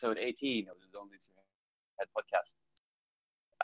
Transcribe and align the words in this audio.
episode 0.00 0.18
18 0.20 0.68
of 0.68 0.76
the 0.80 0.86
Don't 0.92 1.10
Lose 1.10 1.28
Your 1.34 1.42
Head 1.98 2.06
podcast. 2.16 2.54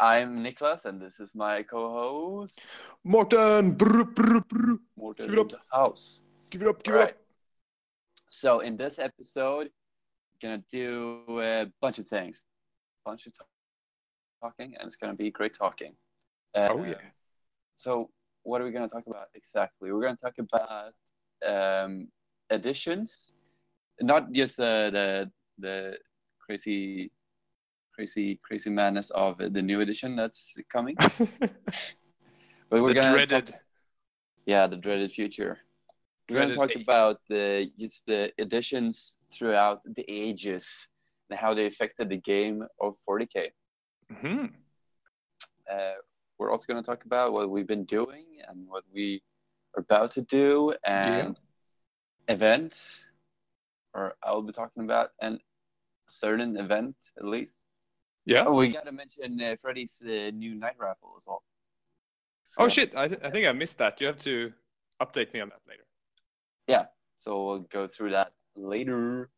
I'm 0.01 0.43
Niklas, 0.43 0.85
and 0.85 1.01
this 1.01 1.21
is 1.21 1.33
my 1.33 1.63
co-host 1.63 2.59
Morten, 3.05 3.71
brr, 3.75 4.03
brr, 4.03 4.41
brr. 4.41 4.79
Morten 4.97 5.27
Give 5.29 5.35
it 5.35 5.39
up. 5.41 5.49
the 5.51 5.59
house. 5.73 6.23
give 6.51 6.63
it 6.63 6.67
up, 6.67 6.83
give 6.83 6.95
Alright. 6.95 7.11
it 7.11 7.15
up. 7.15 7.21
So 8.31 8.61
in 8.61 8.77
this 8.77 8.99
episode, 8.99 9.69
we're 10.43 10.49
gonna 10.49 10.63
do 10.73 11.23
a 11.41 11.67
bunch 11.81 12.01
of 12.01 12.09
things, 12.09 12.43
bunch 13.05 13.27
of 13.29 13.33
talking, 14.43 14.75
and 14.77 14.89
it's 14.89 14.97
gonna 14.97 15.15
be 15.15 15.31
great 15.31 15.55
talking. 15.55 15.95
Oh, 16.57 16.81
Um, 16.81 16.89
yeah. 16.89 16.95
So 17.77 18.11
what 18.43 18.61
are 18.61 18.65
we 18.65 18.73
gonna 18.73 18.89
talk 18.89 19.07
about 19.07 19.29
exactly? 19.35 19.93
We're 19.93 20.03
gonna 20.03 20.17
talk 20.17 20.35
about 20.39 20.95
um, 21.47 22.09
additions, 22.51 23.31
not 24.01 24.33
just 24.33 24.57
the 24.57 24.91
the 24.93 25.31
the 25.59 25.97
crazy, 26.45 27.11
crazy, 27.95 28.39
crazy 28.43 28.71
madness 28.71 29.11
of 29.11 29.39
the 29.39 29.63
new 29.63 29.81
edition 29.81 30.17
that's 30.17 30.57
coming, 30.73 30.97
but 31.41 31.51
we're 32.71 32.89
the 32.89 32.95
gonna 32.95 33.13
dreaded. 33.13 33.47
talk- 33.49 33.61
yeah, 34.47 34.67
the 34.67 34.77
dreaded 34.77 35.11
future. 35.13 35.59
We're 36.29 36.37
going 36.39 36.51
to 36.51 36.57
talk 36.57 36.71
age. 36.77 36.83
about 36.83 37.21
the 37.29 37.71
just 37.79 38.07
the 38.07 38.33
editions 38.39 39.19
throughout 39.33 39.81
the 39.85 40.05
ages 40.09 40.89
and 41.31 41.39
how 41.39 41.53
they 41.55 41.67
affected 41.67 42.09
the 42.09 42.17
game 42.17 42.65
of 42.81 42.95
40k. 43.07 43.51
Mhm. 44.13 44.51
Uh, 45.71 45.93
we're 46.39 46.51
also 46.51 46.65
going 46.71 46.83
to 46.83 46.87
talk 46.87 47.05
about 47.05 47.33
what 47.33 47.49
we've 47.51 47.67
been 47.67 47.85
doing 47.85 48.25
and 48.49 48.67
what 48.69 48.85
we 48.93 49.23
are 49.77 49.81
about 49.81 50.11
to 50.13 50.23
do 50.23 50.75
and 50.87 51.37
events, 52.29 53.01
or 53.95 54.15
I'll 54.23 54.43
be 54.43 54.53
talking 54.53 54.85
about 54.85 55.11
an 55.21 55.41
certain 56.09 56.57
event 56.57 56.97
at 57.19 57.25
least. 57.25 57.57
Yeah. 58.27 58.45
Oh, 58.47 58.55
we 58.55 58.69
got 58.69 58.87
to 58.87 58.93
mention 58.93 59.41
uh, 59.41 59.57
Freddy's 59.61 60.03
uh, 60.05 60.31
new 60.33 60.55
night 60.55 60.77
raffle 60.79 61.15
as 61.17 61.25
well. 61.27 61.43
Oh 62.59 62.69
shit! 62.69 62.95
I, 62.97 63.09
th- 63.09 63.21
I 63.23 63.31
think 63.31 63.47
I 63.47 63.53
missed 63.53 63.79
that. 63.79 64.01
You 64.01 64.07
have 64.07 64.19
to 64.21 64.53
update 65.03 65.33
me 65.35 65.41
on 65.41 65.49
that 65.49 65.61
later. 65.69 65.85
Yeah. 66.67 66.87
So 67.19 67.45
we'll 67.47 67.67
go 67.73 67.87
through 67.87 68.11
that 68.11 68.33
later. 68.57 69.31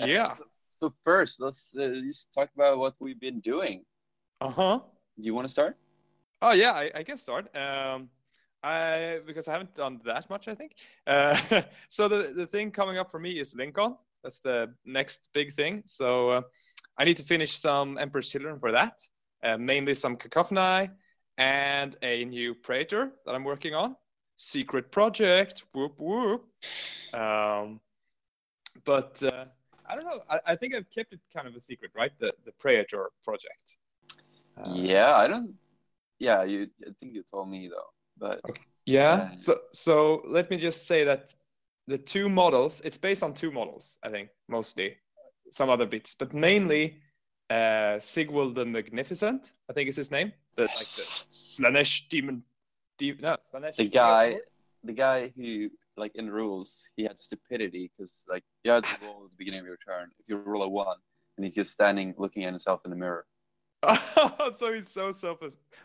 Uh, 0.00 0.06
Yeah. 0.06 0.34
So, 0.34 0.44
so 0.76 0.94
first, 1.04 1.40
let's 1.40 1.74
uh, 1.76 2.00
just 2.04 2.32
talk 2.34 2.50
about 2.54 2.78
what 2.78 2.94
we've 3.00 3.20
been 3.20 3.40
doing. 3.40 3.84
Uh 4.40 4.50
huh. 4.50 4.80
Do 5.18 5.26
you 5.26 5.34
want 5.34 5.46
to 5.46 5.52
start? 5.52 5.76
Oh 6.42 6.52
yeah, 6.52 6.72
I, 6.72 6.90
I 6.94 7.02
can 7.02 7.16
start. 7.16 7.54
Um, 7.56 8.10
I 8.62 9.20
because 9.26 9.48
I 9.48 9.52
haven't 9.52 9.74
done 9.74 10.00
that 10.04 10.28
much. 10.28 10.48
I 10.48 10.54
think. 10.54 10.72
Uh, 11.06 11.36
so 11.88 12.08
the 12.08 12.32
the 12.36 12.46
thing 12.46 12.70
coming 12.70 12.98
up 12.98 13.10
for 13.10 13.18
me 13.20 13.38
is 13.38 13.54
Lincoln. 13.54 13.96
That's 14.26 14.40
the 14.40 14.74
next 14.84 15.28
big 15.32 15.54
thing. 15.54 15.84
So 15.86 16.30
uh, 16.30 16.40
I 16.98 17.04
need 17.04 17.16
to 17.18 17.22
finish 17.22 17.56
some 17.56 17.96
Emperor's 17.96 18.28
Children 18.28 18.58
for 18.58 18.72
that. 18.72 18.98
Uh, 19.40 19.56
mainly 19.56 19.94
some 19.94 20.16
Kakophoni 20.16 20.90
and 21.38 21.96
a 22.02 22.24
new 22.24 22.52
Praetor 22.56 23.12
that 23.24 23.34
I'm 23.36 23.44
working 23.44 23.74
on. 23.76 23.94
Secret 24.36 24.90
project. 24.90 25.64
Whoop 25.72 25.94
whoop. 26.00 26.42
Um, 27.14 27.78
but 28.84 29.22
uh, 29.22 29.44
I 29.88 29.94
don't 29.94 30.04
know. 30.04 30.18
I, 30.28 30.40
I 30.48 30.56
think 30.56 30.74
I've 30.74 30.90
kept 30.90 31.12
it 31.12 31.20
kind 31.32 31.46
of 31.46 31.54
a 31.54 31.60
secret, 31.60 31.92
right? 31.94 32.10
The 32.18 32.32
the 32.44 32.52
Praetor 32.58 33.10
project. 33.22 33.76
Uh, 34.58 34.72
yeah, 34.74 35.14
I 35.14 35.28
don't. 35.28 35.54
Yeah, 36.18 36.42
you. 36.42 36.66
I 36.84 36.90
think 36.98 37.14
you 37.14 37.22
told 37.22 37.48
me 37.48 37.68
though, 37.68 37.90
but 38.18 38.40
Yeah. 38.86 39.12
Uh, 39.12 39.36
So 39.36 39.52
so 39.72 40.22
let 40.26 40.50
me 40.50 40.56
just 40.56 40.88
say 40.88 41.04
that 41.04 41.32
the 41.86 41.98
two 41.98 42.28
models, 42.28 42.80
it's 42.84 42.98
based 42.98 43.22
on 43.22 43.32
two 43.34 43.50
models, 43.50 43.98
I 44.02 44.10
think, 44.10 44.30
mostly. 44.48 44.96
Some 45.50 45.70
other 45.70 45.86
bits, 45.86 46.14
but 46.14 46.34
mainly 46.34 47.00
uh 47.48 48.00
Sigvald 48.00 48.56
the 48.56 48.64
Magnificent, 48.64 49.52
I 49.70 49.72
think 49.72 49.88
is 49.88 49.96
his 49.96 50.10
name. 50.10 50.32
The 50.56 50.62
like 50.62 50.78
the 50.78 51.06
Slaanesh 51.28 52.08
demon 52.08 52.42
de- 52.98 53.14
no, 53.20 53.36
Slaanesh 53.52 53.76
the 53.76 53.88
guy, 53.88 54.38
the 54.82 54.92
guy 54.92 55.32
who 55.36 55.70
like 55.96 56.12
in 56.16 56.28
rules, 56.28 56.84
he 56.96 57.04
had 57.04 57.20
stupidity 57.20 57.90
because 57.96 58.24
like 58.28 58.42
you 58.64 58.72
had 58.72 58.84
to 58.84 59.04
roll 59.04 59.24
at 59.24 59.30
the 59.30 59.36
beginning 59.38 59.60
of 59.60 59.66
your 59.66 59.78
turn. 59.86 60.10
If 60.18 60.28
you 60.28 60.36
roll 60.36 60.64
a 60.64 60.68
one, 60.68 60.96
and 61.36 61.44
he's 61.44 61.54
just 61.54 61.70
standing 61.70 62.14
looking 62.18 62.44
at 62.44 62.52
himself 62.52 62.80
in 62.84 62.90
the 62.90 62.96
mirror. 62.96 63.24
so 64.56 64.72
he's 64.72 64.88
so 64.88 65.12
self 65.12 65.38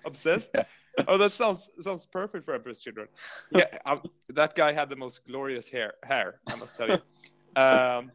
obsessed. 0.05 0.51
Yeah. 0.55 0.63
Oh, 1.07 1.17
that 1.17 1.31
sounds 1.31 1.69
sounds 1.79 2.05
perfect 2.05 2.45
for 2.45 2.53
Emperor's 2.53 2.81
Children. 2.81 3.07
Yeah, 3.51 3.67
um, 3.85 4.01
that 4.29 4.55
guy 4.55 4.73
had 4.73 4.89
the 4.89 4.95
most 4.95 5.25
glorious 5.27 5.69
hair. 5.69 5.93
Hair, 6.03 6.39
I 6.47 6.55
must 6.55 6.75
tell 6.77 6.89
you. 6.89 6.97
Um, 7.53 8.11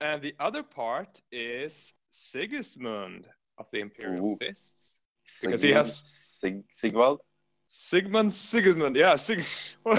and 0.00 0.22
the 0.22 0.34
other 0.40 0.62
part 0.62 1.20
is 1.30 1.92
Sigismund 2.08 3.28
of 3.58 3.70
the 3.70 3.80
Imperial 3.80 4.24
Ooh. 4.32 4.36
Fists. 4.40 5.00
Because 5.42 5.60
he 5.60 5.72
has- 5.72 5.94
Sig- 5.94 6.64
Sigvald. 6.70 7.20
Sigmund 7.66 8.32
Sigismund. 8.32 8.96
Yeah, 8.96 9.16
Sig. 9.16 9.44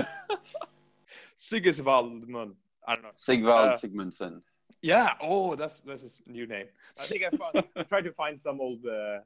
Sigisvaldmund. 1.37 2.53
I 2.87 2.95
don't 2.95 3.03
know. 3.03 3.09
Sigvald 3.15 3.69
Uh, 3.69 3.77
Sigmundsson. 3.77 4.41
Yeah. 4.81 5.13
Oh, 5.21 5.55
that's 5.55 5.81
that's 5.81 6.03
his 6.03 6.21
new 6.25 6.47
name. 6.47 6.67
I 6.99 7.05
think 7.05 7.23
I 7.23 7.29
found. 7.35 7.67
I 7.75 7.83
tried 7.89 8.05
to 8.05 8.13
find 8.13 8.39
some 8.39 8.61
old 8.61 8.85
uh, 8.85 9.19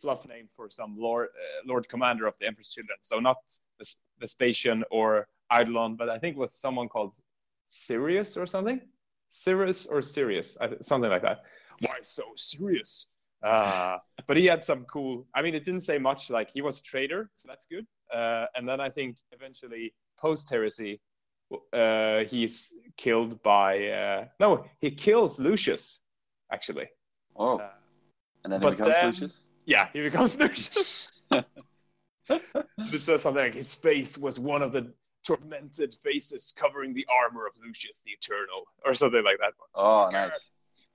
fluff 0.00 0.26
name 0.28 0.48
for 0.54 0.70
some 0.70 0.96
Lord 0.98 1.28
uh, 1.28 1.66
Lord 1.66 1.88
Commander 1.88 2.26
of 2.26 2.34
the 2.38 2.46
Emperor's 2.46 2.70
Children. 2.70 2.98
So 3.00 3.18
not 3.18 3.36
Ves- 3.78 4.00
Vespasian 4.18 4.84
or 4.90 5.26
Eidolon, 5.52 5.96
but 5.96 6.08
I 6.08 6.18
think 6.18 6.36
it 6.36 6.40
was 6.40 6.52
someone 6.52 6.88
called 6.88 7.16
Sirius 7.66 8.36
or 8.36 8.46
something. 8.46 8.80
Sirius 9.28 9.86
or 9.86 10.02
Sirius, 10.02 10.56
something 10.80 11.10
like 11.10 11.22
that. 11.22 11.42
Why 11.80 11.96
so 12.02 12.24
serious? 12.36 13.06
Uh, 13.42 13.98
but 14.26 14.36
he 14.36 14.46
had 14.46 14.64
some 14.64 14.84
cool. 14.84 15.26
I 15.34 15.42
mean, 15.42 15.54
it 15.54 15.64
didn't 15.64 15.82
say 15.82 15.98
much. 15.98 16.30
Like 16.30 16.50
he 16.50 16.60
was 16.62 16.80
a 16.80 16.82
trader, 16.82 17.30
so 17.34 17.48
that's 17.48 17.66
good. 17.66 17.86
Uh, 18.12 18.46
and 18.56 18.68
then 18.68 18.80
I 18.80 18.88
think 18.88 19.18
eventually 19.32 19.94
post 20.18 20.50
heresy, 20.50 21.00
uh, 21.72 22.24
he's 22.24 22.72
killed 22.96 23.42
by. 23.42 23.88
Uh, 23.88 24.24
no, 24.40 24.64
he 24.80 24.90
kills 24.90 25.38
Lucius, 25.40 26.00
actually. 26.52 26.88
Oh, 27.36 27.58
Uh, 27.58 27.70
and 28.44 28.52
then 28.52 28.62
he 28.62 28.70
becomes 28.70 28.92
then- 28.94 29.06
Lucius. 29.06 29.48
yeah, 29.66 29.88
he 29.92 30.00
becomes 30.02 30.36
Lucius. 30.40 31.08
it 32.28 33.00
says 33.00 33.22
something 33.22 33.42
like 33.44 33.54
his 33.54 33.74
face 33.74 34.18
was 34.18 34.38
one 34.38 34.62
of 34.62 34.72
the 34.72 34.92
tormented 35.24 35.96
faces 36.04 36.52
covering 36.56 36.92
the 36.94 37.06
armor 37.22 37.46
of 37.46 37.52
Lucius 37.64 38.02
the 38.04 38.12
Eternal, 38.12 38.64
or 38.84 38.94
something 38.94 39.24
like 39.24 39.38
that. 39.38 39.52
Oh, 39.74 40.10
God. 40.10 40.12
nice. 40.12 40.30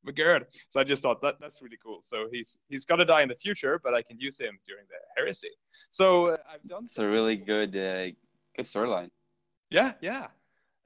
But 0.05 0.15
good. 0.15 0.47
So 0.69 0.79
I 0.81 0.83
just 0.83 1.01
thought 1.01 1.21
that 1.21 1.35
that's 1.39 1.61
really 1.61 1.77
cool. 1.81 1.99
So 2.01 2.27
he's 2.29 2.57
he's 2.67 2.83
gonna 2.85 3.05
die 3.05 3.21
in 3.21 3.29
the 3.29 3.35
future, 3.35 3.79
but 3.81 3.93
I 3.93 4.01
can 4.01 4.19
use 4.19 4.37
him 4.37 4.59
during 4.67 4.83
the 4.89 4.95
heresy. 5.15 5.51
So 5.91 6.27
uh, 6.27 6.37
I've 6.51 6.63
done 6.67 6.83
It's 6.85 6.97
a 6.99 7.07
really 7.07 7.37
good, 7.37 7.69
uh, 7.75 8.07
good 8.55 8.65
storyline. 8.65 9.11
Yeah, 9.69 9.93
yeah. 10.01 10.27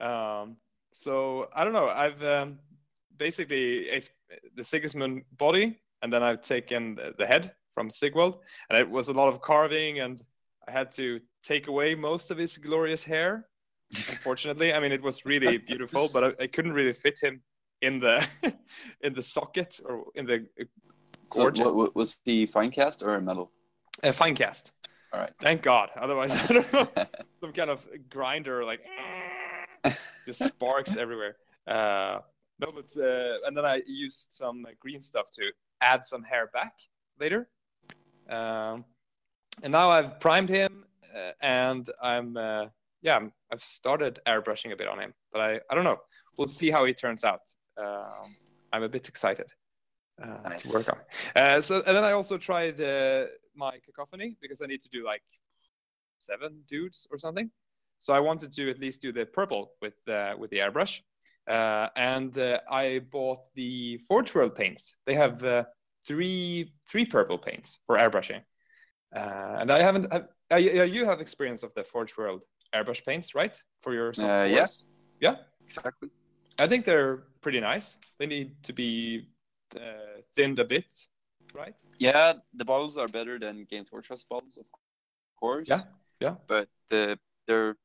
Um, 0.00 0.56
so 0.92 1.48
I 1.54 1.64
don't 1.64 1.72
know. 1.72 1.88
I've 1.88 2.22
um, 2.22 2.58
basically 3.16 3.80
it's 3.80 4.10
the 4.56 4.64
Sigismund 4.64 5.24
body, 5.36 5.78
and 6.02 6.12
then 6.12 6.22
I've 6.22 6.42
taken 6.42 6.94
the, 6.96 7.14
the 7.18 7.26
head 7.26 7.52
from 7.74 7.90
Sigvald, 7.90 8.38
and 8.68 8.78
it 8.78 8.88
was 8.88 9.08
a 9.08 9.12
lot 9.12 9.28
of 9.28 9.40
carving, 9.40 10.00
and 10.00 10.22
I 10.66 10.72
had 10.72 10.90
to 10.92 11.20
take 11.42 11.68
away 11.68 11.94
most 11.94 12.30
of 12.30 12.38
his 12.38 12.58
glorious 12.58 13.04
hair. 13.04 13.46
Unfortunately, 14.10 14.72
I 14.72 14.80
mean 14.80 14.92
it 14.92 15.02
was 15.02 15.24
really 15.24 15.58
beautiful, 15.70 16.08
but 16.12 16.24
I, 16.24 16.44
I 16.44 16.46
couldn't 16.46 16.72
really 16.72 16.92
fit 16.92 17.18
him 17.22 17.42
in 17.82 18.00
the 18.00 18.26
in 19.00 19.14
the 19.14 19.22
socket 19.22 19.80
or 19.84 20.06
in 20.14 20.26
the 20.26 20.46
So, 21.32 21.44
what, 21.44 21.74
what, 21.74 21.96
was 21.96 22.18
he 22.24 22.46
fine 22.46 22.70
cast 22.70 23.02
or 23.02 23.14
a 23.14 23.20
metal? 23.20 23.50
uh, 24.02 24.12
fine 24.12 24.34
cast. 24.34 24.72
All 25.12 25.20
right. 25.20 25.32
Thank 25.40 25.62
God. 25.62 25.90
Otherwise, 25.96 26.34
I 26.36 26.46
don't 26.46 26.72
know. 26.72 26.88
some 27.40 27.52
kind 27.52 27.70
of 27.70 27.86
grinder 28.10 28.64
like 28.64 28.80
just 30.26 30.44
sparks 30.44 30.96
everywhere. 30.96 31.36
Uh, 31.66 32.20
no, 32.60 32.72
but 32.72 32.90
uh, 33.00 33.46
and 33.46 33.56
then 33.56 33.64
I 33.64 33.82
used 33.86 34.28
some 34.30 34.64
uh, 34.66 34.70
green 34.80 35.02
stuff 35.02 35.30
to 35.32 35.52
add 35.80 36.04
some 36.04 36.22
hair 36.22 36.48
back 36.52 36.74
later. 37.20 37.48
Um, 38.28 38.84
and 39.62 39.72
now 39.72 39.90
I've 39.90 40.20
primed 40.20 40.48
him, 40.48 40.84
uh, 41.14 41.32
and 41.40 41.88
I'm 42.02 42.36
uh, 42.36 42.66
yeah, 43.02 43.16
I'm, 43.16 43.32
I've 43.52 43.62
started 43.62 44.20
airbrushing 44.26 44.72
a 44.72 44.76
bit 44.76 44.88
on 44.88 44.98
him, 45.00 45.14
but 45.32 45.40
I 45.40 45.60
I 45.70 45.74
don't 45.74 45.84
know. 45.84 45.98
We'll 46.36 46.48
see 46.48 46.70
how 46.70 46.84
he 46.84 46.94
turns 46.94 47.24
out. 47.24 47.42
Um, 47.76 48.36
I'm 48.72 48.82
a 48.82 48.88
bit 48.88 49.08
excited 49.08 49.52
uh, 50.22 50.48
Nice. 50.48 50.62
to 50.62 50.70
work 50.70 50.88
on. 50.92 50.98
Uh, 51.34 51.60
so 51.60 51.82
and 51.86 51.96
then 51.96 52.04
I 52.04 52.12
also 52.12 52.38
tried 52.38 52.80
uh, 52.80 53.26
my 53.54 53.78
Kakophoni 53.78 54.36
because 54.40 54.62
I 54.62 54.66
need 54.66 54.82
to 54.82 54.88
do 54.88 55.04
like 55.04 55.22
seven 56.18 56.62
dudes 56.66 57.06
or 57.10 57.18
something. 57.18 57.50
So 57.98 58.14
I 58.14 58.20
wanted 58.20 58.52
to 58.52 58.70
at 58.70 58.78
least 58.78 59.02
do 59.02 59.12
the 59.12 59.26
purple 59.26 59.72
with 59.82 59.96
uh, 60.08 60.34
with 60.38 60.50
the 60.50 60.58
airbrush, 60.58 61.00
uh, 61.48 61.88
and 61.96 62.36
uh, 62.38 62.60
I 62.70 63.00
bought 63.10 63.48
the 63.54 63.98
Forge 63.98 64.34
World 64.34 64.54
paints. 64.54 64.94
They 65.06 65.14
have 65.14 65.42
uh, 65.44 65.64
three 66.06 66.72
three 66.88 67.04
purple 67.04 67.38
paints 67.38 67.80
for 67.86 67.96
airbrushing, 67.96 68.42
uh, 69.14 69.60
and 69.60 69.70
I 69.70 69.82
haven't. 69.82 70.12
Have, 70.12 70.28
uh, 70.50 70.56
you 70.56 71.04
have 71.04 71.20
experience 71.20 71.62
of 71.62 71.74
the 71.74 71.84
Forge 71.84 72.16
World 72.16 72.44
airbrush 72.74 73.04
paints, 73.04 73.34
right? 73.34 73.56
For 73.82 73.92
your 73.92 74.12
Uh, 74.18 74.44
yeah. 74.44 74.66
yeah. 75.20 75.36
Exactly. 75.64 76.08
I 76.58 76.66
think 76.66 76.84
they're 76.84 77.24
pretty 77.40 77.60
nice. 77.60 77.98
They 78.18 78.26
need 78.26 78.62
to 78.64 78.72
be 78.72 79.28
uh, 79.76 80.22
thinned 80.34 80.58
a 80.58 80.64
bit, 80.64 80.90
right? 81.54 81.74
Yeah, 81.98 82.34
the 82.54 82.64
bottles 82.64 82.96
are 82.96 83.08
better 83.08 83.38
than 83.38 83.66
Games 83.70 83.92
Workshop 83.92 84.18
bottles, 84.30 84.56
of 84.56 84.66
course. 85.38 85.68
Yeah, 85.68 85.82
yeah. 86.20 86.34
But 86.46 86.68
the 86.90 87.18
they're 87.46 87.76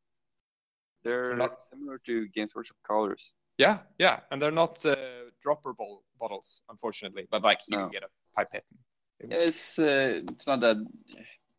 they're, 1.04 1.26
They're 1.28 1.36
not- 1.36 1.64
similar 1.64 1.98
to 2.06 2.28
Games 2.30 2.56
Workshop 2.56 2.78
colors. 2.88 3.34
Yeah, 3.58 3.80
yeah, 4.00 4.22
and 4.32 4.42
they're 4.42 4.52
not 4.64 4.84
uh, 4.86 4.96
dropper 5.42 5.74
ball 5.74 6.04
bottles, 6.20 6.62
unfortunately. 6.70 7.28
But 7.30 7.44
like 7.44 7.60
you 7.68 7.78
No. 7.78 7.84
can 7.84 7.92
get 7.92 8.04
a 8.04 8.10
pipette. 8.36 8.66
It's 9.20 9.78
uh, 9.78 10.22
it's 10.32 10.48
not 10.48 10.60
that 10.62 10.78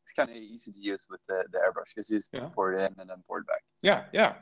it's 0.02 0.12
kind 0.12 0.28
of 0.28 0.36
easy 0.36 0.72
to 0.72 0.78
use 0.80 1.06
with 1.08 1.20
the, 1.28 1.44
the 1.52 1.58
airbrush 1.58 1.94
because 1.94 2.10
you 2.10 2.18
just 2.18 2.30
Yeah. 2.32 2.48
pour 2.54 2.72
it 2.74 2.78
in 2.84 2.98
and 3.00 3.08
then 3.08 3.22
pour 3.26 3.38
it 3.38 3.46
back. 3.46 3.62
Yeah, 3.82 4.04
yeah. 4.12 4.34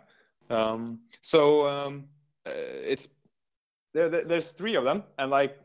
Um, 0.50 1.00
so 1.20 1.68
um, 1.68 2.08
uh, 2.46 2.50
it's 2.92 3.06
there, 3.92 4.08
there. 4.08 4.24
There's 4.24 4.52
three 4.52 4.74
of 4.74 4.84
them, 4.84 5.04
and 5.18 5.30
like 5.30 5.58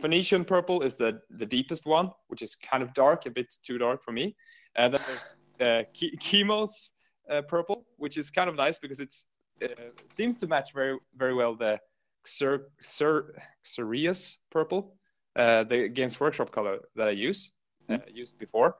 Phoenician 0.00 0.44
purple 0.46 0.80
is 0.82 0.94
the 0.96 1.20
the 1.30 1.46
deepest 1.46 1.84
one, 1.86 2.10
which 2.28 2.40
is 2.42 2.54
kind 2.54 2.82
of 2.82 2.94
dark, 2.94 3.26
a 3.26 3.30
bit 3.30 3.54
too 3.62 3.76
dark 3.78 4.02
for 4.02 4.12
me. 4.12 4.34
And 4.76 4.94
then 4.94 5.02
there's 5.06 5.36
uh, 5.60 5.82
Chemos 6.20 6.90
uh, 7.30 7.42
purple, 7.42 7.84
which 7.96 8.16
is 8.16 8.30
kind 8.30 8.48
of 8.48 8.56
nice 8.56 8.78
because 8.78 9.00
it's 9.00 9.26
uh, 9.62 9.68
seems 10.06 10.36
to 10.38 10.46
match 10.46 10.72
very 10.72 10.98
very 11.16 11.34
well 11.34 11.54
the 11.54 11.78
Xer 12.26 12.64
Xer 12.82 13.30
Xereus 13.64 14.38
purple, 14.50 14.96
uh, 15.36 15.64
the 15.64 15.88
Games 15.88 16.18
Workshop 16.20 16.50
color 16.50 16.78
that 16.96 17.08
I 17.08 17.12
use 17.12 17.50
uh, 17.88 17.98
used 18.12 18.38
before. 18.38 18.76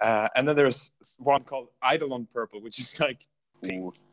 Uh, 0.00 0.28
and 0.34 0.48
then 0.48 0.56
there's 0.56 0.92
one 1.18 1.44
called 1.44 1.68
Eidolon 1.84 2.26
purple, 2.32 2.62
which 2.62 2.78
is 2.78 2.98
like 3.00 3.26
pink. 3.62 3.94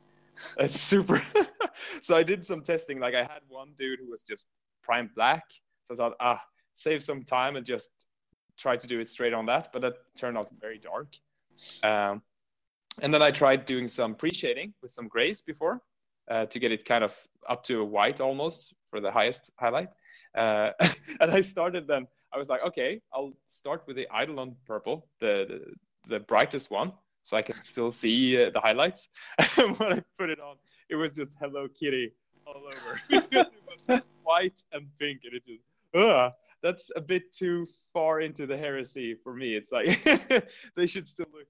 It's 0.60 0.80
super. 0.80 1.20
so 2.04 2.16
I 2.16 2.22
did 2.22 2.46
some 2.46 2.62
testing. 2.62 3.00
Like 3.00 3.16
I 3.16 3.24
had 3.24 3.42
one 3.48 3.72
dude 3.76 3.98
who 4.00 4.12
was 4.12 4.22
just 4.22 4.46
prime 4.84 5.10
black. 5.16 5.44
So 5.86 5.96
I 5.96 5.98
thought, 5.98 6.14
ah, 6.20 6.44
save 6.76 7.02
some 7.02 7.24
time 7.24 7.56
and 7.56 7.66
just 7.66 7.90
try 8.56 8.78
to 8.78 8.86
do 8.86 9.00
it 9.00 9.10
straight 9.10 9.34
on 9.34 9.48
that. 9.48 9.70
But 9.74 9.82
that 9.82 9.96
turned 10.16 10.38
out 10.38 10.48
very 10.62 10.78
dark. 10.78 11.08
Um, 11.82 12.22
and 13.02 13.14
then 13.14 13.22
I 13.22 13.32
tried 13.32 13.66
doing 13.66 13.88
some 13.88 14.16
pre-shading 14.16 14.74
with 14.82 14.92
some 14.92 15.08
grays 15.08 15.42
before 15.42 15.82
uh, 16.30 16.46
to 16.48 16.60
get 16.60 16.72
it 16.72 16.86
kind 16.86 17.04
of 17.04 17.16
up 17.48 17.64
to 17.64 17.82
a 17.82 17.86
white 17.86 18.22
almost 18.22 18.74
for 18.90 19.00
the 19.00 19.12
highest 19.12 19.52
highlight. 19.58 19.90
Uh, 20.36 20.72
and 21.22 21.32
I 21.32 21.42
started 21.42 21.88
then. 21.88 22.08
I 22.34 22.38
was 22.38 22.50
like, 22.50 22.62
okay, 22.66 23.02
I'll 23.14 23.34
start 23.46 23.84
with 23.88 23.96
the 23.96 24.08
Eidolon 24.14 24.56
purple, 24.66 25.08
the, 25.20 25.46
the 25.48 25.74
the 26.08 26.20
brightest 26.20 26.72
one, 26.72 26.94
so 27.24 27.38
I 27.38 27.42
can 27.42 27.56
still 27.56 27.92
see 27.92 28.42
uh, 28.42 28.50
the 28.52 28.60
highlights. 28.60 29.10
and 29.58 29.78
when 29.80 29.94
I 29.94 30.04
put 30.18 30.30
it 30.30 30.40
on, 30.40 30.56
it 30.90 30.96
was 30.96 31.16
just 31.16 31.36
Hello 31.40 31.68
Kitty 31.68 32.14
all 32.46 32.64
over. 32.66 34.02
white 34.24 34.64
and 34.74 34.88
pink, 35.00 35.22
and 35.24 35.34
it 35.34 35.46
just, 35.46 35.64
ugh, 35.94 36.32
that's 36.62 36.92
a 36.96 37.02
bit 37.02 37.32
too 37.32 37.68
far 37.94 38.22
into 38.22 38.46
the 38.46 38.58
heresy 38.58 39.16
for 39.16 39.34
me. 39.34 39.56
It's 39.56 39.72
like 39.72 40.04
they 40.76 40.88
should 40.88 41.08
still 41.08 41.28
look 41.34 41.48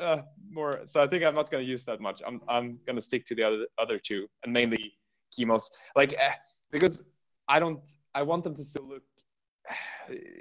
uh, 0.00 0.18
more. 0.50 0.80
So 0.86 1.02
I 1.02 1.06
think 1.06 1.24
I'm 1.24 1.34
not 1.34 1.50
going 1.50 1.64
to 1.64 1.70
use 1.70 1.84
that 1.84 2.00
much. 2.00 2.22
I'm 2.26 2.40
I'm 2.48 2.78
going 2.86 2.96
to 2.96 3.02
stick 3.02 3.24
to 3.26 3.34
the 3.34 3.42
other 3.42 3.66
other 3.78 3.98
two, 3.98 4.26
and 4.42 4.52
mainly 4.52 4.92
chemos, 5.32 5.70
like 5.94 6.14
eh, 6.18 6.34
because 6.70 7.02
I 7.48 7.58
don't. 7.58 7.80
I 8.14 8.22
want 8.22 8.44
them 8.44 8.54
to 8.54 8.64
still 8.64 8.88
look. 8.88 9.02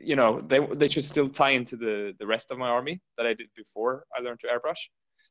You 0.04 0.16
know, 0.16 0.40
they 0.40 0.60
they 0.76 0.88
should 0.88 1.06
still 1.06 1.28
tie 1.28 1.52
into 1.52 1.76
the 1.76 2.14
the 2.20 2.28
rest 2.28 2.52
of 2.52 2.60
my 2.60 2.70
army 2.70 3.02
that 3.18 3.26
I 3.26 3.34
did 3.34 3.48
before 3.56 4.06
I 4.16 4.22
learned 4.22 4.40
to 4.42 4.48
airbrush. 4.48 4.82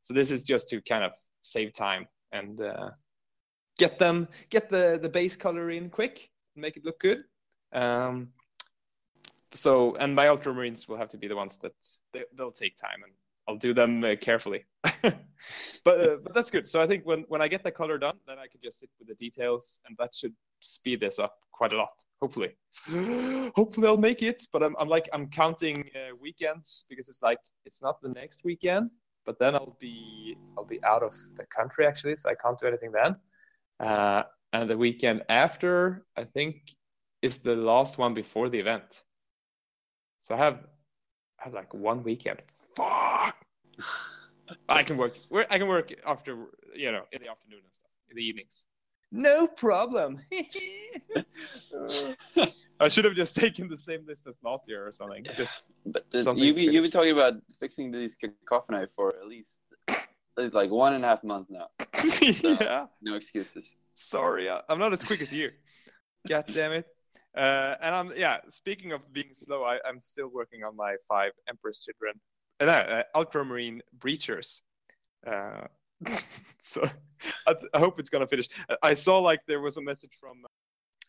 So 0.02 0.12
this 0.12 0.32
is 0.32 0.42
just 0.44 0.68
to 0.70 0.82
kind 0.82 1.04
of 1.04 1.12
save 1.40 1.72
time 1.72 2.08
and 2.32 2.60
uh, 2.60 2.90
get 3.78 4.00
them 4.00 4.26
get 4.50 4.68
the 4.68 4.98
the 5.00 5.08
base 5.08 5.36
color 5.36 5.70
in 5.70 5.90
quick, 5.90 6.28
make 6.56 6.76
it 6.76 6.84
look 6.84 6.98
good. 6.98 7.22
Um, 7.72 8.30
so 9.52 9.94
and 9.96 10.14
my 10.14 10.26
ultramarines 10.26 10.88
will 10.88 10.96
have 10.96 11.08
to 11.10 11.18
be 11.18 11.28
the 11.28 11.36
ones 11.36 11.56
that 11.58 11.74
they, 12.12 12.24
they'll 12.36 12.50
take 12.50 12.76
time 12.76 13.02
and 13.04 13.12
I'll 13.46 13.56
do 13.56 13.74
them 13.74 14.02
uh, 14.04 14.16
carefully. 14.20 14.64
but 14.82 16.00
uh, 16.00 16.16
but 16.22 16.34
that's 16.34 16.50
good. 16.50 16.66
So 16.66 16.80
I 16.80 16.86
think 16.86 17.04
when 17.04 17.24
when 17.28 17.42
I 17.42 17.48
get 17.48 17.62
the 17.62 17.70
color 17.70 17.98
done, 17.98 18.16
then 18.26 18.38
I 18.38 18.46
can 18.46 18.60
just 18.62 18.80
sit 18.80 18.90
with 18.98 19.08
the 19.08 19.14
details, 19.14 19.80
and 19.86 19.96
that 19.98 20.14
should 20.14 20.34
speed 20.60 21.00
this 21.00 21.18
up 21.18 21.36
quite 21.52 21.72
a 21.72 21.76
lot. 21.76 22.04
Hopefully, 22.20 22.56
hopefully 23.54 23.86
I'll 23.86 23.96
make 23.96 24.22
it. 24.22 24.46
But 24.52 24.62
I'm 24.62 24.74
I'm 24.78 24.88
like 24.88 25.08
I'm 25.12 25.28
counting 25.28 25.90
uh, 25.94 26.16
weekends 26.20 26.84
because 26.88 27.08
it's 27.08 27.22
like 27.22 27.38
it's 27.66 27.82
not 27.82 28.00
the 28.00 28.08
next 28.08 28.44
weekend, 28.44 28.90
but 29.26 29.38
then 29.38 29.54
I'll 29.54 29.76
be 29.80 30.36
I'll 30.56 30.64
be 30.64 30.82
out 30.84 31.02
of 31.02 31.14
the 31.36 31.44
country 31.46 31.86
actually, 31.86 32.16
so 32.16 32.30
I 32.30 32.34
can't 32.34 32.58
do 32.58 32.66
anything 32.66 32.92
then. 32.92 33.16
Uh, 33.80 34.22
and 34.52 34.70
the 34.70 34.76
weekend 34.76 35.22
after, 35.28 36.06
I 36.16 36.24
think, 36.24 36.62
is 37.22 37.40
the 37.40 37.56
last 37.56 37.98
one 37.98 38.14
before 38.14 38.48
the 38.48 38.58
event. 38.58 39.02
So 40.18 40.34
I 40.34 40.38
have 40.38 40.60
I 41.40 41.44
have 41.44 41.54
like 41.54 41.74
one 41.74 42.02
weekend. 42.02 42.40
Fuck. 42.76 43.33
I 44.68 44.82
can 44.82 44.96
work. 44.96 45.14
I 45.50 45.58
can 45.58 45.68
work 45.68 45.92
after 46.06 46.46
you 46.74 46.92
know 46.92 47.02
in 47.12 47.22
the 47.22 47.28
afternoon 47.28 47.60
and 47.64 47.72
stuff 47.74 47.90
in 48.10 48.16
the 48.16 48.22
evenings. 48.22 48.64
No 49.12 49.46
problem. 49.46 50.20
I 52.80 52.88
should 52.88 53.04
have 53.04 53.14
just 53.14 53.36
taken 53.36 53.68
the 53.68 53.78
same 53.78 54.04
list 54.06 54.26
as 54.26 54.34
last 54.42 54.64
year 54.66 54.86
or 54.86 54.92
something. 54.92 55.24
Just 55.36 55.62
But 55.86 56.04
uh, 56.12 56.22
Something's 56.22 56.46
you've, 56.46 56.56
been- 56.56 56.72
you've 56.72 56.82
been 56.82 56.90
talking 56.90 57.12
about 57.12 57.34
fixing 57.60 57.92
these 57.92 58.16
Kakophoni 58.16 58.88
for 58.96 59.10
at 59.10 59.26
least 59.28 59.60
like 60.36 60.70
one 60.70 60.94
and 60.94 61.04
a 61.04 61.08
half 61.08 61.22
months 61.22 61.50
now. 61.50 61.68
yeah. 62.20 62.86
No 63.02 63.14
excuses. 63.14 63.76
Sorry, 63.94 64.50
I- 64.50 64.62
I'm 64.68 64.78
not 64.80 64.92
as 64.92 65.04
quick 65.04 65.20
as 65.20 65.32
you. 65.32 65.50
God 66.28 66.44
damn 66.52 66.72
it. 66.72 66.86
Uh, 67.36 67.74
and 67.82 67.94
I'm 67.94 68.12
yeah. 68.16 68.38
Speaking 68.48 68.92
of 68.92 69.00
being 69.12 69.30
slow, 69.34 69.62
I, 69.64 69.78
I'm 69.86 70.00
still 70.00 70.28
working 70.28 70.64
on 70.64 70.74
my 70.76 70.96
five 71.08 71.32
Empress 71.48 71.84
Children, 71.84 72.14
uh, 72.14 72.18
no, 72.60 72.66
uh, 72.66 73.02
Ultramarine 73.14 73.80
Breachers. 73.98 74.60
Uh, 75.26 75.66
so 76.58 76.82
I, 77.46 77.54
I 77.72 77.78
hope 77.78 77.98
it's 77.98 78.10
gonna 78.10 78.26
finish. 78.26 78.48
I- 78.82 78.94
saw 78.94 79.18
like 79.18 79.40
there 79.46 79.60
was 79.60 79.76
a 79.76 79.82
message 79.82 80.14
from 80.20 80.44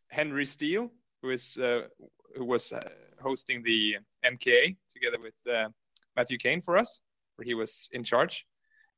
Henry 0.09 0.45
Steele, 0.45 0.91
who 1.21 1.29
is 1.31 1.57
uh, 1.57 1.87
who 2.35 2.45
was 2.45 2.71
uh, 2.71 2.89
hosting 3.21 3.63
the 3.63 3.97
MKA 4.23 4.75
together 4.93 5.17
with 5.21 5.33
uh, 5.53 5.69
Matthew 6.15 6.37
Kane 6.37 6.61
for 6.61 6.77
us, 6.77 6.99
where 7.35 7.45
he 7.45 7.53
was 7.53 7.89
in 7.91 8.03
charge, 8.03 8.45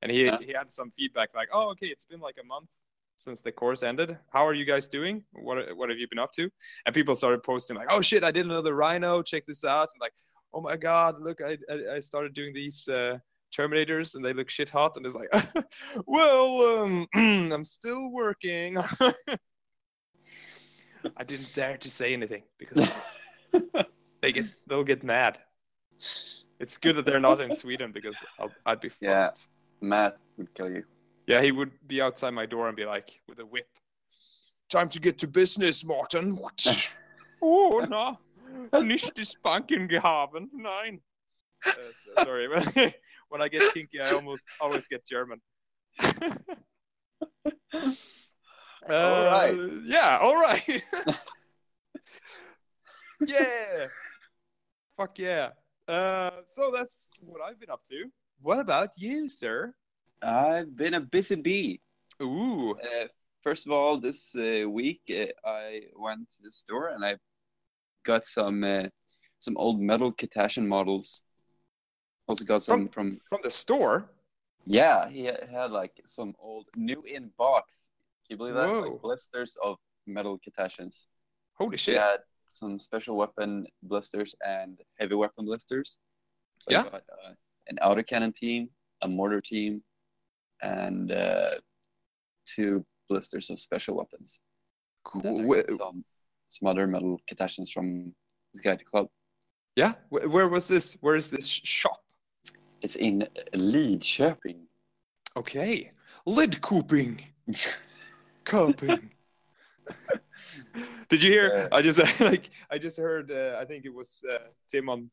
and 0.01 0.11
he 0.11 0.25
Yeah. 0.25 0.37
he 0.39 0.53
had 0.53 0.71
some 0.71 0.91
feedback 0.91 1.29
like, 1.35 1.49
"Oh, 1.53 1.69
okay, 1.71 1.87
it's 1.87 2.05
been 2.05 2.19
like 2.19 2.35
a 2.41 2.45
month 2.45 2.69
since 3.15 3.41
the 3.41 3.51
course 3.51 3.81
ended. 3.81 4.15
How 4.31 4.45
are 4.45 4.53
you 4.53 4.65
guys 4.65 4.87
doing? 4.87 5.23
What 5.31 5.75
what 5.75 5.89
have 5.89 5.97
you 5.97 6.07
been 6.07 6.19
up 6.19 6.31
to?" 6.33 6.49
And 6.85 6.93
people 6.93 7.15
started 7.15 7.41
posting 7.43 7.75
like, 7.77 7.87
"Oh 7.89 8.01
shit, 8.01 8.23
I 8.23 8.31
did 8.31 8.45
another 8.45 8.75
Rhino. 8.75 9.21
Check 9.23 9.45
this 9.47 9.63
out!" 9.63 9.89
And 9.93 9.99
like, 10.01 10.13
"Oh 10.57 10.61
my 10.61 10.75
god, 10.75 11.19
look, 11.19 11.41
I 11.41 11.57
I, 11.69 11.95
I 11.95 11.99
started 11.99 12.33
doing 12.33 12.53
these." 12.53 12.87
Uh, 12.87 13.19
Terminators 13.55 14.15
and 14.15 14.25
they 14.25 14.33
look 14.33 14.49
shit 14.49 14.69
hot 14.69 14.97
and 14.97 15.05
it's 15.05 15.15
like, 15.15 15.31
well, 16.05 16.81
um, 16.81 17.07
I'm 17.15 17.63
still 17.63 18.11
working. 18.11 18.77
I 21.15 21.23
didn't 21.25 21.53
dare 21.53 21.77
to 21.77 21.89
say 21.89 22.13
anything 22.13 22.43
because 22.57 22.89
they 24.21 24.31
get 24.31 24.45
they'll 24.67 24.83
get 24.83 25.03
mad. 25.03 25.39
It's 26.59 26.77
good 26.77 26.95
that 26.95 27.05
they're 27.05 27.19
not 27.19 27.39
in 27.39 27.55
Sweden 27.55 27.91
because 27.91 28.15
I'll, 28.39 28.51
I'd 28.65 28.81
be 28.81 28.89
fucked. 28.89 29.03
Yeah. 29.03 29.29
Matt 29.79 30.17
would 30.37 30.53
kill 30.53 30.71
you. 30.71 30.83
Yeah, 31.27 31.41
he 31.41 31.51
would 31.51 31.71
be 31.87 32.01
outside 32.01 32.31
my 32.31 32.45
door 32.45 32.67
and 32.67 32.75
be 32.75 32.85
like, 32.85 33.21
with 33.29 33.39
a 33.39 33.45
whip, 33.45 33.67
"Time 34.69 34.89
to 34.89 34.99
get 34.99 35.19
to 35.19 35.27
business, 35.27 35.85
Martin." 35.85 36.39
oh 37.41 37.85
no, 37.89 38.17
nicht 38.83 39.17
die 39.17 39.25
Spanken 39.25 39.87
gehaben, 39.87 40.49
nein. 40.53 41.01
Uh, 41.65 41.71
so- 41.97 42.23
sorry, 42.23 42.47
when 43.29 43.41
I 43.41 43.49
get 43.49 43.73
kinky, 43.73 43.99
I 43.99 44.11
almost 44.11 44.45
always 44.59 44.87
get 44.87 45.05
German. 45.05 45.41
Uh, 48.89 48.93
All 48.93 49.23
right. 49.25 49.57
Yeah, 49.83 50.17
all 50.21 50.35
right. 50.35 50.63
yeah. 53.27 53.87
Fuck 54.95 55.19
yeah. 55.19 55.49
Uh, 55.87 56.31
so 56.47 56.71
that's 56.73 57.19
what 57.21 57.41
I've 57.41 57.59
been 57.59 57.69
up 57.69 57.83
to. 57.89 58.05
What 58.41 58.59
about 58.59 58.91
you, 58.97 59.29
sir? 59.29 59.73
I've 60.21 60.73
been 60.75 60.93
a 60.93 61.01
busy 61.01 61.35
bee. 61.35 61.81
Ooh. 62.21 62.75
Uh, 62.79 63.07
first 63.41 63.65
of 63.65 63.73
all, 63.73 63.97
this 63.97 64.33
uh, 64.35 64.69
week 64.69 65.01
uh, 65.11 65.27
I 65.45 65.81
went 65.95 66.29
to 66.37 66.43
the 66.43 66.51
store 66.51 66.89
and 66.89 67.03
I 67.03 67.17
got 68.11 68.25
some 68.25 68.63
uh, 68.63 68.87
some 69.45 69.55
old 69.57 69.77
metal 69.91 70.11
Catachan 70.11 70.65
models. 70.65 71.21
Also 72.27 72.43
got 72.45 72.63
some 72.63 72.87
from 72.95 73.19
From 73.29 73.41
the 73.43 73.51
store? 73.63 73.95
yeah. 74.65 75.09
He 75.09 75.21
had, 75.29 75.41
had 75.57 75.71
like 75.71 75.95
some 76.05 76.31
old 76.39 76.65
new 76.75 77.01
in 77.15 77.23
box. 77.37 77.89
Can 78.23 78.33
you 78.33 78.37
believe 78.37 78.55
that? 78.55 78.67
Whoa. 78.69 78.81
Like 78.81 79.01
blisters 79.01 79.51
of 79.63 79.77
metal 80.05 80.39
Catachans. 80.43 80.95
Holy 81.59 81.77
shit! 81.77 81.95
He 81.95 81.99
had 81.99 82.21
some 82.49 82.79
special 82.79 83.15
weapon 83.21 83.65
blisters 83.83 84.35
and 84.55 84.73
heavy 84.99 85.15
weapon 85.15 85.45
blisters. 85.45 85.97
So 86.59 86.71
Yeah. 86.71 86.83
Got 86.83 86.93
uh, 86.93 87.33
an 87.71 87.77
autocannon 87.87 88.33
team, 88.33 88.69
a 89.05 89.07
mortar 89.07 89.41
team, 89.41 89.83
and 90.61 91.11
uh, 91.11 91.55
two 92.45 92.85
blisters 93.09 93.49
of 93.49 93.59
special 93.59 93.95
weapons. 93.99 94.39
Cool. 95.03 95.63
Some 95.77 96.03
some 96.47 96.67
other 96.67 96.87
metal 96.87 97.19
Catachans 97.29 97.71
from 97.71 98.13
this 98.53 98.61
guy 98.61 98.71
at 98.71 98.79
the 98.79 98.85
club. 98.85 99.07
Yeah. 99.75 99.93
Wh- 100.09 100.31
Where 100.31 100.47
was 100.47 100.67
this? 100.67 100.97
Where 101.01 101.15
is 101.15 101.29
this 101.29 101.47
shop? 101.47 102.01
It's 102.81 102.95
in 102.95 103.27
Lidköping. 103.53 104.61
Okay. 105.35 105.91
Lidköping. 106.27 107.21
Coping. 108.45 109.11
Did 111.09 111.23
you 111.23 111.31
hear? 111.31 111.69
Uh, 111.71 111.77
I 111.77 111.81
just 111.81 111.99
like 112.19 112.49
I 112.69 112.77
just 112.77 112.97
heard. 112.97 113.31
Uh, 113.31 113.57
I 113.59 113.65
think 113.65 113.85
it 113.85 113.93
was 113.93 114.23
uh, 114.29 114.37
Tim 114.69 114.89
on 114.89 115.09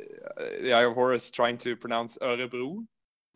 uh, 0.00 0.44
the 0.60 0.72
Eye 0.72 0.84
of 0.84 0.94
Horus 0.94 1.30
trying 1.30 1.58
to 1.58 1.76
pronounce 1.76 2.18
Örebro, 2.18 2.84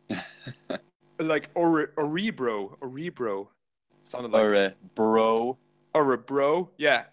like 1.19 1.49
or 1.55 1.87
Orebro, 1.97 2.77
Orebro. 2.79 3.47
Sounded 4.03 4.31
like 4.31 4.43
or 4.43 4.55
uh, 4.55 4.69
bro. 4.95 5.57
Orebro. 5.93 6.69
Yeah. 6.77 7.05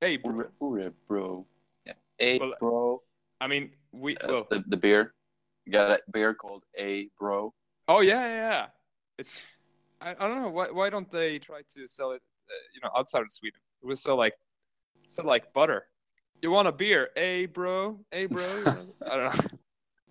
Hey, 0.00 0.16
bro. 0.16 0.34
Ure, 0.60 0.78
ure, 0.78 0.92
bro. 1.08 1.46
Yeah. 1.84 1.92
A 2.20 2.38
Well, 2.38 2.52
bro. 2.60 3.02
I 3.40 3.46
mean, 3.46 3.70
we. 3.92 4.14
That's 4.14 4.32
Well, 4.32 4.46
the, 4.50 4.64
the 4.68 4.76
beer. 4.76 5.14
You 5.66 5.72
got 5.72 5.90
a 5.90 5.98
beer 6.12 6.34
called 6.34 6.64
A 6.78 7.10
bro. 7.18 7.52
oh 7.88 8.00
yeah, 8.00 8.26
yeah, 8.26 8.34
yeah. 8.34 8.66
It's. 9.18 9.42
I, 10.00 10.10
I 10.10 10.28
don't 10.28 10.40
know 10.42 10.48
why. 10.50 10.70
Why 10.70 10.90
don't 10.90 11.10
they 11.10 11.38
try 11.38 11.62
to 11.74 11.88
sell 11.88 12.12
it? 12.12 12.22
Uh, 12.48 12.54
you 12.74 12.80
know, 12.82 12.90
outside 12.96 13.22
of 13.22 13.30
Sweden, 13.32 13.60
it 13.82 13.86
was 13.86 14.00
so 14.00 14.16
like, 14.16 14.34
so 15.08 15.22
like 15.24 15.52
butter. 15.52 15.86
You 16.40 16.50
want 16.52 16.68
a 16.68 16.72
beer? 16.72 17.08
A 17.16 17.46
bro. 17.46 17.98
A 18.12 18.26
bro. 18.26 18.44
I 19.10 19.16
don't 19.16 19.34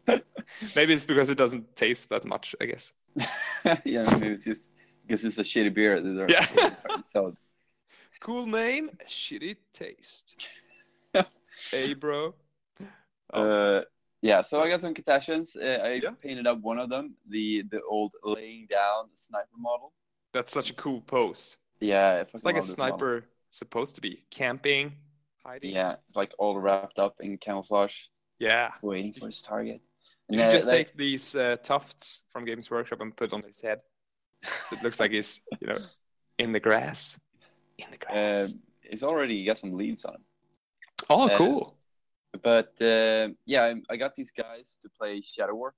know. 0.08 0.20
Maybe 0.76 0.94
it's 0.94 1.06
because 1.06 1.30
it 1.30 1.38
doesn't 1.38 1.76
taste 1.76 2.10
that 2.10 2.26
much. 2.26 2.54
I 2.62 2.66
guess. 2.66 2.94
yeah, 3.84 4.04
maybe 4.20 4.28
it's 4.36 4.46
just 4.46 4.72
because 5.06 5.26
it's 5.26 5.38
a 5.40 5.44
shitty 5.44 5.74
beer. 5.74 6.00
that 6.02 6.10
they're- 6.12 6.30
Yeah. 6.30 7.26
Cool 8.20 8.46
name, 8.48 8.90
shitty 9.08 9.58
taste. 9.74 10.50
hey, 11.72 11.94
bro. 11.94 12.34
Awesome. 13.34 13.78
uh, 13.78 13.82
yeah, 14.22 14.42
so 14.42 14.60
I 14.60 14.70
got 14.70 14.82
some 14.82 14.94
Catachans. 14.94 15.56
Uh, 15.56 15.84
I 15.84 15.94
Yeah. 16.04 16.12
painted 16.22 16.48
up 16.48 16.60
one 16.62 16.80
of 16.80 16.90
them, 16.90 17.16
the 17.30 17.64
the 17.70 17.82
old 17.84 18.14
laying 18.24 18.68
down 18.68 19.10
sniper 19.14 19.58
model. 19.58 19.94
That's 20.34 20.52
such 20.52 20.70
a 20.72 20.74
cool 20.74 21.02
pose. 21.02 21.58
Yeah, 21.80 22.22
It's 22.22 22.44
like 22.44 22.58
a 22.58 22.62
this 22.62 22.76
model. 22.78 22.98
sniper 22.98 23.26
supposed 23.52 23.96
to 23.96 24.02
be 24.02 24.26
camping, 24.32 24.94
hiding. 25.46 25.76
Yeah, 25.76 25.98
it's 26.08 26.16
like 26.16 26.34
all 26.40 26.58
wrapped 26.60 26.98
up 27.00 27.16
in 27.20 27.38
camouflage, 27.38 28.06
Yeah. 28.40 28.72
waiting 28.82 29.14
for 29.14 29.28
his 29.28 29.42
target. 29.42 29.82
You 30.30 30.34
And, 30.34 30.40
should 30.40 30.48
uh, 30.50 30.52
just 30.52 30.68
like- 30.68 30.88
take 30.88 30.98
these 30.98 31.36
uh, 31.36 31.58
tufts 31.64 32.24
from 32.32 32.46
Games 32.46 32.70
Workshop 32.72 33.02
and 33.02 33.16
put 33.16 33.32
on 33.34 33.44
his 33.44 33.62
head. 33.62 33.82
It 34.72 34.82
looks 34.84 35.00
like 35.00 35.12
he's, 35.12 35.42
you 35.62 35.68
know, 35.68 35.78
in 36.40 36.52
the 36.52 36.60
grass. 36.60 37.20
In 37.78 37.86
the 37.92 37.98
uh, 38.08 38.10
grass. 38.38 38.56
it's 38.84 39.04
already 39.04 39.44
got 39.46 39.58
some 39.58 39.74
leaves 39.74 40.06
on 40.06 40.16
him. 40.16 40.24
oh, 41.10 41.30
uh, 41.30 41.38
cool. 41.38 41.76
But 42.42 42.74
uh, 42.82 43.30
yeah, 43.46 43.64
I, 43.64 43.76
I 43.90 43.98
got 43.98 44.16
these 44.16 44.32
guys 44.32 44.76
to 44.82 44.90
play 44.90 45.22
Shadow 45.22 45.56
War. 45.56 45.74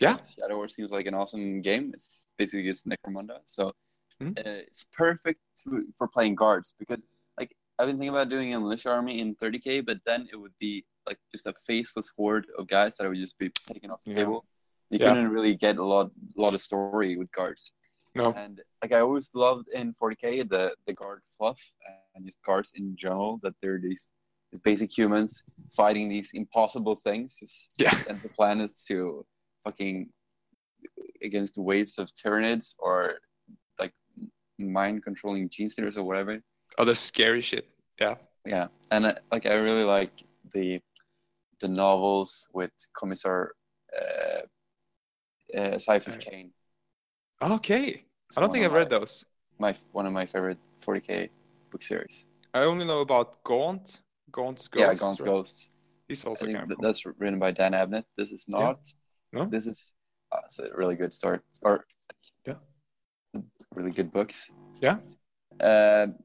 Yeah. 0.00 0.16
Shadow 0.36 0.56
War 0.56 0.68
seems 0.68 0.90
like 0.90 1.06
an 1.06 1.14
awesome 1.14 1.60
game. 1.62 1.90
It's 1.94 2.26
basically 2.36 2.64
just 2.64 2.86
Necromunda, 2.88 3.38
so 3.44 3.72
Hmm. 4.20 4.30
uh, 4.36 4.42
it's 4.66 4.82
perfect 4.92 5.38
to, 5.62 5.84
for 5.96 6.08
playing 6.08 6.34
guards 6.34 6.74
because 6.76 7.00
like 7.38 7.54
I've 7.78 7.86
been 7.86 7.98
thinking 7.98 8.08
about 8.08 8.28
doing 8.28 8.52
a 8.52 8.58
militia 8.58 8.90
army 8.90 9.20
in 9.20 9.36
30k, 9.36 9.86
but 9.86 9.98
then 10.04 10.28
it 10.32 10.36
would 10.36 10.54
be 10.58 10.84
like 11.06 11.18
just 11.30 11.46
a 11.46 11.54
faceless 11.64 12.10
horde 12.16 12.48
of 12.58 12.66
guys 12.66 12.96
that 12.96 13.04
I 13.04 13.08
would 13.10 13.16
just 13.18 13.38
be 13.38 13.50
taken 13.68 13.92
off 13.92 14.02
the 14.02 14.10
Yeah. 14.10 14.16
table. 14.16 14.44
You 14.90 14.98
Yeah. 14.98 15.10
couldn't 15.10 15.28
really 15.30 15.54
get 15.54 15.76
a 15.78 15.84
lot 15.84 16.10
lot 16.36 16.52
of 16.52 16.60
story 16.60 17.16
with 17.16 17.30
guards. 17.30 17.74
No. 18.18 18.32
And 18.32 18.60
like 18.82 18.92
I 18.92 19.00
always 19.00 19.28
loved 19.34 19.66
in 19.80 19.92
40k 20.00 20.48
the 20.54 20.64
the 20.86 20.92
guard 21.00 21.20
fluff 21.36 21.60
and 22.14 22.24
just 22.26 22.38
guards 22.48 22.72
in 22.80 22.86
general 22.96 23.38
that 23.44 23.54
they're 23.60 23.80
these 23.88 24.12
these 24.50 24.60
basic 24.70 24.90
humans 24.98 25.32
fighting 25.76 26.06
these 26.08 26.30
impossible 26.34 26.96
things. 27.08 27.36
Just 27.42 27.70
Yeah. 27.78 27.94
send 28.06 28.18
the 28.22 28.30
planets 28.38 28.84
to 28.88 29.24
fucking 29.64 29.96
against 31.22 31.58
waves 31.58 31.98
of 31.98 32.06
Tyranids 32.20 32.74
or 32.78 32.96
like 33.78 33.92
mind 34.58 35.02
controlling 35.04 35.48
gene 35.48 35.68
stealers 35.68 35.96
or 35.98 36.04
whatever. 36.04 36.40
Other 36.78 36.94
scary 36.94 37.40
shit. 37.42 37.66
Yeah. 38.00 38.16
Yeah, 38.46 38.68
and 38.90 39.04
uh, 39.06 39.14
like 39.30 39.44
I 39.46 39.54
really 39.54 39.84
like 39.84 40.12
the 40.54 40.80
the 41.60 41.68
novels 41.68 42.48
with 42.54 42.70
Commissar 42.98 43.52
uh, 44.00 44.42
uh, 45.58 45.76
Ciaphas. 45.84 46.18
Cain. 46.18 46.52
Okay. 47.42 48.04
I 48.36 48.40
don't 48.40 48.52
think 48.52 48.64
I've 48.64 48.72
read 48.72 48.90
those. 48.90 49.24
My 49.58 49.74
one 49.92 50.06
of 50.06 50.12
my 50.12 50.26
favorite 50.26 50.58
40k 50.84 51.30
book 51.70 51.82
series. 51.82 52.26
I 52.54 52.60
only 52.60 52.84
know 52.84 53.00
about 53.00 53.42
Gaunt. 53.44 54.00
Gaunt's 54.30 54.68
Ghost. 54.68 54.80
yeah, 54.80 54.94
Gaunt's 54.94 55.20
right? 55.20 55.26
Ghosts. 55.26 55.70
He's 56.08 56.24
also 56.24 56.46
kind 56.46 56.56
of 56.58 56.68
cool. 56.68 56.76
that's 56.80 57.04
written 57.04 57.38
by 57.38 57.50
Dan 57.50 57.72
Abnett. 57.72 58.04
This 58.16 58.32
is 58.32 58.46
not. 58.48 58.80
No? 59.32 59.46
This 59.46 59.66
is. 59.66 59.92
Uh, 60.32 60.40
it's 60.44 60.58
a 60.58 60.68
really 60.74 60.94
good 60.94 61.12
story. 61.12 61.38
Or. 61.62 61.84
Yeah. 62.46 62.54
Really 63.74 63.90
good 63.90 64.12
books. 64.12 64.50
Yeah. 64.80 64.98
Um. 65.60 66.16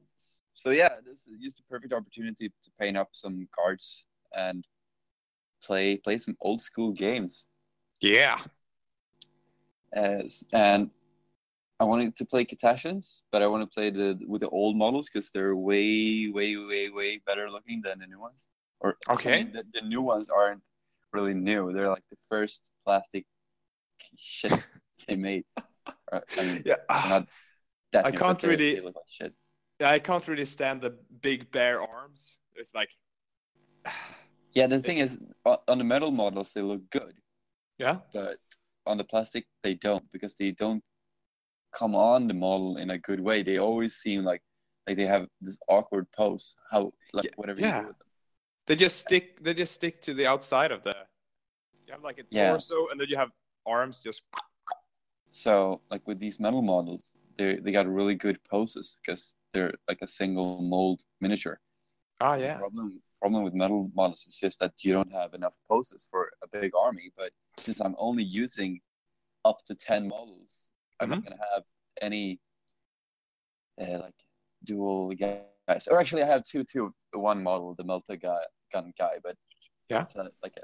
So 0.54 0.70
yeah, 0.70 0.90
this 1.04 1.26
is 1.26 1.38
just 1.42 1.60
a 1.60 1.62
perfect 1.64 1.92
opportunity 1.92 2.48
to 2.48 2.70
paint 2.78 2.96
up 2.96 3.08
some 3.12 3.48
cards 3.54 4.06
and 4.36 4.64
play 5.62 5.96
play 5.96 6.18
some 6.18 6.36
old 6.40 6.60
school 6.60 6.92
games. 6.92 7.46
Yeah. 8.00 8.38
As 9.92 10.44
and 10.52 10.90
I 11.80 11.84
wanted 11.84 12.14
to 12.16 12.24
play 12.24 12.44
Catachans, 12.44 13.22
but 13.32 13.42
I 13.42 13.46
want 13.48 13.62
to 13.62 13.66
play 13.74 13.90
the 13.90 14.18
with 14.26 14.42
the 14.42 14.48
old 14.50 14.76
models 14.76 15.08
because 15.08 15.30
they're 15.30 15.56
way, 15.56 16.28
way, 16.32 16.56
way, 16.56 16.88
way 16.90 17.20
better 17.26 17.50
looking 17.50 17.82
than 17.82 17.98
the 17.98 18.06
new 18.06 18.20
ones. 18.20 18.48
Or 18.80 18.96
I 19.08 19.14
Okay. 19.14 19.32
mean, 19.36 19.52
the, 19.52 19.64
the 19.74 19.80
new 19.86 20.02
ones 20.02 20.30
aren't 20.30 20.62
really 21.12 21.34
new. 21.34 21.72
They're 21.72 21.88
like 21.88 22.04
the 22.10 22.16
first 22.30 22.70
plastic 22.84 23.24
shit 24.16 24.52
they 25.08 25.16
made. 25.16 25.44
I 26.12 26.20
mean, 26.38 26.62
Yeah. 26.64 26.76
not 26.88 27.26
that 27.92 28.06
I 28.06 28.10
new, 28.10 28.18
can't 28.18 28.42
really- 28.42 28.80
like 28.80 28.94
shit. 29.08 29.34
I 29.80 29.98
can't 29.98 30.26
really 30.28 30.44
stand 30.44 30.80
the 30.82 30.90
big 31.20 31.50
bare 31.50 31.82
arms. 31.82 32.38
It's 32.54 32.72
like, 32.74 32.90
Yeah, 34.54 34.68
the 34.68 34.78
thing 34.80 34.98
is, 34.98 35.18
on 35.44 35.78
the 35.78 35.84
metal 35.84 36.12
models 36.12 36.52
they 36.52 36.62
look 36.62 36.88
good, 36.90 37.14
yeah. 37.76 37.98
but 38.12 38.38
on 38.86 38.98
the 38.98 39.04
plastic 39.04 39.46
they 39.64 39.74
don't 39.74 40.04
because 40.12 40.34
they 40.36 40.52
don't 40.52 40.80
come 41.76 41.94
on 41.94 42.28
the 42.28 42.34
model 42.34 42.76
in 42.78 42.90
a 42.90 42.98
good 42.98 43.20
way. 43.20 43.42
They 43.42 43.58
always 43.58 43.96
seem 43.96 44.24
like 44.24 44.42
like 44.86 44.96
they 44.96 45.06
have 45.06 45.26
this 45.40 45.58
awkward 45.68 46.06
pose. 46.16 46.54
How 46.70 46.92
like 47.12 47.24
Yeah, 47.24 47.30
whatever 47.36 47.60
yeah. 47.60 47.76
you 47.76 47.82
do 47.82 47.88
with 47.88 47.98
them. 47.98 48.06
They 48.66 48.76
just 48.76 48.98
stick. 48.98 49.42
They 49.42 49.54
just 49.54 49.74
stick 49.74 50.00
to 50.02 50.14
the 50.14 50.26
outside 50.26 50.72
of 50.72 50.82
the. 50.84 50.96
You 51.86 51.92
have 51.92 52.02
like 52.02 52.18
a 52.18 52.24
Yeah. 52.30 52.48
torso, 52.48 52.88
and 52.90 52.98
then 53.00 53.08
you 53.08 53.16
have 53.16 53.30
arms 53.66 54.00
just. 54.00 54.22
So 55.30 55.80
like 55.90 56.06
with 56.06 56.18
these 56.18 56.38
metal 56.38 56.62
models, 56.62 57.18
they 57.38 57.56
they 57.56 57.72
got 57.72 57.86
really 57.86 58.14
good 58.14 58.38
poses 58.50 58.96
because 59.00 59.34
they're 59.52 59.74
like 59.88 59.98
a 60.02 60.06
single 60.08 60.62
mold 60.62 61.02
miniature. 61.20 61.58
Ah, 62.20 62.34
The 62.36 62.42
yeah. 62.42 62.58
problem 62.58 63.02
problem 63.20 63.42
with 63.42 63.54
metal 63.54 63.90
models 63.94 64.26
is 64.26 64.38
just 64.38 64.58
that 64.60 64.72
you 64.82 64.92
don't 64.92 65.12
have 65.12 65.34
enough 65.34 65.56
poses 65.68 66.06
for 66.10 66.30
a 66.42 66.48
big 66.60 66.72
army. 66.74 67.10
But 67.16 67.32
since 67.58 67.80
I'm 67.80 67.96
only 67.98 68.22
using 68.22 68.80
up 69.44 69.58
to 69.66 69.74
ten 69.74 70.08
models, 70.08 70.70
I'm 71.00 71.08
Mm-hmm. 71.10 71.14
not 71.14 71.24
gonna 71.24 71.42
have 71.54 71.62
any 72.00 72.40
uh, 73.80 73.98
like 74.00 74.14
dual 74.64 75.12
guys. 75.14 75.88
Or 75.90 75.98
actually, 76.00 76.22
I 76.22 76.26
have 76.26 76.44
two 76.44 76.64
two 76.64 76.94
one 77.12 77.42
model, 77.42 77.74
the 77.74 77.84
Melta 77.84 78.20
guy 78.20 78.40
gun 78.72 78.92
guy, 78.98 79.14
but 79.22 79.36
Yeah. 79.90 80.02
it's 80.02 80.14
a, 80.16 80.30
like 80.42 80.56
a 80.56 80.62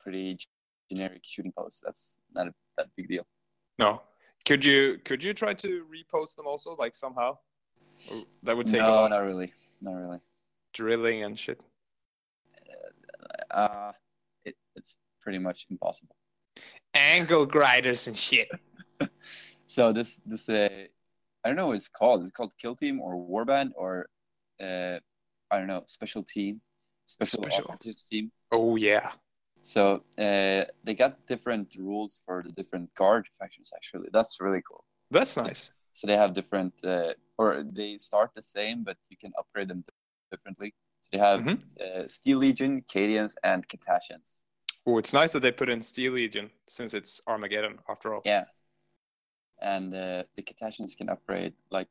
pretty 0.00 0.38
generic 0.90 1.22
shooting 1.24 1.52
post. 1.56 1.82
That's 1.84 2.20
not 2.32 2.48
a, 2.48 2.54
that 2.76 2.88
big 2.96 3.08
deal. 3.08 3.26
No. 3.78 4.02
Could 4.44 4.64
you 4.64 4.98
could 5.04 5.24
you 5.24 5.34
try 5.34 5.54
to 5.54 5.84
repost 5.90 6.36
them 6.36 6.46
also 6.46 6.76
like 6.76 6.94
somehow? 6.94 7.36
Or 8.10 8.22
that 8.44 8.56
would 8.56 8.66
take 8.68 8.80
a 8.80 8.84
no, 8.84 8.90
lot 8.90 9.10
not 9.10 9.24
really, 9.24 9.52
not 9.80 9.94
really. 9.94 10.20
drilling 10.74 11.24
and 11.24 11.38
shit. 11.38 11.60
Uh, 13.50 13.92
it, 14.44 14.54
it's 14.76 14.96
pretty 15.20 15.38
much 15.38 15.66
impossible. 15.70 16.14
Angle 16.94 17.46
grinders 17.46 18.06
and 18.06 18.16
shit. 18.16 18.48
So 19.66 19.92
this 19.92 20.18
this 20.26 20.48
uh, 20.48 20.68
I 21.44 21.48
don't 21.48 21.56
know 21.56 21.68
what 21.68 21.76
it's 21.76 21.88
called. 21.88 22.22
It's 22.22 22.30
called 22.30 22.52
Kill 22.58 22.74
Team 22.74 23.00
or 23.00 23.14
Warband 23.16 23.70
or 23.76 24.08
uh, 24.60 24.98
I 25.50 25.58
don't 25.58 25.66
know 25.66 25.82
Special 25.86 26.22
Team, 26.22 26.60
Special. 27.06 27.44
Operatives 27.44 28.04
Team. 28.04 28.32
Oh 28.50 28.76
yeah. 28.76 29.12
So 29.62 30.04
uh, 30.18 30.64
they 30.84 30.94
got 30.94 31.26
different 31.26 31.74
rules 31.78 32.22
for 32.24 32.42
the 32.44 32.52
different 32.52 32.94
guard 32.94 33.26
factions. 33.38 33.72
Actually, 33.74 34.08
that's 34.12 34.40
really 34.40 34.62
cool. 34.68 34.84
That's 35.10 35.36
nice. 35.36 35.72
So 35.92 36.06
they 36.06 36.16
have 36.16 36.34
different, 36.34 36.74
uh, 36.84 37.14
or 37.38 37.64
they 37.64 37.98
start 37.98 38.30
the 38.36 38.42
same, 38.42 38.84
but 38.84 38.96
you 39.08 39.16
can 39.16 39.32
upgrade 39.38 39.68
them 39.68 39.84
differently. 40.30 40.74
So 41.02 41.08
they 41.12 41.18
have 41.18 41.40
Mhm. 41.40 41.58
uh, 41.80 42.06
Steel 42.06 42.38
Legion, 42.38 42.82
Cadians, 42.82 43.34
and 43.42 43.66
Catachans. 43.68 44.42
Oh, 44.86 44.98
it's 44.98 45.12
nice 45.12 45.32
that 45.32 45.40
they 45.40 45.52
put 45.52 45.68
in 45.68 45.82
Steel 45.82 46.12
Legion 46.12 46.50
since 46.68 46.94
it's 46.94 47.20
Armageddon 47.26 47.80
after 47.88 48.14
all. 48.14 48.22
Yeah. 48.24 48.44
And 49.60 49.94
uh, 49.94 50.24
the 50.36 50.42
Catachans 50.42 50.96
can 50.96 51.08
upgrade 51.08 51.54
like 51.70 51.88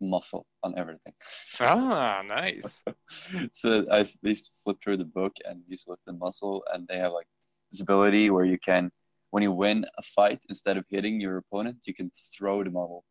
muscle 0.00 0.46
on 0.62 0.74
everything. 0.76 1.14
Ah, 1.60 2.22
nice. 2.26 2.82
so 3.52 3.86
I 3.90 4.04
used 4.22 4.46
to 4.46 4.50
flip 4.64 4.78
through 4.82 4.96
the 4.96 5.04
book 5.04 5.34
and 5.44 5.62
look 5.86 6.00
at 6.00 6.12
the 6.12 6.18
muscle, 6.18 6.64
and 6.72 6.86
they 6.88 6.98
have 6.98 7.12
like 7.12 7.26
this 7.70 7.80
ability 7.80 8.30
where 8.30 8.44
you 8.44 8.58
can, 8.58 8.90
when 9.30 9.42
you 9.42 9.52
win 9.52 9.84
a 9.98 10.02
fight, 10.02 10.40
instead 10.48 10.76
of 10.76 10.84
hitting 10.88 11.20
your 11.20 11.36
opponent, 11.36 11.78
you 11.86 11.94
can 11.94 12.10
throw 12.36 12.64
the 12.64 12.70
model. 12.70 13.04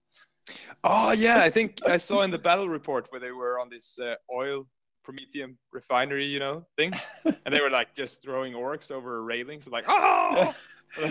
Oh 0.84 1.12
yeah, 1.12 1.39
I 1.39 1.50
think 1.50 1.77
I 1.88 1.98
saw 1.98 2.22
in 2.24 2.31
the 2.31 2.39
battle 2.39 2.67
report 2.67 3.08
where 3.10 3.22
they 3.22 3.31
were 3.31 3.60
on 3.60 3.70
this 3.70 3.98
uh, 4.00 4.15
oil 4.34 4.67
promethium 5.08 5.55
refinery, 5.72 6.25
you 6.25 6.39
know, 6.39 6.65
thing, 6.77 6.93
and 7.25 7.53
they 7.53 7.62
were 7.62 7.70
like 7.70 7.96
just 7.96 8.22
throwing 8.22 8.53
orcs 8.53 8.91
over 8.91 9.24
railings, 9.24 9.67
like 9.70 9.86
oh. 9.88 10.53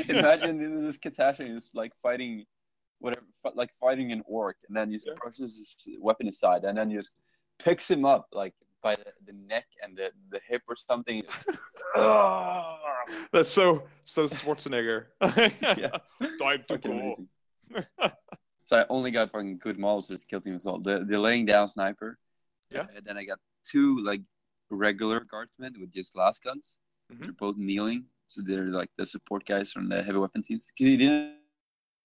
Imagine 0.09 0.59
this 0.87 0.99
Catachan 0.99 1.56
is 1.56 1.70
like 1.73 1.92
fighting, 2.02 2.44
whatever, 3.00 3.25
like 3.54 3.71
fighting 3.80 4.12
an 4.12 4.23
orc, 4.26 4.57
and 4.69 4.76
then 4.76 4.88
he 4.90 4.97
just 4.97 5.07
Yeah. 5.07 5.14
approaches 5.14 5.57
his 5.85 5.97
weapon 6.00 6.28
aside, 6.28 6.64
and 6.64 6.76
then 6.78 6.90
he 6.90 6.97
just 6.97 7.14
picks 7.59 7.90
him 7.90 8.04
up 8.04 8.28
like 8.33 8.54
by 8.83 8.95
the, 8.95 9.12
the 9.26 9.33
neck 9.33 9.66
and 9.83 9.97
the, 9.97 10.11
the 10.30 10.40
hip 10.49 10.62
or 10.69 10.76
something. 10.76 11.23
That's 13.33 13.50
so 13.50 13.85
so 14.04 14.25
Schwarzenegger. 14.26 15.07
Yeah. 15.78 15.99
Time 16.38 16.64
to 16.69 16.78
go. 16.78 17.26
so 18.64 18.78
I 18.78 18.87
only 18.88 19.11
got 19.11 19.33
fucking 19.33 19.59
good 19.59 19.78
models 19.78 20.07
for 20.07 20.14
this 20.14 20.25
kill 20.25 20.40
team 20.40 20.54
as 20.57 20.64
well. 20.64 20.78
The 20.78 21.04
the 21.09 21.19
laying 21.19 21.47
down 21.47 21.69
sniper. 21.69 22.19
Yeah. 22.71 22.87
And 22.95 23.04
then 23.04 23.16
I 23.19 23.25
got 23.25 23.38
two 23.64 23.99
like 24.04 24.23
regular 24.71 25.21
guardsmen 25.21 25.75
with 25.80 25.92
just 25.92 26.14
lasguns. 26.14 26.76
Mhm. 27.12 27.21
They're 27.21 27.33
both 27.33 27.57
kneeling, 27.57 28.04
so 28.28 28.42
they're 28.42 28.66
like 28.80 28.90
the 28.97 29.04
support 29.07 29.45
guys 29.45 29.73
from 29.73 29.88
the 29.88 30.02
heavy 30.02 30.19
weapon 30.19 30.42
teams. 30.42 30.66
Because 30.66 30.87
he 30.87 30.97
didn't 30.97 31.35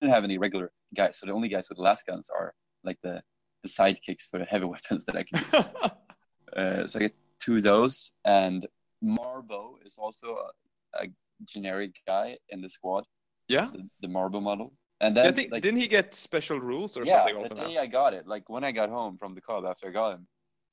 have 0.02 0.24
any 0.24 0.38
regular 0.38 0.72
guys, 0.96 1.18
so 1.20 1.26
the 1.26 1.32
only 1.32 1.50
guys 1.50 1.70
with 1.70 1.78
lasguns 1.78 2.28
are 2.34 2.54
like 2.84 2.98
the 3.04 3.22
the 3.64 3.70
sidekicks 3.70 4.30
for 4.30 4.40
the 4.40 4.46
heavy 4.46 4.66
weapons 4.74 5.06
that 5.06 5.16
I 5.16 5.24
can. 5.24 5.92
Uh, 6.56 6.88
so 6.88 6.98
I 7.00 7.02
get 7.02 7.16
two 7.42 7.56
of 7.56 7.64
those, 7.64 8.14
and 8.24 8.66
Marbo 9.04 9.74
is 9.86 9.98
also 9.98 10.38
a, 10.38 11.04
a 11.04 11.08
generic 11.46 11.96
guy 12.08 12.38
in 12.48 12.62
the 12.62 12.70
squad, 12.70 13.04
yeah. 13.50 13.70
the, 13.74 13.90
the 14.02 14.08
Marbo 14.08 14.42
model. 14.42 14.72
And 15.02 15.18
then 15.18 15.28
I 15.28 15.32
think 15.34 15.52
like, 15.52 15.62
didn't 15.62 15.82
he 15.82 15.88
get 15.88 16.16
special 16.16 16.60
rules 16.62 16.96
or 16.96 17.04
yeah, 17.04 17.26
something 17.26 17.36
also 17.36 17.56
day 17.56 17.78
I 17.78 17.88
got 17.88 18.14
it, 18.14 18.26
like 18.26 18.48
when 18.48 18.64
I 18.64 18.72
got 18.72 18.90
home 18.90 19.18
from 19.18 19.36
the 19.36 19.42
club 19.42 19.66
after 19.66 19.90
I 19.90 19.92
got 19.92 20.14
him, 20.14 20.28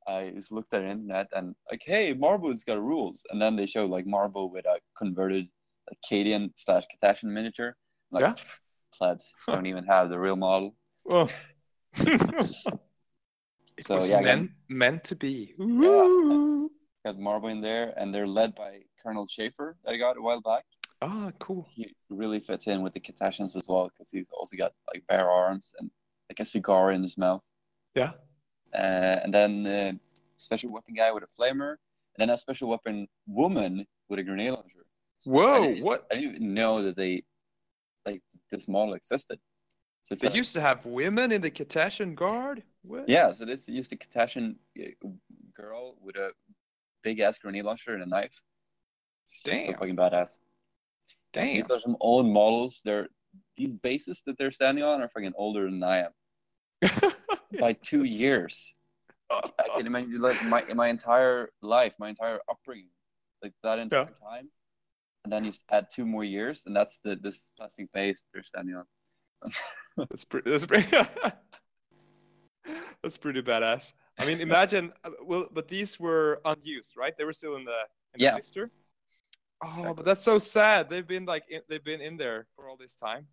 I 0.06 0.30
just 0.34 0.52
looked 0.52 0.72
at 0.72 0.82
the 0.82 0.88
internet 0.88 1.26
and 1.32 1.56
like, 1.68 1.82
hey, 1.84 2.14
Marbo's 2.14 2.62
got 2.62 2.80
rules, 2.80 3.24
and 3.30 3.42
then 3.42 3.56
they 3.56 3.66
showed 3.66 3.90
like 3.90 4.06
Marbo 4.06 4.50
with 4.50 4.66
a 4.66 4.78
converted 4.96 5.48
like 5.90 5.98
Cadian 6.08 6.50
slash 6.56 6.84
Catachan 6.94 7.24
miniature. 7.24 7.74
Like, 8.10 8.22
Yeah. 8.22 8.34
"Pff, 8.92 8.98
plebs 8.98 9.34
don't 9.46 9.66
even 9.66 9.84
have 9.84 10.08
the 10.10 10.18
real 10.18 10.36
model. 10.36 10.74
Oh. 11.08 11.28
it 11.94 12.48
So, 13.80 13.94
was 13.96 14.08
yeah, 14.08 14.18
I 14.18 14.22
got- 14.22 14.24
meant 14.24 14.50
meant 14.68 15.04
to 15.04 15.16
be. 15.16 15.54
Ooh. 15.60 16.70
Got 17.04 17.16
Marbo 17.18 17.50
in 17.50 17.60
there, 17.60 17.92
and 17.96 18.14
they're 18.14 18.28
led 18.28 18.54
by 18.54 18.78
Colonel 19.02 19.26
Schaeffer 19.26 19.76
that 19.84 19.90
I 19.92 19.96
got 19.96 20.16
a 20.16 20.22
while 20.22 20.40
back. 20.40 20.64
Ah, 21.00 21.32
cool. 21.40 21.66
He 21.74 21.96
really 22.10 22.38
fits 22.38 22.68
in 22.68 22.80
with 22.82 22.92
the 22.94 23.00
Catachans 23.00 23.56
as 23.56 23.66
well 23.68 23.88
because 23.88 24.08
he's 24.10 24.30
also 24.32 24.56
got 24.56 24.72
like 24.94 25.04
bare 25.08 25.28
arms 25.28 25.74
and 25.80 25.90
like 26.30 26.38
a 26.38 26.44
cigar 26.44 26.92
in 26.92 27.02
his 27.02 27.18
mouth. 27.18 27.42
Yeah. 27.96 28.12
Uh, 28.72 29.18
and 29.24 29.34
then 29.34 29.66
uh, 29.66 29.92
special 30.36 30.70
weapon 30.70 30.94
guy 30.94 31.10
with 31.10 31.24
a 31.24 31.42
flamer, 31.42 31.70
and 31.70 32.18
then 32.18 32.30
a 32.30 32.38
special 32.38 32.68
weapon 32.68 33.08
woman 33.26 33.84
with 34.08 34.20
a 34.20 34.22
grenade 34.22 34.52
launcher. 34.52 34.86
Whoa, 35.24 35.62
didn't- 35.66 35.82
what? 35.84 36.06
I 36.10 36.14
didn't 36.14 36.30
even 36.36 36.54
know 36.54 36.84
that 36.84 36.94
they 36.96 37.14
like 37.14 37.24
this 38.52 38.68
model 38.68 38.94
existed. 38.94 39.40
So 40.04 40.14
They 40.14 40.30
used 40.32 40.52
to 40.54 40.60
have 40.60 40.84
women 40.86 41.32
in 41.32 41.40
the 41.40 41.50
Catachan 41.50 42.14
Guard? 42.14 42.62
What? 42.82 43.08
yeah, 43.08 43.32
so 43.32 43.44
this 43.44 43.68
used 43.68 43.92
a 43.92 43.96
Catachan 43.96 44.56
girl 45.54 45.96
with 46.00 46.16
a 46.16 46.30
big 47.02 47.20
ass 47.20 47.38
grenade 47.38 47.64
launcher 47.64 47.94
and 47.94 48.02
a 48.02 48.06
knife. 48.06 48.40
It's 49.24 49.42
just 49.42 49.62
so 49.62 49.66
Damn. 49.68 49.78
fucking 49.78 49.96
badass. 49.96 50.38
So 51.34 51.40
Damn. 51.40 51.46
these 51.46 51.70
are 51.70 51.78
some 51.78 51.96
old 52.00 52.26
models. 52.26 52.82
They're 52.84 53.08
these 53.56 53.72
bases 53.72 54.22
that 54.26 54.36
they're 54.36 54.52
standing 54.52 54.84
on 54.84 55.00
are 55.00 55.08
fucking 55.08 55.32
older 55.36 55.64
than 55.64 55.82
I 55.82 56.04
am 56.06 56.12
by 57.60 57.72
two 57.72 58.04
years. 58.04 58.74
I 59.30 59.68
can 59.76 59.86
imagine 59.86 60.20
like 60.20 60.42
my 60.44 60.62
my 60.74 60.88
entire 60.88 61.50
life, 61.62 61.94
my 61.98 62.10
entire 62.10 62.40
upbringing, 62.50 62.90
like 63.42 63.54
that 63.62 63.78
entire 63.78 64.04
time, 64.04 64.50
and 65.24 65.32
then 65.32 65.44
you 65.44 65.52
add 65.70 65.86
two 65.92 66.04
more 66.06 66.24
years, 66.24 66.64
and 66.66 66.74
that's 66.74 66.98
the 67.04 67.16
this 67.16 67.50
plastic 67.56 67.92
base 67.92 68.24
they're 68.32 68.42
standing 68.42 68.74
on. 68.76 68.84
That's 70.10 70.24
pretty. 70.24 70.50
That's 70.50 70.66
pretty. 70.66 70.88
that's 73.02 73.16
pretty 73.18 73.42
badass. 73.42 73.92
I 74.18 74.24
mean, 74.24 74.40
imagine. 74.40 74.92
uh, 75.04 75.10
Well, 75.24 75.46
but 75.52 75.68
these 75.68 75.98
were 75.98 76.40
unused, 76.44 76.94
right? 76.96 77.12
They 77.18 77.24
were 77.24 77.32
still 77.32 77.56
in 77.56 77.64
the 77.64 77.80
in 78.14 78.20
Yeah. 78.20 78.30
the 78.30 78.36
blister. 78.36 78.70
Oh, 79.64 79.68
Exactly. 79.68 79.94
but 79.94 80.04
that's 80.04 80.22
so 80.22 80.38
sad. 80.38 80.88
They've 80.88 81.06
been 81.06 81.24
like 81.26 81.44
in, 81.48 81.60
they've 81.68 81.82
been 81.84 82.00
in 82.00 82.16
there 82.16 82.46
for 82.54 82.68
all 82.68 82.76
this 82.76 82.94
time. 82.94 83.26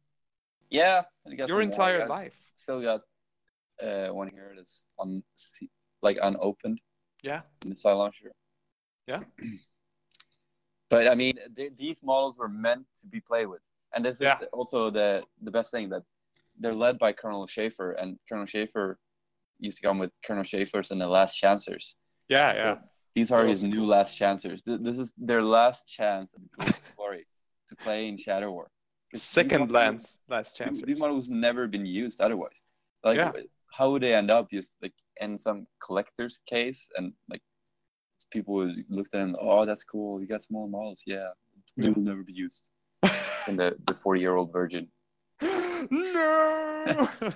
Yeah, 0.70 1.04
Your 1.26 1.48
more. 1.48 1.62
entire 1.62 2.04
I 2.04 2.06
life. 2.08 2.36
Still 2.56 2.82
got 2.82 3.02
uh, 3.82 4.10
one 4.14 4.30
here 4.30 4.54
that's 4.56 4.86
on 4.98 5.24
like 6.02 6.18
unopened 6.22 6.80
Yeah. 7.24 7.42
In 7.64 7.70
missile 7.70 7.98
launcher. 7.98 8.32
Yeah. 9.08 9.24
but 10.90 11.08
I 11.08 11.16
mean, 11.16 11.36
they, 11.56 11.70
these 11.78 12.04
models 12.04 12.38
were 12.38 12.50
meant 12.50 12.86
to 13.02 13.08
be 13.08 13.20
played 13.20 13.48
with, 13.48 13.62
and 13.94 14.04
this 14.06 14.18
Yeah. 14.20 14.38
is 14.40 14.48
also 14.54 14.90
the 14.90 15.24
the 15.42 15.52
best 15.52 15.72
thing 15.72 15.90
that 15.90 16.04
they're 16.60 16.74
led 16.86 16.98
by 17.00 17.12
Colonel 17.14 17.48
Schaeffer, 17.48 17.92
and 17.94 18.18
Colonel 18.28 18.46
Schaeffer 18.46 18.98
used 19.60 19.78
to 19.78 19.84
come 19.88 19.98
with 20.00 20.12
Colonel 20.26 20.44
Schaeffer's 20.44 20.92
and 20.92 21.00
the 21.02 21.08
Last 21.08 21.36
Chancers. 21.38 21.96
Yeah. 22.28 22.54
Yeah. 22.56 22.76
These 23.16 23.32
are 23.32 23.46
his 23.46 23.64
new. 23.64 23.86
Last 23.86 24.16
Chancers. 24.18 24.62
Th- 24.62 24.80
This 24.88 24.98
is 25.00 25.14
their 25.18 25.42
last 25.44 25.88
chance 25.88 26.34
at 26.60 26.76
Glory 26.96 27.26
to 27.70 27.76
play 27.76 28.08
in 28.08 28.18
Shadow 28.18 28.52
War. 28.52 28.68
Second 29.16 29.72
last 29.72 30.20
these- 30.30 30.54
chance. 30.54 30.82
These 30.82 31.00
models 31.00 31.30
never 31.30 31.68
been 31.68 31.86
used 31.86 32.22
otherwise. 32.22 32.62
Like, 33.04 33.18
Yeah. 33.18 33.32
how 33.78 33.92
would 33.92 34.04
they 34.04 34.14
end 34.14 34.30
up 34.32 34.50
just 34.52 34.72
like 34.82 34.94
in 35.20 35.38
some 35.38 35.66
collector's 35.86 36.40
case 36.46 36.82
and 36.98 37.14
like 37.32 37.42
people 38.32 38.54
would 38.56 38.86
look 38.90 39.08
at 39.14 39.22
him, 39.22 39.36
oh, 39.40 39.66
that's 39.66 39.84
cool. 39.84 40.22
You 40.22 40.28
got 40.28 40.44
small 40.44 40.68
models, 40.68 41.02
yeah. 41.06 41.30
They 41.78 41.90
will 41.90 42.02
never 42.02 42.24
be 42.24 42.34
used. 42.34 42.70
And 43.48 43.58
the 43.58 43.76
the 43.88 43.94
forty 43.94 44.22
year 44.22 44.36
old 44.36 44.52
virgin. 44.52 44.88
no. 45.42 47.10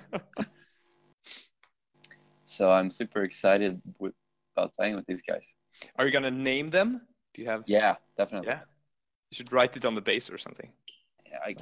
So 2.54 2.70
I'm 2.70 2.88
super 2.88 3.24
excited 3.24 3.82
with, 3.98 4.14
about 4.56 4.74
playing 4.74 4.94
with 4.94 5.06
these 5.06 5.22
guys. 5.22 5.56
Are 5.96 6.06
you 6.06 6.12
gonna 6.12 6.30
name 6.30 6.70
them? 6.70 7.00
Do 7.34 7.42
you 7.42 7.48
have? 7.48 7.64
Yeah, 7.66 7.96
definitely. 8.16 8.46
Yeah. 8.46 8.60
You 9.32 9.34
should 9.34 9.52
write 9.52 9.76
it 9.76 9.84
on 9.84 9.96
the 9.96 10.00
base 10.00 10.30
or 10.30 10.38
something. 10.38 10.70
I 11.44 11.54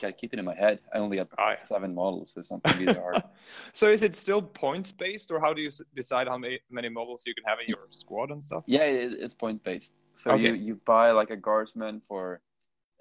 gotta 0.00 0.12
keep 0.12 0.32
it 0.32 0.38
in 0.38 0.44
my 0.44 0.54
head. 0.54 0.80
I 0.94 0.98
only 0.98 1.18
have 1.18 1.28
Oh, 1.38 1.48
yeah. 1.50 1.54
seven 1.56 1.94
models, 1.94 2.32
so 2.32 2.40
something 2.40 2.78
really 2.78 2.98
hard. 2.98 3.22
so 3.72 3.88
is 3.88 4.02
it 4.02 4.16
still 4.16 4.40
points 4.42 4.90
based, 4.92 5.30
or 5.30 5.40
how 5.40 5.52
do 5.52 5.60
you 5.60 5.70
decide 5.94 6.26
how 6.28 6.38
many, 6.38 6.58
many 6.70 6.88
models 6.88 7.24
you 7.26 7.34
can 7.34 7.44
have 7.44 7.58
in 7.60 7.68
your 7.68 7.86
squad 7.90 8.30
and 8.30 8.42
stuff? 8.44 8.64
Yeah, 8.66 8.84
it, 8.84 9.12
it's 9.20 9.34
point 9.34 9.62
based. 9.62 9.92
So 10.14 10.32
Okay. 10.32 10.48
you, 10.48 10.54
you 10.54 10.80
buy 10.86 11.10
like 11.10 11.30
a 11.30 11.36
guardsman 11.36 12.00
for 12.00 12.40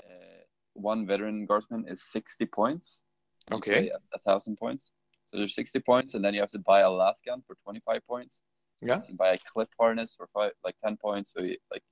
uh, 0.02 0.42
one 0.74 1.06
veteran 1.08 1.46
guardsman 1.46 1.86
is 1.88 2.04
60 2.04 2.46
points. 2.48 3.02
You 3.50 3.58
Okay. 3.58 3.90
A, 3.90 3.96
a 4.14 4.20
thousand 4.20 4.58
points. 4.58 4.92
So 5.28 5.38
there's 5.38 5.56
60 5.56 5.80
points, 5.80 6.14
and 6.16 6.24
then 6.24 6.34
you 6.34 6.42
have 6.42 6.52
to 6.52 6.60
buy 6.60 6.82
a 6.82 6.90
lasgun 6.90 7.44
for 7.48 7.56
25 7.64 8.06
points. 8.08 8.42
Yeah. 8.82 8.98
You 8.98 9.02
can 9.08 9.16
buy 9.16 9.30
a 9.34 9.38
clip 9.38 9.70
harness 9.80 10.16
for 10.16 10.28
five, 10.34 10.52
like 10.64 10.76
10 10.84 10.98
points, 10.98 11.32
so 11.34 11.42
you, 11.42 11.58
like 11.72 11.84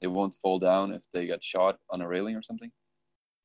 it 0.00 0.06
won't 0.08 0.34
fall 0.34 0.58
down 0.58 0.92
if 0.92 1.02
they 1.12 1.26
get 1.26 1.44
shot 1.44 1.78
on 1.90 2.00
a 2.00 2.08
railing 2.08 2.34
or 2.34 2.42
something. 2.42 2.72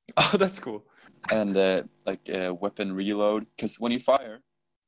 Oh, 0.18 0.38
that's 0.38 0.60
cool. 0.60 0.86
And 1.32 1.58
uh, 1.58 1.84
like 2.06 2.22
uh, 2.34 2.54
weapon 2.54 2.94
reload, 2.94 3.46
because 3.56 3.80
when 3.80 3.92
you 3.92 4.00
fire, 4.00 4.42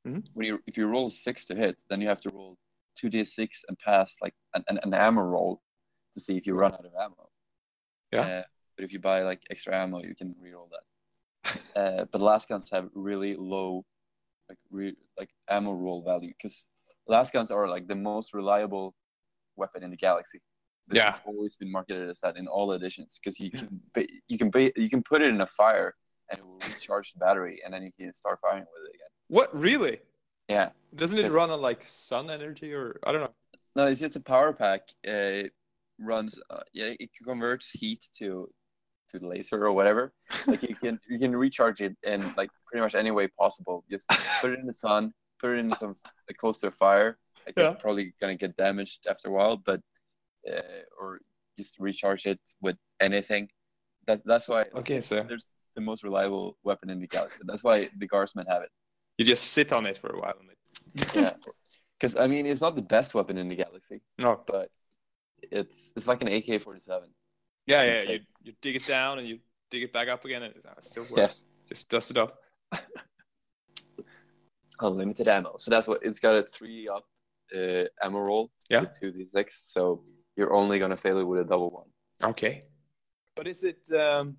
Mhm. 0.07 0.23
when 0.33 0.47
you 0.47 0.59
if 0.65 0.77
you 0.77 0.87
roll 0.87 1.09
six 1.09 1.43
to 1.45 1.55
hit, 1.55 1.83
then 1.89 1.99
you 2.01 2.07
have 2.07 2.21
to 2.21 2.29
roll 2.29 2.57
two 2.95 3.09
d6 3.09 3.49
and 3.67 3.77
pass 3.79 4.15
like 4.21 4.33
an, 4.53 4.63
an, 4.69 4.79
an 4.83 4.93
ammo 4.93 5.21
roll 5.21 5.61
to 6.13 6.19
see 6.21 6.37
if 6.37 6.47
you 6.47 6.53
run 6.53 6.73
out 6.73 6.85
of 6.85 6.93
ammo. 6.95 7.29
Yeah. 8.13 8.21
Uh, 8.21 8.43
but 8.77 8.85
if 8.85 8.93
you 8.93 8.99
buy 8.99 9.23
like 9.23 9.41
extra 9.49 9.75
ammo, 9.75 10.01
you 10.01 10.15
can 10.15 10.33
reroll 10.41 10.69
that. 10.71 10.85
uh, 11.75 12.05
but 12.11 12.21
lasguns 12.21 12.71
have 12.71 12.89
really 12.93 13.35
low, 13.35 13.85
like 14.47 14.57
re- 14.71 14.97
like 15.17 15.29
ammo 15.49 15.73
roll 15.73 16.01
value 16.01 16.29
because 16.37 16.65
lasguns 17.09 17.51
are 17.51 17.67
like 17.67 17.87
the 17.87 17.95
most 17.95 18.33
reliable 18.33 18.95
weapon 19.57 19.83
in 19.83 19.89
the 19.91 19.97
galaxy. 19.97 20.39
This 20.89 20.97
Yeah. 20.97 21.11
has 21.13 21.21
always 21.25 21.55
been 21.55 21.71
marketed 21.71 22.09
as 22.09 22.19
that 22.21 22.35
in 22.35 22.47
all 22.47 22.73
editions 22.73 23.19
because 23.19 23.39
you 23.39 23.51
can 23.51 23.79
you 24.27 24.37
can 24.39 24.51
you 24.75 24.89
can 24.89 25.03
put 25.03 25.21
it 25.21 25.29
in 25.29 25.39
a 25.41 25.47
fire 25.47 25.95
and 26.29 26.39
it 26.39 26.45
will 26.45 26.59
recharge 26.73 27.13
the 27.13 27.19
battery 27.19 27.61
and 27.63 27.71
then 27.73 27.83
you 27.83 27.91
can 27.97 28.13
start 28.13 28.39
firing 28.41 28.61
with 28.73 28.83
it 28.89 28.95
again. 28.95 29.07
What 29.27 29.55
really? 29.57 29.99
Yeah. 30.47 30.69
Doesn't 30.95 31.19
it 31.19 31.31
run 31.31 31.51
on 31.51 31.61
like 31.61 31.83
sun 31.85 32.29
energy 32.31 32.73
or 32.73 32.99
I 33.05 33.11
don't 33.11 33.21
know? 33.21 33.33
No, 33.75 33.85
it's 33.85 33.99
just 33.99 34.15
a 34.15 34.19
power 34.19 34.51
pack. 34.51 34.81
Uh, 35.07 35.45
it 35.45 35.53
runs. 35.99 36.39
Uh, 36.49 36.61
yeah, 36.73 36.91
it 36.99 37.11
converts 37.27 37.69
heat 37.71 38.07
to 38.17 38.49
to 39.11 39.25
laser 39.25 39.63
or 39.63 39.71
whatever. 39.73 40.13
Like 40.47 40.63
you 40.63 40.75
can 40.75 40.99
you 41.07 41.19
can 41.19 41.35
recharge 41.35 41.81
it 41.81 41.95
in 42.03 42.19
like 42.35 42.49
pretty 42.65 42.81
much 42.81 42.95
any 42.95 43.11
way 43.11 43.27
possible. 43.27 43.85
Just 43.91 44.07
put 44.41 44.51
it 44.53 44.59
in 44.59 44.65
the 44.65 44.73
sun, 44.73 45.13
put 45.39 45.51
it 45.51 45.59
in 45.59 45.71
some 45.75 45.95
like, 46.27 46.37
close 46.37 46.57
to 46.59 46.67
a 46.67 46.71
fire, 46.71 47.19
like 47.45 47.53
Yeah. 47.57 47.71
probably 47.73 48.13
gonna 48.19 48.35
get 48.35 48.57
damaged 48.57 49.05
after 49.07 49.27
a 49.29 49.31
while, 49.31 49.55
but 49.57 49.81
uh, 50.49 50.61
or 50.99 51.19
just 51.57 51.79
recharge 51.79 52.25
it 52.25 52.39
with 52.61 52.77
anything. 52.99 53.49
That 54.07 54.21
that's 54.25 54.47
why 54.49 54.65
Okay, 54.75 55.01
so 55.01 55.23
there's 55.27 55.47
the 55.75 55.81
most 55.81 56.03
reliable 56.03 56.57
weapon 56.63 56.89
in 56.89 56.99
the 56.99 57.07
galaxy. 57.07 57.41
That's 57.45 57.63
why 57.63 57.89
the 57.97 58.07
guardsmen 58.07 58.45
have 58.47 58.63
it. 58.63 58.69
you 59.17 59.25
just 59.25 59.51
sit 59.51 59.71
on 59.73 59.85
it 59.85 59.97
for 59.97 60.09
a 60.15 60.19
while. 60.19 60.35
And 60.39 60.49
it... 60.51 61.15
Yeah, 61.15 61.33
because 61.99 62.15
I 62.15 62.27
mean 62.27 62.45
it's 62.45 62.61
not 62.61 62.75
the 62.75 62.81
best 62.81 63.13
weapon 63.13 63.37
in 63.37 63.49
the 63.49 63.55
galaxy, 63.55 64.01
No. 64.19 64.41
but 64.45 64.69
it's 65.51 65.91
it's 65.95 66.07
like 66.07 66.21
an 66.21 66.27
AK 66.27 66.61
forty 66.61 66.79
seven. 66.79 67.09
Yeah, 67.67 67.83
yeah. 67.83 68.01
You, 68.01 68.19
you 68.43 68.53
dig 68.61 68.75
it 68.77 68.85
down 68.87 69.19
and 69.19 69.27
you 69.27 69.39
dig 69.69 69.83
it 69.83 69.93
back 69.93 70.07
up 70.07 70.25
again, 70.25 70.43
and 70.43 70.55
it 70.55 70.65
uh, 70.65 70.79
still 70.79 71.05
Yeah. 71.09 71.23
works. 71.23 71.43
Just 71.67 71.89
dust 71.89 72.11
it 72.11 72.17
off. 72.17 72.33
Unlimited 74.81 75.27
ammo. 75.27 75.55
So 75.59 75.69
that's 75.69 75.87
what 75.87 75.99
it's 76.01 76.19
got 76.19 76.35
a 76.35 76.43
three 76.43 76.87
up 76.87 77.05
uh, 77.55 77.83
ammo 78.01 78.19
roll. 78.19 78.51
Yeah. 78.69 78.85
Two 78.85 79.11
d 79.11 79.25
six. 79.25 79.71
So 79.71 80.03
you're 80.39 80.53
only 80.61 80.79
gonna 80.79 80.97
fail 81.05 81.17
it 81.19 81.27
with 81.31 81.39
a 81.41 81.47
double 81.53 81.69
one. 81.81 81.89
Okay. 82.31 82.63
But 83.35 83.45
is 83.53 83.61
it 83.71 83.81
um 84.05 84.37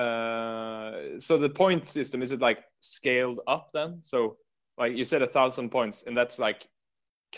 uh 0.00 0.92
so 1.26 1.32
the 1.46 1.48
point 1.62 1.82
system 1.86 2.18
is 2.26 2.30
it 2.36 2.40
like 2.48 2.60
scaled 2.80 3.40
up 3.54 3.64
then? 3.72 3.90
So 4.02 4.18
like 4.82 4.92
you 4.98 5.04
said 5.12 5.22
a 5.22 5.26
thousand 5.38 5.70
points 5.70 6.04
and 6.06 6.14
that's 6.18 6.38
like 6.38 6.60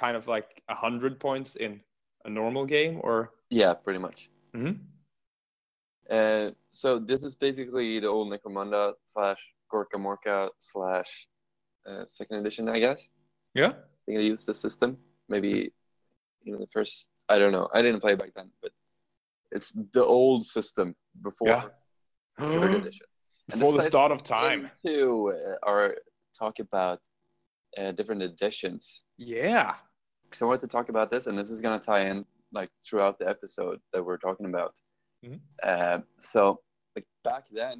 kind 0.02 0.16
of 0.16 0.24
like 0.26 0.48
a 0.68 0.74
hundred 0.74 1.14
points 1.20 1.50
in 1.56 1.80
a 2.24 2.30
normal 2.40 2.64
game 2.76 2.94
or 3.06 3.14
Yeah, 3.50 3.72
pretty 3.84 4.00
much. 4.06 4.18
Mhm. 4.54 4.74
Uh, 6.10 6.50
so 6.70 6.98
this 6.98 7.22
is 7.22 7.34
basically 7.34 8.00
the 8.00 8.08
old 8.14 8.26
Necromunda 8.32 8.92
slash 9.12 9.42
Gorkamorka 9.72 10.50
slash 10.58 11.10
uh, 11.88 12.04
second 12.04 12.36
edition, 12.42 12.68
I 12.68 12.78
guess. 12.80 13.00
yeah 13.54 13.72
I 13.72 14.00
think 14.06 14.18
I 14.18 14.22
used 14.34 14.46
the 14.50 14.54
system. 14.54 14.90
Maybe 15.28 15.52
you 16.44 16.50
know 16.52 16.58
the 16.64 16.72
first. 16.76 17.08
I 17.32 17.38
don't 17.38 17.52
know. 17.58 17.68
I 17.76 17.80
didn't 17.84 18.00
play 18.06 18.14
back 18.14 18.32
then, 18.38 18.50
but 18.62 18.72
it's 19.56 19.70
the 19.96 20.04
old 20.04 20.40
system 20.56 20.86
before 21.28 21.48
Yeah. 21.48 21.64
third 22.38 22.74
edition. 22.80 23.06
And 23.50 23.58
before 23.60 23.74
the 23.76 23.82
start 23.94 24.12
of 24.16 24.20
time. 24.22 24.70
To 24.86 24.96
uh, 25.36 25.68
our 25.70 25.84
talk 26.42 26.54
about 26.68 26.98
uh, 27.78 27.90
different 27.98 28.22
editions. 28.30 28.82
Yeah. 29.18 29.70
Because 30.22 30.40
I 30.42 30.46
wanted 30.46 30.60
to 30.66 30.72
talk 30.76 30.88
about 30.94 31.08
this, 31.10 31.26
and 31.26 31.34
this 31.40 31.50
is 31.50 31.60
gonna 31.64 31.80
tie 31.92 32.04
in 32.10 32.18
like 32.58 32.70
throughout 32.86 33.18
the 33.18 33.28
episode 33.34 33.78
that 33.92 34.02
we're 34.06 34.22
talking 34.26 34.46
about. 34.52 34.72
Mhm. 35.24 35.40
Uh, 35.70 35.98
so 36.32 36.42
like 36.94 37.06
back 37.24 37.44
then, 37.60 37.76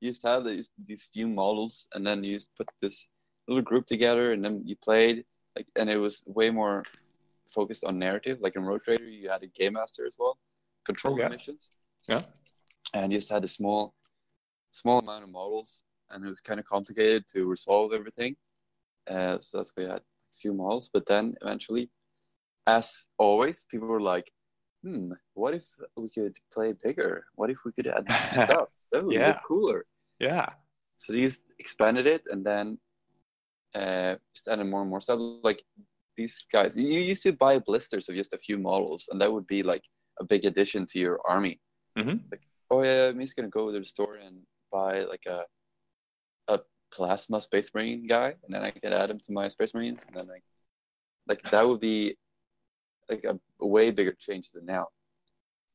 you 0.00 0.06
used 0.12 0.22
to 0.22 0.28
have 0.32 0.42
these 0.44 0.68
these 0.90 1.04
few 1.14 1.26
models, 1.42 1.74
and 1.94 2.02
then 2.06 2.18
you 2.24 2.32
used 2.38 2.48
to 2.50 2.54
put 2.60 2.68
this 2.84 2.96
little 3.46 3.62
group 3.70 3.84
together, 3.94 4.26
and 4.32 4.40
then 4.44 4.54
you 4.68 4.76
played 4.88 5.16
like, 5.56 5.68
and 5.78 5.88
it 5.94 5.98
was 6.06 6.14
way 6.38 6.48
more 6.60 6.76
focused 7.48 7.84
on 7.84 7.98
narrative. 7.98 8.38
Like 8.40 8.56
in 8.56 8.62
Rogue 8.64 8.82
Trader, 8.84 9.04
you 9.04 9.28
had 9.30 9.42
a 9.42 9.46
game 9.48 9.74
master 9.74 10.06
as 10.06 10.16
well, 10.18 10.38
control 10.84 11.14
Oh, 11.14 11.18
yeah. 11.18 11.28
missions. 11.28 11.70
Yeah. 12.08 12.22
and 12.92 13.12
you 13.12 13.18
just 13.18 13.30
had 13.30 13.44
a 13.44 13.48
small 13.48 13.94
small 14.70 14.98
amount 14.98 15.22
of 15.24 15.30
models, 15.30 15.84
and 16.10 16.24
it 16.24 16.28
was 16.28 16.40
kind 16.40 16.58
of 16.60 16.66
complicated 16.66 17.26
to 17.28 17.46
resolve 17.46 17.92
everything. 17.92 18.36
Uh, 19.08 19.38
so 19.40 19.58
that's 19.58 19.72
why 19.74 19.84
you 19.84 19.88
had 19.90 20.00
a 20.00 20.36
few 20.40 20.52
models, 20.52 20.90
but 20.92 21.06
then 21.06 21.34
eventually, 21.42 21.90
as 22.66 23.06
always, 23.18 23.64
people 23.70 23.88
were 23.88 24.00
like, 24.00 24.30
"Hmm, 24.82 25.12
what 25.34 25.54
if 25.54 25.64
we 25.96 26.08
could 26.10 26.36
play 26.52 26.72
bigger? 26.82 27.26
What 27.36 27.50
if 27.50 27.58
we 27.64 27.72
could 27.72 27.86
add 27.86 28.06
more 28.08 28.32
stuff? 28.44 28.68
That 28.92 29.04
would 29.04 29.14
Yeah. 29.14 29.28
look 29.28 29.42
cooler." 29.46 29.86
Yeah. 30.18 30.48
So 30.98 31.12
these 31.12 31.44
expanded 31.58 32.06
it, 32.06 32.22
and 32.30 32.44
then 32.44 32.78
uh, 33.74 34.16
just 34.34 34.48
added 34.48 34.64
more 34.66 34.80
and 34.82 34.90
more 34.90 35.00
stuff. 35.00 35.18
Like 35.42 35.62
these 36.16 36.46
guys, 36.52 36.76
you 36.76 36.88
used 36.88 37.22
to 37.22 37.32
buy 37.32 37.58
blisters 37.58 38.08
of 38.08 38.14
just 38.14 38.32
a 38.32 38.38
few 38.38 38.58
models, 38.58 39.08
and 39.10 39.20
that 39.20 39.32
would 39.32 39.46
be 39.46 39.62
like 39.62 39.84
a 40.20 40.24
big 40.24 40.44
addition 40.44 40.86
to 40.86 40.98
your 40.98 41.20
army. 41.26 41.60
Mhm. 41.96 42.30
Like, 42.30 42.42
oh 42.70 42.82
yeah, 42.82 43.08
I'm 43.08 43.20
just 43.20 43.36
gonna 43.36 43.48
go 43.48 43.72
to 43.72 43.78
the 43.78 43.84
store 43.84 44.16
and 44.16 44.46
buy 44.70 45.04
like 45.04 45.26
a 45.26 45.46
a 46.48 46.60
plasma 46.90 47.40
space 47.40 47.74
marine 47.74 48.06
guy, 48.06 48.36
and 48.42 48.54
then 48.54 48.62
I 48.62 48.70
can 48.70 48.92
add 48.92 49.10
him 49.10 49.20
to 49.20 49.32
my 49.32 49.48
space 49.48 49.74
marines, 49.74 50.04
and 50.06 50.14
then 50.16 50.26
like 50.26 50.44
like 51.26 51.42
that 51.50 51.66
would 51.66 51.80
be 51.80 52.16
like 53.08 53.24
a, 53.24 53.38
a 53.60 53.66
way 53.66 53.90
bigger 53.90 54.14
change 54.18 54.50
than 54.52 54.66
now. 54.66 54.88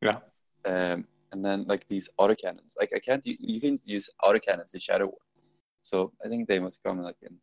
Yeah. 0.01 0.19
Um, 0.65 1.07
and 1.31 1.45
then 1.45 1.65
like 1.67 1.87
these 1.87 2.09
autocannons, 2.19 2.73
like 2.79 2.91
I 2.95 2.99
can't, 2.99 3.25
you, 3.25 3.35
you 3.39 3.61
can 3.61 3.77
use 3.83 4.09
autocannons 4.23 4.73
in 4.73 4.79
Shadow 4.79 5.05
War. 5.05 5.19
So 5.83 6.11
I 6.23 6.27
think 6.27 6.47
they 6.47 6.59
must 6.59 6.81
come 6.83 7.01
like 7.03 7.17
in, 7.21 7.37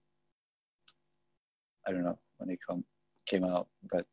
I 1.87 1.93
don't 1.93 2.05
know 2.05 2.19
when 2.39 2.49
they 2.49 2.59
come 2.67 2.85
came 3.27 3.45
out, 3.45 3.69
but 3.91 4.07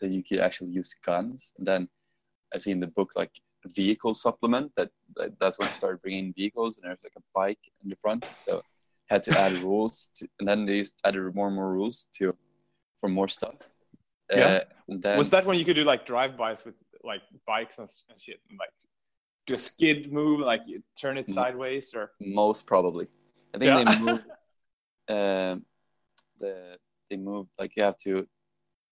that 0.00 0.10
you 0.10 0.22
could 0.22 0.40
actually 0.40 0.70
use 0.70 0.94
guns. 1.04 1.52
And 1.58 1.66
then 1.66 1.88
I 2.54 2.58
see 2.58 2.70
in 2.72 2.80
the 2.80 2.86
book 2.86 3.12
like 3.16 3.30
vehicle 3.66 4.14
supplement 4.14 4.72
that, 4.76 4.90
that 5.16 5.38
that's 5.40 5.58
when 5.58 5.68
they 5.68 5.74
started 5.74 6.02
bringing 6.02 6.32
vehicles, 6.34 6.78
and 6.78 6.86
there's 6.86 7.02
like 7.02 7.12
a 7.16 7.22
bike 7.34 7.58
in 7.82 7.88
the 7.90 7.96
front. 7.96 8.24
So 8.34 8.62
had 9.08 9.22
to 9.24 9.38
add 9.38 9.52
rules, 9.62 10.08
to, 10.16 10.28
and 10.38 10.48
then 10.48 10.66
they 10.66 10.80
just 10.80 11.00
added 11.04 11.34
more 11.34 11.46
and 11.48 11.56
more 11.56 11.72
rules 11.72 12.06
to 12.16 12.34
for 13.00 13.08
more 13.08 13.28
stuff. 13.28 13.54
Yeah. 14.30 14.44
Uh, 14.46 14.60
and 14.88 15.02
then, 15.02 15.18
Was 15.18 15.30
that 15.30 15.44
when 15.46 15.58
you 15.58 15.64
could 15.64 15.74
do 15.76 15.84
like 15.84 16.06
drive-bys 16.06 16.64
with 16.64 16.74
like 17.02 17.22
bikes 17.46 17.78
and, 17.78 17.88
and 18.10 18.20
shit, 18.20 18.40
and 18.48 18.58
like 18.58 18.70
do 19.46 19.54
a 19.54 19.58
skid 19.58 20.12
move, 20.12 20.40
like 20.40 20.60
you 20.66 20.82
turn 21.00 21.16
it 21.18 21.26
Mm. 21.26 21.32
sideways, 21.34 21.92
or 21.94 22.12
most 22.20 22.66
probably. 22.66 23.06
I 23.54 23.58
think 23.58 23.68
Yeah. 23.68 23.84
they 23.84 23.98
moved. 24.06 24.24
um, 25.08 25.64
the 26.38 26.78
they 27.10 27.16
moved 27.16 27.50
like 27.58 27.76
you 27.76 27.82
have 27.82 27.98
to 27.98 28.26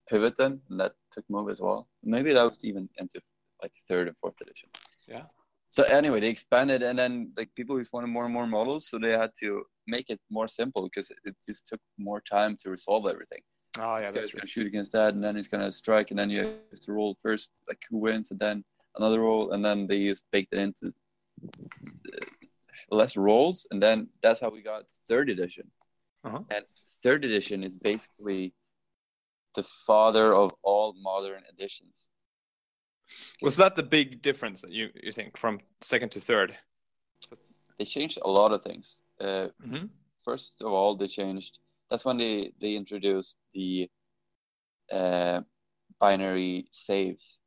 pivot 0.09 0.35
them, 0.35 0.61
and 0.69 0.79
that 0.79 0.93
took 1.11 1.25
move 1.29 1.49
as 1.49 1.61
well. 1.61 1.87
Maybe 2.03 2.33
that 2.33 2.43
was 2.43 2.59
even 2.63 2.89
into 2.97 3.21
like 3.61 3.71
third 3.87 4.07
and 4.07 4.17
fourth 4.17 4.35
edition. 4.41 4.69
Yeah. 5.07 5.23
So 5.71 5.83
anyway, 5.83 6.19
they 6.19 6.29
expanded, 6.29 6.81
and 6.81 6.97
then 6.97 7.31
like 7.37 7.49
people 7.55 7.77
just 7.77 7.93
wanted 7.93 8.07
more 8.07 8.25
and 8.25 8.33
more 8.33 8.47
models, 8.47 8.87
so 8.87 8.97
they 8.97 9.11
had 9.11 9.31
to 9.41 9.63
make 9.87 10.09
it 10.09 10.19
more 10.29 10.47
simple 10.47 10.83
because 10.83 11.11
it 11.11 11.35
just 11.45 11.67
took 11.67 11.79
more 11.97 12.21
time 12.21 12.57
to 12.61 12.69
resolve 12.69 13.05
everything. 13.07 13.41
oh 13.79 13.95
yeah, 13.97 13.99
this 13.99 14.11
guy's 14.11 14.33
gonna 14.33 14.47
shoot 14.47 14.67
against 14.67 14.91
that, 14.93 15.13
and 15.13 15.23
then 15.23 15.35
he's 15.35 15.47
gonna 15.47 15.71
strike, 15.71 16.09
and 16.09 16.19
then 16.19 16.29
you 16.29 16.39
have 16.71 16.79
to 16.81 16.91
roll 16.91 17.15
first, 17.21 17.51
like 17.67 17.81
who 17.89 17.97
wins, 17.97 18.31
and 18.31 18.39
then 18.39 18.63
another 18.97 19.21
roll, 19.21 19.51
and 19.51 19.63
then 19.63 19.85
they 19.85 20.07
just 20.07 20.23
baked 20.31 20.53
it 20.53 20.59
into 20.59 20.91
uh, 21.43 22.25
less 22.89 23.15
rolls, 23.15 23.67
and 23.69 23.81
then 23.81 24.07
that's 24.23 24.39
how 24.39 24.49
we 24.49 24.63
got 24.63 24.83
third 25.07 25.29
edition. 25.29 25.69
Uh-huh. 26.23 26.39
And 26.49 26.65
third 27.03 27.25
edition 27.25 27.63
is 27.63 27.75
basically 27.75 28.53
the 29.55 29.63
father 29.63 30.33
of 30.33 30.53
all 30.63 30.93
modern 31.01 31.43
editions. 31.51 32.09
Was 33.41 33.55
that 33.57 33.75
the 33.75 33.83
big 33.83 34.21
difference 34.21 34.61
that 34.61 34.71
you 34.71 34.89
you 35.03 35.11
think 35.11 35.37
from 35.37 35.59
second 35.81 36.11
to 36.11 36.19
third? 36.19 36.57
They 37.77 37.85
changed 37.85 38.19
a 38.23 38.29
lot 38.29 38.51
of 38.51 38.61
things. 38.63 39.01
Uh, 39.19 39.47
Mm-hmm. 39.65 39.85
first 40.23 40.61
of 40.61 40.71
all, 40.71 40.95
they 40.95 41.07
changed. 41.07 41.59
That's 41.89 42.05
when 42.05 42.17
they 42.17 42.51
they 42.61 42.75
introduced 42.75 43.37
the 43.53 43.89
uh, 44.91 45.41
binary 45.99 46.67
saves 46.71 47.39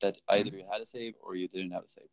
that 0.00 0.16
either 0.28 0.50
you 0.56 0.64
had 0.70 0.80
a 0.80 0.86
save 0.86 1.14
or 1.20 1.34
you 1.36 1.48
didn't 1.48 1.72
have 1.72 1.84
a 1.84 1.88
save. 1.88 2.10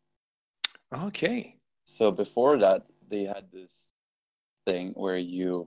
Okay. 1.08 1.58
So 1.84 2.10
before 2.10 2.58
that, 2.58 2.86
they 3.08 3.24
had 3.24 3.46
this 3.52 3.94
thing 4.66 4.92
where 4.96 5.18
you 5.18 5.66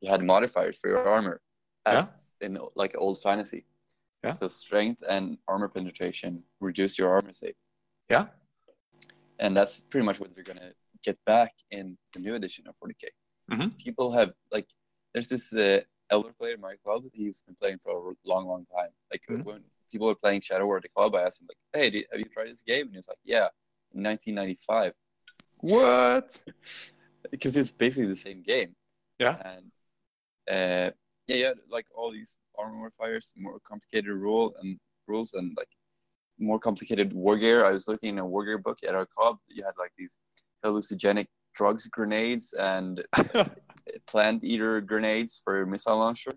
you 0.00 0.10
had 0.10 0.22
modifiers 0.22 0.78
for 0.78 0.88
your 0.88 1.06
armor, 1.06 1.40
as 1.86 2.10
in 2.40 2.58
like 2.74 2.94
old 2.96 3.20
fantasy. 3.22 3.64
Yeah. 4.24 4.32
So 4.32 4.48
strength 4.48 5.02
and 5.08 5.38
armor 5.48 5.68
penetration 5.68 6.42
reduce 6.60 6.98
your 6.98 7.10
armor 7.10 7.32
save, 7.32 7.54
Yeah. 8.10 8.26
and 9.38 9.56
that's 9.56 9.82
pretty 9.82 10.04
much 10.04 10.20
what 10.20 10.34
they're 10.34 10.44
gonna 10.44 10.72
get 11.02 11.18
back 11.24 11.52
in 11.70 11.96
the 12.12 12.20
new 12.20 12.34
edition 12.34 12.66
of 12.66 12.74
40k. 12.78 13.08
Mhm. 13.50 13.78
People 13.78 14.12
have 14.12 14.32
like, 14.50 14.68
there's 15.14 15.28
this 15.28 15.52
uh, 15.52 15.80
elder 16.10 16.32
player 16.38 16.54
in 16.54 16.60
my 16.60 16.76
club. 16.84 17.04
He's 17.12 17.40
been 17.42 17.54
playing 17.56 17.78
for 17.78 17.90
a 18.10 18.14
long, 18.28 18.46
long 18.46 18.66
time. 18.66 18.90
Like 19.10 19.22
Mhm. 19.28 19.44
when 19.44 19.64
people 19.90 20.06
were 20.06 20.14
playing 20.14 20.42
Shadow 20.42 20.66
War 20.66 20.76
at 20.76 20.82
the 20.82 20.88
club, 20.90 21.14
I 21.14 21.22
asked 21.22 21.40
him 21.40 21.48
like, 21.48 21.58
"Hey, 21.72 21.90
did, 21.90 22.06
have 22.10 22.20
you 22.20 22.26
tried 22.26 22.48
this 22.48 22.62
game?" 22.62 22.86
And 22.86 22.90
he 22.92 22.98
was 22.98 23.08
like, 23.08 23.18
"Yeah, 23.24 23.48
in 23.94 24.02
1995." 24.02 24.94
What? 25.58 26.42
because 27.30 27.56
it's 27.56 27.72
basically 27.72 28.06
the 28.08 28.16
same 28.16 28.42
game. 28.42 28.76
Yeah. 29.18 29.36
And 29.44 29.72
uh, 30.50 30.90
yeah, 31.26 31.36
yeah, 31.36 31.52
like 31.70 31.86
all 31.94 32.10
these 32.10 32.38
armor 32.58 32.76
modifiers, 32.78 33.32
more 33.36 33.58
complicated 33.66 34.10
rule 34.10 34.54
and 34.60 34.78
rules, 35.06 35.32
and 35.34 35.54
like 35.56 35.68
more 36.38 36.58
complicated 36.58 37.12
war 37.12 37.36
gear. 37.38 37.64
I 37.64 37.70
was 37.72 37.86
looking 37.86 38.10
in 38.10 38.18
a 38.18 38.26
war 38.26 38.44
gear 38.44 38.58
book 38.58 38.78
at 38.86 38.94
our 38.94 39.06
club. 39.06 39.36
You 39.48 39.62
had 39.64 39.74
like 39.78 39.92
these 39.96 40.16
hallucinogenic 40.64 41.26
drugs 41.54 41.86
grenades 41.86 42.52
and 42.52 43.04
plant 44.06 44.42
eater 44.44 44.80
grenades 44.80 45.40
for 45.44 45.56
your 45.56 45.66
missile 45.66 45.98
launcher 45.98 46.32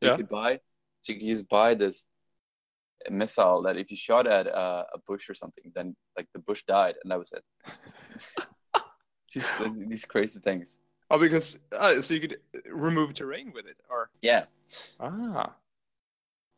Yeah. 0.00 0.10
you 0.10 0.16
could 0.18 0.28
buy. 0.28 0.60
So 1.00 1.12
you 1.12 1.18
could 1.18 1.28
just 1.28 1.48
buy 1.48 1.74
this 1.74 2.04
missile 3.10 3.62
that 3.62 3.76
if 3.76 3.90
you 3.90 3.96
shot 3.96 4.26
at 4.26 4.46
uh, 4.46 4.84
a 4.92 4.98
bush 5.06 5.28
or 5.28 5.34
something, 5.34 5.70
then 5.74 5.94
like 6.16 6.28
the 6.32 6.38
bush 6.40 6.62
died, 6.66 6.94
and 7.02 7.10
that 7.10 7.18
was 7.18 7.32
it. 7.32 7.44
just 9.30 9.50
uh, 9.60 9.68
these 9.76 10.04
crazy 10.04 10.38
things. 10.40 10.78
Oh, 11.14 11.18
because 11.18 11.58
uh, 11.72 12.00
so 12.00 12.14
you 12.14 12.20
could 12.20 12.38
remove 12.66 13.14
terrain 13.14 13.52
with 13.54 13.66
it, 13.66 13.76
or 13.88 14.10
Yeah. 14.22 14.44
ah, 15.00 15.54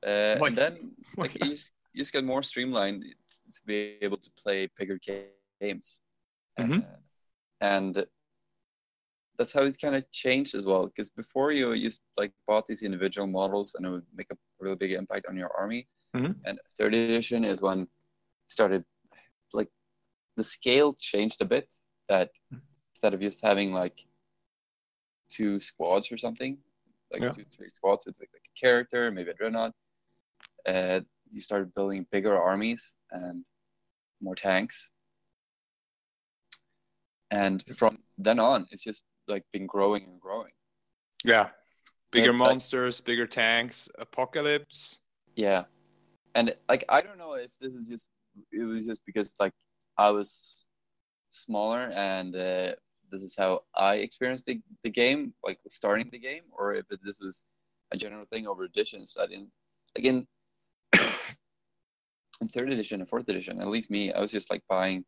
Uh, 0.06 0.36
and 0.46 0.56
then 0.56 0.92
like 1.16 1.34
you 1.34 1.50
just, 1.50 1.72
you 1.92 2.00
just 2.02 2.12
get 2.12 2.24
more 2.24 2.42
streamlined 2.42 3.02
to 3.52 3.60
be 3.66 3.98
able 4.02 4.16
to 4.18 4.30
play 4.42 4.68
bigger 4.78 4.98
ga- 5.06 5.32
games. 5.60 6.00
Mhm. 6.58 6.82
Uh, 6.82 6.96
and 7.60 8.06
that's 9.38 9.52
how 9.52 9.62
it 9.62 9.78
kind 9.80 9.94
of 9.94 10.10
changed 10.10 10.54
as 10.54 10.64
well. 10.64 10.86
Because 10.86 11.10
before 11.10 11.52
you 11.52 11.72
you 11.72 11.90
like 12.16 12.32
bought 12.46 12.66
these 12.66 12.82
individual 12.82 13.26
models 13.26 13.74
and 13.74 13.84
it 13.86 13.90
would 13.90 14.06
make 14.14 14.30
a 14.32 14.36
really 14.60 14.76
big 14.76 14.92
impact 14.92 15.26
on 15.28 15.36
your 15.36 15.50
army. 15.58 15.88
Mhm. 16.14 16.34
And 16.46 16.58
third 16.78 16.94
edition 16.94 17.44
is 17.44 17.60
when 17.60 17.88
started 18.48 18.84
like 19.52 19.70
the 20.36 20.44
scale 20.44 20.94
changed 20.94 21.40
a 21.42 21.44
bit. 21.44 21.68
That 22.08 22.30
instead 22.92 23.12
of 23.14 23.20
just 23.20 23.42
having 23.44 23.72
like 23.72 24.05
two 25.28 25.60
squads 25.60 26.10
or 26.12 26.18
something, 26.18 26.58
like 27.12 27.22
Yeah. 27.22 27.30
two 27.30 27.44
three 27.56 27.70
squads 27.70 28.06
with 28.06 28.18
like, 28.20 28.30
like 28.32 28.42
a 28.44 28.54
character, 28.60 29.10
maybe 29.10 29.30
a 29.30 29.34
dreadnought, 29.34 29.72
uh, 30.66 31.00
you 31.30 31.40
started 31.40 31.74
building 31.74 32.06
bigger 32.10 32.36
armies 32.40 32.94
and 33.10 33.44
more 34.20 34.34
tanks. 34.34 34.90
And 37.30 37.64
from 37.76 37.98
then 38.18 38.38
on, 38.38 38.66
it's 38.70 38.84
just 38.84 39.02
like 39.26 39.44
been 39.52 39.66
growing 39.66 40.04
and 40.04 40.20
growing. 40.20 40.52
yeah, 41.24 41.50
bigger 42.12 42.32
like- 42.32 42.38
monsters, 42.38 43.00
bigger 43.00 43.26
tanks, 43.26 43.88
apocalypse. 43.98 45.00
Yeah. 45.34 45.64
And 46.34 46.54
like 46.68 46.84
I 46.88 47.00
don't 47.00 47.18
know 47.18 47.34
if 47.34 47.50
this 47.60 47.74
is 47.74 47.88
just 47.88 48.08
it 48.52 48.62
was 48.64 48.86
just 48.86 49.04
because 49.06 49.34
like 49.40 49.52
I 49.98 50.10
was 50.10 50.66
smaller 51.30 51.90
and 51.94 52.36
uh, 52.36 52.72
this 53.10 53.22
is 53.22 53.34
how 53.36 53.60
I 53.74 53.96
experienced 53.96 54.46
the, 54.46 54.60
the 54.82 54.90
game, 54.90 55.34
like 55.44 55.58
starting 55.68 56.08
the 56.10 56.18
game, 56.18 56.42
or 56.50 56.74
if 56.74 56.86
it, 56.90 57.00
this 57.02 57.20
was 57.20 57.44
a 57.92 57.96
general 57.96 58.26
thing 58.32 58.46
over 58.46 58.64
editions. 58.64 59.16
I 59.20 59.26
didn't 59.26 59.50
like 59.96 60.04
in 60.04 60.26
in 62.40 62.48
third 62.48 62.70
edition 62.70 63.00
and 63.00 63.08
fourth 63.08 63.28
edition, 63.28 63.60
at 63.60 63.68
least 63.68 63.90
me, 63.90 64.12
I 64.12 64.20
was 64.20 64.30
just 64.30 64.50
like 64.50 64.62
buying 64.68 65.04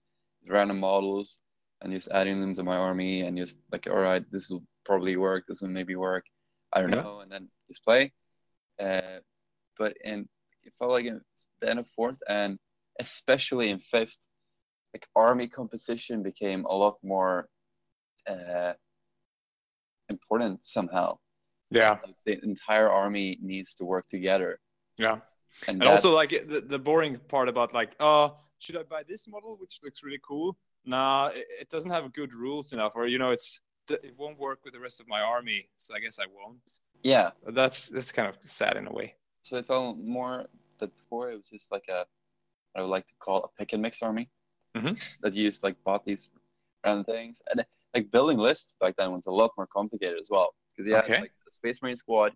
random 0.49 0.81
models 0.81 1.41
and 1.81 1.93
just 1.93 2.09
adding 2.09 2.41
them 2.41 2.55
to 2.55 2.65
my 2.65 2.77
army 2.77 3.23
and 3.23 3.37
just 3.37 3.59
like, 3.71 3.87
all 3.89 3.97
right, 4.01 4.25
this 4.31 4.49
will 4.51 4.65
probably 4.85 5.17
work, 5.17 5.45
this 5.47 5.61
will 5.61 5.69
maybe 5.69 5.95
work. 5.95 6.25
I 6.73 6.81
don't 6.81 6.93
Yeah. 6.93 7.03
know, 7.03 7.21
and 7.21 7.31
then 7.31 7.49
just 7.69 7.85
play. 7.85 8.13
Uh, 8.81 9.21
but 9.79 9.97
in 10.05 10.29
it 10.65 10.73
felt 10.79 10.91
like 10.91 11.07
in 11.07 11.21
the 11.61 11.71
end 11.71 11.79
of 11.79 11.89
fourth 11.89 12.19
and 12.29 12.59
especially 13.01 13.71
in 13.71 13.79
fifth, 13.79 14.17
like 14.93 15.07
army 15.15 15.49
composition 15.49 16.23
became 16.23 16.65
a 16.65 16.75
lot 16.75 16.97
more 17.03 17.49
uh, 18.29 18.73
important 20.09 20.65
somehow. 20.65 21.19
Yeah, 21.71 21.99
Like 22.05 22.15
the 22.25 22.39
entire 22.43 22.89
army 22.89 23.39
needs 23.43 23.75
to 23.75 23.85
work 23.85 24.07
together, 24.09 24.59
yeah. 24.97 25.19
and, 25.67 25.83
And 25.83 25.85
also, 25.85 26.11
like 26.15 26.31
the, 26.31 26.65
the 26.67 26.79
boring 26.79 27.19
part 27.29 27.49
about 27.51 27.75
like, 27.75 27.93
oh, 28.01 28.37
should 28.59 28.77
I 28.77 28.85
buy 28.85 29.03
this 29.07 29.29
model 29.29 29.57
which 29.61 29.79
looks 29.85 30.03
really 30.03 30.21
cool? 30.27 30.57
Nah, 30.87 31.27
it, 31.35 31.47
it 31.61 31.69
doesn't 31.69 31.91
have 31.91 32.11
good 32.15 32.33
rules 32.33 32.73
enough, 32.73 32.93
or 32.97 33.07
you 33.07 33.19
know, 33.19 33.33
it's 33.33 33.61
it 33.91 34.15
won't 34.17 34.39
work 34.39 34.61
with 34.65 34.73
the 34.73 34.81
rest 34.81 34.99
of 34.99 35.09
my 35.09 35.21
army, 35.21 35.69
so 35.77 35.95
I 35.95 35.99
guess 36.01 36.19
I 36.19 36.25
won't. 36.35 36.81
yeah. 37.03 37.31
That's 37.49 37.89
that's 37.91 38.13
kind 38.13 38.29
of 38.29 38.37
sad 38.41 38.77
in 38.79 38.87
a 38.87 38.93
way. 38.93 39.15
So 39.43 39.57
it 39.59 39.67
felt 39.67 39.99
more 39.99 40.47
that 40.79 40.95
before 40.97 41.31
it 41.31 41.37
was 41.37 41.51
just 41.51 41.71
like 41.71 41.85
a 41.91 42.07
I 42.77 42.81
would 42.81 42.91
like 42.91 43.07
to 43.09 43.15
call 43.19 43.45
a 43.45 43.49
pick 43.59 43.73
and 43.75 43.83
mix 43.83 44.01
army 44.03 44.31
Mhm. 44.75 44.95
that 45.23 45.35
used 45.35 45.63
like 45.63 45.77
bought 45.85 46.05
these 46.07 46.31
random 46.85 47.05
things 47.05 47.43
and 47.51 47.65
like 47.99 48.11
building 48.11 48.39
lists 48.39 48.77
back 48.81 48.95
then 48.97 49.13
was 49.13 49.27
a 49.27 49.31
lot 49.43 49.51
more 49.57 49.69
complicated 49.79 50.19
as 50.21 50.29
well 50.31 50.51
because 50.71 50.87
you 50.89 50.95
had 50.95 51.05
Okay. 51.05 51.21
like 51.21 51.33
the 51.47 51.53
Space 51.61 51.79
Marine 51.83 51.97
squad. 51.97 52.33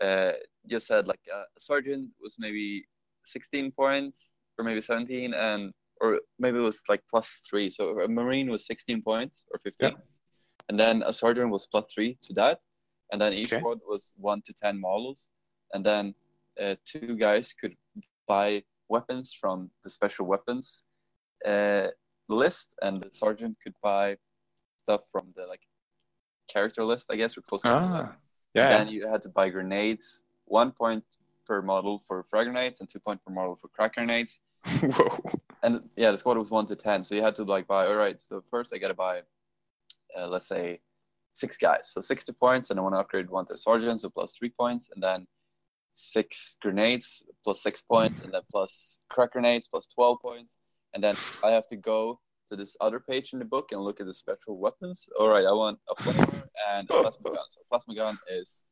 Uh, 0.00 0.32
just 0.74 0.86
said 0.86 1.06
like 1.06 1.20
a 1.38 1.42
sergeant 1.58 2.08
was 2.22 2.36
maybe 2.38 2.84
16 3.26 3.72
points 3.72 4.34
or 4.56 4.64
maybe 4.64 4.80
17 4.80 5.34
and 5.34 5.72
or 6.00 6.20
maybe 6.38 6.58
it 6.58 6.62
was 6.62 6.82
like 6.88 7.02
plus 7.10 7.28
three. 7.48 7.68
So 7.70 8.00
a 8.00 8.08
Marine 8.08 8.50
was 8.50 8.66
16 8.66 9.02
points 9.02 9.44
or 9.52 9.58
15, 9.60 9.90
Yeah. 9.90 9.96
and 10.68 10.80
then 10.80 11.02
a 11.02 11.12
sergeant 11.12 11.50
was 11.50 11.66
plus 11.72 11.92
three 11.92 12.18
to 12.26 12.32
that, 12.34 12.58
and 13.10 13.20
then 13.20 13.32
each 13.32 13.52
Okay. 13.52 13.58
squad 13.60 13.78
was 13.86 14.12
one 14.16 14.40
to 14.46 14.52
10 14.52 14.80
models, 14.80 15.30
and 15.72 15.84
then 15.86 16.14
uh, 16.62 16.74
two 16.84 17.16
guys 17.26 17.52
could 17.52 17.74
buy 18.26 18.64
weapons 18.88 19.26
from 19.40 19.70
the 19.84 19.90
special 19.90 20.26
weapons 20.26 20.84
uh, 21.46 21.88
list, 22.28 22.74
and 22.82 22.94
the 23.02 23.10
sergeant 23.12 23.56
could 23.62 23.76
buy 23.80 24.16
stuff 24.82 25.02
from 25.10 25.32
the 25.36 25.46
like 25.46 25.60
character 26.48 26.84
list, 26.84 27.06
I 27.10 27.16
guess, 27.16 27.36
or 27.36 27.42
close 27.42 27.62
to 27.62 27.68
the 27.68 27.74
list. 27.74 27.88
Ah, 27.88 28.12
yeah. 28.54 28.68
Then 28.68 28.88
you 28.88 29.06
had 29.06 29.22
to 29.22 29.28
buy 29.28 29.48
grenades, 29.48 30.22
one 30.44 30.72
point 30.72 31.04
per 31.46 31.62
model 31.62 32.02
for 32.06 32.22
frag 32.22 32.46
grenades 32.46 32.80
and 32.80 32.88
two 32.88 33.00
point 33.00 33.20
per 33.24 33.32
model 33.32 33.56
for 33.56 33.68
crack 33.68 33.94
grenades. 33.94 34.40
Whoa. 34.66 35.18
And 35.62 35.80
yeah, 35.96 36.10
the 36.10 36.16
squad 36.16 36.38
was 36.38 36.50
one 36.50 36.66
to 36.66 36.76
ten, 36.76 37.02
so 37.02 37.14
you 37.14 37.22
had 37.22 37.34
to 37.36 37.44
like 37.44 37.66
buy. 37.66 37.86
All 37.86 37.94
right, 37.94 38.18
so 38.20 38.42
first 38.50 38.72
I 38.74 38.78
got 38.78 38.88
to 38.88 38.94
buy, 38.94 39.22
uh, 40.18 40.28
let's 40.28 40.46
say, 40.46 40.80
six 41.32 41.56
guys, 41.56 41.90
so 41.90 42.00
sixty 42.00 42.32
points, 42.32 42.70
and 42.70 42.78
I 42.78 42.82
want 42.82 42.94
to 42.94 42.98
upgrade 42.98 43.30
one 43.30 43.46
to 43.46 43.56
sergeant, 43.56 44.00
so 44.00 44.10
plus 44.10 44.36
three 44.36 44.50
points, 44.50 44.90
and 44.94 45.02
then 45.02 45.26
six 45.94 46.56
grenades 46.60 47.22
plus 47.44 47.62
six 47.62 47.82
points, 47.82 48.22
and 48.22 48.32
then 48.32 48.42
plus 48.50 48.98
crack 49.08 49.32
grenades 49.32 49.68
plus 49.68 49.86
twelve 49.86 50.20
points, 50.20 50.56
and 50.94 51.02
then 51.02 51.14
I 51.42 51.50
have 51.50 51.66
to 51.68 51.76
go 51.76 52.20
to 52.52 52.56
this 52.56 52.76
other 52.80 53.00
page 53.00 53.32
in 53.32 53.38
the 53.38 53.44
book 53.44 53.72
and 53.72 53.80
look 53.80 53.98
at 53.98 54.06
the 54.06 54.12
special 54.12 54.58
weapons. 54.58 55.08
All 55.18 55.28
right, 55.28 55.46
I 55.46 55.52
want 55.52 55.78
a 55.90 55.94
flamer 56.02 56.42
and 56.70 56.88
a 56.90 57.00
plasma 57.00 57.30
gun. 57.30 57.46
So 57.48 57.60
a 57.62 57.68
plasma 57.70 57.94
gun 57.94 58.18
is 58.30 58.64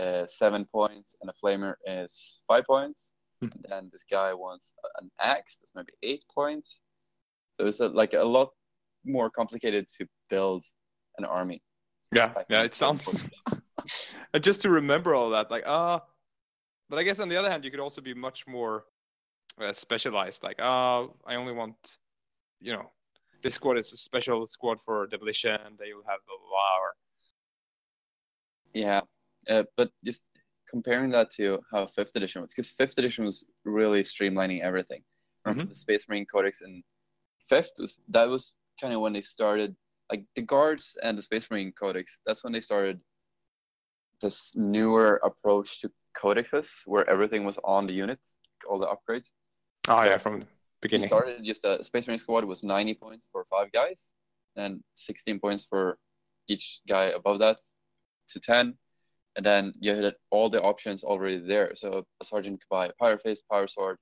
uh, 0.00 0.26
seven 0.26 0.66
points, 0.66 1.16
and 1.20 1.30
a 1.30 1.32
flamer 1.32 1.74
is 1.86 2.42
five 2.46 2.64
points. 2.66 3.12
Hmm. 3.40 3.48
And 3.54 3.64
then 3.68 3.88
this 3.90 4.04
guy 4.08 4.34
wants 4.34 4.74
an 5.00 5.10
axe. 5.18 5.56
That's 5.56 5.72
maybe 5.74 5.92
eight 6.02 6.24
points. 6.32 6.82
So 7.58 7.66
it's 7.66 7.80
a, 7.80 7.88
like 7.88 8.12
a 8.12 8.22
lot 8.22 8.50
more 9.04 9.30
complicated 9.30 9.88
to 9.96 10.06
build 10.28 10.62
an 11.16 11.24
army. 11.24 11.62
Yeah, 12.14 12.32
yeah. 12.50 12.64
It 12.64 12.74
sounds 12.82 13.24
and 14.34 14.44
just 14.44 14.62
to 14.62 14.70
remember 14.70 15.14
all 15.14 15.30
that, 15.30 15.50
like 15.50 15.64
ah. 15.66 16.02
but 16.90 16.98
I 16.98 17.02
guess 17.02 17.18
on 17.18 17.30
the 17.30 17.36
other 17.36 17.50
hand, 17.50 17.64
you 17.64 17.70
could 17.70 17.80
also 17.80 18.02
be 18.02 18.12
much 18.12 18.46
more 18.46 18.84
uh, 19.58 19.72
specialized. 19.72 20.42
Like 20.42 20.56
ah, 20.60 21.06
I 21.26 21.36
only 21.36 21.54
want, 21.54 21.96
you 22.60 22.74
know, 22.74 22.90
this 23.46 23.54
squad 23.54 23.78
is 23.78 23.92
a 23.92 23.96
special 23.96 24.44
squad 24.56 24.78
for 24.84 25.06
demolition. 25.06 25.58
They 25.78 25.92
will 25.94 26.06
have 26.10 26.20
blah 26.26 26.36
blah. 26.42 26.48
blah 26.50 26.94
Yeah, 28.84 29.00
uh, 29.52 29.62
but 29.78 29.88
just 30.04 30.22
comparing 30.74 31.10
that 31.16 31.28
to 31.38 31.60
how 31.70 31.86
fifth 31.86 32.14
edition 32.16 32.42
was, 32.42 32.50
because 32.52 32.70
fifth 32.80 32.98
edition 32.98 33.24
was 33.24 33.36
really 33.64 34.02
streamlining 34.02 34.60
everything. 34.68 35.02
Remember 35.44 35.64
Mhm. 35.64 35.68
the 35.68 35.76
Space 35.86 36.04
Marine 36.08 36.26
Codex 36.34 36.54
in 36.66 36.72
fifth 37.50 37.74
was 37.82 37.92
that 38.16 38.26
was 38.34 38.44
kind 38.80 38.92
of 38.94 39.00
when 39.04 39.12
they 39.16 39.22
started, 39.36 39.70
like 40.10 40.22
the 40.34 40.42
guards 40.54 40.86
and 41.04 41.16
the 41.16 41.22
Space 41.22 41.46
Marine 41.50 41.72
Codex. 41.82 42.18
That's 42.26 42.42
when 42.44 42.52
they 42.52 42.60
started 42.70 42.96
this 44.24 44.36
newer 44.56 45.10
approach 45.30 45.68
to 45.82 45.86
codexes, 46.22 46.68
where 46.92 47.08
everything 47.14 47.42
was 47.50 47.58
on 47.74 47.86
the 47.86 47.92
units, 48.04 48.26
all 48.68 48.78
the 48.84 48.90
upgrades. 48.94 49.28
oh 49.92 50.02
yeah, 50.10 50.18
from 50.18 50.34
the 50.40 50.46
We 50.46 50.55
beginning. 50.88 51.08
started 51.08 51.44
just 51.44 51.64
a 51.64 51.82
Space 51.84 52.06
Marine 52.06 52.18
squad 52.18 52.44
was 52.44 52.62
90 52.62 52.94
points 52.94 53.28
for 53.32 53.44
five 53.50 53.70
guys, 53.72 54.12
and 54.56 54.80
16 54.94 55.38
points 55.40 55.64
for 55.64 55.98
each 56.48 56.80
guy 56.88 57.04
above 57.06 57.38
that 57.40 57.58
to 58.28 58.40
10. 58.40 58.74
And 59.36 59.44
then 59.44 59.74
you 59.80 59.94
had 59.94 60.14
all 60.30 60.48
the 60.48 60.62
options 60.62 61.04
already 61.04 61.38
there. 61.38 61.72
So 61.76 62.06
a 62.20 62.24
sergeant 62.24 62.60
could 62.60 62.68
buy 62.70 62.86
a 62.86 62.92
power 62.98 63.18
face, 63.18 63.42
power 63.42 63.66
sword, 63.66 63.98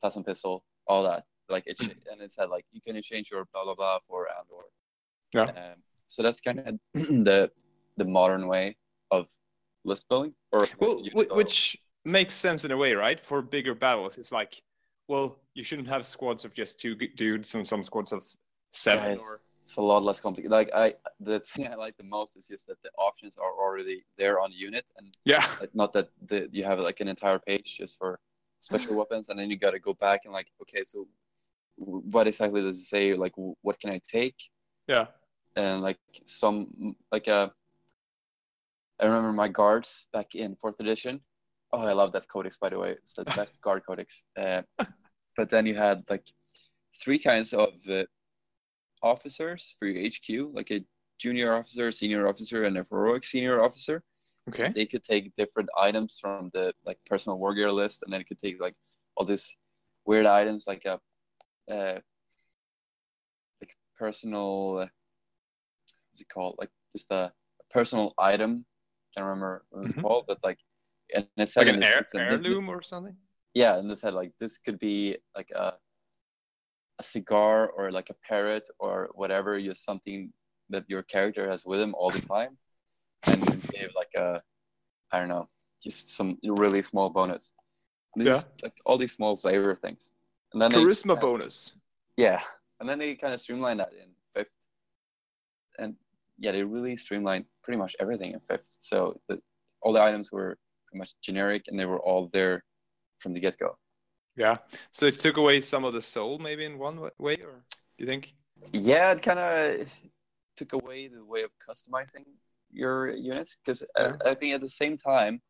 plasma 0.00 0.22
pistol, 0.22 0.62
all 0.86 1.02
that. 1.04 1.24
Like 1.48 1.64
it, 1.66 1.80
and 2.10 2.20
it 2.20 2.32
said 2.32 2.48
like 2.50 2.64
you 2.72 2.80
can 2.80 3.00
change 3.02 3.30
your 3.30 3.46
blah 3.52 3.64
blah 3.64 3.74
blah 3.74 3.98
for 4.06 4.26
Andor. 4.28 4.66
Yeah. 5.32 5.42
Um, 5.72 5.78
so 6.06 6.22
that's 6.22 6.40
kind 6.40 6.58
of 6.60 6.78
the 7.24 7.50
the 7.96 8.04
modern 8.04 8.46
way 8.48 8.76
of 9.10 9.26
list 9.84 10.06
building. 10.08 10.34
Or 10.52 10.66
Well, 10.78 10.98
unit 10.98 11.12
whi- 11.14 11.24
building. 11.24 11.36
which 11.36 11.76
makes 12.04 12.34
sense 12.34 12.64
in 12.64 12.70
a 12.70 12.76
way, 12.76 12.92
right? 12.94 13.20
For 13.24 13.40
bigger 13.42 13.74
battles, 13.74 14.18
it's 14.18 14.32
like, 14.32 14.60
well, 15.08 15.38
you 15.54 15.62
shouldn't 15.62 15.88
have 15.88 16.06
squads 16.06 16.44
of 16.44 16.54
just 16.54 16.80
two 16.80 16.94
dudes 16.94 17.54
and 17.54 17.66
some 17.66 17.82
squads 17.82 18.12
of 18.12 18.24
seven. 18.70 19.12
Yes. 19.12 19.20
Or 19.20 19.40
it's 19.62 19.76
a 19.76 19.82
lot 19.82 20.02
less 20.02 20.20
complicated. 20.20 20.50
Like 20.50 20.70
I, 20.74 20.94
the 21.20 21.40
thing 21.54 21.66
I 21.66 21.74
like 21.74 21.96
the 21.96 22.04
most 22.04 22.36
is 22.36 22.48
just 22.48 22.66
that 22.66 22.82
the 22.82 22.90
options 22.98 23.38
are 23.38 23.52
already 23.52 24.04
there 24.18 24.40
on 24.40 24.50
the 24.50 24.56
unit, 24.56 24.84
and 24.96 25.16
yeah, 25.24 25.46
not 25.72 25.92
that 25.94 26.10
the, 26.26 26.48
you 26.52 26.64
have 26.64 26.78
like 26.78 27.00
an 27.00 27.08
entire 27.08 27.38
page 27.38 27.78
just 27.78 27.98
for 27.98 28.20
special 28.60 28.94
weapons, 29.00 29.28
and 29.28 29.38
then 29.38 29.50
you 29.50 29.56
got 29.58 29.70
to 29.70 29.78
go 29.78 29.94
back 29.94 30.22
and 30.24 30.32
like, 30.32 30.48
okay, 30.62 30.84
so 30.84 31.06
what 31.76 32.26
exactly 32.26 32.62
does 32.62 32.78
it 32.78 32.82
say? 32.82 33.14
Like, 33.14 33.32
what 33.36 33.80
can 33.80 33.90
I 33.90 34.00
take? 34.06 34.36
yeah, 34.86 35.06
And 35.56 35.82
like 35.82 35.98
some 36.24 36.96
like 37.10 37.26
a. 37.26 37.52
I 39.00 39.06
remember 39.06 39.32
my 39.32 39.48
guards 39.48 40.06
back 40.12 40.34
in 40.36 40.54
fourth 40.54 40.78
edition. 40.78 41.20
Oh, 41.74 41.82
I 41.88 41.92
love 41.92 42.12
that 42.12 42.28
codex 42.28 42.56
by 42.56 42.68
the 42.68 42.78
way. 42.78 42.90
It's 42.92 43.14
the 43.14 43.24
best 43.24 43.60
guard 43.60 43.82
codex. 43.84 44.22
Uh, 44.36 44.62
but 45.36 45.50
then 45.50 45.66
you 45.66 45.74
had 45.74 46.04
like 46.08 46.24
three 47.02 47.18
kinds 47.18 47.52
of 47.52 47.70
uh, 47.90 48.04
officers 49.02 49.74
for 49.76 49.86
your 49.88 50.00
HQ, 50.06 50.54
like 50.54 50.70
a 50.70 50.84
junior 51.18 51.52
officer, 51.52 51.90
senior 51.90 52.28
officer, 52.28 52.62
and 52.64 52.78
a 52.78 52.86
heroic 52.90 53.24
senior 53.26 53.60
officer. 53.60 54.02
Okay. 54.48 54.70
they 54.74 54.86
could 54.86 55.02
take 55.02 55.34
different 55.36 55.68
items 55.76 56.18
from 56.20 56.50
the 56.52 56.72
like 56.84 56.98
personal 57.06 57.38
war 57.38 57.54
gear 57.54 57.72
list, 57.72 58.02
and 58.04 58.12
then 58.12 58.20
it 58.20 58.28
could 58.28 58.38
take 58.38 58.60
like 58.60 58.74
all 59.16 59.24
these 59.24 59.56
weird 60.06 60.26
items 60.26 60.66
like 60.68 60.84
a 60.84 61.00
uh, 61.72 61.98
like 63.60 63.74
personal 63.98 64.78
uh, 64.82 64.86
what's 66.10 66.20
it 66.20 66.28
called 66.28 66.54
like 66.60 66.70
just 66.94 67.10
a, 67.10 67.32
a 67.60 67.64
personal 67.70 68.14
item. 68.18 68.64
Can't 69.14 69.26
remember 69.26 69.64
what 69.70 69.86
it's 69.86 69.94
Mhm. 69.96 70.02
called, 70.02 70.24
but 70.28 70.38
like 70.44 70.58
and 71.14 71.26
it 71.36 71.48
said 71.50 71.66
Like 71.66 71.74
an 71.74 71.80
the 71.80 71.86
heir- 71.86 72.00
description, 72.02 72.28
this- 72.30 72.38
this- 72.42 72.46
heirloom 72.46 72.68
or 72.68 72.82
something? 72.82 73.16
yeah, 73.54 73.76
and 73.78 73.90
this 73.90 74.02
had 74.02 74.14
like 74.14 74.32
this 74.40 74.58
could 74.58 74.78
be 74.78 75.16
like 75.36 75.50
a 75.54 75.74
a 76.98 77.02
cigar 77.02 77.68
or 77.76 77.90
like 77.90 78.08
a 78.10 78.14
parrot 78.28 78.68
or 78.78 79.10
whatever, 79.14 79.60
just 79.60 79.84
something 79.84 80.32
that 80.70 80.84
your 80.88 81.02
character 81.02 81.50
has 81.50 81.66
with 81.66 81.80
him 81.80 81.92
all 81.94 82.10
the 82.10 82.20
time, 82.36 82.56
and 83.26 83.42
it 83.48 83.62
gave 83.72 83.90
like 83.96 84.14
a 84.16 84.42
I 85.12 85.18
don't 85.20 85.28
know, 85.28 85.48
just 85.82 86.10
some 86.18 86.38
really 86.44 86.82
small 86.82 87.08
bonus. 87.10 87.52
These, 88.16 88.26
Yeah. 88.26 88.40
like 88.62 88.76
all 88.86 88.96
these 88.98 89.12
small 89.12 89.36
flavor 89.36 89.74
things, 89.74 90.12
and 90.52 90.60
then 90.62 90.70
Charisma 90.70 91.20
bonus. 91.20 91.74
yeah, 92.16 92.42
and 92.78 92.88
then 92.88 92.98
they 93.00 93.14
kind 93.16 93.34
of 93.34 93.40
streamlined 93.40 93.80
that 93.80 93.92
in 93.92 94.08
fifth, 94.34 94.54
and 95.78 95.96
yeah, 96.38 96.52
they 96.52 96.62
really 96.62 96.96
streamlined 96.96 97.46
pretty 97.62 97.78
much 97.78 97.94
everything 98.00 98.32
in 98.32 98.40
fifth. 98.40 98.76
So 98.80 99.20
the, 99.28 99.40
all 99.82 99.92
the 99.92 100.02
items 100.02 100.30
were 100.32 100.58
much 100.94 101.12
generic, 101.22 101.64
and 101.68 101.78
they 101.78 101.84
were 101.84 102.00
all 102.00 102.28
there 102.32 102.64
from 103.18 103.32
the 103.34 103.40
get 103.40 103.58
go. 103.58 103.76
Yeah. 104.36 104.58
So 104.92 105.06
it 105.06 105.20
took 105.20 105.36
away 105.36 105.60
some 105.60 105.84
of 105.84 105.92
the 105.92 106.02
soul, 106.02 106.38
maybe 106.38 106.64
in 106.64 106.78
one 106.78 107.00
way, 107.18 107.36
or 107.42 107.64
you 107.98 108.06
think? 108.06 108.34
Yeah, 108.72 109.12
it 109.12 109.22
kind 109.22 109.38
of 109.38 109.88
took 110.56 110.72
away 110.72 111.08
the 111.08 111.24
way 111.24 111.42
of 111.42 111.50
customizing 111.58 112.24
your 112.70 113.10
units 113.10 113.56
because 113.64 113.82
Yeah. 113.98 114.16
I, 114.24 114.30
I 114.30 114.34
think 114.34 114.54
at 114.54 114.60
the 114.60 114.68
same 114.68 114.96
time 114.96 115.40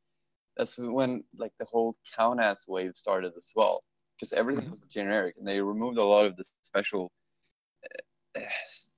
that's 0.56 0.76
when 0.78 1.24
like 1.36 1.52
the 1.58 1.64
whole 1.64 1.94
count-ass 2.16 2.66
wave 2.68 2.92
started 2.94 3.32
as 3.36 3.52
well 3.56 3.82
because 4.16 4.32
everything 4.32 4.66
Mhm. 4.66 4.70
was 4.70 4.80
generic 4.90 5.36
and 5.38 5.46
they 5.46 5.60
removed 5.60 5.98
a 5.98 6.04
lot 6.04 6.26
of 6.26 6.36
the 6.36 6.44
special 6.62 7.10
uh, 8.36 8.40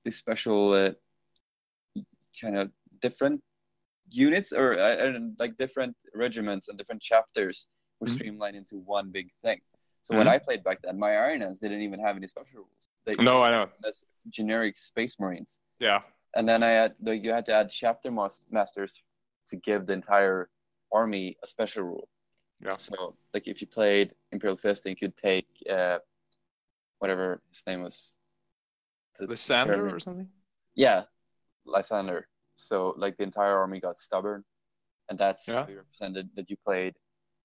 the 0.03 0.11
special 0.11 0.73
uh, 0.73 0.91
kind 2.41 2.57
of 2.57 2.71
different 3.01 3.41
units 4.09 4.53
or 4.53 4.77
uh, 4.79 5.19
like 5.39 5.57
different 5.57 5.95
regiments 6.13 6.67
and 6.69 6.77
different 6.77 7.01
chapters 7.01 7.67
were 7.99 8.07
Mhm. 8.07 8.15
streamlined 8.15 8.55
into 8.55 8.77
one 8.77 9.09
big 9.11 9.31
thing 9.41 9.59
so 10.01 10.15
when 10.15 10.27
Mhm. 10.27 10.31
I 10.35 10.37
played 10.39 10.63
back 10.63 10.81
then, 10.83 10.97
my 10.97 11.11
Iron 11.17 11.41
Hands 11.41 11.59
didn't 11.59 11.81
even 11.81 11.99
have 11.99 12.15
any 12.15 12.27
special 12.27 12.59
rules. 12.61 12.87
They, 13.03 13.13
No, 13.21 13.41
I 13.41 13.51
know. 13.51 13.69
that's 13.81 14.05
generic 14.29 14.77
Space 14.77 15.19
Marines. 15.19 15.59
Yeah. 15.79 16.01
And 16.33 16.47
then 16.47 16.63
I 16.63 16.69
had 16.69 16.95
like 17.01 17.23
you 17.23 17.31
had 17.33 17.45
to 17.47 17.53
add 17.53 17.69
chapter 17.69 18.09
mas- 18.09 18.45
masters 18.49 19.03
to 19.49 19.55
give 19.57 19.85
the 19.85 19.93
entire 19.93 20.49
army 20.93 21.37
a 21.43 21.47
special 21.47 21.83
rule. 21.83 22.07
Yeah. 22.61 22.77
So 22.77 23.17
like 23.33 23.47
if 23.49 23.59
you 23.59 23.67
played 23.67 24.15
Imperial 24.31 24.55
Fist, 24.55 24.85
you 24.85 24.95
could 24.95 25.17
take 25.17 25.47
uh, 25.69 25.99
whatever 26.99 27.41
his 27.49 27.65
name 27.67 27.81
was. 27.83 28.15
The 29.19 29.27
Lysander 29.27 29.75
Terran- 29.75 29.93
or 29.93 29.99
something? 29.99 30.29
Yeah, 30.75 31.05
Lysander. 31.65 32.29
So 32.57 32.93
like 32.97 33.17
the 33.17 33.23
entire 33.23 33.55
army 33.55 33.79
got 33.79 33.99
stubborn, 33.99 34.43
and 35.09 35.17
that's 35.17 35.47
Yeah. 35.47 35.63
how 35.63 35.69
you 35.69 35.77
represented 35.77 36.29
that 36.35 36.49
you 36.49 36.57
played 36.65 36.95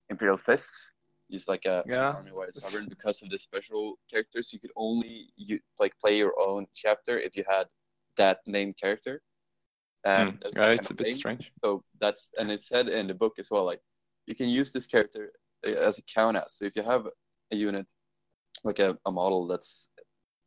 Imperial 0.09 0.37
Fists. 0.39 0.93
Just 1.31 1.49
like 1.49 1.65
a 1.65 1.85
Yeah. 1.87 2.13
army 2.13 2.33
wide 2.33 2.55
stubborn 2.55 2.89
because 2.89 3.23
of 3.23 3.31
the 3.31 3.39
special 3.39 3.99
characters. 4.11 4.53
You 4.53 4.59
could 4.59 4.73
only 4.77 5.33
you 5.37 5.61
like 5.79 5.97
play 5.99 6.17
your 6.19 6.35
own 6.39 6.67
chapter 6.75 7.19
if 7.19 7.37
you 7.37 7.45
had 7.49 7.69
that 8.17 8.41
named 8.47 8.77
character. 8.77 9.23
That's 10.05 10.33
Yeah, 10.57 10.71
it's 10.71 10.91
a 10.91 10.95
bit 10.95 11.07
thing. 11.07 11.17
strange. 11.17 11.53
So 11.65 11.85
that's 12.01 12.31
and 12.39 12.51
it 12.51 12.63
said 12.63 12.89
in 12.89 13.07
the 13.07 13.15
book 13.15 13.35
as 13.39 13.51
well, 13.51 13.65
like 13.65 13.81
you 14.27 14.35
can 14.35 14.49
use 14.49 14.73
this 14.73 14.87
character 14.87 15.33
uh, 15.67 15.71
as 15.71 15.99
a 15.99 16.03
count 16.03 16.37
as. 16.37 16.55
So 16.57 16.65
if 16.65 16.75
you 16.77 16.83
have 16.83 17.07
a 17.53 17.57
unit, 17.57 17.91
like 18.65 18.79
a, 18.79 18.99
a 19.07 19.13
model 19.13 19.47
that's 19.47 19.89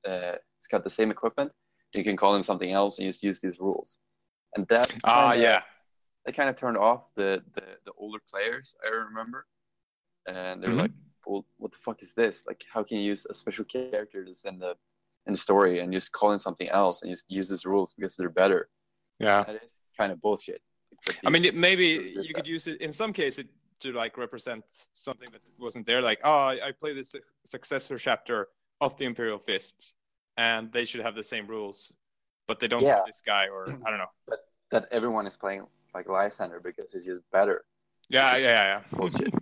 uh, 0.08 0.36
it's 0.58 0.68
got 0.68 0.84
the 0.84 0.90
same 0.90 1.10
equipment, 1.10 1.52
you 1.94 2.04
can 2.04 2.18
call 2.18 2.36
him 2.36 2.44
something 2.44 2.72
else 2.72 3.00
and 3.00 3.08
just 3.08 3.24
use 3.24 3.40
these 3.40 3.60
rules. 3.60 3.98
And 4.56 4.68
that 4.70 4.92
Ah, 5.04 5.32
kinda- 5.32 5.44
yeah. 5.44 5.62
they 6.26 6.32
kind 6.32 6.50
of 6.50 6.56
turned 6.56 6.78
off 6.78 7.14
the, 7.16 7.44
the 7.54 7.64
the 7.86 7.92
older 7.98 8.20
players. 8.32 8.76
I 8.86 8.90
remember, 8.90 9.46
and 10.28 10.62
they 10.64 10.68
were 10.70 10.74
Mhm. 10.76 10.80
like, 10.80 10.92
"Well, 11.26 11.46
what 11.58 11.72
the 11.72 11.78
fuck 11.78 12.02
is 12.02 12.14
this? 12.16 12.46
Like, 12.48 12.64
how 12.74 12.84
can 12.84 12.98
you 12.98 13.04
use 13.04 13.26
a 13.26 13.34
special 13.34 13.66
character 13.66 14.24
that's 14.26 14.46
in 14.46 14.60
the 14.60 14.78
in 15.28 15.34
the 15.34 15.40
story 15.40 15.80
and 15.80 15.92
just 15.92 16.12
call 16.12 16.32
in 16.32 16.40
something 16.40 16.70
else 16.70 17.02
and 17.02 17.12
just 17.12 17.30
use 17.30 17.50
these 17.50 17.66
rules 17.66 17.94
because 17.94 18.16
they're 18.16 18.30
better?" 18.44 18.70
Yeah. 19.20 19.44
That 19.44 19.64
is 19.64 19.76
kind 19.98 20.12
of 20.12 20.22
bullshit. 20.22 20.62
I 21.26 21.30
mean, 21.30 21.46
it- 21.46 21.56
maybe 21.56 22.14
you 22.28 22.34
could 22.34 22.48
use 22.48 22.68
it 22.68 22.80
in 22.82 22.92
some 22.92 23.12
cases 23.14 23.46
to 23.82 23.92
like 23.92 24.18
represent 24.18 24.64
something 24.94 25.30
that 25.32 25.42
wasn't 25.60 25.86
there. 25.86 26.02
Like, 26.02 26.22
oh, 26.24 26.32
I, 26.54 26.68
I 26.68 26.72
play 26.72 26.94
this 26.94 27.14
successor 27.44 27.98
chapter 27.98 28.48
of 28.82 28.96
the 28.98 29.06
Imperial 29.06 29.38
Fists, 29.40 29.94
and 30.38 30.72
they 30.72 30.86
should 30.86 31.02
have 31.02 31.16
the 31.16 31.24
same 31.24 31.46
rules, 31.48 31.92
but 32.48 32.60
they 32.60 32.68
don't 32.68 32.84
Yeah. 32.84 32.98
have 32.98 33.06
this 33.06 33.22
guy, 33.26 33.48
or 33.48 33.68
I 33.86 33.90
don't 33.90 33.98
know. 33.98 34.12
But 34.28 34.40
that 34.72 34.88
everyone 34.92 35.26
is 35.28 35.38
playing 35.38 35.68
like 35.94 36.08
Lysander 36.08 36.60
because 36.60 36.94
he's 36.94 37.06
just 37.06 37.22
better. 37.32 37.66
Yeah, 38.10 38.36
yeah, 38.38 38.48
yeah. 38.48 38.64
yeah. 38.92 38.98
Bullshit. 38.98 39.34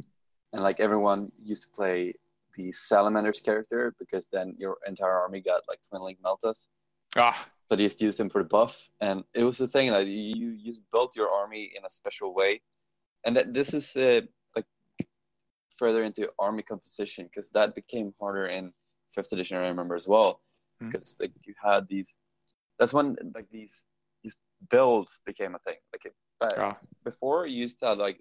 and 0.53 0.61
like 0.63 0.79
everyone 0.79 1.31
used 1.41 1.63
to 1.63 1.69
play 1.69 2.13
the 2.55 2.71
Salamander's 2.71 3.39
character 3.39 3.95
because 3.99 4.27
then 4.27 4.55
your 4.57 4.77
entire 4.87 5.17
army 5.19 5.41
got 5.41 5.63
like 5.67 5.79
twin 5.87 6.01
link 6.03 6.19
meltas. 6.21 6.67
ah, 7.17 7.47
So 7.69 7.75
they 7.75 7.83
just 7.83 8.01
used 8.01 8.19
him 8.19 8.29
for 8.29 8.43
the 8.43 8.47
buff, 8.49 8.89
and 9.01 9.23
it 9.33 9.43
was 9.43 9.57
the 9.57 9.67
thing 9.67 9.91
that 9.91 10.05
you 10.07 10.51
you 10.51 10.65
just 10.71 10.81
built 10.91 11.15
your 11.15 11.29
army 11.31 11.71
in 11.75 11.83
a 11.85 11.89
special 11.89 12.33
way, 12.33 12.61
and 13.25 13.35
that 13.35 13.53
this 13.53 13.73
is 13.73 13.95
uh, 13.95 14.21
like 14.55 14.65
further 15.75 16.03
into 16.03 16.29
army 16.39 16.63
composition 16.63 17.25
because 17.25 17.49
that 17.49 17.73
became 17.75 18.13
harder 18.19 18.45
in 18.47 18.71
fifth 19.11 19.31
edition. 19.33 19.57
I 19.57 19.67
remember 19.67 19.95
as 19.95 20.07
well 20.07 20.41
because 20.79 21.15
like 21.19 21.31
you 21.45 21.53
had 21.61 21.87
these. 21.87 22.17
That's 22.83 22.93
when 22.93 23.15
like 23.33 23.47
these 23.49 23.85
these 24.25 24.35
builds 24.69 25.21
became 25.25 25.55
a 25.55 25.59
thing. 25.59 25.77
Like 25.93 26.03
it, 26.03 26.13
but 26.37 26.59
ah. 26.59 26.75
before 27.05 27.47
you 27.47 27.61
used 27.61 27.79
to 27.79 27.85
have 27.85 27.97
like 27.97 28.19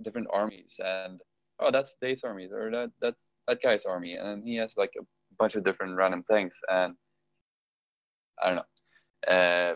different 0.00 0.28
armies 0.32 0.78
and 0.78 1.20
oh 1.58 1.72
that's 1.72 1.96
Dave's 2.00 2.22
army 2.22 2.46
or 2.46 2.70
that 2.70 2.92
that's 3.00 3.32
that 3.48 3.60
guy's 3.60 3.86
army 3.86 4.14
and 4.14 4.44
he 4.46 4.54
has 4.54 4.76
like 4.76 4.92
a 4.96 5.02
bunch 5.36 5.56
of 5.56 5.64
different 5.64 5.96
random 5.96 6.22
things 6.22 6.60
and 6.70 6.94
I 8.40 8.46
don't 8.46 8.62
know. 8.62 9.34
Uh, 9.34 9.74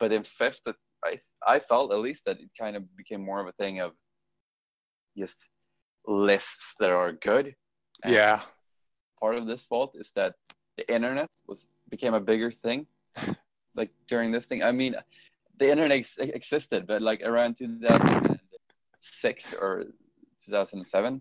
but 0.00 0.10
in 0.10 0.24
fifth, 0.24 0.62
I 1.04 1.20
I 1.46 1.60
felt 1.60 1.92
at 1.92 2.00
least 2.00 2.24
that 2.24 2.40
it 2.40 2.50
kind 2.58 2.74
of 2.74 2.82
became 2.96 3.24
more 3.24 3.40
of 3.40 3.46
a 3.46 3.52
thing 3.52 3.78
of 3.78 3.92
just 5.16 5.48
lists 6.08 6.74
that 6.80 6.90
are 6.90 7.12
good. 7.12 7.54
And 8.02 8.14
yeah, 8.14 8.40
Part 9.20 9.36
of 9.36 9.46
this 9.46 9.64
fault 9.64 9.94
is 9.94 10.10
that 10.16 10.34
the 10.76 10.92
internet 10.92 11.30
was 11.46 11.68
became 11.88 12.14
a 12.14 12.20
bigger 12.20 12.50
thing. 12.50 12.88
like 13.74 13.90
during 14.08 14.32
this 14.32 14.46
thing, 14.46 14.62
I 14.62 14.72
mean, 14.72 14.94
the 15.58 15.70
internet 15.70 15.98
ex- 15.98 16.18
existed, 16.18 16.86
but 16.86 17.02
like 17.02 17.22
around 17.22 17.56
2006 17.58 19.54
or 19.54 19.84
2007, 20.44 21.20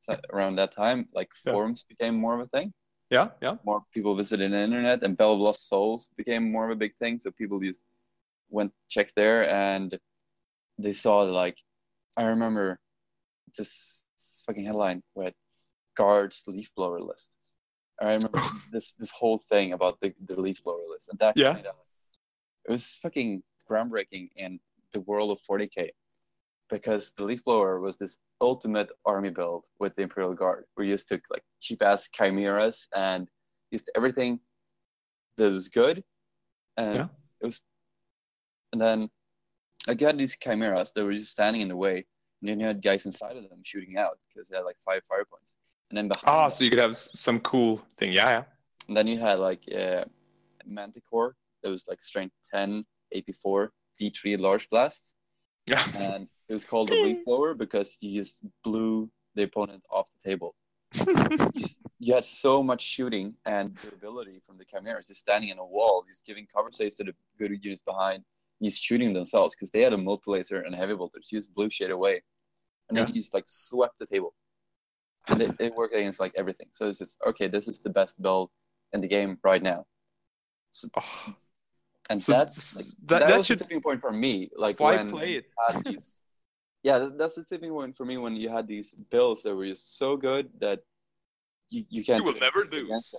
so 0.00 0.16
around 0.32 0.56
that 0.56 0.72
time, 0.72 1.08
like 1.14 1.30
Yeah. 1.44 1.52
forums 1.52 1.84
became 1.84 2.14
more 2.16 2.34
of 2.34 2.40
a 2.40 2.46
thing 2.48 2.72
yeah, 3.10 3.28
yeah. 3.40 3.54
more 3.64 3.82
people 3.94 4.14
visited 4.16 4.50
the 4.52 4.58
internet 4.58 5.02
and 5.04 5.16
Bell 5.16 5.32
of 5.32 5.38
Lost 5.38 5.68
Souls 5.68 6.08
became 6.16 6.50
more 6.50 6.64
of 6.66 6.70
a 6.72 6.76
big 6.76 6.94
thing. 6.96 7.18
So 7.18 7.30
people 7.30 7.60
just 7.60 7.82
went 8.50 8.72
check 8.88 9.12
there 9.14 9.48
and 9.48 9.96
they 10.78 10.92
saw 10.92 11.20
like 11.20 11.56
I 12.16 12.24
remember 12.24 12.78
this 13.56 14.04
fucking 14.44 14.64
headline 14.64 15.02
with 15.14 15.34
guards 15.96 16.42
leaf 16.48 16.70
blower 16.76 17.00
list. 17.00 17.38
I 18.00 18.12
remember 18.14 18.40
this 18.72 18.92
this 18.98 19.10
whole 19.12 19.38
thing 19.38 19.72
about 19.72 20.00
the, 20.00 20.12
the 20.26 20.40
leaf 20.40 20.62
blower 20.64 20.86
list 20.90 21.08
and 21.08 21.18
that 21.20 21.36
Yeah. 21.36 21.54
kinda, 21.54 21.72
it 22.66 22.70
was 22.72 22.98
fucking 23.02 23.42
groundbreaking 23.70 24.28
in 24.36 24.58
the 24.92 25.00
world 25.00 25.30
of 25.30 25.40
40k 25.48 25.90
because 26.68 27.12
the 27.16 27.24
leaf 27.24 27.44
blower 27.44 27.80
was 27.80 27.96
this 27.96 28.18
ultimate 28.40 28.90
army 29.04 29.30
build 29.30 29.66
with 29.78 29.94
the 29.94 30.02
Imperial 30.02 30.34
Guard. 30.34 30.64
We 30.76 30.88
just 30.90 31.08
took 31.08 31.22
like 31.30 31.42
cheap 31.60 31.82
ass 31.82 32.08
chimeras 32.12 32.88
and 32.94 33.28
used 33.70 33.90
everything 33.96 34.40
that 35.36 35.52
was 35.52 35.68
good, 35.68 36.02
and 36.76 36.94
Yeah. 36.96 37.08
it 37.40 37.46
was. 37.46 37.60
And 38.72 38.80
then 38.80 39.10
I 39.86 39.94
got 39.94 40.16
these 40.16 40.36
chimeras 40.36 40.90
that 40.92 41.04
were 41.04 41.12
just 41.12 41.30
standing 41.32 41.62
in 41.62 41.68
the 41.68 41.76
way, 41.76 42.04
and 42.40 42.48
then 42.48 42.58
you 42.60 42.66
had 42.66 42.82
guys 42.82 43.06
inside 43.06 43.36
of 43.36 43.48
them 43.48 43.60
shooting 43.64 43.96
out 43.96 44.18
because 44.28 44.48
they 44.48 44.56
had 44.56 44.64
like 44.64 44.78
five 44.84 45.04
fire 45.04 45.24
points, 45.24 45.56
and 45.90 45.96
then 45.96 46.08
behind. 46.08 46.24
Ah, 46.28 46.42
them- 46.44 46.50
so 46.50 46.64
you 46.64 46.70
could 46.70 46.80
have 46.80 46.96
some 46.96 47.38
cool 47.40 47.78
thing. 47.96 48.12
Yeah, 48.12 48.30
yeah. 48.30 48.44
and 48.88 48.96
then 48.96 49.06
you 49.06 49.18
had 49.18 49.38
like 49.38 49.62
uh, 49.72 50.04
Manticore 50.66 51.36
that 51.66 51.72
was 51.72 51.84
like 51.88 52.00
strength 52.00 52.32
10, 52.54 52.84
AP4, 53.14 53.68
D3 54.00 54.38
large 54.38 54.70
blasts 54.70 55.14
Yeah. 55.66 55.82
and 55.96 56.28
it 56.48 56.52
was 56.52 56.64
called 56.64 56.88
the 56.90 56.94
leaf 57.04 57.24
blower 57.24 57.54
because 57.54 57.98
you 58.00 58.20
just 58.20 58.44
blew 58.62 59.10
the 59.34 59.42
opponent 59.42 59.82
off 59.90 60.08
the 60.14 60.30
table. 60.30 60.54
Just- 60.94 61.76
you 61.98 62.14
had 62.14 62.24
so 62.24 62.62
much 62.62 62.82
shooting 62.82 63.34
and 63.46 63.74
durability 63.82 64.40
from 64.46 64.58
the 64.58 64.64
chimeras, 64.64 65.08
just 65.08 65.20
standing 65.20 65.48
in 65.50 65.58
a 65.58 65.64
wall, 65.66 66.04
just 66.06 66.24
giving 66.24 66.46
cover 66.46 66.70
saves 66.70 66.94
to 66.96 67.04
the 67.04 67.14
good 67.38 67.50
units 67.64 67.82
behind, 67.82 68.22
use 68.60 68.78
shooting 68.78 69.12
themselves 69.12 69.54
because 69.56 69.70
they 69.70 69.80
had 69.80 69.92
a 69.92 69.98
multi 69.98 70.30
laser 70.30 70.60
and 70.60 70.72
a 70.74 70.78
heavy 70.78 70.94
bolters. 70.94 71.32
Use 71.32 71.48
blue 71.48 71.68
shade 71.70 71.90
away, 71.90 72.22
and 72.88 72.96
Yeah. 72.96 73.06
they 73.06 73.12
just 73.12 73.34
like 73.34 73.44
swept 73.48 73.98
the 73.98 74.06
table, 74.06 74.34
and 75.26 75.40
it, 75.42 75.56
it 75.58 75.74
worked 75.74 75.94
against 75.96 76.20
like 76.20 76.32
everything. 76.36 76.68
So 76.72 76.88
it's 76.90 76.98
just 77.00 77.16
okay. 77.26 77.48
This 77.48 77.66
is 77.66 77.78
the 77.80 77.90
best 77.90 78.20
build 78.22 78.50
in 78.92 79.00
the 79.00 79.08
game 79.08 79.38
right 79.42 79.62
now, 79.62 79.86
Oh, 81.00 81.34
and 82.10 82.20
So 82.22 82.32
that's 82.32 82.76
like, 82.76 82.86
that- 82.86 83.20
that, 83.20 83.28
that 83.28 83.36
was 83.38 83.46
should- 83.46 83.58
the 83.58 83.64
tipping 83.64 83.80
point 83.82 84.00
for 84.00 84.12
me. 84.12 84.50
Like 84.56 84.78
why 84.80 84.96
when 84.96 85.08
play 85.10 85.32
you 85.32 85.38
it? 85.38 85.84
these, 85.84 86.20
yeah, 86.82 87.08
that's 87.16 87.36
the 87.36 87.44
tipping 87.44 87.70
point 87.72 87.96
for 87.96 88.04
me 88.04 88.16
when 88.16 88.36
you 88.36 88.48
had 88.48 88.66
these 88.68 88.92
bills 89.10 89.42
that 89.42 89.54
were 89.54 89.66
just 89.66 89.98
so 89.98 90.16
good 90.16 90.48
that 90.60 90.80
you 91.70 91.84
you 91.88 92.04
can't. 92.04 92.24
You 92.24 92.32
will 92.32 92.40
never 92.40 92.64
lose. 92.64 93.14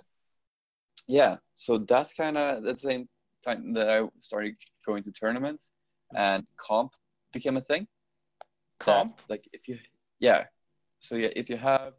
Yeah, 1.06 1.36
so 1.54 1.78
that's 1.78 2.12
kind 2.12 2.36
of 2.36 2.62
the 2.64 2.76
same 2.76 3.08
time 3.44 3.72
that 3.74 3.88
I 3.88 4.06
started 4.20 4.56
going 4.84 5.02
to 5.04 5.12
tournaments 5.12 5.70
and 6.14 6.46
comp 6.56 6.92
became 7.32 7.56
a 7.56 7.60
thing. 7.60 7.86
that, 8.80 8.84
Comp? 8.84 9.20
like 9.28 9.44
if 9.52 9.68
you, 9.68 9.78
yeah, 10.20 10.44
so 10.98 11.14
yeah, 11.16 11.28
if 11.36 11.48
you 11.48 11.56
have 11.56 11.94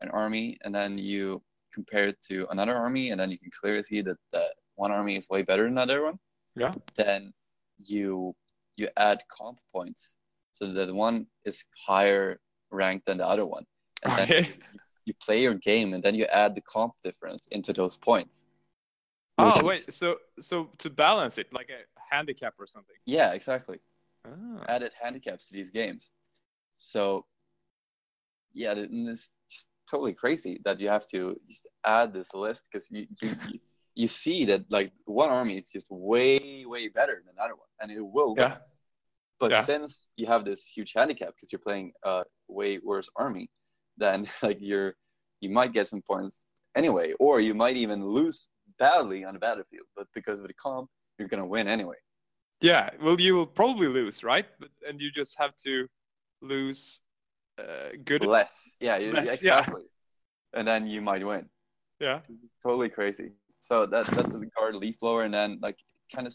an 0.00 0.10
army 0.10 0.58
and 0.64 0.74
then 0.74 0.98
you 0.98 1.42
compare 1.72 2.08
it 2.08 2.20
to 2.28 2.46
another 2.50 2.74
army 2.76 3.10
and 3.10 3.20
then 3.20 3.30
you 3.30 3.38
can 3.38 3.50
clearly 3.50 3.82
see 3.82 4.00
that 4.02 4.18
that 4.32 4.50
one 4.76 4.90
army 4.92 5.16
is 5.16 5.28
way 5.28 5.42
better 5.42 5.64
than 5.64 5.72
another 5.72 6.02
one 6.04 6.18
Yeah. 6.56 6.74
then 6.96 7.32
you 7.84 8.34
you 8.76 8.88
add 8.96 9.22
comp 9.28 9.58
points 9.72 10.16
so 10.52 10.72
that 10.72 10.94
one 10.94 11.26
is 11.44 11.64
higher 11.86 12.40
ranked 12.70 13.06
than 13.06 13.18
the 13.18 13.26
other 13.26 13.44
one 13.46 13.64
and 14.02 14.12
then 14.16 14.28
Okay. 14.28 14.46
you, 14.72 14.78
you 15.06 15.14
play 15.24 15.40
your 15.42 15.54
game 15.54 15.94
and 15.94 16.02
then 16.02 16.14
you 16.14 16.24
add 16.26 16.54
the 16.54 16.60
comp 16.62 16.92
difference 17.02 17.46
into 17.50 17.72
those 17.72 17.96
points 17.96 18.46
Oh 19.38 19.46
which 19.56 19.64
wait, 19.64 19.88
is- 19.88 19.96
so 19.96 20.18
so 20.40 20.70
to 20.78 20.90
balance 20.90 21.38
it, 21.38 21.52
like 21.52 21.70
a 21.70 21.80
handicap 22.14 22.54
or 22.58 22.66
something. 22.66 22.96
yeah 23.06 23.32
exactly 23.32 23.78
Ah. 24.24 24.64
added 24.68 24.92
handicaps 25.02 25.46
to 25.46 25.52
these 25.54 25.70
games 25.70 26.10
so 26.76 27.24
yeah 28.54 28.74
it's 28.76 29.30
totally 29.90 30.12
crazy 30.14 30.60
that 30.64 30.78
you 30.80 30.88
have 30.88 31.06
to 31.06 31.36
just 31.48 31.66
add 31.84 32.12
this 32.12 32.32
list 32.34 32.68
because 32.70 32.90
you, 32.90 33.06
you, 33.20 33.28
you 33.50 33.58
you 33.94 34.08
see 34.08 34.44
that 34.46 34.64
like 34.70 34.92
one 35.04 35.30
army 35.30 35.58
is 35.58 35.70
just 35.70 35.86
way 35.90 36.64
way 36.66 36.88
better 36.88 37.22
than 37.24 37.34
another 37.36 37.54
one 37.54 37.68
and 37.80 37.90
it 37.90 38.00
will 38.00 38.34
Yeah. 38.36 38.56
But 39.38 39.50
Yeah. 39.50 39.64
since 39.64 40.08
you 40.16 40.26
have 40.26 40.44
this 40.44 40.62
huge 40.74 40.92
handicap 40.94 41.30
because 41.34 41.50
you're 41.52 41.66
playing 41.68 41.92
a 42.04 42.24
way 42.48 42.78
worse 42.78 43.08
army, 43.16 43.50
then 43.96 44.18
like 44.46 44.58
you're 44.60 44.94
you 45.40 45.50
might 45.50 45.72
get 45.72 45.88
some 45.88 46.02
points 46.02 46.46
anyway, 46.76 47.12
or 47.18 47.40
you 47.40 47.54
might 47.54 47.76
even 47.76 47.98
lose 48.06 48.48
badly 48.78 49.24
on 49.24 49.34
the 49.34 49.40
battlefield. 49.40 49.86
But 49.96 50.06
because 50.14 50.38
of 50.38 50.46
the 50.46 50.54
comp, 50.54 50.88
you're 51.18 51.28
gonna 51.28 51.50
win 51.56 51.66
anyway. 51.66 51.96
Yeah. 52.60 52.90
Well, 53.02 53.20
you 53.20 53.34
will 53.34 53.50
probably 53.60 53.88
lose, 53.88 54.22
right? 54.22 54.46
But 54.60 54.70
and 54.88 55.00
you 55.02 55.10
just 55.10 55.36
have 55.42 55.56
to 55.66 55.88
lose 56.40 57.00
uh, 57.58 57.90
good. 58.04 58.24
Less, 58.24 58.56
yeah, 58.80 58.96
you, 58.96 59.12
Less, 59.12 59.42
yeah. 59.42 59.58
exactly. 59.58 59.86
And 60.54 60.66
then 60.68 60.86
you 60.86 61.00
might 61.02 61.26
win. 61.26 61.48
Yeah. 61.98 62.20
Totally 62.62 62.88
crazy. 62.88 63.32
So 63.62 63.86
that 63.86 64.06
that's 64.06 64.28
the 64.28 64.50
guard 64.56 64.74
leaf 64.74 64.98
blower, 64.98 65.22
and 65.22 65.32
then 65.32 65.58
like 65.62 65.78
kind 66.14 66.26
of 66.26 66.34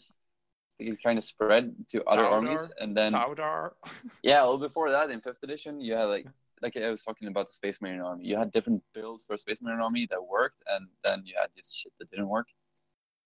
it 0.78 1.02
kind 1.02 1.18
of 1.18 1.24
spread 1.24 1.74
to 1.90 2.02
other 2.04 2.24
armies, 2.24 2.70
and 2.80 2.96
then 2.96 3.12
Taudar. 3.12 3.72
Yeah, 4.22 4.42
well, 4.44 4.58
before 4.58 4.90
that, 4.90 5.10
in 5.10 5.20
fifth 5.20 5.42
edition, 5.42 5.78
you 5.80 5.92
had 5.94 6.04
like 6.04 6.26
like 6.62 6.76
I 6.76 6.90
was 6.90 7.02
talking 7.04 7.28
about 7.28 7.46
the 7.48 7.52
Space 7.52 7.80
Marine 7.82 8.00
army. 8.00 8.24
You 8.24 8.36
had 8.36 8.50
different 8.50 8.82
builds 8.94 9.24
for 9.24 9.36
Space 9.36 9.58
Marine 9.60 9.80
army 9.80 10.06
that 10.10 10.24
worked, 10.26 10.62
and 10.68 10.88
then 11.04 11.22
you 11.26 11.34
had 11.40 11.50
just 11.56 11.76
shit 11.76 11.92
that 11.98 12.10
didn't 12.10 12.28
work. 12.28 12.48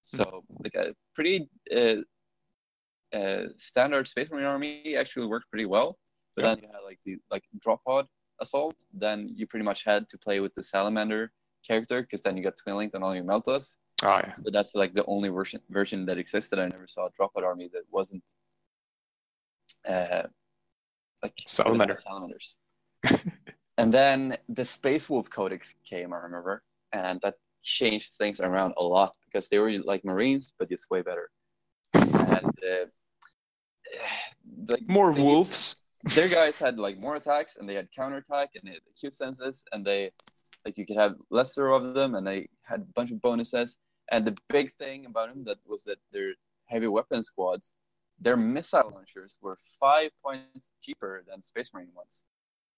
So 0.03 0.45
like 0.65 0.75
a 0.75 0.97
pretty 1.15 1.49
uh, 1.75 1.97
uh, 3.17 3.45
standard 3.57 4.09
Space 4.09 4.31
Marine 4.31 4.47
army 4.47 4.97
actually 4.97 5.27
worked 5.27 5.49
pretty 5.49 5.67
well. 5.67 5.99
But 6.35 6.43
Yeah. 6.45 6.55
then 6.55 6.65
you 6.65 6.69
had 6.73 6.83
like 6.85 6.99
the 7.05 7.19
like 7.31 7.45
drop 7.61 7.85
pod 7.85 8.09
assault. 8.41 8.85
Then 8.93 9.31
you 9.37 9.47
pretty 9.47 9.65
much 9.65 9.85
had 9.85 10.09
to 10.09 10.19
play 10.19 10.41
with 10.41 10.55
the 10.55 10.63
Salamander 10.63 11.33
character 11.67 12.03
because 12.03 12.21
then 12.23 12.37
you 12.37 12.43
got 12.43 12.55
Twin 12.57 12.77
Linked 12.77 12.97
on 12.97 13.03
all 13.05 13.15
your 13.15 13.25
Meltas. 13.25 13.77
Oh 14.03 14.09
yeah. 14.23 14.33
But 14.39 14.53
that's 14.53 14.75
like 14.75 14.95
the 14.95 15.05
only 15.07 15.29
version 15.29 15.61
version 15.71 16.07
that 16.07 16.19
existed. 16.19 16.59
I 16.59 16.69
never 16.69 16.87
saw 16.89 17.07
a 17.07 17.11
drop 17.17 17.35
pod 17.35 17.45
army 17.45 17.69
that 17.73 17.83
wasn't 17.91 18.23
uh, 19.89 20.23
like 21.23 21.35
Salamander. 21.47 21.97
salamanders. 21.97 22.57
and 23.79 23.93
then 23.93 24.37
the 24.49 24.65
Space 24.65 25.09
Wolf 25.09 25.29
Codex 25.31 25.75
came, 25.89 26.13
I 26.13 26.19
remember, 26.19 26.63
and 26.93 27.21
that 27.23 27.35
changed 27.63 28.13
things 28.19 28.41
around 28.41 28.75
a 28.77 28.83
lot 28.83 29.15
because 29.27 29.49
they 29.49 29.59
were 29.59 29.73
like 29.85 30.05
Marines, 30.05 30.53
but 30.59 30.69
just 30.69 30.91
way 30.91 31.03
better. 31.03 31.31
And 31.95 32.47
uh, 32.47 32.87
like 34.69 34.89
More 34.89 35.15
they- 35.15 35.23
wolves. 35.23 35.77
their 36.17 36.29
guys 36.29 36.59
had 36.59 36.81
like 36.81 37.01
more 37.01 37.15
attacks 37.15 37.57
and 37.57 37.69
they 37.69 37.75
had 37.75 37.87
counterattack 37.97 38.49
and 38.57 38.65
they 38.67 38.73
had 38.73 38.81
acute 38.91 39.15
senses 39.15 39.63
and 39.71 39.85
they 39.85 40.11
like 40.65 40.77
you 40.77 40.85
could 40.85 40.97
have 40.97 41.15
lesser 41.31 41.69
of 41.69 41.95
them 41.95 42.17
and 42.17 42.27
they 42.27 42.49
had 42.63 42.81
a 42.81 42.93
bunch 42.97 43.13
of 43.13 43.23
bonuses 43.23 43.77
and 44.11 44.25
the 44.27 44.37
big 44.49 44.71
thing 44.71 45.07
about 45.07 45.29
them 45.29 45.45
that 45.45 45.59
was 45.67 45.85
that 45.85 45.99
their 46.13 46.33
heavy 46.67 46.87
weapon 46.89 47.23
squads 47.23 47.73
their 48.21 48.37
missile 48.37 48.91
launchers 48.95 49.39
were 49.43 49.59
five 49.81 50.11
points 50.25 50.73
cheaper 50.83 51.25
than 51.29 51.43
space 51.43 51.71
marine 51.75 51.93
ones 51.95 52.25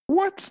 What? 0.06 0.50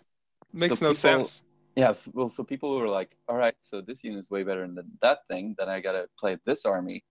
Makes 0.54 0.80
So 0.80 0.86
no 0.86 0.92
people- 0.92 0.96
sense. 0.96 1.44
yeah 1.76 1.94
well 2.14 2.30
so 2.30 2.44
people 2.44 2.70
were 2.78 2.88
like 3.00 3.12
all 3.28 3.38
right 3.38 3.56
so 3.62 3.82
this 3.82 4.04
unit 4.04 4.20
is 4.20 4.30
way 4.30 4.44
better 4.44 4.62
than 4.68 4.92
that 5.02 5.20
thing 5.30 5.56
then 5.58 5.68
i 5.70 5.80
gotta 5.80 6.08
play 6.20 6.38
this 6.46 6.66
army 6.66 7.04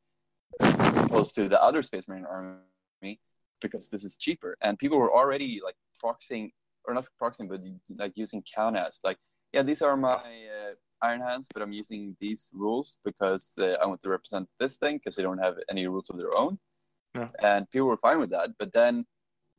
opposed 0.60 1.34
to 1.34 1.48
the 1.48 1.60
other 1.62 1.82
space 1.82 2.06
marine 2.08 2.24
army 2.26 3.18
because 3.60 3.88
this 3.88 4.04
is 4.04 4.16
cheaper 4.16 4.56
and 4.62 4.78
people 4.78 4.98
were 4.98 5.12
already 5.12 5.60
like 5.64 5.76
proxying 6.02 6.50
or 6.86 6.94
not 6.94 7.06
proxying 7.20 7.48
but 7.48 7.60
like 7.96 8.12
using 8.16 8.42
count 8.54 8.76
as 8.76 9.00
like 9.04 9.18
yeah 9.52 9.62
these 9.62 9.82
are 9.82 9.96
my 9.96 10.14
uh, 10.58 10.72
iron 11.02 11.20
hands 11.20 11.46
but 11.52 11.62
i'm 11.62 11.72
using 11.72 12.16
these 12.20 12.50
rules 12.54 12.98
because 13.04 13.58
uh, 13.60 13.76
i 13.82 13.86
want 13.86 14.00
to 14.02 14.08
represent 14.08 14.48
this 14.60 14.76
thing 14.76 14.96
because 14.98 15.16
they 15.16 15.22
don't 15.22 15.38
have 15.38 15.56
any 15.70 15.86
rules 15.86 16.10
of 16.10 16.16
their 16.16 16.34
own 16.34 16.58
Yeah. 17.14 17.28
and 17.42 17.70
people 17.70 17.88
were 17.88 17.96
fine 18.08 18.18
with 18.20 18.30
that 18.30 18.50
but 18.58 18.72
then 18.72 19.04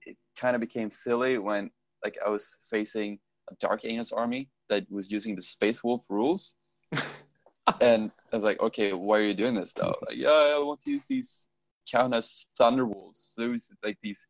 it 0.05 0.17
kind 0.41 0.55
of 0.55 0.61
became 0.61 0.89
silly 0.89 1.37
when 1.37 1.69
like 2.03 2.17
i 2.25 2.29
was 2.29 2.57
facing 2.69 3.19
a 3.51 3.55
Dark 3.59 3.81
Angels 3.83 4.11
army 4.13 4.49
that 4.69 4.83
was 4.89 5.11
using 5.11 5.35
the 5.35 5.41
space 5.41 5.83
wolf 5.83 6.03
rules 6.09 6.55
and 7.81 8.11
I 8.31 8.35
was 8.35 8.45
like, 8.45 8.59
okay, 8.61 8.93
why 8.93 9.19
are 9.19 9.23
you 9.23 9.33
doing 9.33 9.55
this 9.55 9.73
though? 9.73 9.95
Like, 10.07 10.17
yeah, 10.17 10.55
I 10.55 10.59
want 10.59 10.79
to 10.81 10.91
use 10.91 11.05
these 11.05 11.47
count 11.91 12.13
as 12.13 12.47
thunderwolves. 12.59 13.17
So 13.35 13.53
it's 13.53 13.71
like 13.83 13.97
these 14.01 14.25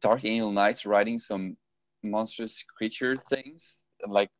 dark 0.00 0.24
angel 0.24 0.52
knights 0.52 0.84
riding 0.84 1.18
some 1.18 1.56
monstrous 2.02 2.62
creature 2.76 3.16
things. 3.16 3.84
Like, 4.06 4.30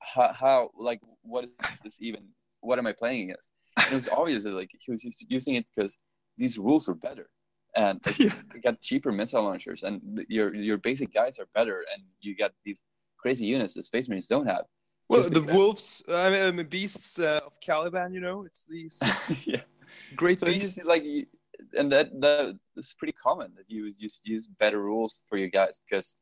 how, 0.00 0.32
how, 0.32 0.70
like, 0.78 1.00
what 1.22 1.44
is 1.72 1.80
this 1.80 1.96
even? 2.00 2.22
What 2.60 2.78
am 2.78 2.86
I 2.86 2.92
playing 2.92 3.24
against? 3.30 3.50
And 3.78 3.92
it 3.92 3.94
was 3.94 4.08
obvious 4.08 4.44
that 4.44 4.52
like 4.52 4.70
he 4.78 4.90
was 4.90 5.02
using 5.28 5.54
it 5.54 5.66
because 5.74 5.98
these 6.36 6.58
rules 6.58 6.88
are 6.88 6.94
better, 6.94 7.28
and 7.76 8.00
like, 8.06 8.18
Yeah. 8.18 8.34
you 8.54 8.60
got 8.60 8.80
cheaper 8.80 9.12
missile 9.12 9.42
launchers, 9.42 9.82
and 9.82 10.24
your 10.28 10.54
your 10.54 10.78
basic 10.78 11.12
guys 11.14 11.38
are 11.38 11.46
better, 11.54 11.84
and 11.92 12.02
you 12.20 12.36
got 12.36 12.52
these 12.64 12.82
crazy 13.18 13.46
units 13.46 13.74
that 13.74 13.84
Space 13.84 14.08
Marines 14.08 14.26
don't 14.26 14.46
have. 14.46 14.64
Well, 15.08 15.28
the 15.28 15.42
wolves, 15.42 16.02
I 16.08 16.30
mean, 16.30 16.42
I 16.46 16.50
mean, 16.52 16.66
beasts 16.66 17.18
uh, 17.18 17.40
of 17.44 17.52
Caliban. 17.60 18.12
You 18.14 18.20
know, 18.20 18.44
it's 18.44 18.64
these 18.64 19.00
yeah. 19.44 19.62
great 20.16 20.38
so 20.40 20.46
beasts. 20.46 20.76
just, 20.76 20.86
like 20.88 21.02
and 21.76 21.90
that 21.92 22.08
that 22.20 22.58
is 22.76 22.94
pretty 22.98 23.12
common 23.12 23.52
that 23.56 23.64
you 23.68 23.92
just 24.00 24.26
use 24.26 24.46
better 24.58 24.80
rules 24.82 25.22
for 25.28 25.36
your 25.36 25.48
guys 25.48 25.78
because 25.88 26.16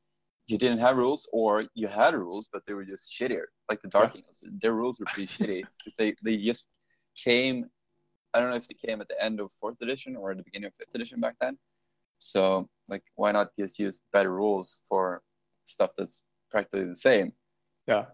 you 0.49 0.59
didn't 0.59 0.79
have 0.79 0.97
rules 0.97 1.29
or 1.33 1.65
you 1.75 1.87
had 1.87 2.15
rules 2.15 2.49
but 2.53 2.63
they 2.67 2.73
were 2.73 2.85
just 2.85 3.13
shittier 3.13 3.45
like 3.69 3.81
the 3.83 3.89
dark 3.89 4.17
Angels. 4.17 4.43
their 4.61 4.73
rules 4.73 4.99
were 4.99 5.07
pretty 5.07 5.27
shitty 5.27 5.63
because 5.79 5.95
they 5.99 6.15
they 6.25 6.37
just 6.37 6.69
came 7.17 7.67
i 8.35 8.41
don't 8.41 8.51
know 8.51 8.57
if 8.57 8.67
they 8.67 8.75
came 8.75 9.01
at 9.01 9.09
the 9.09 9.23
end 9.23 9.41
of 9.41 9.51
fourth 9.61 9.81
edition 9.83 10.17
or 10.17 10.31
at 10.31 10.37
the 10.37 10.43
beginning 10.43 10.67
of 10.67 10.73
fifth 10.75 10.95
edition 10.95 11.21
back 11.21 11.37
then 11.41 11.59
so 12.19 12.69
like 12.89 13.03
why 13.17 13.31
not 13.31 13.49
just 13.59 13.79
use 13.79 14.01
better 14.13 14.33
rules 14.33 14.81
for 14.89 15.23
stuff 15.65 15.91
that's 15.97 16.23
practically 16.51 16.85
the 16.85 16.97
same 16.97 17.33
yeah. 17.89 18.05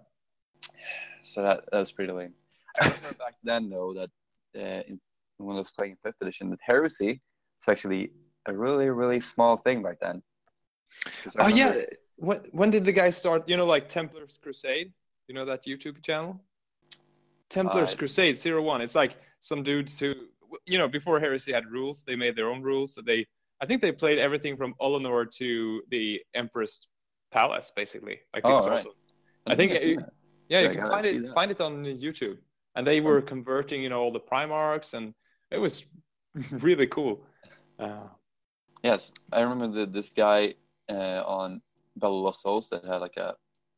so 1.23 1.43
that, 1.43 1.65
that 1.73 1.79
was 1.79 1.91
pretty 1.91 2.13
lame. 2.13 2.33
I 2.81 2.87
remember 2.87 3.15
back 3.19 3.35
then, 3.43 3.69
though, 3.69 3.93
that 3.95 4.11
uh, 4.57 4.83
in, 4.87 5.01
when 5.39 5.57
I 5.57 5.59
was 5.59 5.73
playing 5.73 5.97
fifth 6.03 6.17
edition, 6.21 6.49
that 6.51 6.61
heresy 6.63 7.21
was 7.59 7.69
actually 7.69 8.13
a 8.47 8.57
really, 8.57 8.89
really 8.89 9.19
small 9.19 9.57
thing 9.57 9.83
back 9.83 9.99
then 10.01 10.23
Oh 11.39 11.49
yeah. 11.49 11.75
When 12.17 12.39
when 12.53 12.71
did 12.71 12.85
the 12.85 12.93
guy 12.93 13.11
start? 13.11 13.49
You 13.49 13.57
know, 13.57 13.67
like 13.67 13.89
Templars 13.89 14.39
Crusade. 14.43 14.93
You 15.29 15.35
know 15.35 15.45
that 15.47 15.65
YouTube 15.65 16.03
channel? 16.03 16.41
Templars 17.49 17.95
Uh, 17.95 17.97
Crusade 17.99 18.39
Zero 18.39 18.63
One. 18.63 18.81
It's 18.81 18.95
like 18.95 19.17
some 19.41 19.63
dudes 19.63 19.99
who, 19.99 20.15
you 20.67 20.79
know, 20.79 20.89
before 20.89 21.19
Heresy 21.21 21.53
had 21.53 21.67
rules, 21.71 22.05
they 22.05 22.17
made 22.17 22.37
their 22.37 22.49
own 22.51 22.63
rules. 22.63 22.95
So 22.95 23.01
they, 23.03 23.27
I 23.61 23.67
think 23.67 23.81
they 23.83 23.93
played 23.93 24.19
everything 24.19 24.57
from 24.57 24.75
Ullanor 24.81 25.31
to 25.39 25.83
the 25.91 26.21
Emperor's 26.35 26.89
Palace, 27.31 27.73
basically. 27.75 28.21
Like 28.35 28.45
Oh, 28.47 28.69
right. 28.69 28.87
I 29.47 29.55
think 29.55 29.73
I've 29.73 29.83
seen 29.83 30.01
it- 30.01 30.07
Yeah, 30.49 30.59
So 30.61 30.65
you 30.65 30.71
I 30.71 30.75
can 30.75 30.89
find 30.89 31.07
it 31.07 31.23
that. 31.27 31.35
find 31.35 31.51
it 31.51 31.61
on 31.61 31.85
YouTube. 31.85 32.39
And 32.77 32.87
they 32.87 33.01
were 33.01 33.23
converting, 33.23 33.83
you 33.83 33.89
know, 33.89 34.01
all 34.03 34.13
the 34.13 34.21
Primarchs, 34.21 34.95
and 34.95 35.15
it 35.51 35.59
was 35.59 35.85
really 36.51 36.87
cool. 36.87 37.25
Uh, 37.79 38.09
Yes, 38.83 39.15
I 39.33 39.41
remember 39.41 39.69
the, 39.69 39.87
this 39.87 40.11
guy 40.11 40.55
uh, 40.91 41.23
on 41.25 41.63
Battle 41.97 42.19
of 42.19 42.25
Lost 42.25 42.43
Souls 42.43 42.69
that 42.71 42.85
had 42.85 42.97
like 42.99 43.17
a 43.17 43.35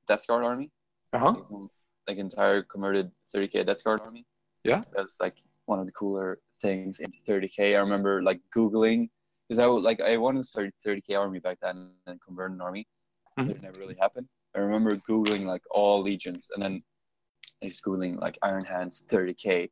Death 0.09 0.27
Guard 0.27 0.45
army, 0.45 0.71
Uh-huh. 1.12 1.35
like, 1.51 1.71
like 2.09 2.19
entire 2.19 2.62
converted 2.62 3.11
30k 3.35 3.64
Death 3.67 3.83
Guard 3.85 4.01
army. 4.01 4.25
Yeah. 4.64 4.83
that 4.95 5.05
was 5.05 5.17
like 5.21 5.37
one 5.67 5.79
of 5.79 5.87
the 5.87 5.93
cooler 5.93 6.41
things 6.61 7.01
in 7.01 7.12
30k. 7.29 7.77
I 7.77 7.81
remember 7.81 8.23
like 8.23 8.41
googling 8.55 9.11
because 9.49 9.59
I 9.59 9.67
like 9.67 10.01
I 10.01 10.17
wanted 10.17 10.39
to 10.41 10.45
start 10.45 10.73
30k 10.85 11.14
army 11.19 11.39
back 11.41 11.59
then 11.61 11.91
and 12.07 12.21
convert 12.21 12.51
an 12.53 12.61
army. 12.61 12.87
Mhm. 13.39 13.51
It 13.51 13.62
never 13.62 13.79
really 13.79 13.97
happened. 14.01 14.29
I 14.55 14.61
remember 14.61 14.97
googling 14.97 15.45
like 15.45 15.62
all 15.71 16.01
legions 16.03 16.49
and 16.55 16.62
then 16.62 16.83
was 17.62 17.81
googling 17.81 18.19
like 18.21 18.39
Iron 18.43 18.64
Hands 18.64 19.03
30k 19.09 19.71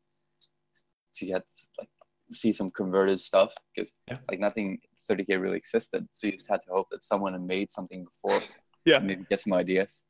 to 1.17 1.27
get 1.27 1.45
like 1.79 1.89
see 2.31 2.53
some 2.53 2.71
converted 2.71 3.19
stuff 3.21 3.53
because 3.75 3.93
Yeah. 4.09 4.19
like 4.31 4.41
nothing 4.41 4.81
30k 5.11 5.41
really 5.41 5.57
existed. 5.57 6.07
So 6.13 6.27
you 6.27 6.35
just 6.35 6.49
had 6.49 6.63
to 6.63 6.71
hope 6.71 6.89
that 6.91 7.05
someone 7.05 7.33
had 7.33 7.43
made 7.43 7.71
something 7.71 8.05
before. 8.05 8.41
Yeah. 8.85 8.97
and 8.97 9.07
maybe 9.07 9.25
get 9.31 9.41
some 9.41 9.55
ideas. 9.55 10.03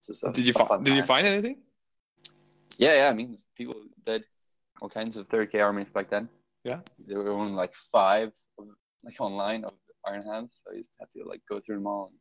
So 0.00 0.30
Did 0.30 0.46
you 0.46 0.52
find 0.52 0.84
Did 0.84 0.96
you 0.96 1.02
find 1.02 1.26
anything? 1.26 1.58
Yeah, 2.78 2.94
yeah. 2.94 3.08
I 3.08 3.12
mean, 3.12 3.36
people 3.56 3.74
did 4.04 4.24
all 4.80 4.88
kinds 4.88 5.16
of 5.16 5.28
30k 5.28 5.62
armies 5.62 5.90
back 5.90 6.08
then. 6.08 6.28
Yeah. 6.64 6.80
There 7.06 7.18
were 7.18 7.30
only 7.30 7.52
like 7.52 7.74
five, 7.92 8.32
of, 8.58 8.66
like 9.04 9.20
online 9.20 9.64
of 9.64 9.74
Iron 10.06 10.22
Hands. 10.22 10.50
So 10.64 10.72
you 10.72 10.78
just 10.78 10.90
had 10.98 11.10
to 11.12 11.28
like 11.28 11.42
go 11.48 11.60
through 11.60 11.76
them 11.76 11.86
all 11.86 12.06
and 12.10 12.18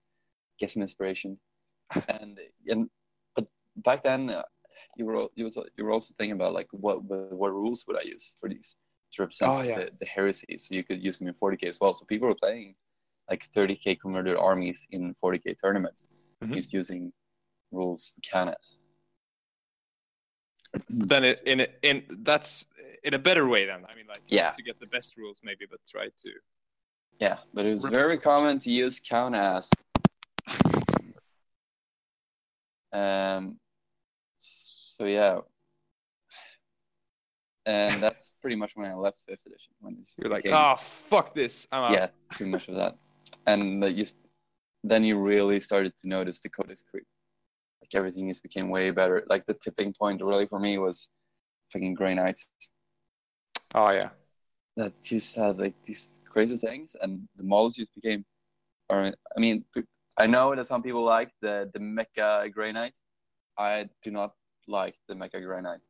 get 0.60 0.72
some 0.72 0.82
inspiration. 0.82 1.40
and 2.10 2.38
and 2.68 2.90
but 3.36 3.48
back 3.78 4.04
then, 4.04 4.30
uh, 4.30 4.44
you 4.98 5.06
were 5.06 5.28
you 5.36 5.46
was 5.46 5.58
you 5.78 5.84
were 5.84 5.92
also 5.92 6.14
thinking 6.18 6.34
about 6.34 6.54
like 6.54 6.68
what 6.72 7.04
what, 7.04 7.32
what 7.32 7.54
rules 7.54 7.86
would 7.88 7.98
I 7.98 8.04
use 8.04 8.36
for 8.40 8.50
these 8.50 8.76
to 9.14 9.22
represent 9.22 9.52
Oh, 9.52 9.62
yeah. 9.62 9.76
the, 9.80 9.92
the 10.00 10.06
heresy. 10.06 10.58
So 10.58 10.76
you 10.76 10.84
could 10.84 11.04
use 11.04 11.18
them 11.20 11.28
in 11.28 11.34
40k 11.34 11.64
as 11.68 11.80
well. 11.80 11.94
So 11.94 12.06
people 12.06 12.28
were 12.28 12.36
playing 12.36 12.76
like 13.30 13.46
30k 13.52 14.00
converted 14.00 14.36
armies 14.38 14.88
in 14.92 15.14
40k 15.16 15.60
tournaments, 15.60 16.08
Mhm. 16.44 16.56
just 16.56 16.74
using 16.74 17.14
rules 17.72 18.14
for 18.16 18.22
Canis. 18.22 18.80
Then 20.90 21.24
it, 21.24 21.42
in 21.46 21.66
in 21.82 22.06
that's 22.24 22.66
in 23.04 23.14
a 23.14 23.20
better 23.20 23.48
way. 23.48 23.66
Then 23.66 23.86
I 23.90 23.96
mean, 23.96 24.06
like 24.08 24.22
Yeah. 24.28 24.52
to 24.52 24.62
get 24.64 24.80
the 24.80 24.86
best 24.88 25.18
rules, 25.18 25.42
maybe, 25.44 25.66
but 25.70 25.80
try 25.88 26.10
to. 26.10 26.32
Yeah, 27.20 27.40
but 27.54 27.66
it 27.66 27.72
was 27.74 27.86
very 27.86 28.18
common 28.18 28.60
to 28.60 28.72
use 28.72 29.00
count 29.00 29.36
as. 29.36 29.70
Um, 32.92 33.60
so 34.40 35.06
yeah, 35.06 35.42
and 37.70 38.02
that's 38.02 38.34
pretty 38.42 38.56
much 38.56 38.72
when 38.76 38.90
I 38.90 38.96
left 38.96 39.24
fifth 39.28 39.46
edition. 39.46 39.72
When 39.80 39.98
You're 40.18 40.32
like, 40.32 40.48
ah, 40.52 40.76
fuck 40.76 41.34
this. 41.34 41.68
I'm 41.72 41.84
out. 41.84 41.92
yeah, 41.92 42.08
too 42.36 42.48
much 42.48 42.68
of 42.68 42.76
that, 42.76 42.98
and 43.46 43.82
that 43.84 43.96
just 43.96 44.16
then 44.84 45.04
you 45.04 45.18
really 45.18 45.60
started 45.60 45.94
to 46.00 46.08
notice 46.08 46.40
the 46.40 46.50
codex 46.50 46.84
creep. 46.90 47.06
Like 47.82 47.94
everything 47.94 48.28
just 48.30 48.44
became 48.44 48.70
way 48.70 48.92
better. 48.92 49.24
Like 49.30 49.46
the 49.46 49.54
tipping 49.54 49.94
point 49.94 50.22
really 50.22 50.48
for 50.48 50.60
me 50.60 50.78
was 50.78 51.10
fucking 51.72 51.94
Grey 51.94 52.16
Knights 52.16 52.50
Oh 53.76 53.92
yeah. 53.92 54.10
that 54.78 54.94
just 55.04 55.36
had 55.36 55.60
like 55.60 55.76
these 55.84 56.20
crazy 56.26 56.58
things, 56.58 56.96
and 57.02 57.28
the 57.36 57.44
models 57.44 57.76
just 57.76 57.94
became. 57.94 58.26
Or 58.90 59.14
I 59.38 59.40
mean, 59.40 59.64
I 60.18 60.26
know 60.26 60.56
that 60.56 60.66
some 60.66 60.82
people 60.82 61.04
like 61.04 61.32
the 61.42 61.70
the 61.74 61.80
Mecha 61.80 62.52
Grey 62.52 62.72
Knight. 62.72 62.96
I 63.58 63.90
do 64.02 64.10
not 64.12 64.32
like 64.68 64.96
the 65.08 65.14
Mecha 65.14 65.44
Grey 65.44 65.62
Knight. 65.62 65.82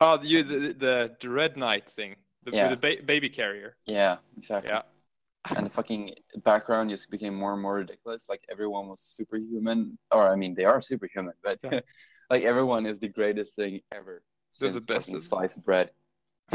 Oh, 0.00 0.20
you 0.22 0.42
the 0.42 0.58
the, 0.58 0.74
the 0.74 1.16
Dreadknight 1.20 1.88
thing, 1.88 2.16
the, 2.44 2.52
Yeah. 2.52 2.68
the 2.70 2.76
ba- 2.76 3.02
baby 3.04 3.28
carrier. 3.28 3.76
Yeah, 3.86 4.16
exactly. 4.36 4.70
Yeah. 4.70 4.82
And 5.56 5.66
the 5.66 5.70
fucking 5.70 6.14
background 6.42 6.88
just 6.88 7.10
became 7.10 7.34
more 7.34 7.52
and 7.52 7.60
more 7.60 7.74
ridiculous. 7.74 8.24
Like 8.30 8.42
everyone 8.50 8.88
was 8.88 9.02
superhuman, 9.02 9.98
or 10.10 10.26
I 10.32 10.36
mean, 10.36 10.54
they 10.54 10.64
are 10.64 10.80
superhuman, 10.80 11.34
but 11.42 11.58
Yeah. 11.62 11.80
like 12.30 12.44
everyone 12.44 12.86
is 12.86 12.98
the 12.98 13.08
greatest 13.08 13.54
thing 13.54 13.80
ever. 13.92 14.22
They're 14.58 14.70
the 14.70 14.80
best, 14.80 15.10
sliced 15.20 15.62
bread. 15.62 15.90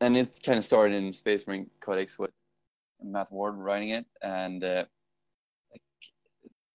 and 0.00 0.16
it 0.16 0.40
kind 0.44 0.58
of 0.58 0.64
started 0.64 0.96
in 0.96 1.12
Space 1.12 1.46
Marine 1.46 1.70
Codex 1.80 2.18
with 2.18 2.30
Matt 3.00 3.30
Ward 3.30 3.54
writing 3.56 3.90
it, 3.90 4.06
and 4.22 4.64
uh, 4.64 4.84
like, 5.70 5.82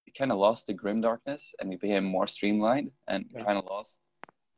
it 0.08 0.16
kind 0.18 0.32
of 0.32 0.38
lost 0.38 0.68
the 0.68 0.74
grim 0.74 1.02
darkness, 1.02 1.54
and 1.60 1.74
it 1.74 1.82
became 1.82 2.06
more 2.06 2.28
streamlined, 2.28 2.92
and 3.10 3.26
Yeah. 3.34 3.44
kind 3.44 3.58
of 3.58 3.66
lost 3.66 3.98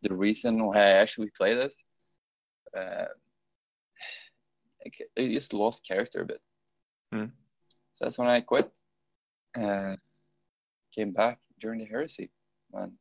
the 0.08 0.14
reason 0.14 0.64
why 0.66 0.78
I 0.78 1.01
actually 1.03 1.32
play 1.36 1.53
this. 1.56 1.76
Uh, 2.76 3.06
it, 5.16 5.32
just 5.34 5.53
lost 5.53 5.88
character 5.88 6.22
a 6.22 6.26
bit. 6.26 6.41
Hmm. 7.12 7.26
So 7.93 8.06
that's 8.06 8.18
when 8.18 8.30
I 8.30 8.41
quit. 8.41 8.70
Uh, 9.60 9.95
came 10.93 11.12
back 11.12 11.39
during 11.60 11.80
the 11.80 11.86
heresy 11.86 12.30
when 12.70 12.91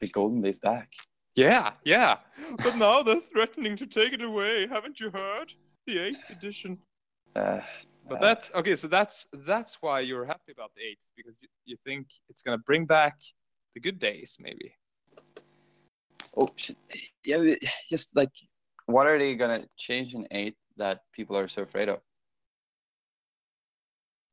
the 0.00 0.08
golden 0.08 0.40
days 0.40 0.58
back. 0.58 0.88
Yeah, 1.34 1.72
yeah. 1.84 2.16
But 2.64 2.76
now 2.76 3.02
they're 3.02 3.20
threatening 3.20 3.76
to 3.76 3.86
take 3.86 4.12
it 4.12 4.22
away. 4.22 4.66
Haven't 4.66 4.98
you 5.00 5.10
heard? 5.10 5.52
The 5.86 5.98
eighth 5.98 6.30
edition. 6.30 6.78
Uh, 7.36 7.60
But 8.08 8.18
uh, 8.18 8.20
that's 8.20 8.50
okay. 8.54 8.76
So 8.76 8.88
that's 8.88 9.26
that's 9.50 9.74
why 9.82 10.00
you're 10.00 10.24
happy 10.24 10.52
about 10.52 10.70
the 10.74 10.82
eighth 10.82 11.12
because 11.16 11.36
you, 11.42 11.48
you 11.66 11.76
think 11.84 12.06
it's 12.30 12.42
gonna 12.42 12.64
bring 12.70 12.86
back 12.86 13.16
the 13.74 13.80
good 13.80 13.98
days, 13.98 14.38
maybe. 14.40 14.72
Oh! 16.36 16.48
Yeah, 17.24 17.54
just 17.88 18.14
like, 18.16 18.32
what 18.86 19.06
are 19.06 19.18
they 19.18 19.34
gonna 19.34 19.66
change 19.76 20.14
in 20.14 20.26
eight 20.30 20.56
that 20.76 21.00
people 21.12 21.36
are 21.36 21.48
so 21.48 21.62
afraid 21.62 21.88
of? 21.88 22.00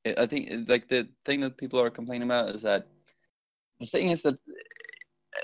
I- 0.06 0.28
think 0.28 0.70
like 0.70 0.88
the 0.88 1.10
thing 1.26 1.41
that 1.41 1.58
people 1.58 1.80
are 1.80 1.89
complaining 1.89 2.28
about 2.28 2.54
is 2.54 2.62
that 2.62 2.88
the 3.80 3.88
thing 3.88 4.10
is 4.10 4.22
that, 4.22 4.38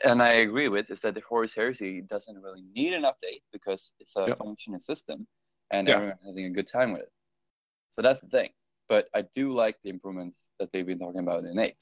and 0.04 0.22
I 0.22 0.34
agree 0.34 0.70
with, 0.70 0.90
is 0.92 1.00
that 1.02 1.16
the 1.16 1.22
Horus 1.22 1.54
Heresy 1.56 2.02
doesn't 2.02 2.42
really 2.42 2.62
need 2.74 2.94
an 2.94 3.04
update 3.04 3.42
because 3.52 3.92
it's 4.00 4.16
a 4.16 4.28
Yep. 4.28 4.38
functioning 4.38 4.80
system, 4.80 5.28
and 5.72 5.88
Yeah. 5.88 5.96
everyone's 5.96 6.26
having 6.26 6.46
a 6.46 6.50
good 6.52 6.68
time 6.68 6.94
with 6.94 7.02
it. 7.02 7.12
So 7.90 8.02
that's 8.02 8.22
the 8.22 8.28
thing. 8.30 8.52
But 8.88 9.10
I 9.14 9.24
do 9.24 9.52
like 9.54 9.82
the 9.82 9.90
improvements 9.90 10.52
that 10.60 10.72
they've 10.72 10.86
been 10.86 11.00
talking 11.00 11.22
about 11.22 11.44
in 11.46 11.58
eight. 11.60 11.78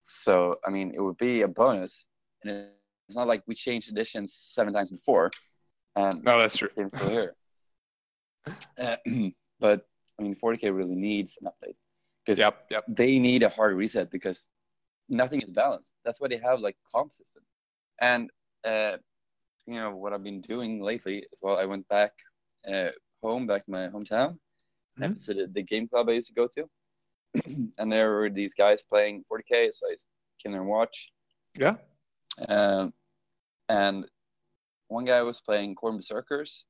So 0.00 0.58
I 0.64 0.70
mean, 0.70 0.94
it 0.94 1.00
would 1.00 1.18
be 1.18 1.42
a 1.42 1.48
bonus, 1.48 2.06
and 2.42 2.70
it's 3.08 3.16
not 3.16 3.26
like 3.28 3.42
we 3.46 3.54
changed 3.54 3.90
editions 3.90 4.32
seven 4.34 4.72
times 4.72 4.90
before, 4.90 5.30
and 5.94 6.22
No, 6.24 6.38
that's 6.38 6.56
true. 6.56 6.68
game's 6.76 6.94
still 6.94 7.08
here. 7.10 7.34
Uh, 8.78 8.96
but 9.60 9.86
I 10.18 10.22
mean, 10.22 10.34
40k 10.34 10.74
really 10.74 10.94
needs 10.94 11.38
an 11.40 11.48
update 11.48 11.76
because 12.24 12.38
Yep, 12.38 12.66
yep. 12.70 12.84
they 12.88 13.18
need 13.18 13.42
a 13.42 13.48
hard 13.48 13.74
reset 13.76 14.10
because 14.10 14.48
nothing 15.08 15.40
is 15.40 15.50
balanced. 15.50 15.92
That's 16.04 16.20
why 16.20 16.28
they 16.28 16.38
have 16.38 16.60
like 16.60 16.76
comp 16.94 17.12
system. 17.12 17.42
And 18.00 18.30
uh, 18.64 18.96
you 19.66 19.74
know 19.74 19.94
what 19.94 20.12
I've 20.12 20.22
been 20.24 20.40
doing 20.40 20.80
lately 20.82 21.26
as 21.32 21.38
well. 21.42 21.56
I 21.58 21.64
went 21.66 21.88
back 21.88 22.12
uh, 22.70 22.88
home, 23.22 23.46
back 23.46 23.64
to 23.64 23.70
my 23.70 23.88
hometown, 23.88 24.38
and 25.00 25.12
Mhm. 25.14 25.16
visited 25.18 25.54
the 25.54 25.62
game 25.62 25.88
club 25.88 26.08
I 26.08 26.12
used 26.12 26.28
to 26.28 26.34
go 26.34 26.48
to. 26.48 26.68
and 27.78 27.92
there 27.92 28.10
were 28.12 28.30
these 28.30 28.54
guys 28.54 28.82
playing 28.82 29.24
40k, 29.30 29.70
so 29.72 29.86
I 29.88 29.92
just 29.94 30.08
came 30.42 30.52
there 30.52 30.60
and 30.62 30.70
watched. 30.70 31.12
Yeah. 31.58 31.76
Um, 32.48 32.92
and 33.68 34.06
one 34.88 35.04
guy 35.04 35.22
was 35.22 35.40
playing 35.40 35.74
Khorne 35.74 35.96
Berserkers 35.96 36.64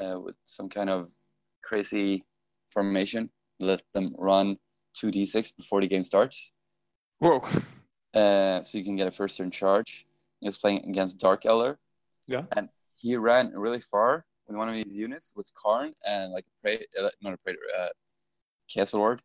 uh, 0.00 0.18
with 0.20 0.36
some 0.46 0.68
kind 0.68 0.90
of 0.90 1.08
crazy 1.62 2.22
formation. 2.70 3.30
Let 3.60 3.82
them 3.94 4.14
run 4.18 4.56
2d6 4.96 5.56
before 5.56 5.80
the 5.80 5.86
game 5.86 6.04
starts. 6.04 6.52
Whoa. 7.18 7.42
Uh, 8.14 8.62
so 8.62 8.78
you 8.78 8.84
can 8.84 8.96
get 8.96 9.06
a 9.06 9.10
first 9.10 9.36
turn 9.36 9.50
charge. 9.50 10.06
He 10.40 10.48
was 10.48 10.58
playing 10.58 10.84
against 10.88 11.18
Dark 11.18 11.44
Eldar. 11.44 11.76
Yeah. 12.26 12.42
And 12.56 12.68
he 12.96 13.16
ran 13.16 13.52
really 13.54 13.80
far 13.80 14.24
with 14.46 14.56
one 14.56 14.68
of 14.68 14.74
his 14.74 14.84
units 14.88 15.32
with 15.36 15.50
Kharn 15.54 15.92
and 16.04 16.32
like 16.32 16.44
a 16.44 16.60
prey, 16.60 16.86
uh, 17.00 17.08
not 17.22 17.32
a 17.32 17.36
predator, 17.38 17.62
uh, 17.78 17.88
Chaos 18.68 18.92
Lord, 18.94 19.22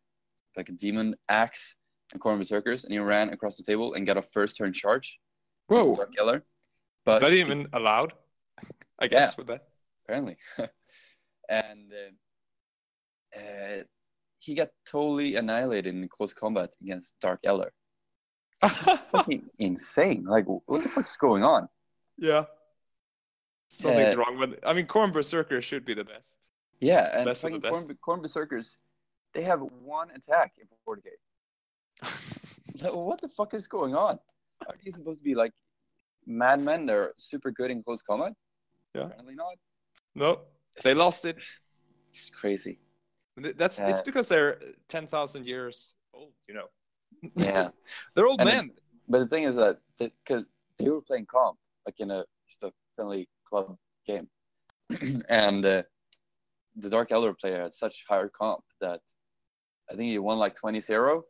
like 0.56 0.68
a 0.68 0.72
demon 0.72 1.16
axe 1.28 1.74
and 2.12 2.20
Khorne 2.20 2.38
Berserkers. 2.38 2.84
And 2.84 2.92
he 2.92 2.98
ran 2.98 3.30
across 3.30 3.56
the 3.56 3.62
table 3.62 3.94
and 3.94 4.06
got 4.06 4.16
a 4.16 4.22
first 4.22 4.56
turn 4.56 4.72
charge. 4.72 5.18
Whoa. 5.68 5.94
Dark 5.94 6.10
Eldar. 6.20 6.36
Is 6.38 6.42
But 7.04 7.20
that 7.20 7.32
even 7.32 7.68
allowed? 7.72 8.12
I 8.98 9.06
guess 9.06 9.36
with 9.38 9.46
that. 9.46 9.68
apparently. 10.04 10.36
and 11.48 11.92
uh, 11.92 13.38
uh, 13.38 13.82
he 14.40 14.54
got 14.54 14.68
totally 14.90 15.36
annihilated 15.36 15.94
in 15.94 16.08
close 16.08 16.32
combat 16.32 16.70
against 16.82 17.14
Dark 17.20 17.40
Eldar. 17.42 17.70
Fucking 19.12 19.44
insane. 19.58 20.24
Like, 20.24 20.46
what 20.46 20.82
the 20.82 20.88
fuck 20.88 21.06
is 21.06 21.16
going 21.16 21.44
on? 21.44 21.68
yeah. 22.18 22.44
Something's 23.70 24.12
Uh, 24.14 24.16
wrong 24.16 24.38
with 24.38 24.54
I 24.66 24.72
mean 24.72 24.86
Khorne 24.86 25.12
Berserker 25.12 25.60
should 25.60 25.84
be 25.84 25.92
the 25.92 26.02
best. 26.04 26.48
Yeah, 26.80 27.10
and 27.14 27.26
Best 27.26 27.42
fucking 27.42 27.60
best. 27.60 27.86
Khorne, 27.86 27.96
Khorne 28.00 28.22
Berserkers, 28.22 28.78
they 29.34 29.42
have 29.42 29.60
one 29.60 30.08
attack 30.12 30.54
in 30.58 30.66
40k. 30.88 31.08
What 32.94 33.20
the 33.20 33.28
fuck 33.28 33.52
is 33.54 33.66
going 33.68 33.94
on? 33.94 34.18
Are 34.66 34.74
these 34.82 34.94
supposed 34.94 35.18
to 35.18 35.24
be 35.24 35.34
like 35.34 35.52
madmen? 36.26 36.86
They're 36.86 37.12
super 37.16 37.50
good 37.50 37.70
in 37.70 37.82
close 37.82 38.02
combat? 38.02 38.32
Yeah. 38.94 39.02
Apparently 39.06 39.34
not. 39.34 39.54
no. 40.14 40.40
They 40.84 40.94
lost 40.94 41.24
it. 41.24 41.36
It's 42.10 42.30
crazy. 42.30 42.78
That's 43.36 43.78
it's 43.80 44.00
Uh, 44.00 44.02
because 44.04 44.28
they're 44.28 44.60
ten 44.88 45.06
thousand 45.08 45.46
years 45.46 45.96
old. 46.14 46.32
You 46.48 46.54
know. 46.54 46.68
Yeah. 47.36 47.70
they're 48.14 48.26
old 48.26 48.40
And 48.40 48.48
it- 48.48 48.54
men. 48.54 48.70
But 49.08 49.18
the 49.20 49.26
thing 49.26 49.44
is 49.44 49.56
that 49.56 49.78
because 49.98 50.44
they 50.78 50.88
were 50.90 51.00
playing 51.00 51.26
comp, 51.26 51.56
like 51.86 51.98
in 51.98 52.10
a 52.10 52.24
just 52.46 52.62
a 52.62 52.70
friendly 52.94 53.28
club 53.48 53.76
game, 54.06 54.28
and 55.28 55.64
uh, 55.64 55.82
the 56.76 56.90
Dark 56.90 57.08
Eldar 57.10 57.36
player 57.38 57.62
had 57.62 57.72
such 57.74 58.04
higher 58.08 58.28
comp 58.28 58.62
that 58.80 59.00
I 59.90 59.94
think 59.96 60.10
he 60.10 60.18
won 60.18 60.38
like 60.38 60.54
20-0, 60.62 61.22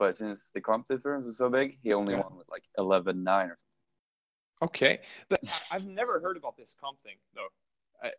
but 0.00 0.16
since 0.16 0.48
the 0.54 0.60
comp 0.62 0.88
difference 0.88 1.26
was 1.26 1.36
so 1.36 1.50
big, 1.50 1.78
he 1.82 1.92
only 1.92 2.14
Yeah. 2.14 2.22
won 2.22 2.36
with 2.36 2.48
like 2.48 2.64
11-9 2.78 3.50
or 3.50 3.56
something. 3.56 3.56
Okay, 4.62 5.00
but 5.28 5.40
I've 5.70 5.84
never 5.84 6.20
heard 6.20 6.36
about 6.36 6.56
this 6.56 6.74
comp 6.74 6.98
thing 7.00 7.16
though. 7.34 7.48
I, 8.02 8.10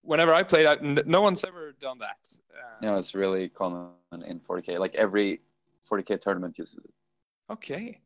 whenever 0.00 0.32
I 0.32 0.42
played, 0.42 0.66
I, 0.66 0.76
no 0.80 1.20
one's 1.20 1.44
ever 1.44 1.72
done 1.72 1.98
that. 1.98 2.22
Uh, 2.50 2.78
you 2.80 2.88
know, 2.88 2.96
it's 2.96 3.14
really 3.14 3.48
common 3.50 3.92
in 4.26 4.40
40k. 4.40 4.78
Like 4.78 4.94
every 4.94 5.42
40k 5.90 6.20
tournament 6.20 6.58
uses 6.58 6.78
it. 6.84 6.94
Okay. 7.50 8.00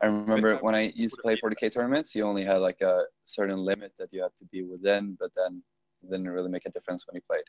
I 0.00 0.06
remember 0.06 0.56
I 0.56 0.60
when 0.60 0.74
I 0.74 0.92
used 0.96 1.14
to 1.14 1.22
play 1.22 1.36
would've 1.40 1.58
40k 1.58 1.70
tournaments, 1.70 2.12
you 2.16 2.24
only 2.24 2.44
had 2.44 2.56
like 2.56 2.80
a 2.80 3.04
certain 3.22 3.58
limit 3.58 3.92
that 3.98 4.12
you 4.12 4.20
had 4.22 4.36
to 4.38 4.44
be 4.46 4.64
within, 4.64 5.16
but 5.18 5.30
then 5.36 5.62
it 6.02 6.10
didn't 6.10 6.28
really 6.28 6.50
make 6.50 6.66
a 6.66 6.70
difference 6.70 7.06
when 7.06 7.14
you 7.14 7.22
played. 7.22 7.44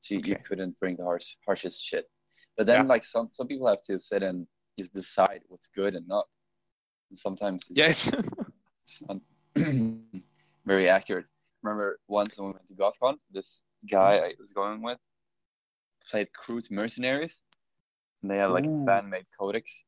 So 0.00 0.14
you, 0.16 0.20
you 0.24 0.36
couldn't 0.36 0.78
bring 0.78 0.96
the 0.96 1.04
harsh, 1.04 1.36
harshest 1.46 1.82
shit. 1.82 2.10
But 2.56 2.66
then, 2.66 2.84
Yeah. 2.84 2.88
like 2.94 3.04
some 3.04 3.30
some 3.32 3.46
people 3.46 3.66
have 3.68 3.82
to 3.82 3.98
sit 3.98 4.22
and 4.22 4.46
just 4.78 4.92
decide 4.92 5.42
what's 5.48 5.68
good 5.68 5.94
and 5.94 6.06
not. 6.08 6.26
And 7.10 7.18
sometimes 7.18 7.66
it's, 7.68 7.78
Yes. 7.78 8.10
it's 8.82 9.02
not 9.02 9.20
very 10.64 10.88
accurate. 10.88 11.26
Remember 11.62 11.98
once 12.08 12.38
when 12.38 12.48
we 12.48 12.52
went 12.54 12.68
to 12.68 12.74
GothCon, 12.74 13.16
this 13.30 13.62
guy 13.90 14.16
mm-hmm. 14.16 14.26
I 14.26 14.34
was 14.38 14.52
going 14.52 14.82
with 14.82 14.98
played 16.10 16.28
Kroot 16.40 16.70
Mercenaries, 16.70 17.42
and 18.22 18.30
they 18.30 18.38
had 18.38 18.50
like 18.50 18.66
Ooh. 18.66 18.82
a 18.82 18.86
fan-made 18.86 19.26
codex, 19.38 19.84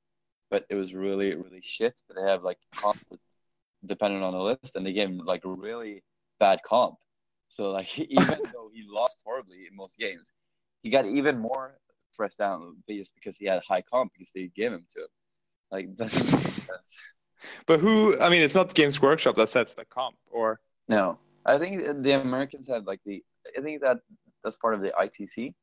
but 0.51 0.67
it 0.69 0.75
was 0.75 0.95
really 0.95 1.35
really 1.35 1.63
shit. 1.63 2.03
But 2.07 2.17
they 2.17 2.31
have 2.31 2.43
like 2.43 2.59
comp 2.75 2.99
dependent 3.87 4.25
on 4.25 4.33
the 4.33 4.41
list, 4.41 4.77
and 4.77 4.85
they 4.85 4.93
gave 4.93 5.09
him 5.09 5.19
like 5.19 5.43
really 5.45 6.03
bad 6.41 6.61
comp. 6.65 6.97
So 7.49 7.71
like 7.71 7.99
even 8.19 8.39
though 8.53 8.71
he 8.73 8.85
lost 8.89 9.23
horribly 9.25 9.67
in 9.71 9.77
most 9.77 9.99
games, 9.99 10.33
he 10.83 10.91
got 10.91 11.07
even 11.07 11.39
more 11.39 11.79
pressed 12.17 12.39
down 12.39 12.77
just 12.89 13.15
because 13.15 13.37
he 13.37 13.47
had 13.47 13.63
high 13.67 13.83
comp 13.83 14.13
because 14.13 14.31
they 14.33 14.51
gave 14.55 14.73
him 14.73 14.87
to 14.91 15.01
him. 15.01 15.09
Like 15.71 15.97
doesn't 15.97 16.69
but 17.67 17.81
who? 17.81 18.19
I 18.21 18.29
mean, 18.29 18.43
it's 18.43 18.55
not 18.55 18.75
Games 18.75 19.01
Workshop 19.01 19.37
that 19.37 19.49
sets 19.49 19.75
the 19.75 19.85
comp, 19.85 20.17
or 20.31 20.61
No, 20.89 21.19
I 21.45 21.59
think 21.59 22.03
the 22.03 22.21
Americans 22.21 22.69
have 22.69 22.85
like 22.85 23.01
the. 23.05 23.23
I 23.57 23.61
think 23.61 23.81
that 23.83 23.99
that's 24.43 24.57
part 24.57 24.75
of 24.75 24.81
the 24.81 24.91
ITC. 24.91 25.55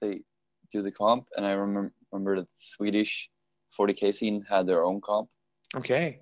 They 0.00 0.22
do 0.70 0.82
the 0.82 0.90
comp, 0.90 1.26
and 1.36 1.46
I 1.46 1.52
remember 1.52 1.92
remember 2.10 2.36
that 2.36 2.48
the 2.48 2.54
Swedish 2.54 3.30
40k 3.78 4.14
scene 4.14 4.44
had 4.48 4.66
their 4.66 4.84
own 4.84 5.00
comp. 5.00 5.28
okay. 5.76 6.20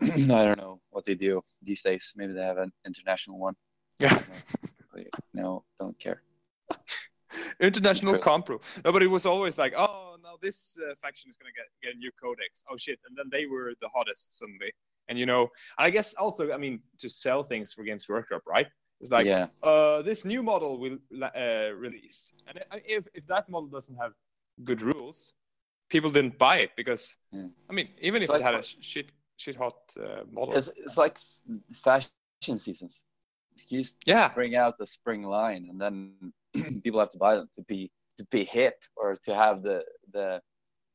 I 0.02 0.06
don't 0.16 0.58
know 0.58 0.80
what 0.90 1.04
they 1.04 1.14
do 1.14 1.42
these 1.62 1.82
days. 1.82 2.12
Maybe 2.16 2.32
they 2.32 2.42
have 2.42 2.58
an 2.58 2.72
international 2.84 3.38
one. 3.38 3.54
Yeah. 3.98 4.20
No, 5.32 5.64
don't 5.78 5.98
care. 5.98 6.22
International 7.60 8.12
True. 8.14 8.22
comp 8.22 8.48
rule. 8.48 8.62
No, 8.84 8.92
but 8.92 9.02
it 9.02 9.08
was 9.08 9.26
always 9.26 9.58
like, 9.58 9.74
oh, 9.76 10.16
now 10.22 10.34
this 10.40 10.76
uh, 10.78 10.94
faction 11.02 11.30
is 11.30 11.36
gonna 11.36 11.52
get 11.54 11.66
get 11.82 11.94
a 11.94 11.98
new 11.98 12.10
codex. 12.20 12.64
Oh 12.70 12.76
shit! 12.76 12.98
And 13.08 13.16
then 13.16 13.28
they 13.30 13.46
were 13.46 13.72
the 13.80 13.88
hottest 13.88 14.36
suddenly. 14.38 14.72
And 15.08 15.18
you 15.18 15.26
know, 15.26 15.50
I 15.78 15.90
guess 15.90 16.14
also, 16.14 16.52
I 16.52 16.56
mean, 16.56 16.80
to 16.98 17.08
sell 17.08 17.42
things 17.44 17.72
for 17.72 17.84
Games 17.84 18.08
Workshop, 18.08 18.42
right? 18.46 18.66
It's 19.00 19.10
like, 19.10 19.26
yeah, 19.26 19.48
uh, 19.62 20.00
this 20.02 20.24
new 20.24 20.42
model 20.42 20.78
will 20.78 20.98
uh, 21.22 21.72
release, 21.76 22.32
and 22.46 22.58
if 22.86 23.06
if 23.12 23.26
that 23.26 23.48
model 23.48 23.68
doesn't 23.68 23.96
have 23.96 24.12
good 24.62 24.80
rules, 24.82 25.34
people 25.90 26.10
didn't 26.10 26.38
buy 26.38 26.58
it 26.58 26.70
because, 26.76 27.16
Yeah. 27.32 27.48
I 27.68 27.72
mean, 27.72 27.88
even 28.00 28.22
It's 28.22 28.30
if 28.30 28.36
it 28.40 28.42
had 28.42 28.54
a 28.54 28.62
shit 28.62 29.10
shit 29.36 29.56
hot 29.56 29.74
uh, 30.00 30.22
model, 30.30 30.56
it's 30.56 30.68
it's 30.68 30.96
like 30.96 31.16
f- 31.16 31.76
fashion 31.76 32.58
seasons. 32.58 33.02
You 33.68 33.82
yeah, 34.06 34.32
bring 34.32 34.56
out 34.56 34.78
the 34.78 34.86
spring 34.86 35.22
line, 35.22 35.66
and 35.70 35.78
then 35.80 36.32
people 36.84 37.00
have 37.00 37.10
to 37.10 37.18
buy 37.18 37.34
them 37.36 37.48
to 37.56 37.62
be 37.62 37.90
to 38.18 38.24
be 38.30 38.44
hip 38.44 38.76
or 38.96 39.16
to 39.16 39.34
have 39.34 39.62
the 39.62 39.84
the 40.12 40.40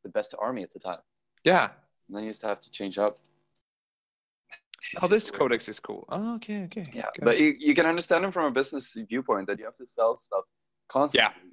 the 0.03 0.09
best 0.09 0.33
army 0.39 0.63
at 0.63 0.71
the 0.71 0.79
time. 0.79 0.99
yeah. 1.43 1.69
And 2.07 2.15
then 2.15 2.23
you 2.23 2.29
just 2.31 2.41
have 2.41 2.59
to 2.61 2.71
change 2.71 2.97
up. 2.97 3.17
Oh, 5.01 5.07
this 5.07 5.29
codex 5.29 5.69
is 5.69 5.79
cool. 5.79 6.05
Oh, 6.09 6.35
okay, 6.35 6.63
okay. 6.63 6.83
Yeah, 6.93 7.07
okay. 7.09 7.21
but 7.21 7.39
you, 7.39 7.53
you 7.59 7.75
can 7.75 7.85
understand 7.85 8.25
it 8.25 8.33
from 8.33 8.45
a 8.45 8.51
business 8.51 8.97
viewpoint 9.07 9.45
that 9.47 9.59
you 9.59 9.65
have 9.65 9.75
to 9.75 9.85
sell 9.85 10.17
stuff 10.17 10.45
constantly 10.87 11.51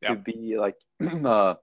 Yeah. 0.00 0.08
to 0.10 0.16
be 0.16 0.56
like 0.56 0.76
uh, 1.02 1.56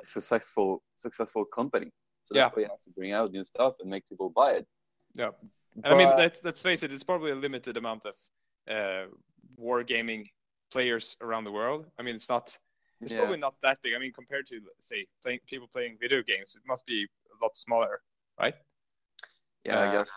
a 0.00 0.04
successful 0.04 0.82
successful 0.96 1.44
company. 1.46 1.90
So 2.26 2.34
that's 2.34 2.44
Yeah. 2.44 2.50
why 2.54 2.62
you 2.62 2.68
have 2.68 2.82
to 2.82 2.90
bring 2.90 3.12
out 3.12 3.32
new 3.32 3.44
stuff 3.44 3.74
and 3.80 3.90
make 3.90 4.08
people 4.08 4.28
buy 4.30 4.50
it. 4.52 4.66
Yeah. 5.14 5.30
And 5.82 5.86
I 5.94 5.96
mean, 5.96 6.10
let's, 6.16 6.40
let's 6.44 6.62
face 6.62 6.82
it, 6.84 6.92
it's 6.92 7.02
probably 7.04 7.30
a 7.32 7.34
limited 7.46 7.76
amount 7.76 8.04
of 8.04 8.14
uh, 8.68 9.06
wargaming 9.58 10.26
players 10.70 11.16
around 11.20 11.44
the 11.44 11.52
world. 11.52 11.86
I 11.98 12.02
mean, 12.02 12.14
it's 12.14 12.28
not, 12.28 12.58
it's 13.00 13.12
Yeah. 13.12 13.18
probably 13.18 13.38
not 13.38 13.54
that 13.62 13.78
big. 13.82 13.94
I 13.94 13.98
mean, 13.98 14.12
compared 14.12 14.46
to, 14.48 14.60
say, 14.80 15.06
playing 15.22 15.40
people 15.46 15.68
playing 15.68 15.98
video 16.00 16.22
games, 16.22 16.56
it 16.56 16.62
must 16.66 16.86
be 16.86 17.06
a 17.34 17.44
lot 17.44 17.56
smaller, 17.56 18.02
right? 18.38 18.54
yeah, 19.64 19.80
I 19.80 19.86
uh, 19.86 19.92
guess. 19.92 20.10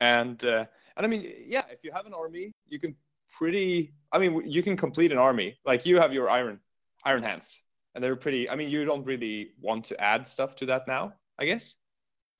And 0.00 0.44
uh, 0.44 0.66
and 0.96 1.06
I 1.06 1.08
mean, 1.08 1.32
yeah, 1.46 1.62
if 1.70 1.82
you 1.82 1.92
have 1.92 2.06
an 2.06 2.14
army, 2.14 2.52
you 2.68 2.78
can 2.78 2.94
pretty. 3.38 3.94
I 4.12 4.18
mean, 4.18 4.42
you 4.46 4.62
can 4.62 4.76
complete 4.76 5.12
an 5.12 5.18
army. 5.18 5.58
Like 5.64 5.86
you 5.86 5.98
have 5.98 6.12
your 6.12 6.28
iron 6.28 6.60
iron 7.04 7.22
hands, 7.22 7.62
and 7.94 8.04
they're 8.04 8.16
pretty. 8.16 8.48
I 8.50 8.56
mean, 8.56 8.70
you 8.70 8.84
don't 8.84 9.04
really 9.04 9.52
want 9.60 9.86
to 9.86 10.00
add 10.00 10.28
stuff 10.28 10.56
to 10.56 10.66
that 10.66 10.86
now, 10.86 11.14
I 11.38 11.46
guess, 11.46 11.76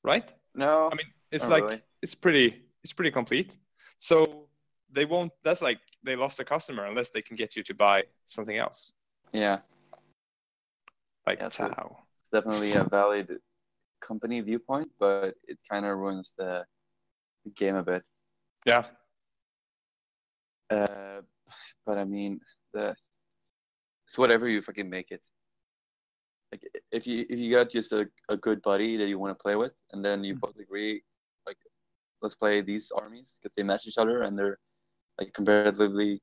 right? 0.02 0.32
No, 0.54 0.90
I 0.92 0.94
mean, 0.94 1.06
it's 1.30 1.48
like 1.48 1.64
really. 1.64 1.82
it's 2.02 2.14
pretty 2.14 2.62
it's 2.82 2.92
pretty 2.92 3.10
complete. 3.10 3.56
So 3.98 4.48
they 4.92 5.04
won't. 5.06 5.32
That's 5.42 5.62
like 5.62 5.80
they 6.06 6.16
lost 6.16 6.40
a 6.40 6.44
customer 6.44 6.86
unless 6.86 7.10
they 7.10 7.22
can 7.22 7.36
get 7.36 7.56
you 7.56 7.62
to 7.64 7.74
buy 7.74 8.04
something 8.24 8.56
else, 8.56 8.92
yeah, 9.32 9.58
like 11.26 11.40
Yeah, 11.40 11.48
so 11.48 11.68
Tau. 11.68 11.98
it's 12.18 12.28
definitely 12.32 12.72
a 12.74 12.84
valid 12.84 13.38
company 14.00 14.40
viewpoint, 14.40 14.88
but 14.98 15.34
it 15.46 15.58
kind 15.68 15.84
of 15.84 15.98
ruins 15.98 16.32
the, 16.38 16.64
the 17.44 17.50
game 17.50 17.76
a 17.76 17.82
bit. 17.82 18.04
Yeah, 18.64 18.84
Uh, 20.70 21.20
but 21.84 21.98
I 21.98 22.04
mean, 22.04 22.40
the 22.72 22.94
it's 24.06 24.18
whatever 24.18 24.48
you 24.48 24.60
fucking 24.60 24.88
make 24.90 25.10
it. 25.10 25.26
Like 26.52 26.62
if 26.90 27.06
you 27.06 27.26
if 27.28 27.38
you 27.38 27.50
got 27.50 27.70
just 27.70 27.92
a, 27.92 28.08
a 28.28 28.36
good 28.36 28.62
buddy 28.62 28.96
that 28.96 29.08
you 29.08 29.18
want 29.18 29.36
to 29.36 29.42
play 29.42 29.56
with, 29.56 29.74
and 29.92 30.04
then 30.04 30.24
you 30.24 30.34
Mhm. 30.34 30.40
both 30.40 30.56
agree, 30.58 31.02
like, 31.46 31.58
let's 32.22 32.34
play 32.34 32.62
these 32.62 32.90
armies 32.90 33.34
because 33.36 33.54
they 33.56 33.62
match 33.62 33.86
each 33.86 33.98
other 33.98 34.22
and 34.22 34.38
they're 34.38 34.58
like 35.18 35.32
comparatively, 35.32 36.20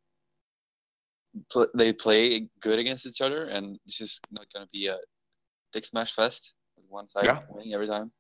pl- 1.52 1.68
they 1.74 1.94
play 1.94 2.48
good 2.60 2.80
against 2.80 3.06
each 3.06 3.22
other, 3.22 3.46
and 3.46 3.78
it's 3.86 3.98
just 3.98 4.26
not 4.32 4.46
gonna 4.54 4.68
be 4.72 4.88
a 4.88 4.98
dick 5.72 5.86
smash 5.86 6.14
fest 6.14 6.54
with 6.78 6.86
one 6.90 7.08
side 7.08 7.26
Yeah. 7.26 7.42
winning 7.50 7.74
every 7.74 7.88
time. 7.88 8.12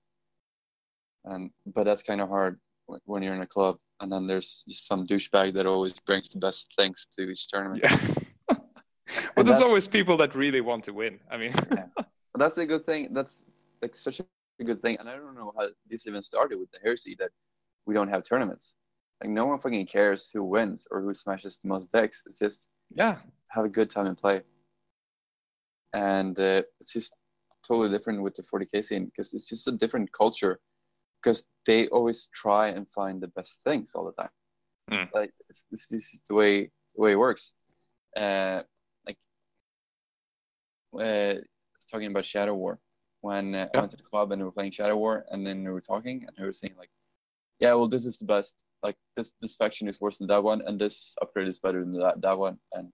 And 1.25 1.51
but 1.65 1.83
that's 1.85 2.03
kind 2.03 2.21
of 2.21 2.29
hard 2.29 2.59
when- 2.87 3.01
when 3.05 3.23
you're 3.23 3.35
in 3.35 3.41
a 3.41 3.47
club, 3.47 3.77
and 3.99 4.11
then 4.11 4.27
there's 4.27 4.63
just 4.67 4.85
some 4.87 5.07
douchebag 5.07 5.53
that 5.53 5.65
always 5.65 5.93
brings 5.99 6.27
the 6.29 6.39
best 6.39 6.73
things 6.75 7.07
to 7.13 7.21
each 7.29 7.47
tournament. 7.47 7.81
yeah. 7.83 7.97
but 9.35 9.45
there's 9.45 9.61
always 9.61 9.87
people 9.87 10.17
that 10.17 10.35
really 10.35 10.61
want 10.61 10.83
to 10.85 10.93
win. 10.93 11.19
I 11.29 11.37
mean, 11.37 11.53
But 12.33 12.39
that's 12.39 12.57
a 12.57 12.65
good 12.65 12.83
thing. 12.83 13.13
That's 13.13 13.43
like 13.81 13.95
such 13.95 14.19
a 14.19 14.63
good 14.63 14.81
thing. 14.81 14.97
And 14.99 15.07
I 15.07 15.15
don't 15.17 15.35
know 15.35 15.53
how 15.55 15.69
this 15.85 16.07
even 16.07 16.21
started 16.23 16.57
with 16.57 16.71
the 16.71 16.79
heresy 16.79 17.15
that 17.19 17.29
we 17.85 17.93
don't 17.93 18.07
have 18.09 18.23
tournaments. 18.25 18.75
Like 19.23 19.31
no 19.31 19.45
one 19.45 19.57
fucking 19.57 19.87
cares 19.87 20.29
who 20.33 20.43
wins 20.43 20.85
or 20.91 20.99
who 20.99 21.13
smashes 21.13 21.57
the 21.57 21.69
most 21.69 21.89
decks. 21.93 22.23
It's 22.25 22.39
just 22.39 22.67
yeah, 22.93 23.19
have 23.47 23.63
a 23.63 23.69
good 23.69 23.89
time 23.89 24.05
and 24.05 24.17
play. 24.17 24.41
And 25.93 26.37
uh, 26.37 26.63
it's 26.81 26.91
just 26.91 27.21
totally 27.65 27.89
different 27.89 28.21
with 28.21 28.35
the 28.35 28.43
40k 28.43 28.83
scene 28.83 29.05
because 29.05 29.33
it's 29.33 29.47
just 29.47 29.65
a 29.69 29.71
different 29.71 30.11
culture. 30.11 30.59
Because 31.21 31.45
they 31.65 31.87
always 31.87 32.27
try 32.33 32.67
and 32.67 32.85
find 32.89 33.21
the 33.21 33.29
best 33.29 33.61
things 33.63 33.95
all 33.95 34.03
the 34.03 34.11
time. 34.11 34.31
Hmm. 34.91 35.17
Like 35.17 35.31
it's, 35.47 35.63
this 35.71 35.93
is 35.93 36.21
the 36.27 36.33
way 36.33 36.71
the 36.93 37.01
way 37.01 37.13
it 37.13 37.15
works. 37.15 37.53
Uh, 38.17 38.59
like 39.07 39.17
uh, 40.99 41.35
talking 41.89 42.07
about 42.07 42.25
Shadow 42.25 42.55
War 42.55 42.77
when 43.21 43.55
uh, 43.55 43.69
I 43.73 43.77
went 43.77 43.91
to 43.91 43.97
the 43.97 44.03
club 44.03 44.33
and 44.33 44.41
we 44.41 44.45
were 44.45 44.51
playing 44.51 44.71
Shadow 44.71 44.97
War, 44.97 45.23
and 45.31 45.47
then 45.47 45.63
we 45.63 45.71
were 45.71 45.79
talking, 45.79 46.25
and 46.27 46.35
they 46.37 46.43
were 46.43 46.51
saying 46.51 46.73
like, 46.77 46.89
"Yeah, 47.61 47.73
well, 47.75 47.87
this 47.87 48.05
is 48.05 48.17
the 48.17 48.25
best. 48.25 48.65
Like 48.83 48.97
this 49.15 49.31
this 49.41 49.55
faction 49.55 49.87
is 49.87 50.01
worse 50.01 50.17
than 50.17 50.27
that 50.27 50.43
one, 50.43 50.61
and 50.65 50.79
this 50.79 51.15
upgrade 51.21 51.47
is 51.47 51.59
better 51.59 51.79
than 51.79 51.93
that 51.93 52.21
that 52.21 52.37
one, 52.37 52.57
and 52.73 52.89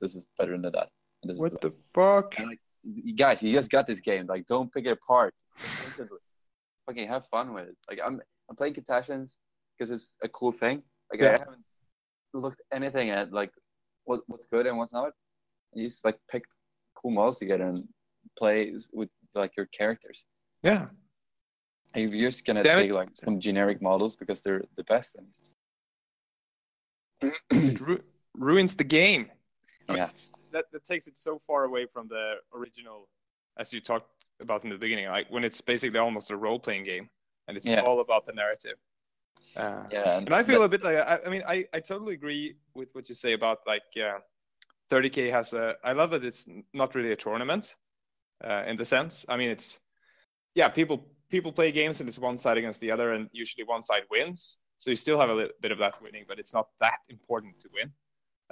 this 0.00 0.14
is 0.14 0.26
better 0.38 0.52
than 0.52 0.62
that." 0.62 0.88
And 1.22 1.30
this 1.30 1.36
is 1.36 1.42
what 1.42 1.60
the 1.60 1.68
best." 1.68 1.92
fuck? 1.92 2.38
And, 2.38 2.48
like, 2.48 2.60
guys, 3.16 3.42
you 3.42 3.52
just 3.52 3.70
got 3.70 3.86
this 3.86 4.00
game. 4.00 4.26
Like, 4.26 4.46
don't 4.46 4.72
pick 4.72 4.86
it 4.86 4.92
apart. 4.92 5.34
Fucking 6.86 7.08
have 7.08 7.26
fun 7.26 7.52
with 7.52 7.68
it. 7.68 7.76
Like, 7.90 8.00
I'm 8.06 8.20
I'm 8.48 8.56
playing 8.56 8.74
Catachans 8.74 9.32
because 9.76 9.90
it's 9.90 10.16
a 10.22 10.28
cool 10.28 10.52
thing. 10.52 10.82
Like, 11.12 11.22
I 11.22 11.32
haven't 11.32 11.64
looked 12.34 12.62
anything 12.72 13.10
at 13.10 13.32
like 13.32 13.50
what 14.04 14.20
what's 14.26 14.46
good 14.46 14.66
and 14.66 14.78
what's 14.78 14.92
not. 14.92 15.12
You 15.74 15.86
just 15.86 16.04
like 16.04 16.18
pick 16.30 16.44
cool 16.94 17.10
models 17.10 17.38
together 17.38 17.64
and 17.64 17.88
play 18.38 18.72
with 18.92 19.10
like 19.34 19.56
your 19.56 19.66
characters. 19.66 20.24
Yeah. 20.62 20.86
And 21.94 22.04
if 22.08 22.14
you're 22.14 22.28
just 22.28 22.44
gonna 22.46 22.62
Damn 22.62 22.78
it. 22.78 22.82
take 22.82 22.92
like 22.92 23.08
some 23.14 23.38
generic 23.40 23.82
models 23.82 24.16
because 24.16 24.40
they're 24.40 24.62
the 24.76 24.84
best, 24.84 25.16
then 25.16 25.26
it 27.50 27.80
ru- 27.80 28.02
ruins 28.34 28.74
the 28.74 28.84
game. 28.84 29.30
I 29.88 29.92
mean, 29.92 29.98
yeah, 29.98 30.10
that 30.52 30.66
that 30.72 30.84
takes 30.84 31.06
it 31.06 31.18
so 31.18 31.38
far 31.46 31.64
away 31.64 31.86
from 31.92 32.08
the 32.08 32.34
original, 32.54 33.08
as 33.58 33.72
you 33.72 33.80
talked 33.80 34.08
about 34.40 34.64
in 34.64 34.70
the 34.70 34.78
beginning. 34.78 35.06
Like 35.08 35.28
when 35.30 35.44
it's 35.44 35.60
basically 35.60 35.98
almost 35.98 36.30
a 36.30 36.36
role 36.36 36.58
playing 36.58 36.84
game, 36.84 37.08
and 37.48 37.56
it's 37.56 37.66
Yeah. 37.68 37.80
all 37.82 38.00
about 38.00 38.26
the 38.26 38.32
narrative. 38.32 38.76
Uh, 39.56 39.84
yeah. 39.90 40.18
and 40.18 40.32
I 40.32 40.42
feel 40.44 40.62
a 40.62 40.68
bit 40.68 40.82
like 40.82 40.96
I, 40.96 41.18
I 41.26 41.28
mean 41.28 41.42
I, 41.46 41.66
I 41.74 41.80
totally 41.80 42.14
agree 42.14 42.56
with 42.74 42.88
what 42.94 43.08
you 43.08 43.14
say 43.14 43.32
about 43.34 43.58
like 43.66 43.82
uh, 43.96 44.18
30k 44.90 45.30
has 45.30 45.52
a 45.52 45.76
I 45.84 45.92
love 45.92 46.10
that 46.10 46.24
it's 46.24 46.46
not 46.72 46.94
really 46.94 47.12
a 47.12 47.16
tournament 47.16 47.76
uh, 48.42 48.62
in 48.66 48.76
the 48.76 48.84
sense 48.84 49.26
I 49.28 49.36
mean 49.36 49.50
it's 49.50 49.80
yeah 50.54 50.68
people 50.68 51.04
people 51.32 51.50
play 51.50 51.72
games 51.72 51.98
and 51.98 52.08
it's 52.08 52.18
one 52.18 52.38
side 52.38 52.58
against 52.58 52.80
the 52.80 52.90
other 52.90 53.12
and 53.14 53.28
usually 53.32 53.64
one 53.64 53.82
side 53.82 54.04
wins. 54.10 54.58
So 54.76 54.90
you 54.90 54.96
still 54.96 55.18
have 55.18 55.30
a 55.30 55.34
little 55.34 55.56
bit 55.60 55.72
of 55.72 55.78
that 55.78 56.00
winning 56.00 56.24
but 56.28 56.38
it's 56.38 56.54
not 56.54 56.68
that 56.80 56.98
important 57.08 57.60
to 57.62 57.68
win. 57.76 57.88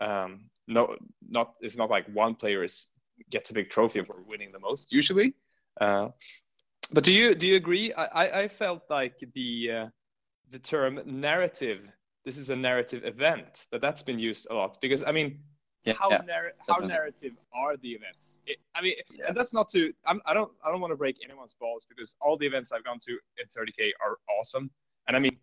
Um, 0.07 0.31
no 0.67 0.97
not 1.29 1.55
it's 1.61 1.77
not 1.77 1.91
like 1.91 2.07
one 2.25 2.35
player 2.35 2.65
is 2.65 2.89
gets 3.31 3.51
a 3.51 3.55
big 3.55 3.69
trophy 3.71 4.03
for 4.03 4.17
winning 4.27 4.51
the 4.53 4.59
most 4.59 4.93
usually. 4.93 5.35
Uh, 5.81 6.09
but 6.93 7.05
do 7.05 7.13
you 7.13 7.35
do 7.35 7.47
you 7.47 7.57
agree? 7.57 7.93
I, 7.93 8.43
I, 8.43 8.49
felt 8.49 8.83
like 8.91 9.17
the 9.35 9.71
uh, 9.77 9.87
the 10.51 10.59
term 10.59 11.01
narrative 11.05 11.81
this 12.25 12.37
is 12.37 12.51
a 12.51 12.57
narrative 12.57 13.05
event 13.05 13.67
that 13.71 13.81
that's 13.81 14.03
been 14.03 14.19
used 14.19 14.47
a 14.51 14.55
lot 14.55 14.81
because 14.81 15.03
i 15.05 15.13
mean 15.13 15.39
yeah, 15.85 15.95
how 15.99 16.11
yeah, 16.11 16.21
narr- 16.27 16.53
how 16.69 16.79
narrative 16.79 17.33
are 17.55 17.77
the 17.79 17.91
events? 17.93 18.41
It, 18.47 18.59
i 18.75 18.81
mean 18.83 18.95
Yeah. 19.11 19.29
and 19.29 19.37
that's 19.37 19.53
not 19.53 19.69
to 19.71 19.93
I'm, 20.07 20.21
i 20.27 20.33
don't 20.35 20.53
i 20.65 20.71
don't 20.71 20.81
want 20.81 20.93
to 20.93 20.97
break 20.97 21.17
anyone's 21.25 21.55
balls 21.63 21.87
because 21.89 22.15
all 22.21 22.37
the 22.37 22.47
events 22.47 22.71
i've 22.73 22.85
gone 22.85 22.99
to 23.09 23.13
in 23.39 23.47
30k 23.55 23.91
are 24.05 24.17
awesome. 24.39 24.71
And 25.07 25.17
i 25.17 25.21
mean 25.21 25.37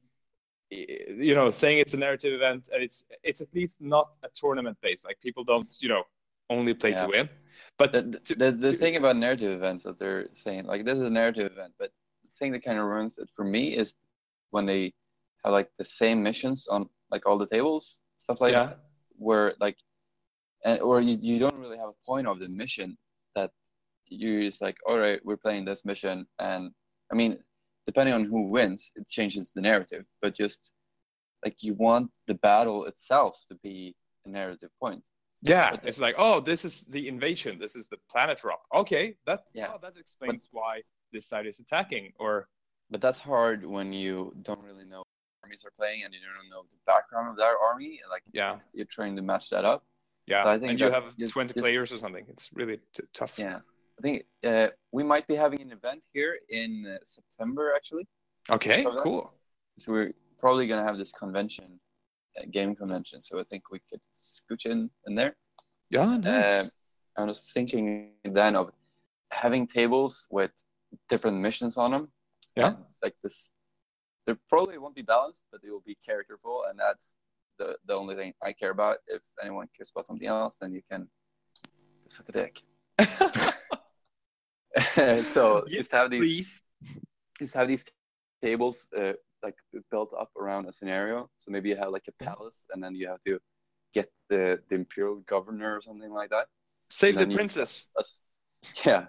you 0.70 1.34
know 1.34 1.50
saying 1.50 1.78
it's 1.80 1.94
a 1.94 1.98
narrative 1.98 2.34
event 2.34 2.70
and 2.74 2.84
it's 2.84 3.04
it's 3.24 3.42
at 3.42 3.48
least 3.54 3.82
not 3.82 4.18
a 4.24 4.30
tournament 4.42 4.78
based. 4.82 5.06
Like 5.06 5.20
people 5.22 5.44
don't 5.44 5.70
you 5.80 5.90
know 5.90 6.04
only 6.50 6.74
play 6.74 6.94
to 6.94 7.08
win. 7.08 7.30
But 7.78 7.92
the, 7.94 8.02
to- 8.20 8.36
the, 8.36 8.52
the 8.52 8.72
to- 8.72 8.78
thing 8.78 8.96
about 8.96 9.16
narrative 9.18 9.52
events 9.52 9.84
that 9.86 9.98
they're 9.98 10.28
saying 10.32 10.66
like 10.66 10.86
this 10.86 10.98
is 10.98 11.04
a 11.04 11.10
narrative 11.10 11.52
event 11.52 11.74
but 11.80 11.90
the 12.24 12.32
thing 12.38 12.52
that 12.52 12.64
kind 12.64 12.78
of 12.80 12.86
ruins 12.86 13.18
it 13.18 13.30
for 13.36 13.46
me 13.46 13.76
is 13.76 13.94
when 14.52 14.66
they 14.66 14.94
have 15.44 15.54
like 15.54 15.70
the 15.78 15.84
same 16.02 16.22
missions 16.22 16.68
on 16.68 16.90
like 17.12 17.26
all 17.26 17.38
the 17.38 17.48
tables 17.48 18.02
stuff 18.18 18.40
like 18.42 18.54
that 18.54 18.80
where 19.18 19.54
like 19.60 19.78
and, 20.66 20.80
or 20.82 21.02
you, 21.02 21.18
you 21.22 21.40
don't 21.40 21.58
really 21.58 21.78
have 21.78 21.90
a 21.90 22.06
point 22.06 22.28
of 22.28 22.40
the 22.40 22.48
mission 22.50 22.98
that 23.36 23.52
you're 24.08 24.42
just 24.42 24.62
like 24.62 24.78
all 24.88 24.98
right 24.98 25.20
we're 25.24 25.38
playing 25.38 25.66
this 25.66 25.86
mission 25.86 26.26
and 26.40 26.72
i 27.12 27.16
mean 27.16 27.38
depending 27.86 28.14
on 28.14 28.24
who 28.26 28.50
wins 28.50 28.92
it 28.96 29.08
changes 29.08 29.52
the 29.52 29.62
narrative 29.62 30.06
but 30.22 30.34
just 30.34 30.74
like 31.44 31.62
you 31.62 31.74
want 31.74 32.10
the 32.26 32.34
battle 32.36 32.86
itself 32.86 33.44
to 33.48 33.56
be 33.56 33.96
a 34.26 34.30
narrative 34.30 34.70
point 34.80 35.04
yeah 35.44 35.72
but 35.72 35.82
it's 35.86 36.00
like 36.00 36.16
oh 36.18 36.40
this 36.40 36.66
is 36.66 36.84
the 36.86 37.08
invasion 37.08 37.60
this 37.60 37.76
is 37.76 37.88
the 37.90 37.98
planet 38.12 38.44
rock 38.44 38.62
okay 38.74 39.16
that 39.26 39.44
Yeah. 39.54 39.72
oh, 39.74 39.80
that 39.82 39.98
explains 39.98 40.50
why 40.52 40.82
this 41.14 41.28
side 41.28 41.46
is 41.46 41.60
attacking 41.60 42.14
or 42.20 42.48
But 42.90 43.02
that's 43.02 43.20
hard 43.20 43.66
when 43.66 43.92
you 43.94 44.34
don't 44.42 44.64
really 44.70 44.86
know 44.86 45.04
armies 45.44 45.64
are 45.66 45.72
playing 45.78 46.04
and 46.04 46.14
you 46.14 46.20
don't 46.20 46.50
know 46.50 46.64
the 46.70 46.78
background 46.86 47.30
of 47.30 47.36
their 47.38 47.58
army. 47.70 48.00
Like 48.10 48.24
yeah 48.34 48.58
you're 48.74 48.86
trying 48.98 49.16
to 49.16 49.22
match 49.22 49.50
that 49.50 49.66
up. 49.66 49.82
Yeah 50.28 50.44
So 50.44 50.50
I 50.50 50.58
think 50.60 50.72
and 50.72 50.80
you 50.80 50.90
have 50.98 51.16
just- 51.18 51.34
20 51.34 51.54
just- 51.54 51.64
players 51.64 51.92
or 51.94 51.98
something 51.98 52.26
it's 52.34 52.48
really 52.60 52.78
t- 52.94 53.04
tough 53.14 53.34
Yeah, 53.40 53.60
I 53.98 54.02
think 54.06 54.16
uh, 54.44 54.68
we 54.92 55.04
might 55.04 55.26
be 55.28 55.36
having 55.36 55.62
an 55.62 55.72
event 55.80 56.02
here 56.14 56.34
in 56.50 56.72
uh, 56.88 56.98
September 57.04 57.74
actually. 57.78 58.06
okay 58.58 58.84
cool 59.04 59.24
So 59.82 59.86
we're 59.94 60.14
probably 60.44 60.66
gonna 60.70 60.88
have 60.90 60.98
this 61.04 61.12
convention, 61.24 61.68
uh, 62.38 62.44
game 62.58 62.72
convention. 62.82 63.18
So 63.28 63.32
I 63.40 63.46
think 63.50 63.62
we 63.76 63.80
could 63.90 64.02
scooch 64.16 64.66
in 64.74 64.80
in 65.08 65.14
there. 65.20 65.34
yeah 65.98 66.18
nice 66.18 66.66
Um, 66.66 66.72
I 67.20 67.24
was 67.34 67.42
thinking 67.56 67.88
then 68.40 68.54
of 68.62 68.66
having 69.44 69.64
tables 69.80 70.14
with 70.38 70.54
different 71.12 71.38
missions 71.48 71.74
on 71.84 71.90
them. 71.96 72.06
Yeah. 72.62 72.74
Like 73.04 73.16
this, 73.24 73.38
they 74.26 74.34
probably 74.52 74.78
won't 74.84 74.96
be 75.02 75.06
balanced, 75.16 75.44
but 75.52 75.58
they 75.62 75.72
will 75.74 75.86
be 75.92 75.98
characterful, 76.08 76.56
and 76.68 76.76
that's 76.84 77.06
the 77.58 77.78
the 77.86 77.94
only 77.94 78.16
thing 78.16 78.34
I 78.44 78.54
care 78.54 78.72
about. 78.72 78.98
If 79.08 79.22
anyone 79.42 79.68
cares 79.76 79.92
about 79.94 80.06
something 80.06 80.28
else, 80.28 80.58
then 80.60 80.72
you 80.74 80.82
can 80.90 81.08
suck 82.08 82.30
a 82.30 82.32
dick. 82.32 82.62
so 85.34 85.64
Yeah, 85.68 85.78
just 85.80 85.92
have 85.92 86.10
these 86.12 86.22
Leaf. 86.22 86.62
just 87.40 87.54
have 87.54 87.68
these 87.68 87.86
tables 88.42 88.88
uh, 88.98 89.14
like 89.44 89.56
built 89.92 90.14
up 90.20 90.30
around 90.38 90.68
a 90.68 90.72
scenario. 90.72 91.30
So 91.38 91.52
maybe 91.52 91.70
you 91.70 91.76
have 91.78 91.90
like 91.92 92.08
a 92.08 92.24
palace, 92.24 92.64
and 92.72 92.84
then 92.84 92.96
you 92.96 93.08
have 93.08 93.22
to 93.22 93.40
get 93.94 94.12
the 94.30 94.60
the 94.70 94.76
imperial 94.76 95.18
governor 95.26 95.76
or 95.78 95.82
something 95.82 96.12
like 96.12 96.30
that. 96.30 96.48
save 96.90 97.16
the 97.16 97.28
you- 97.28 97.36
princess 97.36 97.90
yeah, 98.86 99.06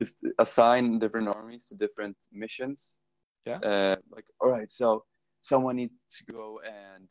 just 0.00 0.16
assign 0.38 0.98
different 0.98 1.28
armies 1.28 1.66
to 1.66 1.74
different 1.74 2.16
missions. 2.32 2.98
Yeah. 3.46 3.58
Uh, 3.58 3.96
like 4.10 4.26
all 4.40 4.50
right, 4.50 4.70
so 4.70 5.04
someone 5.40 5.76
needs 5.76 5.92
to 6.18 6.24
go 6.32 6.60
and 6.64 7.08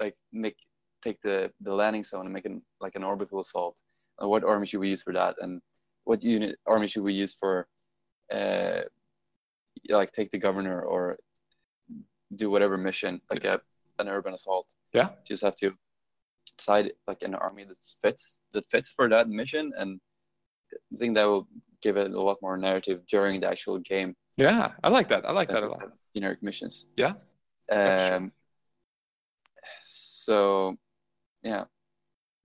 like 0.00 0.16
make 0.32 0.56
take 1.04 1.20
the 1.22 1.52
the 1.60 1.72
landing 1.74 2.02
zone 2.04 2.24
and 2.26 2.32
make 2.32 2.44
an 2.46 2.62
like 2.80 2.94
an 2.96 3.04
orbital 3.04 3.40
assault. 3.40 3.76
Uh, 4.22 4.28
what 4.28 4.44
army 4.44 4.66
should 4.66 4.80
we 4.80 4.88
use 4.88 5.02
for 5.02 5.12
that? 5.12 5.36
And 5.40 5.60
what 6.04 6.22
unit 6.22 6.56
army 6.66 6.86
should 6.88 7.02
we 7.02 7.12
use 7.14 7.34
for 7.34 7.68
uh 8.32 8.80
like 9.88 10.12
take 10.12 10.30
the 10.30 10.38
governor 10.38 10.82
or 10.82 11.18
do 12.34 12.50
whatever 12.50 12.76
mission 12.76 13.20
like 13.30 13.44
a 13.44 13.60
an 13.98 14.08
urban 14.08 14.34
assault 14.34 14.66
Yeah. 14.92 15.10
just 15.26 15.42
have 15.42 15.56
to 15.56 15.72
decide 16.56 16.92
like 17.06 17.22
an 17.22 17.34
army 17.34 17.64
that 17.64 17.78
fits 18.02 18.40
that 18.52 18.64
fits 18.70 18.92
for 18.92 19.08
that 19.08 19.28
mission 19.28 19.72
and 19.78 20.00
i 20.92 20.96
think 20.98 21.14
that 21.16 21.24
will 21.24 21.46
give 21.80 21.96
it 21.96 22.10
a 22.12 22.20
lot 22.20 22.36
more 22.42 22.56
narrative 22.58 23.00
during 23.06 23.40
the 23.40 23.48
actual 23.48 23.78
game 23.78 24.14
yeah 24.36 24.72
i 24.84 24.88
like 24.90 25.08
that 25.08 25.24
i 25.28 25.32
like 25.32 25.48
that 25.48 25.62
a 25.62 25.68
lot 25.68 25.92
generic 26.14 26.42
missions 26.42 26.86
Yeah. 26.96 27.14
Um 27.70 28.32
so 29.82 30.76
yeah. 31.42 31.64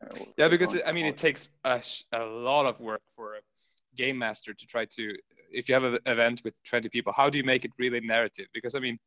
Uh, 0.03 0.19
yeah 0.37 0.47
because 0.47 0.73
it, 0.73 0.83
i 0.85 0.91
mean 0.91 1.05
it 1.05 1.17
takes 1.17 1.49
a, 1.63 1.81
sh- 1.81 2.03
a 2.13 2.23
lot 2.23 2.65
of 2.65 2.79
work 2.79 3.01
for 3.15 3.35
a 3.35 3.39
game 3.95 4.17
master 4.17 4.53
to 4.53 4.65
try 4.65 4.85
to 4.85 5.15
if 5.51 5.69
you 5.69 5.75
have 5.75 5.83
an 5.83 5.97
event 6.05 6.41
with 6.43 6.61
20 6.63 6.89
people 6.89 7.13
how 7.15 7.29
do 7.29 7.37
you 7.37 7.43
make 7.43 7.63
it 7.63 7.71
really 7.77 7.99
narrative? 7.99 8.47
Because 8.53 8.75
i 8.75 8.79
mean 8.79 8.97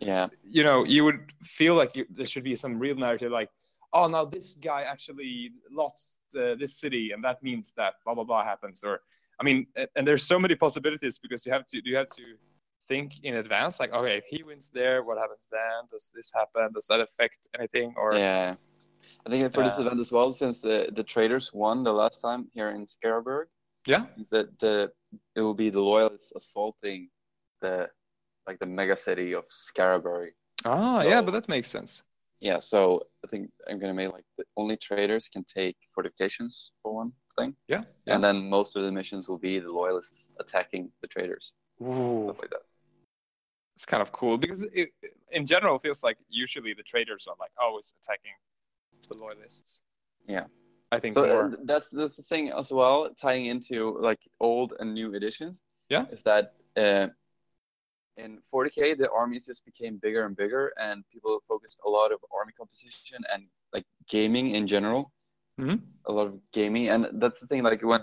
yeah. 0.00 0.26
you 0.42 0.64
know 0.64 0.84
you 0.84 1.04
would 1.04 1.32
feel 1.42 1.74
like 1.74 1.96
you, 1.96 2.04
there 2.10 2.26
should 2.26 2.44
be 2.44 2.56
some 2.56 2.78
real 2.78 2.96
narrative 2.96 3.30
like 3.30 3.50
oh 3.92 4.06
now 4.08 4.24
this 4.24 4.54
guy 4.54 4.82
actually 4.82 5.52
lost 5.70 6.18
uh, 6.36 6.54
this 6.56 6.78
city 6.78 7.12
and 7.12 7.22
that 7.22 7.42
means 7.42 7.72
that 7.76 7.94
blah 8.04 8.14
blah 8.14 8.24
blah 8.24 8.44
happens 8.44 8.82
or 8.84 9.00
i 9.40 9.44
mean 9.44 9.66
and, 9.76 9.88
and 9.96 10.06
there's 10.06 10.24
so 10.24 10.38
many 10.38 10.54
possibilities 10.54 11.18
because 11.18 11.46
you 11.46 11.52
have 11.52 11.66
to 11.66 11.80
you 11.84 11.96
have 11.96 12.08
to 12.08 12.22
think 12.88 13.12
in 13.22 13.34
advance 13.36 13.78
like 13.80 13.92
okay 13.92 14.16
if 14.18 14.24
he 14.32 14.42
wins 14.42 14.70
there 14.72 15.02
what 15.04 15.16
happens 15.18 15.44
then? 15.50 15.80
Does 15.90 16.10
this 16.14 16.30
happen? 16.34 16.72
Does 16.72 16.86
that 16.86 17.00
affect 17.00 17.48
anything 17.58 17.94
or 17.96 18.14
yeah. 18.14 18.54
I 19.26 19.30
think 19.30 19.42
for 19.54 19.62
this 19.62 19.78
Uh, 19.78 19.82
event 19.82 20.00
as 20.00 20.12
well 20.12 20.32
since 20.32 20.60
the 20.60 20.88
the 20.98 21.04
traders 21.14 21.52
won 21.52 21.82
the 21.84 21.92
last 21.92 22.20
time 22.20 22.42
here 22.52 22.70
in 22.76 22.82
Skarberg, 22.84 23.46
yeah. 23.86 24.06
the 24.30 24.42
the 24.62 24.74
it 25.36 25.40
will 25.40 25.54
be 25.64 25.70
the 25.70 25.80
loyalists 25.92 26.32
assaulting 26.40 27.08
the 27.60 27.88
like 28.46 28.58
the 28.58 28.66
mega 28.66 28.96
city 28.96 29.28
of 29.34 29.44
Scarabary. 29.48 30.32
ah 30.64 31.00
yeah 31.02 31.20
but 31.24 31.32
that 31.32 31.48
makes 31.48 31.70
sense. 31.70 31.92
Yeah, 32.50 32.58
so 32.72 32.80
I 33.24 33.26
think 33.30 33.50
I'm 33.68 33.78
gonna 33.78 33.98
make 34.02 34.12
like 34.18 34.24
the 34.38 34.46
only 34.56 34.76
traders 34.88 35.28
can 35.34 35.44
take 35.44 35.76
fortifications 35.94 36.52
for 36.80 36.90
one 37.00 37.12
thing, 37.38 37.50
yeah, 37.68 37.82
yeah. 38.06 38.14
and 38.14 38.24
then 38.24 38.36
most 38.56 38.76
of 38.76 38.82
the 38.82 38.90
missions 39.00 39.28
will 39.28 39.42
be 39.50 39.54
the 39.58 39.70
loyalists 39.80 40.32
attacking 40.42 40.90
the 41.02 41.08
traders, 41.14 41.52
Ooh, 41.82 42.24
stuff 42.24 42.40
like 42.42 42.50
that. 42.56 42.64
It's 43.80 43.86
kind 43.86 44.02
of 44.02 44.12
cool 44.12 44.36
because 44.36 44.62
it, 44.80 44.88
in 45.32 45.46
general 45.46 45.76
it 45.76 45.82
feels 45.82 46.02
like 46.02 46.18
usually 46.28 46.72
the 46.74 46.82
traders 46.82 47.26
are 47.26 47.36
like 47.44 47.52
always 47.64 47.94
attacking 48.02 48.36
the 49.08 49.14
loyalists 49.24 49.80
Yeah. 50.36 50.46
i 50.92 50.98
think 51.00 51.14
So 51.14 51.22
more 51.26 51.44
uh, 51.46 51.56
that's 51.70 51.88
the 52.00 52.08
thing 52.30 52.44
as 52.60 52.68
well, 52.78 52.98
tying 53.24 53.46
into 53.54 53.76
like 54.08 54.22
old 54.48 54.68
and 54.80 54.88
new 55.00 55.08
editions. 55.18 55.54
Yeah. 55.94 56.04
is 56.14 56.22
that 56.30 56.44
uh, 56.84 57.06
in 58.22 58.30
40k 58.52 58.80
the 59.02 59.08
armies 59.20 59.44
just 59.50 59.62
became 59.70 59.94
bigger 60.06 60.22
and 60.26 60.34
bigger, 60.42 60.64
and 60.86 60.96
people 61.12 61.32
focused 61.52 61.78
a 61.88 61.90
lot 61.98 62.08
of 62.14 62.18
army 62.38 62.52
composition 62.60 63.20
and 63.32 63.42
like 63.74 63.86
gaming 64.14 64.46
in 64.58 64.64
general. 64.74 65.02
Mhm. 65.64 65.78
A 66.10 66.12
lot 66.18 66.26
of 66.32 66.34
gaming, 66.58 66.86
and 66.92 67.00
that's 67.22 67.38
the 67.42 67.46
thing. 67.50 67.62
Like 67.70 67.82
when 67.92 68.02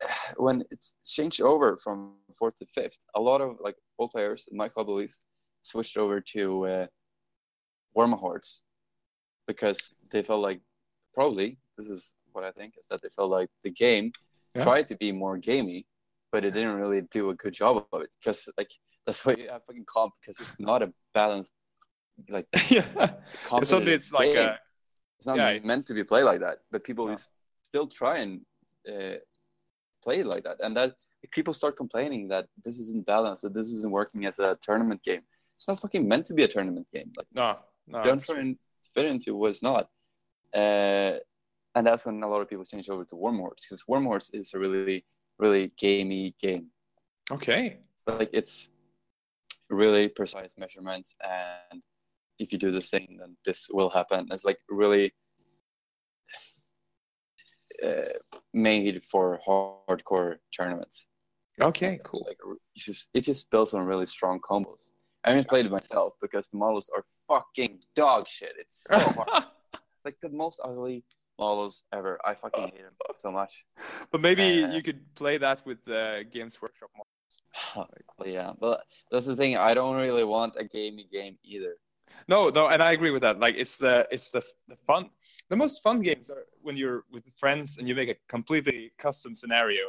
when 0.44 0.56
it's 0.74 0.88
changed 1.16 1.40
over 1.52 1.68
from 1.84 1.96
fourth 2.38 2.56
to 2.60 2.66
fifth, 2.78 3.00
a 3.14 3.20
lot 3.30 3.40
of 3.46 3.50
like 3.66 3.78
old 3.98 4.10
players, 4.10 4.48
in 4.50 4.56
my 4.56 4.68
club 4.68 4.88
at 4.88 4.92
least, 4.92 5.22
switched 5.62 5.96
over 5.96 6.20
to 6.20 6.66
uh, 6.66 6.86
Warhammer 7.96 8.18
Hordes 8.18 8.62
because 9.46 9.94
they 10.10 10.22
felt 10.22 10.42
like 10.42 10.60
probably 11.14 11.58
this 11.76 11.88
is 11.88 12.14
what 12.32 12.44
I 12.44 12.50
think 12.52 12.74
is 12.78 12.86
that 12.88 13.02
they 13.02 13.08
felt 13.08 13.30
like 13.30 13.48
the 13.62 13.70
game 13.70 14.12
Yeah. 14.54 14.64
tried 14.64 14.86
to 14.88 14.96
be 14.96 15.12
more 15.12 15.36
gamey, 15.38 15.86
but 16.32 16.44
it 16.44 16.52
didn't 16.52 16.76
really 16.76 17.02
do 17.10 17.30
a 17.30 17.34
good 17.34 17.54
job 17.54 17.86
of 17.92 18.02
it 18.02 18.10
because 18.20 18.48
like 18.58 18.70
that's 19.06 19.24
why 19.24 19.34
you 19.38 19.48
have 19.48 19.62
fucking 19.66 19.84
comp 19.86 20.12
because 20.20 20.40
it's 20.40 20.58
not 20.58 20.82
a 20.82 20.92
balanced 21.14 21.52
like 22.28 22.46
yeah. 22.70 22.82
Suddenly 22.82 23.16
competitive 23.46 23.88
it's 23.88 24.12
like 24.12 24.34
a 24.34 24.58
it's 25.18 25.26
not 25.26 25.36
yeah, 25.36 25.52
meant 25.52 25.80
it's- 25.80 25.86
to 25.86 25.94
be 25.94 26.04
played 26.04 26.24
like 26.24 26.40
that, 26.40 26.58
but 26.70 26.84
people 26.84 27.06
No. 27.06 27.16
still 27.62 27.86
try 27.86 28.18
and 28.18 28.40
uh, 28.88 29.16
play 30.02 30.20
it 30.20 30.26
like 30.26 30.44
that, 30.44 30.58
and 30.60 30.76
that 30.76 30.94
if 31.22 31.30
people 31.30 31.54
start 31.54 31.76
complaining 31.76 32.28
that 32.28 32.46
this 32.64 32.78
isn't 32.78 33.06
balanced, 33.06 33.42
that 33.42 33.54
this 33.54 33.68
isn't 33.68 33.90
working 33.90 34.26
as 34.26 34.38
a 34.38 34.56
tournament 34.60 35.02
game. 35.02 35.22
It's 35.54 35.68
not 35.68 35.80
fucking 35.80 36.06
meant 36.06 36.26
to 36.26 36.34
be 36.34 36.44
a 36.44 36.48
tournament 36.48 36.86
game. 36.92 37.12
Like 37.16 37.26
no, 37.32 37.56
no. 37.86 38.02
don't 38.02 38.22
try 38.22 38.40
and 38.40 38.56
fit 38.94 39.06
into 39.06 39.34
what 39.34 39.50
it's 39.50 39.62
not. 39.62 39.88
Uh, 40.54 41.18
and 41.74 41.86
that's 41.86 42.06
when 42.06 42.22
a 42.22 42.28
lot 42.28 42.40
of 42.40 42.48
people 42.48 42.64
change 42.64 42.88
over 42.88 43.04
to 43.04 43.14
Warmahordes 43.14 43.62
because 43.62 43.84
Warmahordes 43.88 44.34
is 44.34 44.52
a 44.54 44.58
really, 44.58 45.04
really 45.38 45.72
gamey 45.78 46.34
game. 46.40 46.68
Okay. 47.30 47.78
Like 48.06 48.30
it's 48.32 48.68
really 49.68 50.08
precise 50.08 50.54
measurements, 50.56 51.14
and 51.22 51.82
if 52.38 52.52
you 52.52 52.58
do 52.58 52.70
this 52.70 52.90
thing, 52.90 53.16
then 53.18 53.36
this 53.44 53.68
will 53.72 53.90
happen. 53.90 54.28
It's 54.30 54.44
like 54.44 54.58
really 54.68 55.12
uh, 57.84 58.18
made 58.54 59.04
for 59.04 59.40
hardcore 59.46 60.36
tournaments. 60.56 61.06
Okay. 61.60 61.98
Cool. 62.04 62.24
Like 62.26 62.38
it's 62.74 62.84
just 62.84 63.08
it 63.14 63.22
just 63.22 63.50
builds 63.50 63.72
on 63.74 63.84
really 63.86 64.06
strong 64.06 64.40
combos. 64.40 64.90
I 65.24 65.30
haven't 65.30 65.48
played 65.48 65.66
it 65.66 65.72
myself 65.72 66.14
because 66.20 66.48
the 66.48 66.56
models 66.58 66.90
are 66.94 67.04
fucking 67.26 67.80
dog 67.96 68.28
shit. 68.28 68.52
It's 68.58 68.84
so 68.88 68.98
hard. 69.16 69.44
like 70.04 70.16
the 70.22 70.28
most 70.28 70.60
ugly 70.62 71.02
models 71.38 71.82
ever. 71.92 72.18
I 72.24 72.34
fucking 72.34 72.62
hate 72.68 72.76
them 72.82 72.92
so 73.16 73.30
much. 73.32 73.64
but 74.12 74.20
maybe 74.20 74.64
Uh, 74.64 74.70
you 74.72 74.82
could 74.82 75.00
play 75.14 75.36
that 75.38 75.64
with 75.66 75.84
the 75.84 76.24
Games 76.30 76.60
Workshop 76.62 76.90
models. 76.96 77.10
Yeah, 78.24 78.52
but 78.58 78.84
that's 79.10 79.26
the 79.26 79.36
thing. 79.36 79.56
I 79.56 79.74
don't 79.74 79.96
really 79.96 80.24
want 80.24 80.54
a 80.58 80.64
gamey 80.64 81.06
game 81.12 81.38
either. 81.44 81.74
No, 82.28 82.48
no, 82.48 82.68
and 82.68 82.82
I 82.82 82.92
agree 82.92 83.10
with 83.10 83.22
that. 83.22 83.38
Like 83.38 83.54
it's 83.56 83.76
the 83.76 84.06
it's 84.10 84.30
the 84.30 84.42
the 84.68 84.76
fun. 84.86 85.10
The 85.48 85.56
most 85.56 85.82
fun 85.82 86.00
games 86.02 86.30
are 86.30 86.44
when 86.62 86.76
you're 86.76 87.04
with 87.12 87.26
friends 87.34 87.78
and 87.78 87.88
you 87.88 87.94
make 87.94 88.08
a 88.08 88.16
completely 88.28 88.92
custom 88.98 89.34
scenario. 89.34 89.84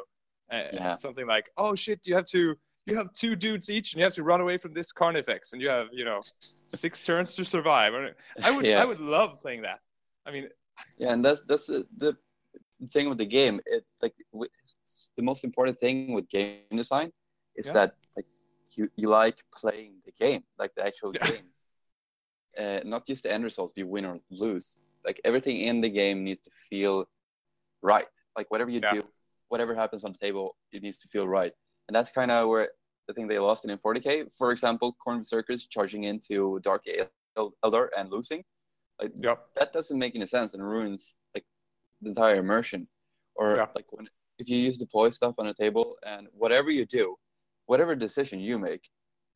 Uh, 0.52 0.64
Yeah. 0.74 0.94
Something 0.94 1.28
like, 1.28 1.50
oh 1.58 1.76
shit, 1.76 2.00
you 2.04 2.16
have 2.16 2.26
to 2.28 2.56
you 2.86 2.96
have 2.96 3.12
two 3.14 3.36
dudes 3.36 3.70
each, 3.70 3.94
and 3.94 4.00
you 4.00 4.04
have 4.06 4.14
to 4.16 4.24
run 4.24 4.40
away 4.42 4.58
from 4.58 4.74
this 4.74 4.92
carnifex, 4.92 5.54
and 5.54 5.62
you 5.62 5.70
have 5.70 5.88
you 5.92 6.06
know 6.06 6.22
six 6.68 7.02
turns 7.10 7.36
to 7.36 7.44
survive. 7.44 7.94
I 8.44 8.52
would 8.52 8.66
Yeah. 8.66 8.82
I 8.82 8.86
would 8.86 9.00
love 9.00 9.42
playing 9.42 9.64
that. 9.64 9.80
I 10.26 10.32
mean, 10.32 10.50
Yeah, 10.98 11.14
and 11.14 11.24
that's 11.26 11.42
that's 11.50 11.68
the, 11.68 11.86
the 11.98 12.16
thing 12.94 13.10
with 13.10 13.18
the 13.18 13.26
game. 13.26 13.60
It 13.66 13.84
like 14.02 14.16
the 15.18 15.24
most 15.24 15.44
important 15.44 15.80
thing 15.80 16.14
with 16.14 16.30
game 16.30 16.62
design 16.76 17.12
is 17.56 17.68
Yeah. 17.68 17.74
that 17.74 17.96
like 18.16 18.28
you 18.76 18.90
you 18.96 19.10
like 19.10 19.38
playing 19.62 19.94
the 20.06 20.12
game, 20.26 20.44
like 20.58 20.74
the 20.76 20.86
actual 20.86 21.12
Yeah. 21.14 21.28
game, 21.32 21.46
uh, 22.60 22.80
not 22.84 23.06
just 23.06 23.24
the 23.24 23.32
end 23.34 23.44
result. 23.44 23.74
You 23.76 23.88
win 23.88 24.06
or 24.06 24.20
lose, 24.30 24.78
like 25.06 25.20
everything 25.24 25.58
in 25.62 25.82
the 25.82 25.90
game 25.90 26.24
needs 26.24 26.42
to 26.44 26.52
feel 26.70 27.06
right. 27.82 28.08
Like 28.36 28.50
whatever 28.52 28.70
you 28.72 28.80
Yeah. 28.84 28.94
do, 28.94 29.02
whatever 29.50 29.74
happens 29.76 30.04
on 30.04 30.12
the 30.14 30.18
table, 30.20 30.56
it 30.72 30.82
needs 30.84 30.98
to 30.98 31.08
feel 31.08 31.28
right. 31.28 31.54
And 31.88 31.96
that's 31.96 32.12
kind 32.12 32.32
of 32.32 32.50
where 32.50 32.70
I 33.10 33.14
think 33.14 33.30
they 33.30 33.40
lost 33.40 33.64
it 33.66 33.72
in 33.72 33.78
40k. 33.78 34.30
For 34.38 34.52
example, 34.52 34.96
Khorne 35.06 35.26
Circus 35.26 35.66
charging 35.66 36.04
into 36.04 36.60
Dark 36.62 36.84
El- 37.38 37.54
Eldar 37.64 37.88
and 37.98 38.12
losing. 38.12 38.44
Like 39.02 39.12
yep, 39.20 39.48
that 39.58 39.72
doesn't 39.74 39.98
make 39.98 40.16
any 40.16 40.26
sense 40.26 40.54
and 40.54 40.64
ruins 40.64 41.16
like 41.34 41.46
the 42.02 42.10
entire 42.10 42.36
immersion. 42.38 42.88
Or 43.36 43.56
Yeah. 43.58 43.68
like 43.76 43.86
when 43.92 44.10
if 44.40 44.50
you 44.50 44.58
use 44.58 44.78
deploy 44.78 45.10
stuff 45.12 45.36
on 45.40 45.48
a 45.48 45.54
table 45.54 45.98
and 46.06 46.28
whatever 46.34 46.70
you 46.70 46.86
do, 46.86 47.16
whatever 47.68 47.96
decision 47.96 48.40
you 48.40 48.60
make, 48.60 48.90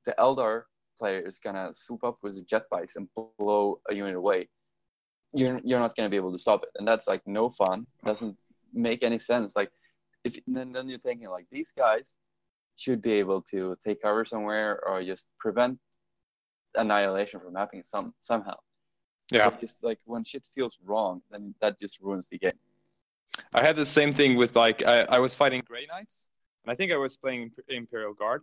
the 0.06 0.14
Eldar 0.18 0.64
player 1.02 1.20
is 1.30 1.38
gonna 1.46 1.68
swoop 1.84 2.04
up 2.10 2.18
with 2.24 2.36
jet 2.52 2.66
bikes 2.74 2.96
and 2.98 3.08
blow 3.16 3.64
a 3.90 3.94
unit 4.02 4.16
away. 4.24 4.42
You're 5.40 5.60
you're 5.68 5.84
not 5.86 5.96
gonna 5.96 6.14
be 6.16 6.22
able 6.24 6.34
to 6.38 6.44
stop 6.46 6.60
it, 6.68 6.72
and 6.78 6.86
that's 6.90 7.08
like 7.14 7.24
no 7.26 7.50
fun. 7.62 7.78
Doesn't 8.06 8.36
make 8.88 9.02
any 9.10 9.20
sense. 9.32 9.50
Like 9.60 9.72
if 10.28 10.34
then 10.56 10.68
then 10.76 10.86
you're 10.90 11.06
thinking 11.08 11.30
like 11.38 11.48
these 11.58 11.72
guys 11.86 12.08
should 12.84 13.02
be 13.10 13.14
able 13.24 13.42
to 13.54 13.60
take 13.86 14.02
cover 14.06 14.24
somewhere 14.34 14.70
or 14.88 15.04
just 15.14 15.26
prevent 15.46 15.78
annihilation 16.82 17.40
from 17.40 17.56
happening 17.62 17.84
some 17.94 18.14
somehow. 18.32 18.58
yeah. 19.38 19.50
But 19.50 19.60
just 19.66 19.78
like 19.90 20.00
when 20.12 20.24
shit 20.24 20.46
feels 20.56 20.76
wrong, 20.90 21.22
then 21.32 21.44
that 21.62 21.74
just 21.84 21.96
ruins 22.06 22.28
the 22.32 22.38
game. 22.46 22.60
I 23.54 23.62
had 23.68 23.76
the 23.76 23.90
same 24.00 24.12
thing 24.20 24.32
with 24.42 24.56
like 24.56 24.80
I, 24.94 24.98
I 25.16 25.20
was 25.26 25.34
fighting 25.42 25.62
Grey 25.70 25.86
Knights, 25.92 26.28
and 26.64 26.72
I 26.72 26.76
think 26.78 26.92
I 26.92 27.00
was 27.06 27.14
playing 27.24 27.52
Imperial 27.70 28.14
Guard, 28.22 28.42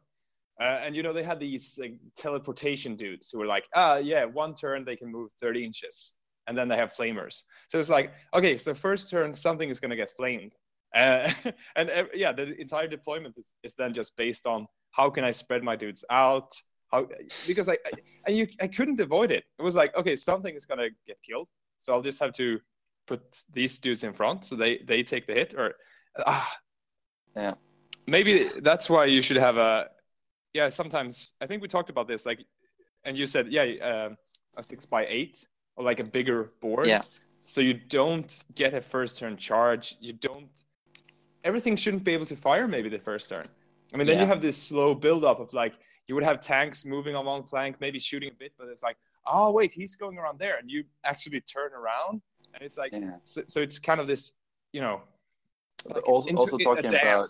uh, 0.61 0.81
and 0.85 0.97
you 0.97 1.03
know 1.03 1.13
they 1.13 1.23
had 1.23 1.39
these 1.41 1.79
like, 1.81 1.95
teleportation 2.17 2.97
dudes 2.97 3.31
who 3.31 3.39
were 3.39 3.47
like, 3.47 3.65
ah, 3.75 3.97
yeah, 3.97 4.25
one 4.25 4.55
turn 4.55 4.85
they 4.85 4.97
can 4.97 5.11
move 5.11 5.31
thirty 5.41 5.65
inches, 5.65 6.13
and 6.47 6.57
then 6.57 6.69
they 6.69 6.77
have 6.77 6.93
flamers. 6.93 7.43
So 7.69 7.79
it's 7.79 7.89
like, 7.89 8.13
okay, 8.35 8.57
so 8.57 8.75
first 8.75 9.11
turn 9.11 9.35
something 9.35 9.69
is 9.69 9.81
gonna 9.81 9.97
get 9.97 10.11
flamed, 10.11 10.55
uh, 10.95 11.31
and 11.77 11.91
uh, 11.91 12.05
yeah, 12.15 12.33
the 12.33 12.61
entire 12.61 12.89
deployment 12.89 13.37
is, 13.39 13.53
is 13.63 13.75
then 13.75 13.95
just 13.95 14.17
based 14.17 14.47
on 14.47 14.67
how 14.91 15.11
can 15.11 15.25
I 15.25 15.31
spread 15.31 15.63
my 15.63 15.77
dudes 15.77 16.05
out. 16.11 16.53
How, 16.91 17.07
because 17.47 17.69
I, 17.69 17.75
I 17.85 17.91
and 18.27 18.37
you 18.37 18.47
I 18.61 18.67
couldn't 18.67 18.99
avoid 18.99 19.31
it. 19.31 19.45
It 19.59 19.63
was 19.63 19.77
like 19.77 19.95
okay, 19.97 20.17
something 20.17 20.55
is 20.55 20.67
gonna 20.67 20.89
get 21.07 21.19
killed, 21.23 21.49
so 21.79 21.93
I'll 21.93 22.03
just 22.03 22.21
have 22.21 22.33
to 22.35 22.59
put 23.07 23.43
these 23.53 23.79
dudes 23.79 24.05
in 24.05 24.13
front 24.13 24.45
so 24.45 24.55
they 24.55 24.79
they 24.87 25.03
take 25.03 25.27
the 25.27 25.33
hit 25.33 25.55
or 25.55 25.75
ah 26.27 26.47
Yeah. 27.35 27.55
maybe 28.07 28.51
that's 28.61 28.91
why 28.91 29.07
you 29.07 29.23
should 29.23 29.39
have 29.39 29.57
a 29.57 29.89
yeah 30.59 30.69
sometimes 30.81 31.15
i 31.43 31.47
think 31.49 31.59
we 31.65 31.69
talked 31.77 31.91
about 31.95 32.07
this 32.13 32.23
like 32.31 32.41
and 33.05 33.13
you 33.21 33.27
said 33.33 33.45
yeah 33.57 33.67
um, 33.91 34.11
a 34.57 34.63
six 34.63 34.81
by 34.85 35.03
eight 35.19 35.37
or 35.77 35.85
like 35.85 36.01
a 36.01 36.09
bigger 36.19 36.41
board. 36.61 36.87
Yeah. 36.95 37.03
so 37.45 37.61
you 37.69 37.75
don't 37.99 38.31
get 38.61 38.71
a 38.75 38.83
first 38.95 39.13
turn 39.21 39.35
charge. 39.49 39.87
You 40.07 40.13
don't 40.29 40.55
everything 41.49 41.75
shouldn't 41.83 42.05
be 42.11 42.13
able 42.19 42.27
to 42.27 42.37
fire 42.49 42.67
maybe 42.77 42.89
the 42.97 43.05
first 43.11 43.25
turn. 43.33 43.47
I 43.93 43.97
mean 43.97 44.07
then 44.09 44.19
you 44.23 44.27
have 44.35 44.43
this 44.49 44.59
slow 44.71 44.89
build 45.07 45.23
up 45.31 45.39
of 45.45 45.49
like 45.63 45.75
you 46.07 46.13
would 46.17 46.25
have 46.31 46.39
tanks 46.41 46.79
moving 46.95 47.15
on 47.19 47.25
one 47.35 47.45
flank 47.51 47.73
maybe 47.85 47.99
shooting 48.09 48.31
a 48.37 48.39
bit 48.43 48.53
but 48.59 48.67
it's 48.73 48.85
like 48.89 48.99
oh 49.33 49.49
wait 49.59 49.71
he's 49.81 49.95
going 50.03 50.17
around 50.19 50.37
there. 50.45 50.57
And 50.61 50.67
you 50.75 50.81
actually 51.13 51.41
turn 51.57 51.71
around 51.81 52.15
and 52.55 52.61
it's 52.67 52.79
like 52.83 52.93
Yeah. 52.93 53.17
so, 53.33 53.39
so 53.53 53.59
it's 53.67 53.79
kind 53.89 54.01
of 54.03 54.07
this 54.13 54.23
you 54.77 54.83
know 54.87 54.97
But 55.95 56.03
also, 56.13 56.29
also 56.43 56.59
talking 56.69 56.93
about 56.95 57.29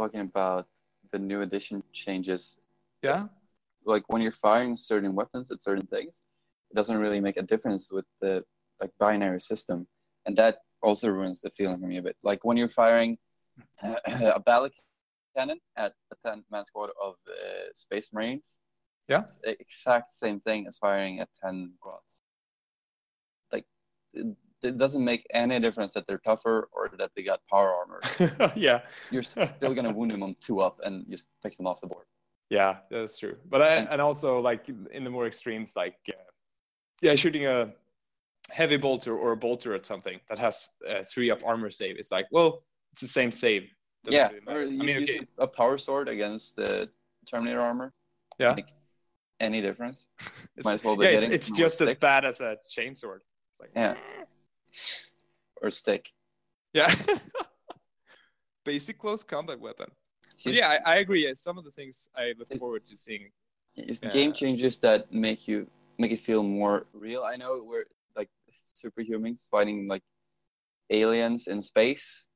talking 0.00 0.22
about 0.30 0.66
the 1.16 1.24
new 1.32 1.40
edition 1.48 1.82
changes. 1.92 2.42
yeah 3.02 3.22
Like 3.92 4.04
when 4.12 4.20
you're 4.22 4.40
firing 4.48 4.76
certain 4.76 5.12
weapons 5.20 5.50
at 5.50 5.62
certain 5.62 5.86
things, 5.94 6.14
it 6.70 6.74
doesn't 6.78 6.98
really 7.04 7.20
make 7.26 7.38
a 7.42 7.46
difference 7.52 7.84
with 7.96 8.06
the 8.22 8.32
like 8.80 8.92
binary 9.04 9.40
system, 9.40 9.78
and 10.26 10.36
that 10.36 10.54
also 10.86 11.08
ruins 11.08 11.40
the 11.40 11.50
feeling 11.58 11.78
for 11.80 11.88
me 11.92 11.98
a 11.98 12.02
bit. 12.08 12.16
Like 12.30 12.40
when 12.46 12.56
you're 12.58 12.76
firing 12.84 13.10
a 14.38 14.40
battle 14.48 14.68
cannon 15.36 15.60
at 15.84 15.92
a 16.12 16.16
ten 16.24 16.44
man 16.52 16.64
squad 16.70 16.90
of 17.06 17.14
uh, 17.28 17.66
Space 17.74 18.08
Marines. 18.12 18.46
Yeah. 19.08 19.22
It's 19.22 19.38
the 19.46 19.52
exact 19.66 20.12
same 20.12 20.38
thing 20.46 20.66
as 20.68 20.76
firing 20.76 21.20
at 21.20 21.28
ten 21.42 21.56
squads. 21.78 22.12
Like 23.52 23.66
it, 24.62 24.78
doesn't 24.78 25.04
make 25.04 25.26
any 25.32 25.58
difference 25.60 25.92
that 25.92 26.06
they're 26.06 26.18
tougher 26.18 26.68
or 26.72 26.90
that 26.98 27.10
they 27.14 27.22
got 27.22 27.40
power 27.50 27.72
armor. 27.72 28.00
yeah 28.56 28.80
You're 29.10 29.22
still 29.22 29.74
gonna 29.74 29.92
wound 29.92 30.10
them 30.10 30.22
on 30.22 30.36
two 30.40 30.60
up 30.60 30.80
and 30.84 31.04
just 31.10 31.26
pick 31.42 31.56
them 31.56 31.66
off 31.66 31.80
the 31.80 31.86
board. 31.86 32.06
yeah 32.50 32.76
that's 32.90 33.18
true 33.18 33.36
but 33.48 33.60
I, 33.62 33.68
And- 33.76 33.88
and 33.90 34.00
also 34.00 34.40
like 34.40 34.68
in 34.92 35.04
the 35.04 35.10
more 35.10 35.26
extremes 35.26 35.74
like 35.76 35.96
uh, 36.08 36.12
yeah 37.02 37.14
shooting 37.14 37.46
a 37.46 37.72
heavy 38.50 38.76
bolter 38.76 39.16
or 39.16 39.32
a 39.32 39.36
bolter 39.36 39.74
at 39.74 39.84
something 39.84 40.20
that 40.28 40.38
has 40.38 40.68
uh, 40.88 41.02
three 41.02 41.30
up 41.32 41.40
armor 41.44 41.70
save 41.70 41.98
it's 41.98 42.12
like 42.12 42.26
well 42.30 42.62
it's 42.92 43.02
the 43.02 43.08
same 43.08 43.32
save 43.32 43.64
Doesn't 44.04 44.16
yeah, 44.20 44.52
really 44.52 44.78
i 44.80 44.84
use, 44.84 44.86
mean 44.86 45.02
okay, 45.02 45.26
a 45.38 45.46
power 45.48 45.78
sword 45.78 46.08
against 46.08 46.56
the 46.56 46.88
Terminator 47.28 47.60
armor. 47.60 47.92
Yeah. 48.38 48.54
Make 48.54 48.66
any 49.40 49.60
difference? 49.60 50.06
it's, 50.56 50.64
Might 50.64 50.74
as 50.74 50.84
well 50.84 50.96
be 50.96 51.04
yeah, 51.06 51.10
it's, 51.18 51.26
it's 51.26 51.50
just 51.50 51.80
as 51.80 51.92
bad 51.94 52.24
as 52.24 52.40
a 52.40 52.56
chainsword 52.70 53.20
it's 53.50 53.58
like 53.60 53.70
Yeah. 53.74 53.94
Or 55.62 55.70
stick. 55.70 56.12
yeah 56.74 56.94
basic 58.64 58.98
close 58.98 59.22
combat 59.22 59.60
weapon 59.60 59.86
so 60.36 60.50
yeah 60.50 60.68
I, 60.84 60.94
I 60.94 60.96
agree 60.98 61.32
some 61.34 61.56
of 61.58 61.64
the 61.64 61.70
things 61.70 62.08
i 62.16 62.34
look 62.38 62.50
forward 62.58 62.84
to 62.86 62.96
seeing 62.96 63.30
It's 63.76 64.00
Yeah. 64.00 64.10
game 64.10 64.32
changes 64.32 64.78
that 64.80 65.12
make 65.12 65.46
you 65.48 65.66
make 65.98 66.12
it 66.12 66.20
feel 66.20 66.42
more 66.42 66.86
real. 66.92 67.22
I 67.32 67.36
know 67.36 67.62
we're 67.70 67.88
like 68.16 68.28
superhumans 68.82 69.48
fighting 69.48 69.78
like 69.88 70.02
aliens 70.90 71.46
in 71.46 71.62
space, 71.62 72.26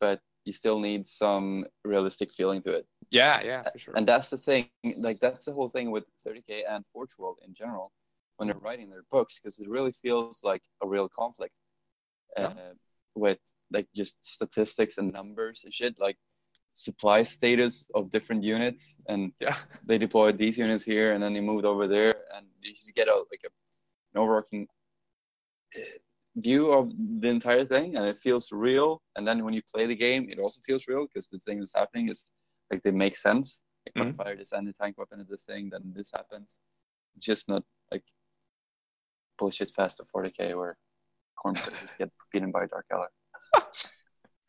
but 0.00 0.20
you 0.44 0.52
still 0.52 0.78
need 0.88 1.06
some 1.06 1.64
realistic 1.84 2.28
feeling 2.38 2.60
to 2.62 2.70
it. 2.78 2.84
yeah 3.10 3.40
yeah 3.50 3.62
for 3.72 3.78
sure 3.78 3.94
And 3.96 4.06
that's 4.06 4.28
the 4.34 4.38
thing, 4.48 4.68
like 5.06 5.18
that's 5.20 5.44
the 5.46 5.52
whole 5.56 5.68
thing 5.76 5.86
with 5.94 6.04
30k 6.26 6.50
and 6.72 6.84
Forge 6.92 7.14
World 7.20 7.38
in 7.46 7.52
general, 7.54 7.86
when 8.36 8.48
they're 8.48 8.64
writing 8.68 8.88
their 8.90 9.04
books 9.10 9.32
because 9.38 9.58
it 9.62 9.68
really 9.76 9.92
feels 10.04 10.44
like 10.50 10.62
a 10.84 10.86
real 10.94 11.08
conflict 11.20 11.54
uh, 12.36 12.42
Yeah. 12.42 12.72
with 13.14 13.38
like 13.72 13.88
just 13.94 14.16
statistics 14.24 14.98
and 14.98 15.12
numbers 15.12 15.64
and 15.64 15.72
shit 15.74 15.94
like 15.98 16.16
supply 16.74 17.22
status 17.24 17.86
of 17.94 18.10
different 18.10 18.42
units 18.44 18.96
and 19.08 19.32
Yeah. 19.40 19.56
they 19.84 19.98
deployed 19.98 20.38
these 20.38 20.56
units 20.58 20.84
here 20.84 21.12
and 21.12 21.22
then 21.22 21.32
they 21.34 21.40
moved 21.40 21.64
over 21.64 21.86
there 21.88 22.14
and 22.34 22.46
you 22.60 22.72
just 22.72 22.94
get 22.94 23.08
a 23.08 23.14
like 23.32 23.42
a, 23.44 23.50
an 24.14 24.20
overarching 24.22 24.68
uh, 25.76 25.80
view 26.36 26.70
of 26.72 26.92
the 27.20 27.28
entire 27.28 27.64
thing 27.64 27.96
and 27.96 28.04
it 28.06 28.16
feels 28.16 28.52
real 28.52 29.02
and 29.16 29.26
then 29.26 29.44
when 29.44 29.54
you 29.54 29.62
play 29.74 29.86
the 29.86 29.96
game 29.96 30.28
it 30.30 30.38
also 30.38 30.60
feels 30.64 30.86
real 30.86 31.06
because 31.06 31.28
the 31.28 31.38
thing 31.40 31.58
that's 31.58 31.74
happening 31.74 32.08
is 32.08 32.30
like 32.70 32.82
they 32.82 32.92
make 32.92 33.16
sense 33.16 33.62
like 33.84 33.94
when 33.96 34.12
Mhm. 34.14 34.20
I 34.20 34.24
fire 34.24 34.36
this 34.36 34.52
anti-tank 34.52 34.96
weapon 34.98 35.20
at 35.20 35.28
this 35.28 35.44
thing 35.44 35.70
then 35.70 35.82
this 35.96 36.10
happens 36.12 36.60
just 37.18 37.48
not 37.48 37.64
like 37.90 38.04
bullshit 39.38 39.70
fast 39.70 39.98
of 40.00 40.08
40k 40.14 40.54
where 40.54 40.76
Khorne 41.44 41.58
soldiers 41.58 41.90
get 41.98 42.10
beaten 42.32 42.50
by 42.50 42.66
dark 42.66 42.86
Eldar. 42.92 43.08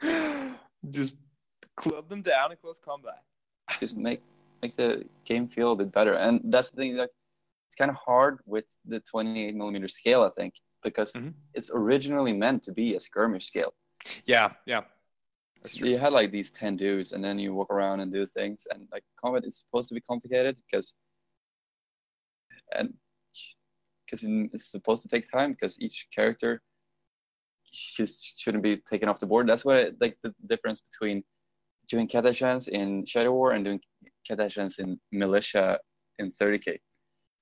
Just 0.90 1.16
club 1.76 2.10
them 2.10 2.22
down 2.22 2.52
in 2.52 2.58
close 2.58 2.80
combat. 2.80 3.22
just 3.80 3.96
make 3.96 4.22
make 4.62 4.76
the 4.76 5.06
game 5.26 5.48
feel 5.48 5.72
a 5.72 5.76
bit 5.76 5.92
better. 5.92 6.14
And 6.14 6.42
that's 6.46 6.72
the 6.72 6.78
thing 6.78 6.98
like 6.98 7.12
it's 7.68 7.76
kind 7.76 7.90
of 7.92 7.98
hard 7.98 8.40
with 8.46 8.66
the 8.86 9.00
28 9.00 9.56
millimeter 9.56 9.88
scale, 9.88 10.24
I 10.24 10.30
think, 10.40 10.54
because 10.84 11.14
Mhm. 11.14 11.34
it's 11.54 11.70
originally 11.74 12.34
meant 12.34 12.64
to 12.64 12.72
be 12.74 12.96
a 12.96 13.00
skirmish 13.00 13.46
scale. 13.46 13.74
Yeah, 14.26 14.54
yeah. 14.66 14.84
So 15.66 15.86
you 15.86 15.98
had 15.98 16.14
like 16.14 16.32
these 16.32 16.50
10 16.52 16.76
dudes, 16.78 17.12
and 17.14 17.24
then 17.24 17.38
you 17.40 17.54
walk 17.54 17.70
around 17.72 18.00
and 18.02 18.12
do 18.12 18.26
things, 18.26 18.66
and 18.72 18.88
like 18.92 19.04
combat 19.18 19.46
is 19.46 19.58
supposed 19.60 19.88
to 19.90 19.96
be 19.96 20.02
complicated 20.02 20.60
because 20.66 20.96
and 22.72 22.94
because 24.06 24.24
it's 24.26 24.66
supposed 24.66 25.04
to 25.04 25.08
take 25.10 25.30
time 25.30 25.52
because 25.52 25.80
each 25.80 26.08
character 26.16 26.62
just 27.72 28.40
shouldn't 28.40 28.64
be 28.64 28.78
taken 28.78 29.10
off 29.10 29.20
the 29.20 29.26
board. 29.26 29.48
That's 29.48 29.66
what 29.66 29.96
like 30.00 30.18
the 30.24 30.34
difference 30.48 30.82
between 30.82 31.24
doing 31.90 32.08
Catachans 32.08 32.68
in 32.68 33.06
Shadow 33.06 33.32
War 33.32 33.52
and 33.52 33.66
doing 33.66 33.82
Catachans 34.30 34.80
in 34.80 35.00
Militia 35.12 35.80
in 36.20 36.32
30k. 36.32 36.78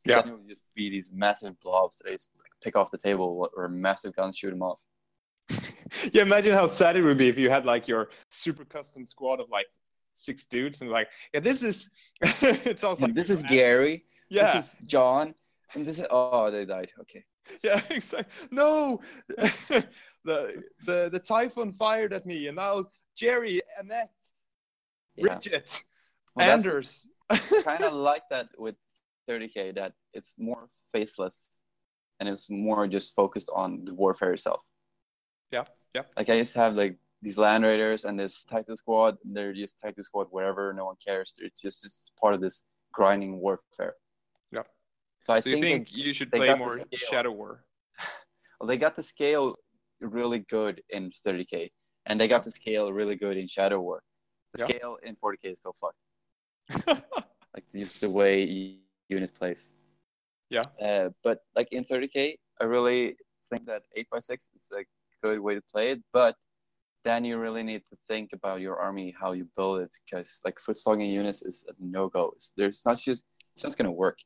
Yeah. 0.05 0.19
It 0.19 0.31
would 0.31 0.47
just 0.47 0.63
be 0.75 0.89
these 0.89 1.11
massive 1.13 1.59
blobs 1.59 1.97
that 1.97 2.05
they 2.05 2.13
just 2.13 2.31
like, 2.39 2.51
pick 2.63 2.75
off 2.75 2.91
the 2.91 2.97
table 2.97 3.49
or 3.55 3.67
massive 3.67 4.15
guns 4.15 4.37
shoot 4.37 4.51
them 4.51 4.61
off. 4.61 4.79
yeah, 6.11 6.21
imagine 6.21 6.53
how 6.53 6.67
sad 6.67 6.95
it 6.95 7.01
would 7.01 7.17
be 7.17 7.27
if 7.27 7.37
you 7.37 7.49
had 7.49 7.65
like 7.65 7.87
your 7.87 8.09
super 8.29 8.65
custom 8.65 9.05
squad 9.05 9.39
of 9.39 9.49
like 9.49 9.67
six 10.13 10.45
dudes 10.45 10.81
and 10.81 10.89
like, 10.89 11.09
yeah, 11.33 11.39
this 11.39 11.63
is 11.63 11.89
it 12.21 12.79
sounds 12.79 13.01
like 13.01 13.13
this 13.13 13.29
is 13.29 13.43
Gary. 13.43 14.05
Yeah, 14.29 14.53
This 14.53 14.65
is 14.65 14.75
John. 14.85 15.33
And 15.73 15.85
this 15.85 15.99
is 15.99 16.05
oh 16.09 16.49
they 16.51 16.65
died. 16.65 16.91
Okay. 17.01 17.23
yeah, 17.63 17.81
exactly. 17.89 18.33
No, 18.51 18.99
the 20.23 20.63
the 20.85 21.09
the 21.11 21.19
Typhon 21.19 21.71
fired 21.73 22.13
at 22.13 22.25
me, 22.25 22.47
and 22.47 22.55
now 22.55 22.85
Jerry, 23.15 23.61
Annette, 23.79 24.11
Yeah. 25.15 25.23
Bridget, 25.35 25.83
Well, 26.35 26.49
Anders. 26.49 27.05
kind 27.63 27.83
of 27.83 27.93
like 28.09 28.23
that 28.29 28.47
with 28.57 28.75
30k 29.29 29.75
that 29.75 29.93
it's 30.13 30.35
more 30.37 30.69
faceless 30.93 31.61
and 32.19 32.29
it's 32.29 32.49
more 32.49 32.87
just 32.87 33.13
focused 33.15 33.49
on 33.53 33.83
the 33.85 33.93
warfare 33.93 34.33
itself. 34.33 34.63
Yeah, 35.51 35.65
yeah. 35.93 36.03
Like 36.15 36.29
I 36.29 36.33
used 36.33 36.53
to 36.53 36.59
have 36.59 36.75
like 36.75 36.97
these 37.21 37.37
land 37.37 37.63
raiders 37.63 38.05
and 38.05 38.19
this 38.19 38.43
Titan 38.43 38.77
squad. 38.77 39.17
They're 39.25 39.53
just 39.53 39.79
Titan 39.81 40.03
squad 40.03 40.27
wherever. 40.31 40.73
No 40.73 40.85
one 40.85 40.95
cares. 41.05 41.33
It's 41.39 41.61
just 41.61 41.83
it's 41.85 42.11
part 42.19 42.33
of 42.33 42.41
this 42.41 42.63
grinding 42.93 43.39
warfare. 43.39 43.95
So 45.27 45.33
I 45.33 45.41
So 45.41 45.49
you 45.49 45.55
think, 45.57 45.89
think 45.89 46.05
you 46.05 46.13
should 46.13 46.31
play 46.31 46.55
more. 46.55 46.79
Shadow 46.95 47.31
War? 47.33 47.65
well, 48.61 48.67
they 48.69 48.77
got 48.77 48.95
the 48.95 49.03
scale 49.03 49.55
really 49.99 50.39
good 50.49 50.81
in 50.89 51.11
30k, 51.27 51.69
and 52.05 52.17
they 52.17 52.29
got 52.29 52.45
the 52.45 52.51
scale 52.51 52.93
really 52.93 53.17
good 53.17 53.35
in 53.35 53.45
Shadow 53.45 53.81
War. 53.81 54.01
The 54.53 54.59
Yeah. 54.61 54.67
scale 54.77 54.97
in 55.03 55.17
40k 55.17 55.51
is 55.51 55.57
still 55.59 55.75
fucked. 55.81 55.99
like 57.53 57.65
just 57.73 57.99
the 57.99 58.09
way 58.09 58.45
y- 58.45 58.77
unit 59.09 59.33
plays. 59.33 59.73
Yeah. 60.49 60.63
Uh, 60.81 61.09
but 61.25 61.39
like 61.57 61.67
in 61.73 61.83
30k, 61.83 62.37
I 62.61 62.63
really 62.63 63.17
think 63.49 63.65
that 63.65 63.81
8x6 63.97 64.31
is 64.55 64.69
a 64.73 64.85
good 65.21 65.41
way 65.41 65.55
to 65.55 65.61
play 65.69 65.91
it. 65.91 65.99
But 66.13 66.35
then 67.03 67.25
you 67.25 67.37
really 67.37 67.63
need 67.63 67.81
to 67.91 67.97
think 68.07 68.29
about 68.31 68.61
your 68.61 68.77
army, 68.77 69.13
how 69.19 69.33
you 69.33 69.45
build 69.57 69.81
it, 69.81 69.91
because 70.05 70.39
like 70.45 70.57
foot 70.57 70.77
slogging 70.77 71.09
units 71.09 71.41
is 71.41 71.65
a 71.67 71.73
no 71.81 72.07
go. 72.07 72.33
There's 72.55 72.81
not 72.85 72.97
just 72.97 73.25
it's 73.53 73.65
not 73.65 73.75
gonna 73.75 73.91
work. 73.91 74.19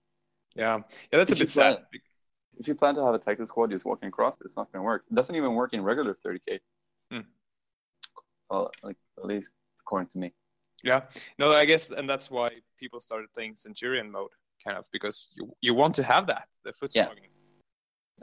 Yeah, 0.55 0.77
yeah, 1.11 1.17
that's 1.19 1.31
a 1.31 1.33
If 1.33 1.39
you 1.39 1.45
bit 1.45 1.49
sad. 1.49 1.77
If 2.59 2.67
you 2.67 2.75
plan 2.75 2.93
to 2.95 3.03
have 3.05 3.15
a 3.15 3.19
Titan 3.19 3.45
squad 3.45 3.71
just 3.71 3.85
walking 3.85 4.07
across, 4.09 4.41
it's 4.41 4.55
not 4.57 4.71
gonna 4.71 4.83
work. 4.83 5.05
It 5.09 5.15
doesn't 5.15 5.35
even 5.35 5.53
work 5.55 5.73
in 5.73 5.81
regular 5.81 6.13
30k. 6.13 6.59
Hmm. 7.11 7.19
Well, 8.49 8.71
like 8.83 8.97
at 9.17 9.25
least 9.25 9.51
according 9.79 10.09
to 10.09 10.17
me. 10.19 10.33
Yeah, 10.83 11.01
no, 11.39 11.51
I 11.53 11.65
guess, 11.65 11.89
and 11.89 12.09
that's 12.09 12.29
why 12.31 12.49
people 12.77 12.99
started 12.99 13.31
playing 13.33 13.55
Centurion 13.55 14.11
mode, 14.11 14.31
kind 14.63 14.77
of, 14.77 14.85
because 14.91 15.29
you 15.35 15.51
you 15.61 15.73
want 15.73 15.95
to 15.95 16.03
have 16.03 16.27
that 16.27 16.47
the 16.63 16.73
foot 16.73 16.91
Yeah. 16.93 17.05
slogging. 17.05 17.29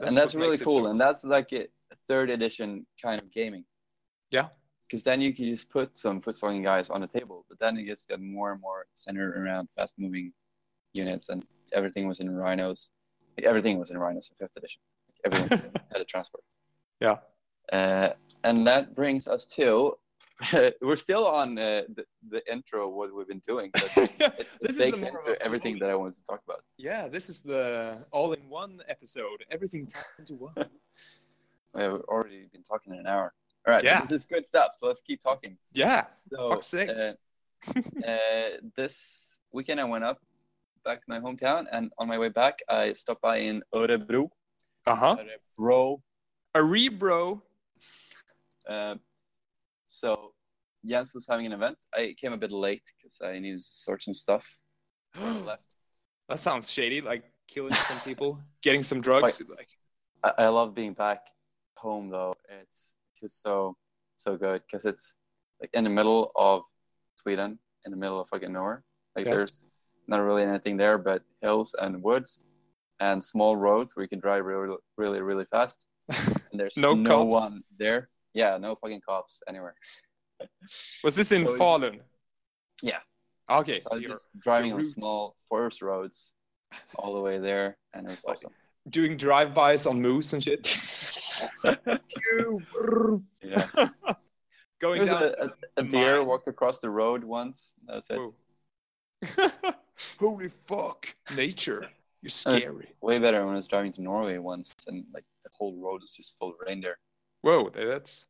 and 0.01 0.15
that's 0.15 0.33
really 0.35 0.57
cool 0.57 0.83
so- 0.83 0.89
and 0.91 0.99
that's 1.01 1.23
like 1.25 1.51
a 1.51 1.67
third 2.07 2.29
edition 2.29 2.85
kind 3.01 3.19
of 3.21 3.29
gaming 3.31 3.65
Yeah. 4.31 4.47
because 4.87 5.03
then 5.03 5.19
you 5.19 5.33
can 5.33 5.45
just 5.45 5.69
put 5.69 5.97
some 5.97 6.21
foot 6.21 6.35
slogging 6.37 6.63
guys 6.63 6.89
on 6.89 7.01
the 7.01 7.07
table 7.07 7.45
but 7.49 7.59
then 7.59 7.75
it 7.77 7.83
gets 7.83 8.05
got 8.05 8.21
more 8.21 8.53
and 8.53 8.61
more 8.61 8.87
centered 8.93 9.35
around 9.37 9.67
fast 9.75 9.95
moving 9.97 10.31
units 10.93 11.27
and 11.27 11.45
everything 11.73 12.07
was 12.07 12.19
in 12.19 12.29
rhinos 12.35 12.91
everything 13.43 13.79
was 13.79 13.89
in 13.91 13.97
rhinos 13.97 14.29
in 14.31 14.35
fifth 14.45 14.57
edition 14.57 14.81
everyone 15.25 15.49
had 15.91 16.01
a 16.01 16.05
transport 16.05 16.43
Yeah. 16.99 17.17
uh, 17.71 18.09
and 18.43 18.65
that 18.67 18.95
brings 18.95 19.27
us 19.27 19.45
to 19.57 19.97
we're 20.81 20.95
still 20.95 21.27
on 21.27 21.57
uh, 21.59 21.81
the, 21.95 22.05
the 22.29 22.41
intro 22.51 22.87
of 22.87 22.93
what 22.93 23.13
we've 23.13 23.27
been 23.27 23.41
doing 23.45 23.69
but 23.73 23.91
it, 23.97 24.47
This 24.61 24.77
takes 24.77 24.99
a 25.01 25.05
more 25.05 25.19
of 25.19 25.27
into 25.27 25.41
everything 25.41 25.73
all- 25.75 25.79
that 25.81 25.89
i 25.89 25.95
wanted 25.95 26.15
to 26.15 26.23
talk 26.23 26.41
about 26.45 26.63
yeah, 26.77 27.07
this 27.09 27.29
is 27.29 27.41
the 27.41 28.05
all-in-one 28.11 28.79
episode. 28.87 29.43
Everything 29.51 29.85
tied 29.85 30.03
into 30.17 30.35
one. 30.35 30.53
we've 31.73 32.01
already 32.07 32.45
been 32.53 32.63
talking 32.63 32.93
an 32.93 33.05
hour 33.05 33.33
all 33.67 33.73
right 33.73 33.83
Yeah. 33.83 34.05
this 34.05 34.21
is 34.21 34.25
good 34.25 34.45
stuff 34.45 34.69
so 34.77 34.87
let's 34.87 35.01
keep 35.01 35.21
talking 35.21 35.57
Yeah, 35.73 36.05
So, 36.31 36.49
fuck's 36.49 36.67
sakes. 36.67 37.01
uh, 37.01 37.81
uh, 38.07 38.49
this 38.77 39.37
weekend 39.51 39.79
I 39.81 39.83
went 39.83 40.03
up 40.05 40.19
back 40.89 41.05
to 41.05 41.09
my 41.15 41.19
hometown, 41.19 41.65
and 41.71 41.93
on 41.99 42.07
my 42.07 42.17
way 42.17 42.29
back, 42.29 42.55
I 42.67 42.93
stopped 42.93 43.21
by 43.21 43.37
in 43.49 43.61
Örebro. 43.75 44.29
Uh 44.87 44.95
huh. 44.95 45.15
Örebro. 45.59 46.01
A 46.55 46.61
rebro. 46.63 47.43
Uh, 48.67 48.95
so 49.85 50.33
Jens 50.83 51.13
was 51.13 51.27
having 51.29 51.45
an 51.45 51.53
event. 51.53 51.77
I 51.93 52.15
came 52.19 52.33
a 52.33 52.37
bit 52.37 52.51
late 52.51 52.87
because 52.97 53.15
I 53.21 53.37
needed 53.37 53.61
to 53.61 53.67
sort 53.85 54.01
some 54.01 54.15
stuff. 54.15 54.45
I 55.15 55.31
left. 55.51 55.75
that 56.27 56.39
sounds 56.39 56.71
shady. 56.71 57.01
Like 57.01 57.23
killing 57.47 57.73
some 57.89 57.99
people, 57.99 58.39
getting 58.63 58.81
some 58.81 58.99
drugs. 58.99 59.41
Like, 59.47 59.69
I, 60.23 60.45
I 60.45 60.47
love 60.47 60.73
being 60.73 60.93
back 60.93 61.21
home 61.77 62.09
though. 62.09 62.33
It's 62.61 62.95
just 63.19 63.43
so 63.43 63.77
so 64.17 64.37
good 64.37 64.63
because 64.65 64.85
it's 64.85 65.15
like 65.61 65.69
in 65.73 65.83
the 65.83 65.89
middle 65.99 66.31
of 66.35 66.63
Sweden, 67.15 67.59
in 67.85 67.91
the 67.91 67.97
middle 68.03 68.19
of 68.19 68.27
fucking 68.29 68.51
nowhere. 68.51 68.83
Like 69.15 69.25
there's 69.25 69.59
not 70.09 70.19
really 70.19 70.43
anything 70.43 70.75
there 70.77 70.97
but 70.97 71.21
hills 71.41 71.75
and 71.79 72.01
woods 72.03 72.43
and 72.99 73.23
small 73.23 73.55
roads 73.55 73.95
where 73.95 74.03
you 74.03 74.09
can 74.09 74.19
drive 74.19 74.43
really 74.45 74.75
really 74.97 75.21
really 75.21 75.45
fast. 75.51 75.85
And 76.51 76.59
there's 76.59 76.75
No 76.77 76.93
no, 76.95 77.09
cops? 77.31 77.51
one 77.51 77.61
there. 77.77 78.09
Yeah, 78.33 78.57
no 78.57 78.75
fucking 78.75 79.01
cops 79.07 79.41
anywhere. 79.47 79.75
was 81.03 81.15
this 81.15 81.31
in 81.31 81.45
So- 81.47 81.57
Falun? 81.57 81.99
Yeah. 82.81 82.99
Okay. 83.49 83.77
So 83.79 83.89
I 83.91 83.95
was 83.95 84.03
you're 84.03 84.13
just 84.13 84.27
driving 84.39 84.73
on 84.73 84.83
small 84.83 85.35
forest 85.49 85.81
roads 85.83 86.33
all 86.95 87.13
the 87.13 87.21
way 87.21 87.37
there, 87.39 87.77
and 87.93 88.07
it 88.07 88.11
was 88.11 88.25
awesome. 88.27 88.51
doing 88.89 89.17
drive-bys 89.17 89.85
on 89.85 90.01
moose 90.01 90.33
and 90.33 90.41
shit. 90.43 90.63
Yeah. 93.41 93.67
Going 94.81 94.97
There's 95.03 95.09
down. 95.09 95.23
a, 95.23 95.45
a, 95.45 95.49
a 95.77 95.83
deer 95.83 96.17
mine. 96.19 96.27
walked 96.27 96.47
across 96.47 96.79
the 96.79 96.89
road 96.89 97.23
once. 97.23 97.73
That's 97.87 98.07
it. 98.09 98.19
Whoa. 100.19 100.29
Holy 100.31 100.49
fuck! 100.49 101.13
Nature, 101.35 101.89
you're 102.21 102.29
That's- 102.45 102.63
scary. 102.63 102.93
way 103.01 103.19
better 103.19 103.43
when 103.45 103.53
I 103.53 103.57
was 103.57 103.67
driving 103.67 103.91
to 103.93 104.01
Norway 104.01 104.37
once, 104.37 104.73
and 104.87 105.05
like 105.13 105.25
the 105.43 105.49
whole 105.57 105.75
road 105.75 106.01
was 106.01 106.11
just 106.11 106.37
full 106.37 106.49
of 106.49 106.55
reindeer. 106.65 106.97
Whoa, 107.41 107.69
that's 107.69 108.25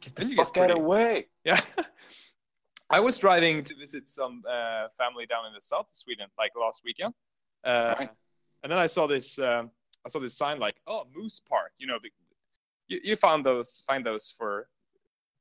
Get 0.00 0.16
the 0.16 0.24
you 0.24 0.36
get 0.36 0.46
fuck 0.46 0.56
out 0.56 0.70
of 0.70 0.76
the 0.78 0.82
way! 0.82 1.28
yeah. 1.44 1.60
I 2.92 2.98
was 3.00 3.18
driving 3.18 3.62
to 3.64 3.74
visit 3.76 4.08
some 4.08 4.42
uh, 4.48 4.88
family 4.98 5.24
down 5.26 5.46
in 5.46 5.52
the 5.52 5.60
south 5.62 5.90
of 5.90 5.94
Sweden, 5.96 6.26
like 6.36 6.50
last 6.60 6.82
weekend, 6.84 7.14
uh, 7.64 7.94
Right. 7.98 8.10
and 8.62 8.72
then 8.72 8.78
I 8.78 8.86
saw 8.88 9.06
this. 9.06 9.38
Um, 9.38 9.70
I 10.04 10.08
saw 10.08 10.18
this 10.18 10.36
sign 10.36 10.58
like, 10.58 10.76
"Oh, 10.86 11.04
Moose 11.14 11.40
Park." 11.48 11.72
You 11.78 11.86
know, 11.86 11.98
you, 12.88 12.98
you 13.04 13.14
found 13.16 13.44
those, 13.46 13.82
find 13.86 14.04
those 14.04 14.30
for 14.36 14.66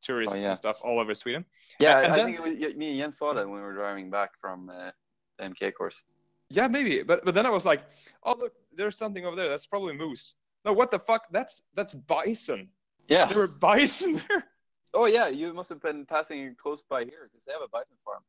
tourists 0.01 0.37
Oh, 0.37 0.41
yeah. 0.41 0.47
and 0.49 0.57
stuff 0.57 0.77
all 0.83 0.99
over 0.99 1.13
Sweden. 1.15 1.45
Yeah, 1.79 1.99
And 2.01 2.13
I 2.13 2.17
then- 2.17 2.25
think 2.27 2.37
it 2.39 2.43
was, 2.43 2.57
yeah, 2.57 2.69
me 2.69 2.89
and 2.91 2.99
Jens 2.99 3.17
saw 3.17 3.33
that 3.33 3.45
when 3.47 3.55
we 3.55 3.61
were 3.61 3.73
driving 3.73 4.09
back 4.09 4.31
from 4.39 4.69
uh, 4.69 4.91
the 5.37 5.43
MK 5.45 5.73
course. 5.73 6.03
Yeah, 6.49 6.67
maybe. 6.67 7.03
But 7.03 7.23
but 7.25 7.33
then 7.35 7.45
I 7.45 7.49
was 7.51 7.65
like, 7.65 7.83
oh 8.23 8.35
look, 8.35 8.53
there's 8.73 8.97
something 8.97 9.25
over 9.25 9.35
there. 9.35 9.49
That's 9.49 9.67
probably 9.67 9.93
moose. 9.93 10.35
No, 10.65 10.73
what 10.73 10.89
the 10.91 10.99
fuck? 10.99 11.27
That's 11.31 11.61
that's 11.75 11.93
bison. 11.93 12.69
Yeah. 13.07 13.25
There 13.25 13.37
were 13.37 13.47
bison 13.47 14.13
there. 14.27 14.47
Oh 14.93 15.05
yeah, 15.05 15.27
you 15.27 15.53
must 15.53 15.69
have 15.69 15.79
been 15.81 16.05
passing 16.05 16.55
close 16.55 16.81
by 16.89 17.03
here 17.03 17.29
because 17.29 17.45
they 17.45 17.53
have 17.53 17.61
a 17.61 17.67
bison 17.67 17.95
farm. 18.03 18.23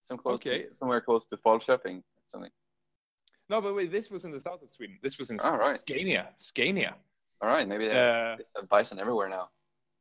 Some 0.00 0.18
close, 0.18 0.40
Okay. 0.40 0.66
somewhere 0.72 1.00
close 1.00 1.24
to 1.26 1.36
Falköping 1.36 1.98
or 1.98 2.22
something. 2.26 2.50
No, 3.48 3.60
but 3.60 3.74
wait, 3.74 3.92
this 3.92 4.10
was 4.10 4.24
in 4.24 4.32
the 4.32 4.40
south 4.40 4.60
of 4.62 4.68
Sweden. 4.68 4.98
This 5.02 5.16
was 5.18 5.30
in 5.30 5.38
Oh, 5.42 5.56
right. 5.56 5.78
Scania. 5.80 6.30
Scania. 6.36 6.96
All 7.40 7.48
right, 7.48 7.66
maybe 7.68 7.86
they 7.88 7.94
have, 7.94 8.34
Uh, 8.34 8.36
they 8.36 8.44
have 8.60 8.68
bison 8.68 8.98
everywhere 8.98 9.28
now. 9.28 9.50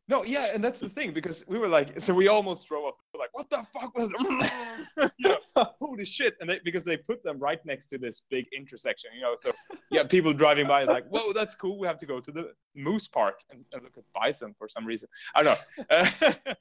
No, 0.10 0.26
yeah, 0.26 0.48
and 0.54 0.62
that's 0.62 0.82
the 0.82 0.90
thing 0.90 1.14
because 1.14 1.46
we 1.48 1.58
were 1.58 1.70
like, 1.70 2.00
so 2.00 2.14
we 2.14 2.28
almost 2.28 2.68
drove 2.68 2.84
off. 2.84 2.96
We're 3.14 3.22
like, 3.22 3.34
what 3.34 3.50
the 3.50 3.64
fuck 3.74 3.96
was? 3.98 4.12
yeah, 5.18 5.36
holy 5.80 6.04
shit! 6.04 6.36
And 6.42 6.50
they, 6.50 6.60
because 6.64 6.84
they 6.84 6.98
put 6.98 7.24
them 7.24 7.40
right 7.40 7.60
next 7.66 7.86
to 7.88 7.98
this 7.98 8.22
big 8.30 8.46
intersection, 8.56 9.12
you 9.16 9.22
know. 9.22 9.36
So 9.38 9.52
yeah, 9.92 10.04
people 10.10 10.34
driving 10.34 10.68
by 10.68 10.84
is 10.84 10.90
like, 10.90 11.08
whoa, 11.08 11.32
that's 11.32 11.56
cool. 11.56 11.80
We 11.80 11.88
have 11.88 11.98
to 12.00 12.06
go 12.06 12.20
to 12.20 12.32
the 12.34 12.52
moose 12.76 13.08
park 13.08 13.40
and, 13.50 13.64
and 13.74 13.84
look 13.84 13.98
at 13.98 14.04
bison 14.14 14.54
for 14.58 14.68
some 14.68 14.86
reason. 14.86 15.08
I 15.36 15.44
don't 15.44 15.58
know. 15.78 15.86
Uh, 15.90 16.34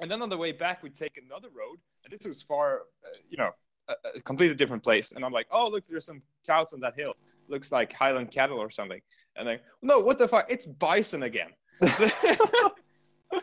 and 0.00 0.10
then 0.10 0.20
on 0.20 0.28
the 0.28 0.38
way 0.38 0.50
back, 0.50 0.82
we 0.82 0.90
take 0.90 1.20
another 1.24 1.48
road, 1.48 1.78
and 2.04 2.12
this 2.12 2.26
was 2.26 2.42
far, 2.42 2.80
uh, 3.04 3.16
you 3.30 3.36
know, 3.36 3.50
a, 3.88 3.94
a 4.16 4.20
completely 4.22 4.56
different 4.56 4.82
place. 4.82 5.12
And 5.12 5.24
I'm 5.24 5.32
like, 5.32 5.46
oh, 5.52 5.68
look, 5.68 5.86
there's 5.86 6.06
some 6.06 6.20
cows 6.44 6.72
on 6.72 6.80
that 6.80 6.94
hill. 6.96 7.14
Looks 7.48 7.70
like 7.70 7.92
Highland 7.92 8.32
cattle 8.32 8.58
or 8.58 8.70
something. 8.70 9.00
And 9.36 9.46
then, 9.46 9.60
no, 9.82 10.00
what 10.00 10.18
the 10.18 10.26
fuck? 10.26 10.46
It's 10.50 10.66
bison 10.66 11.22
again. 11.22 11.50
I 11.82 12.70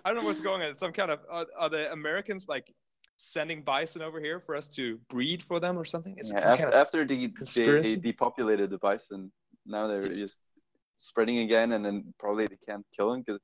don't 0.06 0.18
know 0.18 0.24
what's 0.26 0.42
going 0.42 0.62
on. 0.62 0.76
Some 0.76 0.92
kind 0.92 1.12
of 1.12 1.20
are, 1.30 1.46
are 1.58 1.70
the 1.70 1.92
Americans 1.92 2.48
like 2.48 2.74
sending 3.16 3.62
bison 3.62 4.02
over 4.02 4.20
here 4.20 4.40
for 4.40 4.56
us 4.56 4.68
to 4.70 5.00
breed 5.10 5.42
for 5.44 5.60
them 5.60 5.78
or 5.78 5.86
something? 5.86 6.16
Is 6.18 6.32
Yeah, 6.36 6.42
after, 6.52 6.64
kind 6.64 6.74
of- 6.74 6.80
after 6.82 7.06
the, 7.06 7.16
they, 7.28 7.28
conspiracy? 7.34 7.96
they 7.96 8.02
depopulated 8.02 8.70
the 8.70 8.78
bison, 8.80 9.32
now 9.66 9.88
they're 9.88 10.02
just 10.08 10.40
spreading 10.98 11.40
again, 11.40 11.74
and 11.74 11.86
then 11.86 12.14
probably 12.20 12.48
they 12.48 12.58
can't 12.68 12.86
kill 12.96 13.12
them 13.12 13.22
because 13.26 13.40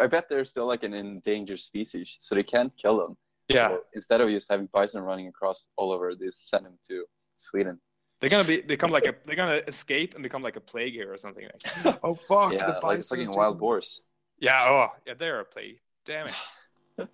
I 0.00 0.06
bet 0.06 0.28
they're 0.28 0.44
still 0.44 0.66
like 0.66 0.84
an 0.84 0.94
endangered 0.94 1.60
species, 1.60 2.16
so 2.20 2.34
they 2.34 2.42
can't 2.44 2.72
kill 2.76 2.98
them. 2.98 3.16
yeah, 3.48 3.68
So 3.68 3.80
instead 3.94 4.20
of 4.20 4.28
just 4.30 4.46
having 4.50 4.68
bison 4.72 5.02
running 5.02 5.26
across 5.28 5.68
all 5.76 5.92
over, 5.92 6.14
they 6.14 6.28
send 6.30 6.66
them 6.66 6.78
to 6.88 7.04
Sweden. 7.36 7.80
they're 8.20 8.30
gonna 8.30 8.44
be 8.44 8.60
become 8.60 8.90
like 8.90 9.06
a 9.06 9.14
they're 9.26 9.34
gonna 9.36 9.60
escape 9.66 10.14
and 10.14 10.22
become 10.22 10.42
like 10.42 10.56
a 10.56 10.60
plague 10.60 10.92
here 10.92 11.12
or 11.12 11.16
something. 11.18 11.46
Like, 11.84 11.98
oh 12.04 12.14
fuck, 12.14 12.52
yeah, 12.52 12.66
the 12.66 12.86
like 12.86 13.02
fucking 13.02 13.30
wild 13.30 13.58
boars. 13.58 14.02
Yeah, 14.40 14.68
oh 14.68 14.88
yeah, 15.06 15.14
they're 15.18 15.40
a 15.40 15.44
plague. 15.44 15.80
Damn 16.04 16.28
it. 16.28 16.34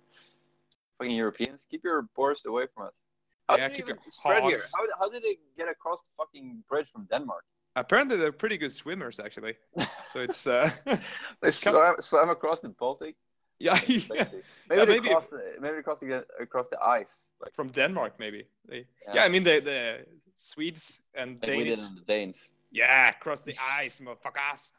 Fucking 0.97 1.15
Europeans, 1.15 1.61
keep 1.69 1.83
your 1.83 2.03
boars 2.15 2.45
away 2.45 2.65
from 2.73 2.87
us. 2.87 3.03
How 3.47 3.57
Yeah, 3.57 3.67
did 3.67 3.71
they 3.71 3.75
keep 3.77 3.87
your 3.87 3.97
spread 4.09 4.43
here? 4.43 4.51
hogs. 4.53 4.71
How, 4.75 4.83
how 4.99 5.09
did 5.09 5.23
they 5.23 5.37
get 5.57 5.69
across 5.69 6.01
the 6.01 6.09
fucking 6.17 6.63
bridge 6.69 6.89
from 6.89 7.05
Denmark? 7.05 7.43
Apparently, 7.75 8.17
they're 8.17 8.31
pretty 8.31 8.57
good 8.57 8.71
swimmers 8.71 9.19
actually. 9.19 9.55
So 10.13 10.21
it's 10.21 10.47
uh, 10.47 10.71
They 10.85 10.95
come- 11.51 11.51
swam, 11.51 11.95
swam 11.99 12.29
across 12.29 12.59
the 12.61 12.69
Baltic. 12.69 13.15
yeah, 13.59 13.79
yeah. 13.87 13.99
Maybe, 14.09 14.79
Yeah, 14.79 14.85
they 14.85 14.85
maybe- 14.85 15.09
crossed 15.09 15.29
the, 15.31 15.41
maybe 15.61 15.75
they 15.75 15.81
crossed 15.83 16.01
the, 16.01 16.25
across 16.39 16.67
the 16.69 16.79
ice. 16.81 17.27
Like, 17.41 17.53
from 17.53 17.69
Denmark 17.69 18.13
maybe. 18.19 18.47
They, 18.67 18.85
Yeah. 19.05 19.13
yeah. 19.15 19.23
I 19.25 19.29
mean 19.29 19.43
the 19.43 19.59
the 19.61 20.05
Swedes 20.37 21.01
and 21.13 21.31
like 21.41 21.41
Danes. 21.41 21.85
on 21.85 21.95
the 21.95 22.01
Danes. 22.13 22.51
Yeah, 22.71 23.09
across 23.09 23.41
the 23.43 23.55
ice, 23.83 23.99
motherfuckers. 24.01 24.71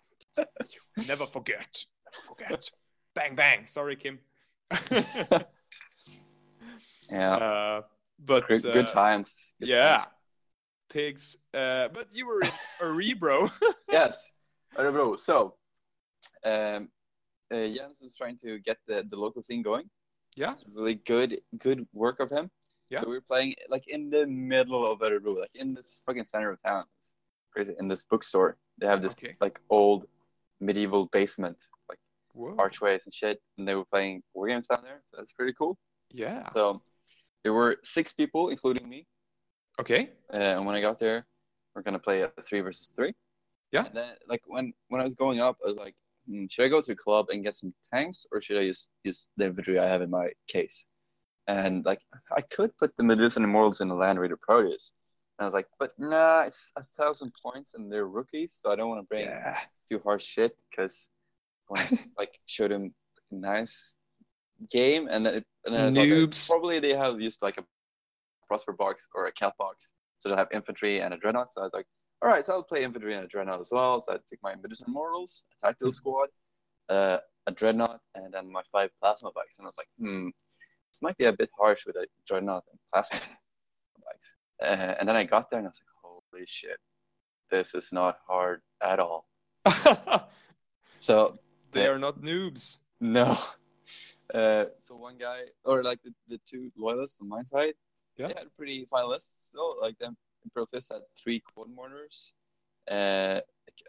Never 1.09 1.26
forget. 1.26 1.86
Forget. 2.26 2.70
bang 3.14 3.34
bang. 3.34 3.66
Sorry, 3.66 3.96
Kim. 3.96 4.18
Yeah. 7.11 7.34
uh, 7.36 7.82
but 8.18 8.46
good, 8.48 8.66
uh, 8.66 8.72
good 8.72 8.88
times. 8.88 9.52
Good 9.61 9.68
yeah, 9.70 9.96
times. 9.98 10.09
pigs. 10.90 11.36
Uh, 11.54 11.88
but 11.88 12.09
you 12.12 12.26
were 12.26 12.40
in 12.42 12.50
Örebro. 12.82 13.50
yes. 13.90 14.16
Örebro. 14.76 15.18
So, 15.18 15.54
um, 16.44 16.90
uh, 17.50 17.56
Jens 17.56 17.98
was 18.02 18.14
trying 18.14 18.38
to 18.44 18.59
get 18.59 18.76
the, 18.86 19.04
the 19.09 19.16
local 19.16 19.42
scene 19.42 19.62
going. 19.62 19.88
yeah. 20.36 20.52
It's 20.52 20.64
really 20.70 20.96
good, 20.96 21.40
good 21.56 21.86
work 21.94 22.20
of 22.20 22.30
him. 22.30 22.50
Yeah. 22.90 23.00
So 23.02 23.09
we 23.09 23.14
were 23.14 23.22
playing 23.26 23.54
like 23.70 23.84
in 23.88 24.11
the 24.11 24.26
middle 24.26 24.84
of 24.90 24.98
Örebro, 25.00 25.40
like 25.40 25.54
in 25.54 25.74
this 25.74 26.02
fucking 26.06 26.24
center 26.26 26.50
of 26.50 26.62
town. 26.62 26.84
It's 27.02 27.12
crazy. 27.52 27.74
In 27.78 27.88
this 27.88 28.04
bookstore, 28.04 28.59
they 28.78 28.86
have 28.86 29.00
this 29.02 29.18
Okay. 29.18 29.34
like 29.40 29.59
old 29.70 30.06
medieval 30.61 31.06
basement, 31.06 31.56
Whoa. 32.33 32.55
archways 32.59 33.03
and 33.05 33.14
shit. 33.14 33.41
And 33.57 33.66
they 33.66 33.74
were 33.74 33.85
playing 33.85 34.22
war 34.35 34.49
games 34.49 34.68
down 34.68 34.83
there. 34.83 35.03
So 35.07 35.16
that's 35.16 35.33
pretty 35.33 35.53
cool. 35.55 35.76
Yeah. 36.11 36.47
So 36.49 36.83
there 37.45 37.53
were 37.53 37.76
six 37.83 38.12
people, 38.12 38.49
including 38.51 38.89
me. 38.89 39.07
Okay. 39.81 40.11
Uh, 40.33 40.37
and 40.37 40.66
when 40.66 40.74
I 40.74 40.81
got 40.81 40.99
there, 40.99 41.26
we're 41.74 41.83
gonna 41.83 41.99
play 41.99 42.22
a 42.22 42.31
three 42.49 42.61
versus 42.61 42.89
three. 42.95 43.12
Yeah. 43.72 43.85
And 43.87 43.95
then, 43.95 44.12
like 44.29 44.43
when 44.47 44.72
when 44.89 45.01
I 45.01 45.05
was 45.05 45.14
going 45.14 45.41
up, 45.41 45.57
I 45.64 45.68
was 45.68 45.76
like, 45.76 45.95
hmm, 46.26 46.47
should 46.51 46.64
I 46.64 46.68
go 46.68 46.81
to 46.81 46.93
a 46.93 46.97
club 46.97 47.26
and 47.31 47.45
get 47.45 47.55
some 47.57 47.72
tanks, 47.93 48.26
or 48.33 48.41
should 48.41 48.59
I 48.59 48.66
just 48.66 48.91
use 49.05 49.29
the 49.37 49.47
infantry 49.47 49.79
I 49.79 49.87
have 49.89 50.03
in 50.03 50.11
my 50.11 50.31
case? 50.49 50.87
And 51.47 51.85
like, 51.85 52.01
I 52.37 52.41
could 52.43 52.76
put 52.76 52.97
the 52.97 53.03
Medusan 53.05 53.43
Immortals 53.45 53.81
in 53.81 53.89
the 53.89 53.95
Land 53.95 54.18
Raider 54.20 54.37
Proteus. 54.37 54.93
And 55.39 55.45
I 55.45 55.47
was 55.47 55.55
like, 55.55 55.66
but 55.79 55.93
nah, 55.99 56.43
it's 56.43 56.70
a 56.76 56.83
thousand 56.97 57.33
points 57.43 57.74
and 57.74 57.91
they're 57.93 58.07
rookies, 58.09 58.59
so 58.61 58.70
I 58.72 58.76
don't 58.76 58.89
want 58.89 59.01
to 59.03 59.07
bring 59.07 59.24
Yeah. 59.26 59.59
too 59.89 60.01
harsh 60.05 60.24
shit 60.24 60.61
because 60.70 61.09
I 61.09 61.12
want 61.12 61.16
to 61.16 61.17
like 62.18 62.38
showed 62.46 62.72
him 62.72 62.94
a 63.30 63.34
nice 63.34 63.94
game. 64.70 65.08
And 65.10 65.24
then, 65.26 65.34
it, 65.36 65.44
and 65.64 65.74
then 65.74 65.82
I 65.82 65.86
thought 65.86 65.94
that 65.94 66.30
Noobs. 66.30 66.48
probably 66.48 66.80
they 66.80 66.94
have 66.94 67.20
used 67.20 67.42
like 67.42 67.58
a 67.58 67.64
Prospero 68.46 68.76
box 68.76 69.06
or 69.14 69.26
a 69.26 69.32
Calth 69.32 69.56
box, 69.58 69.92
so 70.18 70.28
they'll 70.28 70.38
have 70.38 70.48
infantry 70.52 71.00
and 71.00 71.12
a 71.12 71.18
dreadnought. 71.18 71.52
So 71.52 71.60
I 71.60 71.64
was 71.64 71.74
like, 71.74 71.86
all 72.22 72.30
right, 72.30 72.44
so 72.44 72.54
I'll 72.54 72.62
play 72.62 72.82
infantry 72.82 73.14
and 73.14 73.24
a 73.24 73.28
dreadnought 73.28 73.60
as 73.60 73.68
well. 73.70 74.00
So 74.00 74.14
I 74.14 74.16
took 74.28 74.38
my 74.42 74.54
Medusan 74.54 74.88
Immortals, 74.88 75.44
a 75.62 75.66
tactical 75.66 75.92
squad, 75.92 76.28
uh, 76.88 77.18
a 77.46 77.52
dreadnought, 77.52 78.00
and 78.14 78.32
then 78.32 78.50
my 78.50 78.62
five 78.72 78.90
plasma 79.00 79.30
bikes. 79.34 79.58
And 79.58 79.66
I 79.66 79.68
was 79.68 79.76
like, 79.76 79.88
hmm, 79.99 80.28
this 80.90 81.03
might 81.03 81.16
be 81.18 81.26
a 81.26 81.32
bit 81.32 81.50
harsh 81.58 81.84
with 81.86 81.96
a 81.96 82.07
dreadnought 82.26 82.64
and 82.70 82.80
plasma 82.92 83.20
bikes. 84.07 84.34
Uh, 84.61 84.95
and 84.99 85.08
then 85.08 85.14
I 85.14 85.24
got 85.24 85.50
there 85.50 85.58
and 85.58 85.68
I 85.68 85.70
was 85.70 85.78
like, 85.78 86.22
holy 86.32 86.45
shit, 86.46 86.78
this 87.50 87.74
is 87.74 87.92
not 87.92 88.18
hard 88.26 88.62
at 88.82 88.99
all. 88.99 89.28
So 91.00 91.38
they 91.72 91.86
are 91.86 91.99
not 91.99 92.20
noobs. 92.20 92.78
no. 93.00 93.36
Uh, 94.34 94.66
so 94.80 94.95
one 94.95 95.16
guy, 95.16 95.40
or 95.64 95.82
like 95.82 96.03
the, 96.03 96.12
the 96.28 96.38
two 96.45 96.70
loyalists 96.76 97.18
on 97.22 97.28
my 97.30 97.42
side, 97.42 97.72
Yeah. 98.18 98.26
they 98.28 98.34
had 98.34 98.54
pretty 98.58 98.84
fine 98.90 99.08
lists 99.08 99.49
still. 99.49 99.76
Like 99.80 99.99
them, 99.99 100.18
in 100.45 100.50
Prophets 100.50 100.90
had 100.92 101.00
three 101.18 101.40
quad 101.40 101.68
mortars, 101.74 102.34
uh, 102.90 103.40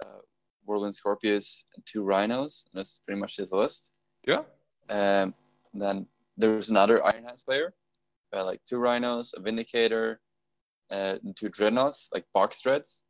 uh, 0.02 0.20
Whirlwind 0.66 0.96
Scorpius, 0.96 1.66
and 1.76 1.86
two 1.86 2.04
rhinos. 2.04 2.66
And 2.72 2.80
that's 2.80 3.02
pretty 3.06 3.20
much 3.20 3.36
his 3.36 3.52
list. 3.52 3.92
Yeah. 4.26 4.44
Um, 4.90 5.34
and 5.74 5.82
then 5.82 6.06
there 6.38 6.52
was 6.52 6.70
another 6.70 7.06
Iron 7.06 7.26
Hands 7.26 7.44
player, 7.44 7.74
who 8.32 8.38
had 8.38 8.44
like 8.46 8.62
two 8.66 8.78
rhinos, 8.78 9.34
a 9.36 9.42
Vindicator, 9.42 10.22
uh, 10.90 11.18
and 11.22 11.36
two 11.36 11.50
dreadnoughts, 11.50 12.08
like 12.14 12.24
box 12.34 12.62
dreads. 12.62 13.02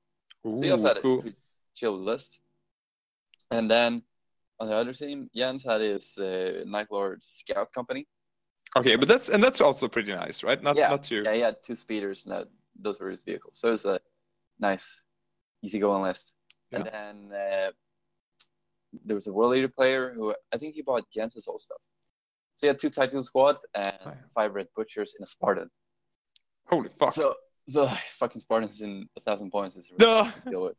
So 0.43 0.63
he 0.63 0.71
also 0.71 0.87
had 0.87 0.97
a 0.97 1.01
cool. 1.01 1.21
pretty 1.21 1.37
chill 1.75 1.95
list. 1.95 2.39
And 3.51 3.69
then 3.69 4.01
on 4.59 4.67
the 4.69 4.75
other 4.75 4.93
team, 4.93 5.29
Jens 5.35 5.63
had 5.63 5.81
his 5.81 6.17
uh, 6.17 6.63
Night 6.65 6.87
Lord 6.91 7.23
Scout 7.23 7.71
Company. 7.73 8.07
Okay, 8.77 8.95
but 8.95 9.07
that's 9.07 9.29
and 9.29 9.43
that's 9.43 9.61
also 9.61 9.87
pretty 9.87 10.13
nice, 10.13 10.43
right? 10.43 10.61
Not 10.61 10.75
Yeah, 10.75 10.89
not 10.89 11.03
too. 11.03 11.23
Yeah, 11.25 11.33
he 11.33 11.39
had 11.39 11.55
two 11.63 11.75
speeders, 11.75 12.25
and 12.25 12.33
that, 12.33 12.47
those 12.79 12.99
were 12.99 13.09
his 13.09 13.23
vehicles. 13.23 13.57
So 13.57 13.69
it 13.69 13.71
was 13.71 13.85
a 13.85 13.99
nice, 14.59 15.05
easygoing 15.63 16.03
list. 16.03 16.35
And 16.71 16.85
then 16.85 17.31
uh, 17.33 17.71
there 19.05 19.15
was 19.15 19.25
a 19.27 19.33
World 19.33 19.55
Eater 19.55 19.67
player 19.67 20.13
who 20.15 20.35
I 20.53 20.57
think 20.57 20.75
he 20.75 20.83
bought 20.83 21.09
Jens's 21.11 21.45
whole 21.45 21.57
stuff. 21.57 21.79
So 22.55 22.67
he 22.67 22.67
had 22.67 22.77
two 22.77 22.89
Titan 22.89 23.23
squads 23.23 23.65
and 23.73 23.93
Oh, 24.05 24.09
yeah. 24.09 24.13
five 24.35 24.53
Red 24.53 24.67
Butchers 24.75 25.15
in 25.17 25.23
a 25.23 25.27
Spartan. 25.27 25.69
Holy 26.67 26.89
fuck. 26.89 27.11
So, 27.13 27.33
so 27.67 27.87
fucking 28.19 28.41
Spartans 28.41 28.81
in 28.81 29.07
a 29.17 29.21
thousand 29.21 29.49
points 29.49 29.77
is 29.77 29.89
really 29.89 30.11
no. 30.11 30.29
to 30.29 30.49
deal 30.49 30.63
with, 30.63 30.75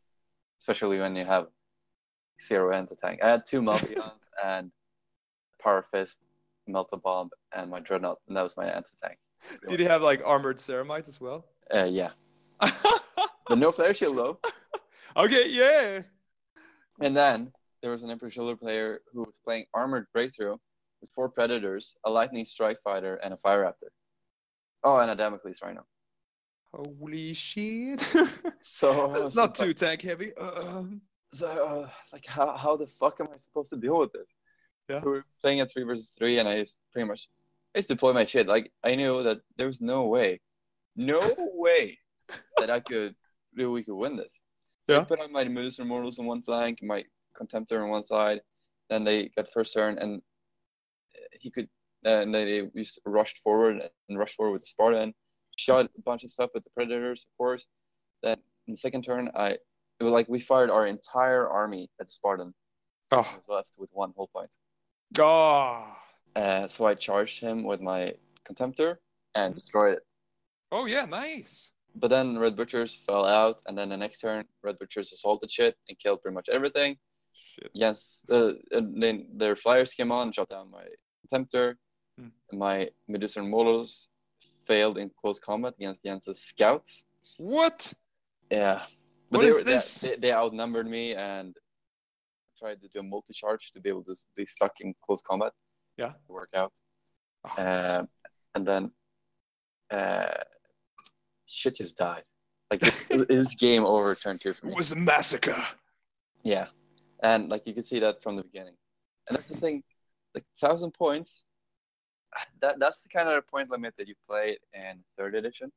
especially 0.60 1.00
when 1.00 1.16
you 1.16 1.24
have 1.24 1.46
zero 2.42 2.74
anti 2.74 2.94
tank. 2.96 3.20
I 3.22 3.28
had 3.30 3.46
two 3.46 3.60
Melbions 3.60 4.12
and 4.44 4.70
Power 5.62 5.82
Fist, 5.90 6.18
Melta 6.68 7.00
Bomb, 7.00 7.30
and 7.54 7.70
my 7.70 7.80
Dreadnought, 7.80 8.18
and 8.28 8.36
that 8.36 8.42
was 8.42 8.56
my 8.56 8.66
anti 8.66 8.90
tank. 9.02 9.18
Did 9.68 9.80
he 9.80 9.86
have 9.86 10.02
like 10.02 10.22
armored 10.24 10.58
ceramite 10.58 11.08
as 11.08 11.20
well? 11.20 11.46
Uh, 11.74 11.84
yeah, 11.84 12.10
but 12.60 13.56
no 13.58 13.72
flare 13.72 13.94
shield 13.94 14.16
though. 14.16 14.38
okay, 15.16 15.48
yeah. 15.48 16.02
And 17.00 17.16
then 17.16 17.52
there 17.82 17.90
was 17.90 18.02
an 18.02 18.10
Emperor's 18.10 18.34
Children 18.34 18.58
player 18.58 19.00
who 19.12 19.20
was 19.20 19.34
playing 19.44 19.64
Armored 19.72 20.06
Breakthrough 20.12 20.56
with 21.00 21.10
four 21.14 21.30
Predators, 21.30 21.96
a 22.04 22.10
Lightning 22.10 22.44
Strike 22.44 22.78
Fighter, 22.84 23.16
and 23.16 23.32
a 23.32 23.38
Fire 23.38 23.64
Raptor. 23.64 23.88
Oh, 24.84 24.98
and 24.98 25.10
a 25.10 25.14
Damocles 25.14 25.58
Rhino. 25.62 25.86
Holy 26.74 27.32
shit. 27.34 28.06
So 28.62 28.92
so 28.92 29.06
not 29.12 29.20
it's 29.26 29.36
like- 29.36 29.54
too 29.54 29.72
tank 29.72 30.02
heavy. 30.02 30.32
Uh, 30.36 30.84
so 31.32 31.46
uh, 31.46 31.88
like 32.12 32.26
how, 32.26 32.56
how 32.56 32.76
the 32.76 32.86
fuck 32.86 33.20
am 33.20 33.28
I 33.34 33.38
supposed 33.38 33.70
to 33.70 33.76
deal 33.76 33.98
with 33.98 34.12
this? 34.12 34.34
Yeah. 34.88 34.98
So 34.98 35.06
we're 35.06 35.24
playing 35.40 35.60
a 35.60 35.66
three 35.66 35.84
versus 35.84 36.14
three, 36.18 36.38
and 36.38 36.48
I 36.48 36.58
just 36.60 36.78
pretty 36.92 37.08
much 37.08 37.28
I 37.74 37.78
just 37.78 37.88
deploy 37.88 38.12
my 38.12 38.24
shit. 38.24 38.46
Like 38.48 38.72
I 38.82 38.94
knew 38.96 39.22
that 39.22 39.40
there 39.56 39.66
was 39.66 39.80
no 39.80 40.06
way, 40.06 40.40
no 40.96 41.20
way 41.54 41.98
that 42.58 42.70
I 42.70 42.80
could 42.80 43.14
that 43.54 43.70
we 43.70 43.82
could 43.84 43.94
win 43.96 44.16
this. 44.16 44.32
Yeah. 44.88 44.98
They 45.00 45.04
put 45.04 45.20
on 45.20 45.32
my 45.32 45.44
Medusa 45.44 45.82
Immortals 45.82 46.18
on 46.18 46.26
one 46.26 46.42
flank, 46.42 46.80
my 46.82 47.04
Contemptor 47.38 47.82
on 47.82 47.90
one 47.90 48.02
side. 48.02 48.40
Then 48.88 49.04
they 49.04 49.28
got 49.36 49.52
first 49.52 49.72
turn, 49.74 49.98
and 49.98 50.20
he 51.32 51.50
could. 51.50 51.68
uh, 52.04 52.22
And 52.22 52.34
they 52.34 52.68
just 52.76 52.98
rushed 53.04 53.38
forward 53.38 53.80
and 54.08 54.18
rushed 54.18 54.34
forward 54.34 54.52
with 54.54 54.64
Spartan, 54.64 55.14
shot 55.56 55.86
a 55.96 56.02
bunch 56.02 56.24
of 56.24 56.30
stuff 56.30 56.50
with 56.54 56.64
the 56.64 56.70
Predators, 56.70 57.26
of 57.26 57.36
course. 57.38 57.68
Then 58.22 58.38
in 58.66 58.72
the 58.74 58.76
second 58.76 59.02
turn, 59.04 59.30
I 59.34 59.58
it 60.00 60.04
was 60.04 60.12
like 60.12 60.28
we 60.28 60.40
fired 60.40 60.70
our 60.70 60.86
entire 60.86 61.48
army 61.48 61.90
at 62.00 62.08
Spartan. 62.10 62.54
Oh. 63.12 63.18
I 63.20 63.36
was 63.36 63.48
left 63.48 63.72
with 63.78 63.90
one 63.92 64.12
whole 64.16 64.30
point. 64.34 64.50
oh, 65.18 65.96
Uh, 66.34 66.66
so 66.68 66.86
I 66.86 66.94
charged 66.94 67.40
him 67.40 67.64
with 67.64 67.80
my 67.80 68.14
Contemptor 68.44 68.96
and 69.34 69.54
destroyed 69.54 69.94
it. 69.98 70.02
oh 70.72 70.86
yeah, 70.86 71.04
nice. 71.04 71.72
But 71.94 72.08
then 72.08 72.38
Red 72.38 72.56
Butchers 72.56 72.94
fell 72.94 73.24
out, 73.26 73.60
and 73.66 73.76
then 73.76 73.88
the 73.88 73.96
next 73.96 74.20
turn, 74.20 74.44
Red 74.62 74.78
Butchers 74.78 75.12
assaulted 75.12 75.50
shit 75.50 75.74
and 75.88 75.98
killed 75.98 76.22
pretty 76.22 76.34
much 76.36 76.48
everything. 76.48 76.96
Shit. 77.34 77.70
Yes, 77.74 78.22
uh, 78.30 78.52
and 78.70 79.02
then 79.02 79.26
their 79.34 79.56
flyers 79.56 79.92
came 79.92 80.12
on, 80.12 80.30
shot 80.32 80.48
down 80.48 80.70
my 80.70 80.84
Contemptor. 81.26 81.74
Hmm. 82.16 82.28
My 82.52 82.90
Medusa 83.08 83.42
Models 83.42 84.08
failed 84.66 84.98
in 84.98 85.10
close 85.20 85.40
combat 85.40 85.74
against 85.78 86.04
Jens's 86.04 86.40
scouts. 86.40 87.04
What? 87.38 87.92
Yeah, 88.52 88.82
What 89.30 89.40
they, 89.42 89.46
is 89.48 89.62
this? 89.64 90.00
They, 90.00 90.16
they 90.16 90.32
outnumbered 90.32 90.88
me 90.88 91.14
and 91.14 91.54
tried 92.58 92.80
to 92.82 92.88
do 92.88 93.00
a 93.00 93.02
multi 93.02 93.32
charge 93.32 93.70
to 93.72 93.80
be 93.80 93.88
able 93.88 94.04
to 94.04 94.14
be 94.36 94.44
stuck 94.44 94.80
in 94.80 94.94
close 95.04 95.22
combat. 95.22 95.52
Yeah. 95.96 96.12
to 96.26 96.32
work 96.32 96.50
out. 96.54 96.72
Oh, 97.44 97.98
Um, 97.98 98.08
and 98.54 98.66
then 98.66 98.90
uh, 99.90 100.26
shit 101.46 101.76
just 101.76 101.96
died. 101.96 102.24
Like 102.70 102.82
it, 102.82 102.94
it 103.10 103.38
was 103.38 103.54
game 103.54 103.84
over 103.84 104.14
turn 104.14 104.38
two 104.38 104.52
for 104.54 104.66
me. 104.66 104.72
it 104.72 104.76
was 104.76 104.92
a 104.92 104.96
massacre. 104.96 105.62
Yeah, 106.42 106.66
and 107.22 107.48
like 107.48 107.66
you 107.66 107.74
could 107.74 107.86
see 107.86 107.98
that 108.00 108.22
from 108.22 108.36
the 108.36 108.42
beginning. 108.42 108.74
And 109.28 109.36
that's 109.36 109.48
the 109.48 109.56
thing, 109.56 109.82
like 110.34 110.44
thousand 110.60 110.92
points. 110.92 111.44
That 112.60 112.78
that's 112.78 113.02
the 113.02 113.08
kind 113.08 113.28
of 113.28 113.46
point 113.48 113.70
limit 113.70 113.94
that 113.98 114.06
you 114.08 114.14
play 114.26 114.58
in 114.72 115.02
third 115.18 115.34
edition. 115.34 115.72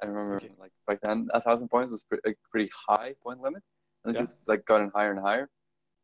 I 0.00 0.06
remember 0.06 0.36
Okay. 0.36 0.52
like 0.58 0.72
back 0.86 1.00
then, 1.02 1.28
a 1.34 1.40
thousand 1.40 1.68
points 1.68 1.90
was 1.90 2.02
pre- 2.04 2.20
a 2.24 2.34
pretty 2.50 2.70
high 2.88 3.14
point 3.22 3.40
limit, 3.40 3.62
and 4.04 4.14
Yeah. 4.14 4.22
it's 4.22 4.36
like 4.46 4.64
gotten 4.64 4.90
higher 4.90 5.10
and 5.10 5.20
higher. 5.20 5.50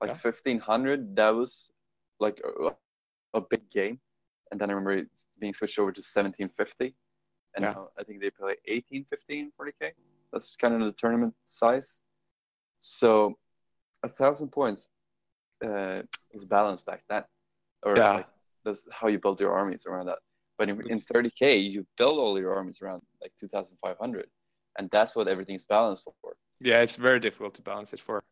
Like 0.00 0.10
Yeah. 0.10 0.16
fifteen 0.16 0.58
hundred, 0.60 1.16
that 1.16 1.30
was 1.30 1.70
like 2.20 2.40
a, 2.44 2.76
a 3.34 3.40
big 3.40 3.68
game. 3.70 4.00
And 4.50 4.60
then 4.60 4.70
I 4.70 4.72
remember 4.72 4.92
it 5.02 5.10
being 5.38 5.52
switched 5.54 5.78
over 5.78 5.92
to 5.92 6.02
seventeen 6.02 6.48
fifty, 6.48 6.96
and 7.54 7.64
Yeah. 7.64 7.72
now 7.72 7.90
I 7.98 8.04
think 8.04 8.20
they 8.20 8.30
play 8.30 8.56
18, 8.66 9.04
15, 9.04 9.52
40k. 9.58 9.94
That's 10.32 10.54
kind 10.56 10.74
of 10.74 10.80
the 10.80 10.92
tournament 10.92 11.34
size. 11.46 12.02
So 12.78 13.38
a 14.02 14.08
thousand 14.08 14.50
points 14.50 14.88
uh, 15.64 16.02
was 16.32 16.44
balanced 16.44 16.86
back 16.86 17.02
then, 17.08 17.24
or 17.82 17.96
Yeah. 17.96 18.12
like, 18.12 18.28
that's 18.64 18.86
how 18.92 19.08
you 19.08 19.18
build 19.18 19.40
your 19.40 19.52
armies 19.52 19.86
around 19.86 20.06
that. 20.06 20.20
But 20.58 20.68
in, 20.68 20.80
in 20.90 20.98
30k, 20.98 21.70
you 21.70 21.86
build 21.96 22.18
all 22.18 22.38
your 22.38 22.54
armies 22.54 22.82
around 22.82 23.02
like 23.22 23.32
2,500, 23.38 24.26
and 24.78 24.90
that's 24.90 25.14
what 25.14 25.28
everything's 25.28 25.64
balanced 25.64 26.04
for. 26.20 26.36
Yeah, 26.60 26.80
it's 26.82 26.96
very 26.96 27.20
difficult 27.20 27.54
to 27.54 27.62
balance 27.62 27.92
it 27.92 28.00
for 28.00 28.24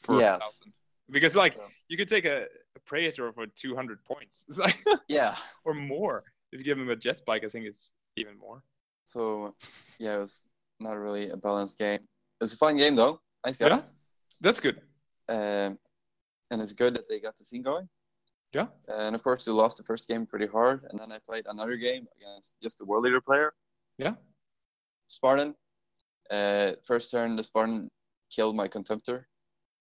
for 0.00 0.16
a 0.16 0.20
Yes. 0.20 0.40
thousand. 0.40 0.72
Because 1.10 1.34
like 1.36 1.54
So- 1.54 1.66
you 1.88 1.96
could 1.98 2.08
take 2.08 2.24
a, 2.24 2.44
a 2.76 2.80
Praetor 2.86 3.32
for 3.32 3.46
two 3.62 3.74
hundred 3.74 3.98
points. 4.04 4.44
It's 4.48 4.58
like 4.58 4.78
Yeah. 5.08 5.36
or 5.64 5.74
more. 5.74 6.22
If 6.52 6.58
you 6.60 6.64
give 6.64 6.78
him 6.78 6.88
a 6.90 6.96
jet 6.96 7.20
bike, 7.26 7.44
I 7.44 7.48
think 7.48 7.66
it's 7.66 7.92
even 8.16 8.38
more. 8.38 8.62
So 9.04 9.54
yeah, 9.98 10.14
it 10.16 10.20
was 10.20 10.44
not 10.78 10.96
really 10.98 11.30
a 11.30 11.36
balanced 11.36 11.76
game. 11.78 12.00
It 12.38 12.42
was 12.44 12.52
a 12.52 12.56
fun 12.56 12.76
game 12.76 12.94
though. 12.94 13.20
Nice 13.44 13.56
guys. 13.58 13.70
Yeah. 13.70 13.82
That's 14.40 14.60
good. 14.60 14.80
Um, 15.28 15.78
and 16.50 16.60
it's 16.62 16.72
good 16.72 16.94
that 16.94 17.08
they 17.08 17.18
got 17.20 17.36
the 17.36 17.44
scene 17.44 17.62
going. 17.62 17.88
Yeah. 18.52 18.66
And 18.88 19.14
of 19.14 19.22
course, 19.22 19.46
we 19.46 19.52
lost 19.52 19.76
the 19.76 19.84
first 19.84 20.08
game 20.08 20.26
pretty 20.26 20.46
hard, 20.46 20.84
and 20.90 20.98
then 20.98 21.12
I 21.12 21.18
played 21.18 21.46
another 21.48 21.76
game 21.76 22.06
against 22.16 22.56
just 22.62 22.80
a 22.80 22.84
world 22.84 23.06
eater 23.06 23.20
player, 23.20 23.52
Yeah. 23.98 24.14
Spartan. 25.06 25.54
Uh, 26.30 26.72
first 26.84 27.10
turn, 27.10 27.36
the 27.36 27.42
Spartan 27.42 27.90
killed 28.34 28.54
my 28.56 28.68
Contemptor, 28.68 29.24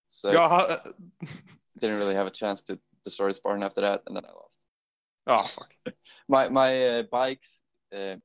so 0.07 0.31
Yeah, 0.31 0.45
uh, 0.45 0.79
didn't 1.79 1.97
really 1.99 2.15
have 2.15 2.25
a 2.27 2.31
chance 2.31 2.61
to 2.63 2.79
destroy 3.03 3.31
Spartan 3.31 3.63
after 3.63 3.81
that, 3.81 4.01
and 4.07 4.15
then 4.15 4.25
I 4.25 4.29
lost. 4.31 4.59
oh 5.27 5.43
fuck. 5.43 5.73
My 6.27 6.49
my 6.49 6.71
uh, 6.87 7.03
bikes 7.11 7.61
uh, 7.95 8.15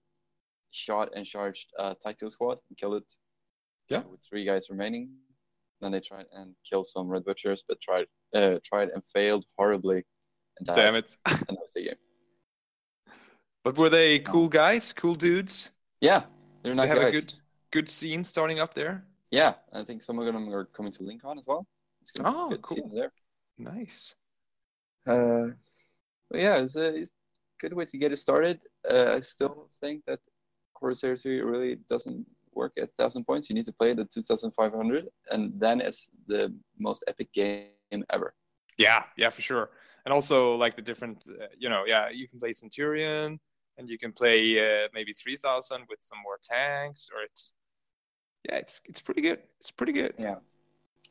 shot 0.71 1.11
and 1.15 1.25
charged 1.27 1.73
a 1.79 1.95
Taito 1.97 2.31
squad 2.31 2.59
and 2.69 2.77
killed 2.79 2.97
it. 3.03 3.13
Yeah. 3.89 4.03
With 4.11 4.21
three 4.29 4.45
guys 4.45 4.69
remaining, 4.71 5.11
then 5.81 5.93
they 5.93 6.01
tried 6.01 6.27
and 6.33 6.55
killed 6.69 6.87
some 6.87 7.09
Red 7.09 7.25
Butchers, 7.25 7.63
but 7.69 7.81
tried 7.81 8.07
uh, 8.35 8.59
tried 8.65 8.89
and 8.91 9.03
failed 9.05 9.45
horribly, 9.59 10.05
died. 10.63 10.77
Damn 10.77 10.95
it. 10.97 11.17
And 11.27 11.39
that 11.41 11.51
was 11.61 11.73
the 11.75 11.83
game. 11.85 11.95
But 13.63 13.79
were 13.79 13.89
they 13.89 14.19
cool 14.19 14.49
guys, 14.49 14.93
cool 14.93 15.15
dudes? 15.15 15.73
Yeah, 16.01 16.25
they're 16.63 16.75
nice 16.75 16.91
They 16.91 16.95
have 16.95 16.99
guys. 17.03 17.09
a 17.09 17.13
good 17.21 17.35
good 17.73 17.89
scene 17.91 18.23
starting 18.25 18.61
up 18.61 18.75
there. 18.75 19.05
Yeah, 19.31 19.55
I 19.73 19.83
think 19.85 20.03
some 20.03 20.19
of 20.19 20.27
them 20.27 20.49
are 20.55 20.67
coming 20.67 20.93
to 20.93 21.03
Lincoln 21.03 21.39
as 21.39 21.47
well. 21.47 21.67
It's 22.01 22.11
gonna 22.13 22.31
be 22.31 22.37
Oh, 22.39 22.47
a 22.47 22.51
good 22.51 22.63
cool. 22.63 22.91
there. 22.95 23.13
Nice. 23.59 24.15
Uh, 25.07 25.49
but 26.31 26.41
yeah, 26.41 26.57
it's 26.59 26.77
a, 26.77 26.95
it's 26.97 27.11
a 27.11 27.13
good 27.61 27.73
way 27.73 27.85
to 27.87 27.99
get 27.99 28.13
it 28.13 28.19
started. 28.19 28.61
Uh, 28.89 29.15
I 29.17 29.21
still 29.21 29.71
think 29.81 30.05
that 30.07 30.21
Horus 30.75 31.01
Heresy 31.03 31.41
really 31.41 31.77
doesn't 31.89 32.27
work 32.55 32.73
at 32.81 32.91
thousand 32.99 33.25
points. 33.25 33.49
You 33.49 33.55
need 33.55 33.67
to 33.67 33.73
play 33.73 33.95
the 33.95 34.05
two 34.05 34.23
thousand 34.23 34.53
five 34.53 34.73
hundred, 34.75 35.09
and 35.31 35.53
then 35.59 35.81
it's 35.81 36.09
the 36.27 36.55
most 36.79 37.03
epic 37.09 37.33
game 37.33 37.71
ever. 38.11 38.35
Yeah, 38.79 39.05
yeah, 39.17 39.31
for 39.31 39.41
sure. 39.43 39.71
And 40.05 40.13
also 40.13 40.55
like 40.57 40.77
the 40.77 40.83
different, 40.83 41.27
uh, 41.29 41.47
you 41.59 41.69
know, 41.69 41.85
yeah, 41.87 42.11
you 42.11 42.29
can 42.29 42.39
play 42.39 42.53
Centurion 42.53 43.41
and 43.79 43.89
you 43.89 43.99
can 43.99 44.13
play 44.13 44.59
uh, 44.59 44.89
maybe 44.93 45.13
3000 45.13 45.87
with 45.89 45.99
some 46.03 46.19
more 46.23 46.39
tanks 46.43 47.09
or 47.13 47.23
it's 47.23 47.55
yeah, 48.49 48.57
it's 48.57 48.83
it's 48.85 49.01
pretty 49.01 49.23
good. 49.23 49.41
It's 49.59 49.71
pretty 49.71 49.93
good. 49.93 50.15
Yeah, 50.19 50.37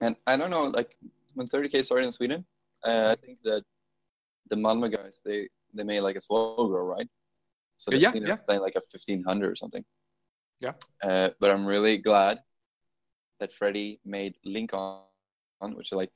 and 0.02 0.16
I 0.28 0.38
don't 0.38 0.52
know, 0.52 0.66
like 0.66 0.96
when 1.34 1.48
30k 1.48 1.84
started 1.84 2.06
in 2.06 2.12
Sweden, 2.12 2.46
uh, 2.86 3.16
I 3.18 3.26
think 3.26 3.40
that 3.44 3.64
the 4.50 4.56
Malmö 4.56 4.92
guys 4.96 5.20
they 5.26 5.50
they 5.74 5.84
made 5.84 6.02
like 6.02 6.16
a 6.16 6.22
slow 6.22 6.68
grow, 6.68 6.86
right? 6.86 7.08
So 7.78 7.92
Yeah, 7.92 8.14
yeah, 8.14 8.36
playing 8.36 8.62
like 8.62 8.76
a 8.76 8.82
1500 8.92 9.52
or 9.52 9.56
something. 9.56 9.84
Yeah. 10.60 10.74
Uh, 11.04 11.30
but 11.40 11.50
I'm 11.50 11.66
really 11.66 11.98
glad 11.98 12.40
that 13.40 13.52
Freddie 13.52 14.00
made 14.06 14.36
link 14.46 14.72
on 14.74 15.02
which 15.76 15.92
is 15.92 15.94
like 15.94 16.12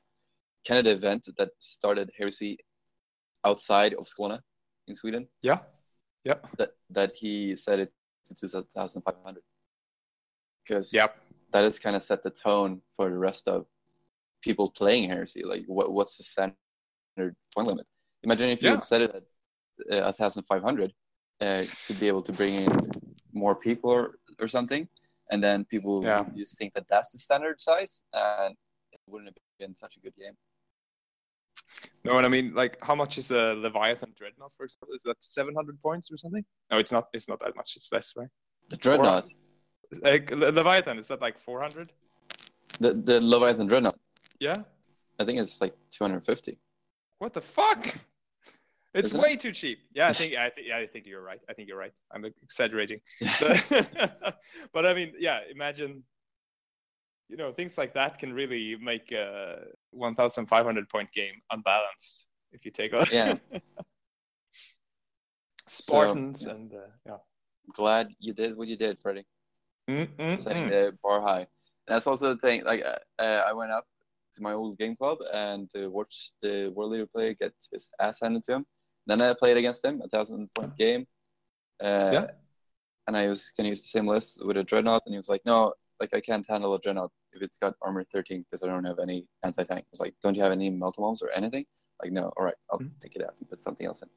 the 0.70 0.92
event 0.92 1.28
that 1.38 1.50
started 1.60 2.12
heresy 2.18 2.58
outside 3.48 3.94
of 4.00 4.04
Skåne 4.14 4.38
in 4.88 4.96
Sweden. 4.96 5.24
Yeah. 5.50 5.60
Yeah. 6.30 6.40
That 6.60 6.72
that 6.98 7.12
he 7.22 7.32
set 7.56 7.78
it 7.80 7.92
to 8.26 8.32
2,500 8.36 9.44
because 10.64 10.88
Yep. 10.94 11.10
that 11.54 11.64
has 11.68 11.80
kind 11.86 11.96
of 11.96 12.04
set 12.04 12.20
the 12.24 12.30
tone 12.48 12.82
for 12.96 13.06
the 13.14 13.18
rest 13.30 13.48
of 13.48 13.60
people 14.48 14.68
playing 14.80 15.04
heresy. 15.14 15.42
Like, 15.52 15.64
what 15.76 15.88
what's 15.98 16.16
the 16.18 16.24
standard 16.34 17.36
point 17.54 17.68
limit? 17.72 17.88
Imagine 18.28 18.50
if 18.56 18.62
you 18.62 18.68
Yeah. 18.70 18.76
had 18.78 18.84
set 18.92 19.02
it 19.06 19.12
at 19.16 19.24
uh, 19.94 20.12
1,500 20.12 20.94
uh, 21.40 21.64
to 21.88 21.94
be 22.02 22.08
able 22.12 22.24
to 22.30 22.34
bring 22.40 22.54
in 22.64 22.70
more 23.44 23.56
people 23.68 23.90
or, 23.98 24.04
or 24.42 24.48
something, 24.58 24.84
and 25.32 25.40
then 25.46 25.58
people 25.74 25.96
Yeah. 26.04 26.26
just 26.42 26.58
think 26.60 26.74
that 26.76 26.86
that's 26.92 27.12
the 27.14 27.20
standard 27.28 27.58
size, 27.62 27.94
and 28.14 28.54
it 28.94 29.00
wouldn't 29.10 29.30
have 29.30 29.38
been 29.62 29.76
such 29.84 29.94
a 29.98 30.00
good 30.06 30.16
game. 30.24 30.36
No, 32.06 32.18
and 32.18 32.26
I 32.26 32.30
mean 32.30 32.54
like 32.54 32.78
how 32.82 32.96
much 32.96 33.18
is 33.18 33.32
a 33.32 33.54
Leviathan 33.56 34.14
Dreadnought, 34.18 34.54
for 34.56 34.64
example? 34.66 34.96
Is 34.96 35.04
that 35.04 35.18
700 35.24 35.82
points 35.82 36.12
or 36.12 36.18
something? 36.18 36.46
No, 36.72 36.78
it's 36.78 36.92
not 36.92 37.08
it's 37.14 37.28
not 37.28 37.40
that 37.42 37.56
much. 37.56 37.76
It's 37.76 37.92
less, 37.92 38.14
right? 38.16 38.30
The 38.70 38.78
Dreadnought, 38.78 39.28
Like 40.02 40.32
Le- 40.32 40.52
Leviathan, 40.52 40.98
is 41.00 41.08
that 41.08 41.22
like 41.22 41.38
400? 41.40 41.92
the 42.80 42.94
the 42.94 43.20
Leviathan 43.22 43.68
Dreadnought, 43.68 44.00
Yeah. 44.40 44.56
I 45.20 45.24
think 45.26 45.40
it's 45.40 45.60
like 45.62 45.74
250. 45.92 46.60
What 47.20 47.34
the 47.34 47.42
fuck? 47.42 47.96
It's 48.94 49.10
Isn't 49.10 49.20
it? 49.20 49.24
way 49.24 49.36
too 49.36 49.52
cheap. 49.52 49.80
Yeah, 49.94 50.08
I 50.10 50.14
think 50.14 50.36
I 50.36 50.50
think 50.50 50.68
yeah, 50.68 50.78
I 50.78 50.88
think 50.88 51.06
you're 51.08 51.22
right. 51.22 51.40
I 51.50 51.54
think 51.54 51.68
you're 51.70 51.78
right. 51.78 51.94
I'm 52.12 52.24
exaggerating. 52.26 53.02
But, 53.40 54.40
but 54.74 54.86
I 54.86 54.94
mean, 54.94 55.14
yeah, 55.20 55.40
imagine 55.52 56.04
you 57.30 57.38
know, 57.38 57.52
things 57.52 57.78
like 57.78 57.94
that 57.94 58.18
can 58.20 58.34
really 58.34 58.76
make 58.82 59.12
a 59.12 59.60
1500 59.92 60.90
point 60.90 61.12
game 61.12 61.34
unbalanced 61.52 62.26
if 62.52 62.66
you 62.66 62.72
take 62.72 62.94
on 62.94 63.06
Yeah. 63.12 63.36
Spartans 65.68 66.42
So, 66.42 66.50
yeah. 66.50 66.56
and 66.56 66.74
uh, 66.74 66.78
yeah. 67.06 67.18
Glad 67.74 68.10
you 68.20 68.34
did 68.34 68.56
what 68.58 68.68
you 68.68 68.78
did, 68.78 69.00
Freddie. 69.00 69.26
Mm-mm-mm. 69.90 70.38
setting 70.40 70.70
the 70.70 70.98
bar 71.04 71.22
high. 71.22 71.40
And 71.88 71.96
that's 71.96 72.08
also 72.08 72.34
the 72.34 72.40
thing. 72.42 72.64
Like 72.64 72.84
uh, 72.86 73.22
uh, 73.22 73.44
I 73.48 73.54
went 73.54 73.72
up 73.72 73.86
to 74.36 74.42
my 74.42 74.54
old 74.54 74.78
game 74.78 74.96
club 74.96 75.18
and 75.34 75.70
uh, 75.76 75.90
watched 75.90 76.32
the 76.42 76.70
world 76.76 76.94
eater 76.94 77.06
player 77.06 77.34
get 77.34 77.54
his 77.72 77.90
ass 78.00 78.20
handed 78.22 78.44
to 78.46 78.54
him. 78.56 78.66
Then 79.06 79.22
I 79.22 79.34
played 79.34 79.58
against 79.58 79.84
him, 79.84 80.02
a 80.04 80.08
thousand 80.08 80.50
point 80.54 80.76
game. 80.78 81.08
Uh, 81.82 82.10
Yeah. 82.14 82.28
and 83.08 83.16
I 83.18 83.28
was 83.28 83.52
gonna 83.56 83.70
use 83.70 83.82
the 83.82 83.88
same 83.88 84.08
list 84.08 84.44
with 84.46 84.58
a 84.58 84.64
dreadnought, 84.64 85.04
and 85.06 85.14
he 85.14 85.18
was 85.18 85.30
like, 85.30 85.46
"No, 85.46 85.74
like 86.00 86.14
I 86.14 86.20
can't 86.22 86.46
handle 86.48 86.74
a 86.76 86.80
dreadnought 86.80 87.12
if 87.34 87.42
it's 87.42 87.58
got 87.58 87.76
armor 87.82 88.04
13 88.04 88.44
because 88.44 88.64
I 88.64 88.68
don't 88.68 88.84
have 88.86 89.00
any 89.00 89.26
anti 89.44 89.64
tank." 89.64 89.84
I 89.86 89.92
was 89.92 90.00
like, 90.00 90.16
"Don't 90.22 90.36
you 90.36 90.44
have 90.44 90.52
any 90.52 90.70
melta 90.72 90.98
bombs 90.98 91.22
or 91.22 91.30
anything?" 91.32 91.66
Like, 92.02 92.12
no. 92.12 92.32
All 92.38 92.44
right, 92.46 92.56
I'll 92.72 92.80
Mhm. 92.80 93.00
take 93.00 93.16
it 93.16 93.24
out 93.24 93.36
and 93.40 93.50
put 93.50 93.60
something 93.60 93.86
else 93.86 94.02
in. 94.04 94.10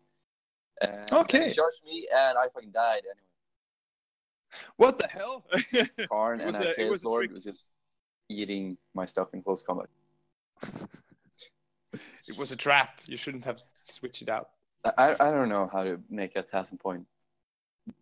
And 0.83 1.13
Okay. 1.13 1.49
He 1.49 1.55
charged 1.55 1.83
me, 1.85 2.09
and 2.15 2.37
I 2.39 2.49
fucking 2.49 2.71
died 2.73 3.03
anyway. 3.05 3.27
What 4.77 4.99
the 4.99 5.07
hell? 5.09 5.45
Kharn 6.11 6.41
and 6.45 6.57
a 6.57 6.75
Chaos 6.75 6.91
was 6.91 7.05
Lord 7.05 7.21
trick. 7.25 7.33
was 7.35 7.45
just 7.45 7.67
eating 8.29 8.77
my 8.95 9.05
stuff 9.07 9.33
in 9.35 9.43
close 9.43 9.63
combat. 9.63 9.89
it 12.27 12.37
was 12.37 12.53
a 12.53 12.57
trap. 12.57 13.01
You 13.07 13.17
shouldn't 13.17 13.45
have 13.45 13.63
switched 13.75 14.23
it 14.23 14.29
out. 14.29 14.51
I, 14.85 15.15
I 15.21 15.31
don't 15.31 15.49
know 15.49 15.67
how 15.71 15.85
to 15.85 16.01
make 16.09 16.37
a 16.37 16.43
thousand 16.43 16.79
point 16.79 17.07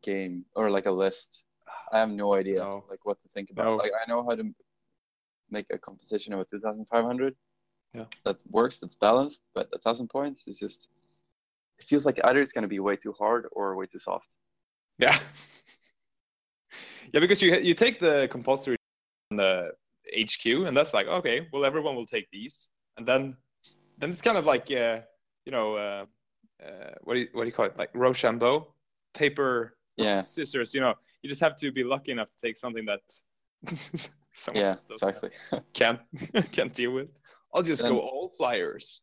game 0.02 0.44
or 0.54 0.70
like 0.70 0.86
a 0.86 0.90
list. 0.92 1.44
I 1.92 1.98
have 1.98 2.10
no 2.10 2.34
idea 2.34 2.56
No. 2.58 2.84
like 2.90 3.04
what 3.04 3.20
to 3.22 3.28
think 3.28 3.50
about. 3.50 3.64
No. 3.64 3.76
Like 3.76 3.92
I 4.00 4.08
know 4.10 4.22
how 4.22 4.34
to 4.34 4.44
make 5.50 5.66
a 5.70 5.78
composition 5.78 6.32
of 6.34 6.40
a 6.40 6.44
two 6.44 6.60
thousand 6.60 6.84
five 6.86 7.04
hundred. 7.04 7.34
Yeah. 7.94 8.04
That 8.24 8.36
works, 8.50 8.78
that's 8.80 8.96
balanced, 8.96 9.40
but 9.54 9.68
a 9.72 9.78
thousand 9.78 10.08
points 10.08 10.46
is 10.46 10.58
just 10.58 10.88
it 11.78 11.84
feels 11.84 12.04
like 12.04 12.18
either 12.24 12.40
it's 12.42 12.52
gonna 12.52 12.68
be 12.68 12.80
way 12.80 12.96
too 12.96 13.12
hard 13.12 13.46
or 13.52 13.76
way 13.76 13.86
too 13.86 13.98
soft. 13.98 14.36
Yeah. 14.98 15.18
yeah, 17.12 17.20
because 17.20 17.40
you 17.42 17.56
you 17.56 17.74
take 17.74 18.00
the 18.00 18.28
compulsory 18.30 18.76
on 19.30 19.36
the 19.38 19.72
HQ, 20.14 20.44
and 20.66 20.76
that's 20.76 20.92
like 20.94 21.06
okay, 21.06 21.48
well 21.52 21.64
everyone 21.64 21.94
will 21.96 22.06
take 22.06 22.28
these, 22.30 22.68
and 22.96 23.06
then 23.06 23.36
then 23.98 24.10
it's 24.10 24.22
kind 24.22 24.36
of 24.38 24.44
like 24.46 24.70
uh, 24.70 25.00
you 25.46 25.52
know 25.52 25.74
uh, 25.74 26.04
uh, 26.62 26.90
what 27.02 27.14
do 27.14 27.20
you 27.20 27.28
what 27.32 27.44
do 27.44 27.48
you 27.48 27.52
call 27.52 27.66
it 27.66 27.78
like 27.78 27.90
Rochambeau 27.94 28.74
paper 29.14 29.77
Yeah. 29.98 30.24
scissors. 30.34 30.72
You 30.74 30.80
know, 30.80 30.94
you 31.22 31.28
just 31.28 31.40
have 31.40 31.56
to 31.58 31.72
be 31.72 31.84
lucky 31.84 32.12
enough 32.12 32.28
to 32.34 32.46
take 32.46 32.56
something 32.56 32.84
that 32.86 33.00
someone 34.32 34.64
Yeah, 34.64 34.76
exactly. 34.90 35.30
can't 35.72 36.00
can't 36.52 36.72
deal 36.72 36.92
with. 36.92 37.08
I'll 37.54 37.62
just 37.62 37.82
Then- 37.82 37.92
go 37.92 37.98
all 38.00 38.32
flyers. 38.36 39.02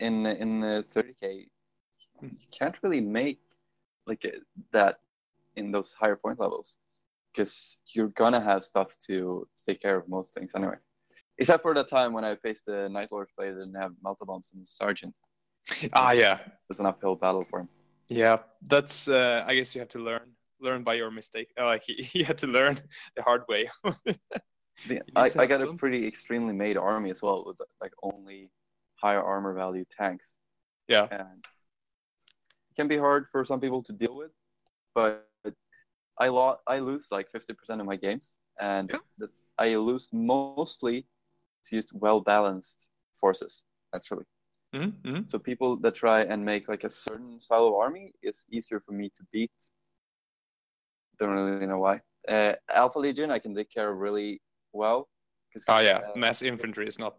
in 0.00 0.26
in 0.26 0.60
the 0.60 0.84
30k 0.94 1.24
Hmm. 2.20 2.28
you 2.42 2.48
can't 2.58 2.76
really 2.84 3.00
make 3.00 3.40
like 4.10 4.24
uh, 4.24 4.38
that 4.76 4.94
in 5.56 5.72
those 5.74 5.90
higher 6.00 6.14
point 6.24 6.38
levels 6.44 6.68
because 7.30 7.82
you're 7.92 8.12
gonna 8.20 8.40
have 8.50 8.62
stuff 8.72 8.90
to 9.08 9.14
take 9.66 9.80
care 9.86 9.96
of 10.00 10.04
most 10.08 10.28
things 10.34 10.50
anyway 10.54 10.78
except 11.40 11.60
for 11.64 11.72
the 11.74 11.82
time 11.96 12.10
when 12.16 12.24
i 12.30 12.32
faced 12.46 12.64
the 12.66 12.80
night 12.98 13.10
lord 13.14 13.28
player 13.36 13.52
that 13.54 13.62
didn't 13.64 13.80
have 13.84 13.92
melta 14.04 14.24
bombs 14.30 14.48
and 14.54 14.64
sergeant 14.82 15.14
Ah, 15.92 16.12
yeah, 16.12 16.36
it 16.38 16.68
was 16.72 16.78
an 16.82 16.86
uphill 16.90 17.16
battle 17.24 17.44
for 17.50 17.58
him 17.62 17.68
Yeah, 18.08 18.38
that's. 18.62 19.08
Uh, 19.08 19.44
I 19.46 19.54
guess 19.54 19.74
you 19.74 19.80
have 19.80 19.88
to 19.90 19.98
learn 19.98 20.32
learn 20.60 20.82
by 20.82 20.94
your 20.94 21.10
mistake. 21.10 21.48
Uh, 21.58 21.66
like 21.72 21.82
he, 21.84 21.94
he 21.94 22.22
had 22.22 22.38
to 22.38 22.46
learn 22.46 22.80
the 23.16 23.22
hard 23.22 23.42
way. 23.48 23.70
The- 24.86 25.00
I, 25.16 25.30
I 25.38 25.46
got 25.46 25.62
a 25.62 25.72
pretty 25.74 26.06
extremely 26.06 26.52
made 26.52 26.76
army 26.76 27.10
as 27.10 27.22
well 27.22 27.44
with 27.46 27.56
like 27.80 27.92
only 28.02 28.50
higher 28.96 29.22
armor 29.22 29.54
value 29.54 29.84
tanks 29.88 30.36
yeah, 30.88 31.06
and 31.10 31.44
it 32.70 32.74
can 32.76 32.88
be 32.88 32.98
hard 32.98 33.26
for 33.30 33.44
some 33.44 33.60
people 33.60 33.82
to 33.82 33.92
deal 33.92 34.14
with 34.16 34.32
but 34.94 35.26
i 36.18 36.28
lo- 36.28 36.58
i 36.66 36.78
lose 36.80 37.08
like 37.10 37.30
50% 37.32 37.80
of 37.80 37.86
my 37.86 37.96
games 37.96 38.38
and 38.60 38.90
Yeah. 38.90 38.98
the, 39.18 39.28
i 39.58 39.74
lose 39.76 40.08
mostly 40.12 41.06
to 41.66 41.76
use 41.76 41.86
well 41.94 42.20
balanced 42.20 42.90
forces 43.14 43.62
actually 43.94 44.24
mm-hmm. 44.78 45.20
so 45.26 45.38
people 45.38 45.76
that 45.76 45.94
try 45.94 46.22
and 46.22 46.44
make 46.44 46.68
like 46.68 46.84
a 46.84 46.88
certain 46.88 47.40
style 47.40 47.66
of 47.66 47.74
army 47.74 48.12
it's 48.22 48.44
easier 48.50 48.80
for 48.80 48.92
me 48.92 49.08
to 49.08 49.22
beat 49.32 49.50
don't 51.18 51.30
really 51.30 51.66
know 51.66 51.78
why 51.78 52.00
uh, 52.28 52.52
alpha 52.72 52.98
legion 52.98 53.30
i 53.30 53.38
can 53.38 53.54
take 53.54 53.70
care 53.70 53.90
of 53.90 53.98
really 53.98 54.40
well 54.72 55.08
Oh 55.68 55.80
yeah, 55.80 56.00
uh, 56.08 56.18
mass 56.18 56.42
infantry 56.42 56.86
is 56.86 56.98
not 56.98 57.14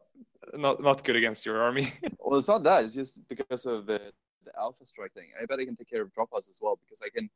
not 0.54 0.82
not 0.82 1.04
good 1.04 1.16
against 1.16 1.46
your 1.46 1.62
army. 1.62 1.92
Well, 2.20 2.40
it's 2.40 2.48
not 2.48 2.64
that. 2.64 2.84
It's 2.84 2.96
just 2.96 3.20
because 3.28 3.66
of 3.68 3.86
the, 3.86 4.02
the 4.44 4.52
alpha 4.58 4.84
strike 4.86 5.14
thing. 5.14 5.28
I 5.40 5.46
bet 5.46 5.60
I 5.60 5.66
can 5.66 5.76
take 5.76 5.90
care 5.90 6.02
of 6.02 6.12
drop 6.12 6.32
pods 6.32 6.50
as 6.50 6.60
well 6.60 6.80
because 6.84 7.02
I 7.04 7.10
can 7.16 7.30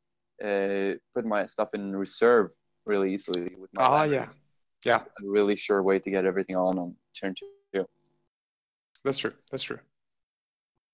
uh, 0.44 0.98
put 1.14 1.26
my 1.26 1.46
stuff 1.46 1.76
in 1.76 1.96
reserve 1.96 2.52
really 2.86 3.14
easily 3.14 3.56
with 3.56 3.70
my. 3.74 3.84
Ah, 3.84 3.94
land 3.94 4.12
yeah. 4.12 4.28
Yeah. 4.86 4.96
It's 4.96 5.04
a 5.04 5.30
really 5.30 5.56
sure 5.56 5.84
way 5.84 6.00
to 6.00 6.10
get 6.10 6.26
everything 6.26 6.56
on 6.56 6.80
on 6.80 6.96
turn 7.14 7.36
two. 7.36 7.86
that's 9.04 9.20
true. 9.20 9.34
That's 9.52 9.64
true. 9.64 9.80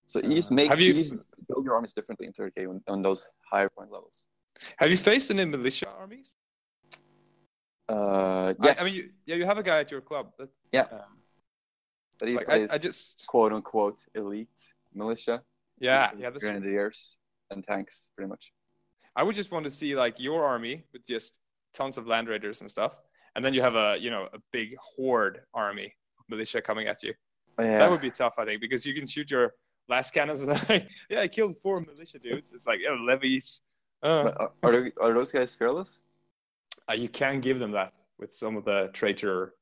So 0.05 0.19
you 0.21 0.35
just 0.35 0.51
Uh, 0.51 0.55
make 0.55 0.69
have 0.69 0.79
you, 0.79 0.87
you- 0.93 0.93
just 1.03 1.15
build 1.47 1.65
your 1.65 1.75
armies 1.75 1.93
differently 1.93 2.27
in 2.27 2.33
30k 2.33 2.67
on, 2.69 2.81
on 2.87 3.01
those 3.01 3.27
higher 3.51 3.69
point 3.69 3.91
levels. 3.91 4.27
Have 4.77 4.89
you 4.89 4.97
faced 4.97 5.31
any 5.31 5.45
militia 5.45 5.89
armies? 5.89 6.35
Uh, 7.89 8.53
I- 8.59 8.65
yes, 8.65 8.81
I, 8.81 8.85
mean, 8.85 8.95
you, 8.95 9.09
yeah, 9.25 9.35
you 9.35 9.45
have 9.45 9.57
a 9.57 9.63
guy 9.63 9.79
at 9.79 9.91
your 9.91 10.01
club. 10.01 10.31
That, 10.37 10.49
Yeah. 10.71 10.81
um, 10.91 11.19
but 12.19 12.29
he 12.29 12.35
like 12.35 12.49
I, 12.49 12.57
plays 12.57 12.71
I 12.71 12.77
just. 12.77 13.27
quote 13.27 13.51
unquote 13.53 14.01
elite 14.15 14.73
militia. 14.93 15.43
Yeah, 15.79 16.11
yeah, 16.17 16.29
that's 16.29 16.43
true. 16.43 16.51
grenadiers 16.53 17.19
and 17.51 17.63
tanks 17.63 18.11
pretty 18.15 18.29
much. 18.29 18.53
I 19.15 19.23
would 19.23 19.35
just 19.35 19.51
want 19.51 19.65
to 19.65 19.69
see 19.69 19.95
like 19.95 20.19
your 20.19 20.45
army 20.45 20.85
with 20.93 21.05
just 21.05 21.39
tons 21.73 21.97
of 21.97 22.07
land 22.07 22.27
raiders 22.29 22.61
and 22.61 22.69
stuff, 22.71 23.01
and 23.35 23.43
then 23.43 23.53
you 23.53 23.61
have 23.61 23.75
a 23.75 23.97
you 23.99 24.09
know 24.09 24.29
a 24.33 24.39
big 24.53 24.75
horde 24.79 25.41
army 25.53 25.93
militia 26.29 26.61
coming 26.61 26.87
at 26.87 27.03
you. 27.03 27.13
Oh, 27.57 27.63
yeah. 27.63 27.77
That 27.79 27.89
would 27.91 28.01
be 28.01 28.11
tough, 28.11 28.35
I 28.39 28.45
think, 28.45 28.59
because 28.61 28.85
you 28.85 28.93
can 28.93 29.05
shoot 29.07 29.29
your 29.29 29.53
lascannons 29.89 30.41
and 30.47 30.49
like, 30.69 30.87
yeah, 31.09 31.21
I 31.21 31.27
killed 31.27 31.57
four 31.57 31.79
militia 31.81 32.19
dudes. 32.19 32.53
It's 32.53 32.67
like 32.67 32.79
yeah, 32.81 32.95
levies. 32.99 33.61
Uh, 34.03 34.31
are, 34.63 34.73
are, 34.73 34.91
are 35.01 35.13
those 35.13 35.31
guys 35.31 35.55
fearless? 35.55 36.03
uh, 36.89 36.93
you 36.93 37.09
can 37.09 37.39
give 37.41 37.57
them 37.57 37.71
that 37.71 37.93
with 38.19 38.29
some 38.31 38.55
of 38.55 38.63
the 38.65 38.89
traitor 38.93 39.55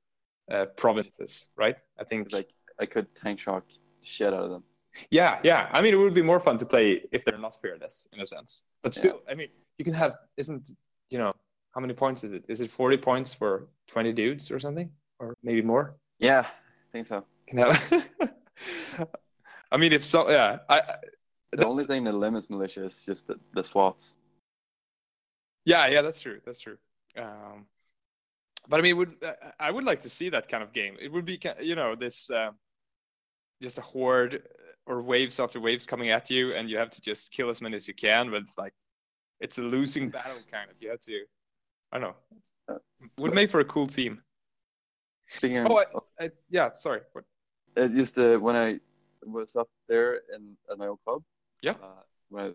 uh, 0.51 0.65
provinces, 0.75 1.47
right? 1.55 1.77
I 1.99 2.03
think. 2.03 2.25
'Cause, 2.25 2.33
like 2.33 2.49
I 2.79 2.85
could 2.85 3.13
tank 3.15 3.39
shock 3.39 3.65
shit 4.01 4.33
out 4.33 4.43
of 4.43 4.49
them. 4.49 4.63
yeah, 5.11 5.39
yeah. 5.43 5.69
I 5.71 5.81
mean, 5.81 5.93
it 5.93 5.97
would 5.97 6.13
be 6.13 6.21
more 6.23 6.39
fun 6.39 6.57
to 6.57 6.65
play 6.65 7.03
if 7.11 7.23
they're 7.23 7.37
not 7.37 7.55
fearless 7.61 8.07
in 8.13 8.19
a 8.19 8.25
sense. 8.25 8.63
But 8.81 8.93
still, 8.93 9.21
I 9.29 9.33
mean, 9.35 9.49
you 9.77 9.85
can 9.85 9.93
have 9.93 10.13
isn't 10.35 10.71
you 11.09 11.17
know 11.19 11.33
how 11.73 11.79
many 11.81 11.93
points 11.93 12.23
is 12.23 12.33
it? 12.33 12.43
Is 12.49 12.59
it 12.61 12.69
forty 12.69 12.97
points 12.97 13.33
for 13.33 13.67
twenty 13.87 14.11
dudes 14.11 14.51
or 14.51 14.59
something, 14.59 14.91
or 15.19 15.35
maybe 15.43 15.61
more? 15.61 15.95
Yeah, 16.19 16.41
I 16.41 16.91
think 16.91 17.05
so. 17.05 17.23
Can 17.47 17.59
have. 17.59 18.07
I 19.73 19.77
mean, 19.77 19.91
if 19.91 20.05
so, 20.05 20.29
yeah. 20.29 20.59
I, 20.69 20.79
I- 20.79 20.95
The 21.51 21.65
only 21.67 21.83
thing 21.83 22.03
that 22.05 22.13
limits 22.13 22.49
militia 22.49 22.85
is 22.85 23.03
just 23.05 23.27
the, 23.27 23.35
the 23.53 23.63
SWATs. 23.63 24.17
Yeah, 25.65 25.87
yeah, 25.87 26.01
that's 26.01 26.21
true. 26.21 26.39
That's 26.45 26.59
true. 26.59 26.77
Um, 27.17 27.67
but 28.67 28.79
I 28.79 28.83
mean, 28.83 28.97
would 28.97 29.15
I 29.59 29.71
would 29.71 29.83
like 29.83 30.01
to 30.01 30.09
see 30.09 30.29
that 30.29 30.47
kind 30.47 30.63
of 30.63 30.73
game? 30.73 30.95
It 31.01 31.11
would 31.11 31.25
be, 31.25 31.39
you 31.61 31.75
know, 31.75 31.95
this 31.95 32.29
uh, 32.29 32.51
just 33.61 33.77
a 33.77 33.81
horde 33.81 34.43
or 34.85 35.01
waves 35.01 35.39
after 35.39 35.59
waves 35.59 35.85
coming 35.85 36.09
at 36.09 36.29
you, 36.29 36.53
and 36.53 36.69
you 36.69 36.77
have 36.77 36.89
to 36.91 37.01
just 37.01 37.31
kill 37.31 37.49
as 37.49 37.61
many 37.61 37.75
as 37.75 37.87
you 37.87 37.93
can. 37.93 38.31
But 38.31 38.41
it's 38.41 38.57
like 38.57 38.73
it's 39.39 39.57
a 39.57 39.61
losing 39.63 40.09
battle, 40.17 40.41
kind 40.51 40.69
of. 40.69 40.75
You 40.79 40.89
have 40.91 41.01
to, 41.01 41.23
I 41.91 41.99
don't 41.99 42.15
know. 42.69 42.79
Would 43.19 43.33
make 43.33 43.49
for 43.49 43.59
a 43.59 43.65
cool 43.65 43.87
team. 43.87 44.21
Speaking 45.29 45.65
Oh, 45.69 45.83
I, 46.19 46.25
I, 46.25 46.31
yeah. 46.49 46.71
Sorry. 46.73 47.01
What? 47.13 47.25
uh, 47.77 47.87
just 47.87 48.17
uh, 48.17 48.37
when 48.37 48.55
I 48.55 48.79
was 49.27 49.55
up 49.55 49.69
there 49.87 50.21
in 50.35 50.57
at 50.71 50.77
my 50.77 50.87
old 50.87 51.01
club, 51.05 51.23
Yeah. 51.61 51.73
uh, 51.81 52.03
when 52.29 52.43
I 52.45 52.53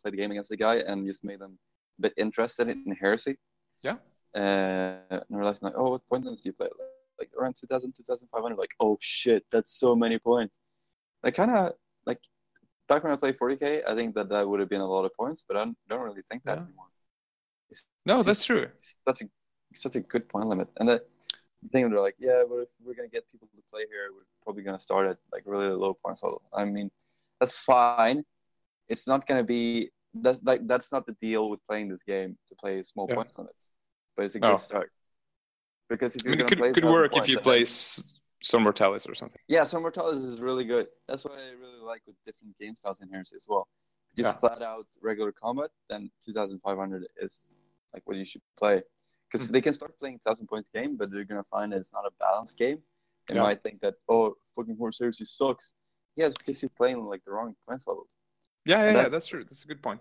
played 0.00 0.12
the 0.14 0.18
game 0.18 0.30
against 0.30 0.50
the 0.50 0.56
guy 0.56 0.76
and 0.76 1.06
just 1.06 1.22
made 1.24 1.40
them 1.40 1.58
a 1.98 2.02
bit 2.02 2.14
interested 2.16 2.68
in 2.68 2.96
heresy. 2.98 3.36
Yeah. 3.82 3.96
Uh, 4.34 4.38
and 5.10 5.34
I 5.34 5.36
realized 5.36 5.62
like, 5.62 5.74
oh, 5.76 5.90
what 5.90 6.06
point 6.08 6.24
limits 6.24 6.42
do 6.42 6.48
you 6.48 6.52
play? 6.52 6.68
Like 7.18 7.30
around 7.38 7.54
2000, 7.56 7.92
2500. 7.94 8.56
Like, 8.56 8.70
oh 8.80 8.96
shit, 9.00 9.44
that's 9.50 9.72
so 9.72 9.94
many 9.94 10.18
points. 10.18 10.58
I 11.22 11.30
kind 11.30 11.50
of 11.50 11.74
like 12.06 12.18
back 12.88 13.02
when 13.04 13.12
I 13.12 13.16
played 13.16 13.36
40k. 13.38 13.82
I 13.86 13.94
think 13.94 14.14
that 14.14 14.28
that 14.30 14.48
would 14.48 14.60
have 14.60 14.70
been 14.70 14.80
a 14.80 14.86
lot 14.86 15.04
of 15.04 15.12
points, 15.14 15.44
but 15.46 15.56
I 15.56 15.64
don't, 15.64 15.76
don't 15.88 16.00
really 16.00 16.22
think 16.30 16.44
that 16.44 16.58
Yeah. 16.58 16.64
anymore. 16.64 16.86
No, 18.06 18.22
that's 18.22 18.44
true. 18.44 18.62
It's 18.74 18.96
such 19.06 19.22
a 19.22 19.28
such 19.74 19.94
a 19.94 20.00
good 20.00 20.28
point 20.28 20.46
limit. 20.48 20.68
And 20.78 20.88
the 20.88 21.04
thing 21.68 21.88
they're 21.90 22.00
like, 22.00 22.16
yeah, 22.18 22.42
but 22.48 22.56
if 22.56 22.68
we're 22.82 22.94
gonna 22.94 23.08
get 23.08 23.30
people 23.30 23.48
to 23.54 23.62
play 23.70 23.84
here, 23.90 24.08
we're 24.14 24.26
probably 24.42 24.62
gonna 24.62 24.78
start 24.78 25.06
at 25.08 25.18
like 25.32 25.42
really 25.46 25.68
low 25.68 25.94
points 25.94 26.22
level. 26.22 26.42
I 26.54 26.64
mean, 26.64 26.90
that's 27.38 27.56
fine. 27.58 28.24
It's 28.88 29.06
not 29.06 29.26
gonna 29.26 29.44
be 29.44 29.90
that's 30.14 30.40
like 30.42 30.66
that's 30.66 30.90
not 30.90 31.06
the 31.06 31.12
deal 31.20 31.50
with 31.50 31.60
playing 31.68 31.88
this 31.88 32.02
game 32.02 32.36
to 32.48 32.54
play 32.56 32.82
small 32.82 33.06
Yeah. 33.08 33.16
points 33.16 33.36
limits. 33.38 33.68
But 34.16 34.24
it's 34.24 34.34
a 34.34 34.40
No. 34.40 34.50
good 34.52 34.58
start. 34.58 34.92
Because 35.88 36.16
if 36.16 36.24
you're 36.24 36.32
mean, 36.36 36.40
it 36.40 36.50
gonna 36.50 36.56
play 36.56 36.68
could, 36.68 36.82
could 36.82 36.84
1,000 36.84 37.02
work 37.02 37.16
if 37.16 37.28
you 37.28 37.38
play 37.38 37.64
some 37.64 38.62
Mortalis 38.62 39.06
or 39.06 39.14
something. 39.14 39.40
yeah, 39.48 39.64
Zone 39.64 39.82
Mortalis 39.82 40.20
is 40.20 40.40
really 40.40 40.64
good. 40.64 40.86
That's 41.06 41.24
what 41.24 41.34
I 41.38 41.50
really 41.50 41.78
like 41.80 42.02
with 42.06 42.16
different 42.24 42.56
game 42.56 42.74
styles 42.74 43.00
in 43.00 43.08
Heresy 43.10 43.36
as 43.36 43.46
well. 43.48 43.68
Just 44.16 44.34
Yeah. 44.34 44.38
flat 44.38 44.62
out 44.62 44.86
regular 45.00 45.32
combat, 45.32 45.70
then 45.88 46.10
2500 46.24 47.06
is 47.20 47.52
like 47.92 48.02
what 48.06 48.16
you 48.16 48.24
should 48.24 48.42
play. 48.56 48.82
Because 49.30 49.46
Hmm. 49.46 49.52
they 49.52 49.60
can 49.60 49.72
start 49.72 49.98
playing 49.98 50.18
1000 50.24 50.46
points 50.48 50.68
game, 50.70 50.96
but 50.96 51.10
they're 51.10 51.24
going 51.24 51.42
to 51.42 51.48
find 51.48 51.72
that 51.72 51.78
it's 51.78 51.92
not 51.92 52.04
a 52.06 52.10
balanced 52.18 52.56
game. 52.56 52.82
They 53.28 53.34
Yeah. 53.36 53.42
might 53.42 53.62
think 53.62 53.80
that, 53.80 53.94
oh, 54.08 54.36
fucking 54.56 54.76
Horus 54.76 54.98
Heresy 54.98 55.24
sucks. 55.24 55.74
Yeah, 56.16 56.26
it's 56.26 56.34
because 56.36 56.60
you're 56.62 56.70
playing 56.70 57.04
like 57.04 57.22
the 57.22 57.30
wrong 57.32 57.54
points 57.66 57.86
level. 57.86 58.06
Yeah, 58.64 58.78
yeah, 58.78 58.86
yeah. 58.86 58.92
That's- 58.94 59.12
That's 59.12 59.26
true. 59.28 59.44
That's 59.44 59.64
a 59.64 59.68
good 59.68 59.82
point. 59.82 60.00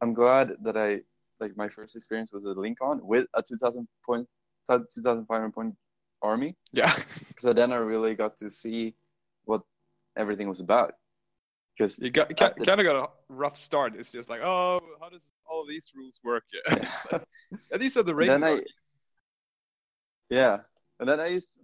I'm 0.00 0.12
glad 0.14 0.56
that 0.64 0.76
I 0.76 1.02
like 1.38 1.56
my 1.56 1.68
first 1.68 1.94
experience 1.94 2.32
was 2.32 2.44
at 2.46 2.56
Lincoln 2.56 3.06
with 3.06 3.26
a 3.34 3.42
2,000 3.42 3.86
point, 4.04 4.28
2,500 4.66 5.52
point 5.52 5.76
army. 6.22 6.56
Yeah. 6.72 6.92
So 7.38 7.52
then 7.52 7.72
I 7.72 7.76
really 7.76 8.14
got 8.14 8.36
to 8.38 8.48
see 8.48 8.96
what 9.44 9.62
everything 10.16 10.48
was 10.48 10.60
about. 10.60 10.94
Because 11.76 11.98
You 11.98 12.10
got 12.10 12.30
After- 12.40 12.64
kind 12.64 12.80
of 12.80 12.84
got 12.84 12.96
a 12.96 13.08
rough 13.28 13.56
start. 13.56 13.94
It's 13.96 14.12
just 14.12 14.30
like, 14.30 14.40
oh, 14.42 14.80
how 15.00 15.08
does 15.08 15.28
all 15.48 15.66
these 15.66 15.92
rules 15.94 16.20
work? 16.24 16.44
Like, 16.70 17.22
and 17.72 17.80
these 17.80 17.96
are 17.96 18.02
the 18.02 18.14
then. 18.14 18.44
I, 18.44 18.62
yeah, 20.30 20.58
and 20.98 21.08
then 21.08 21.20
I 21.20 21.28
used 21.28 21.58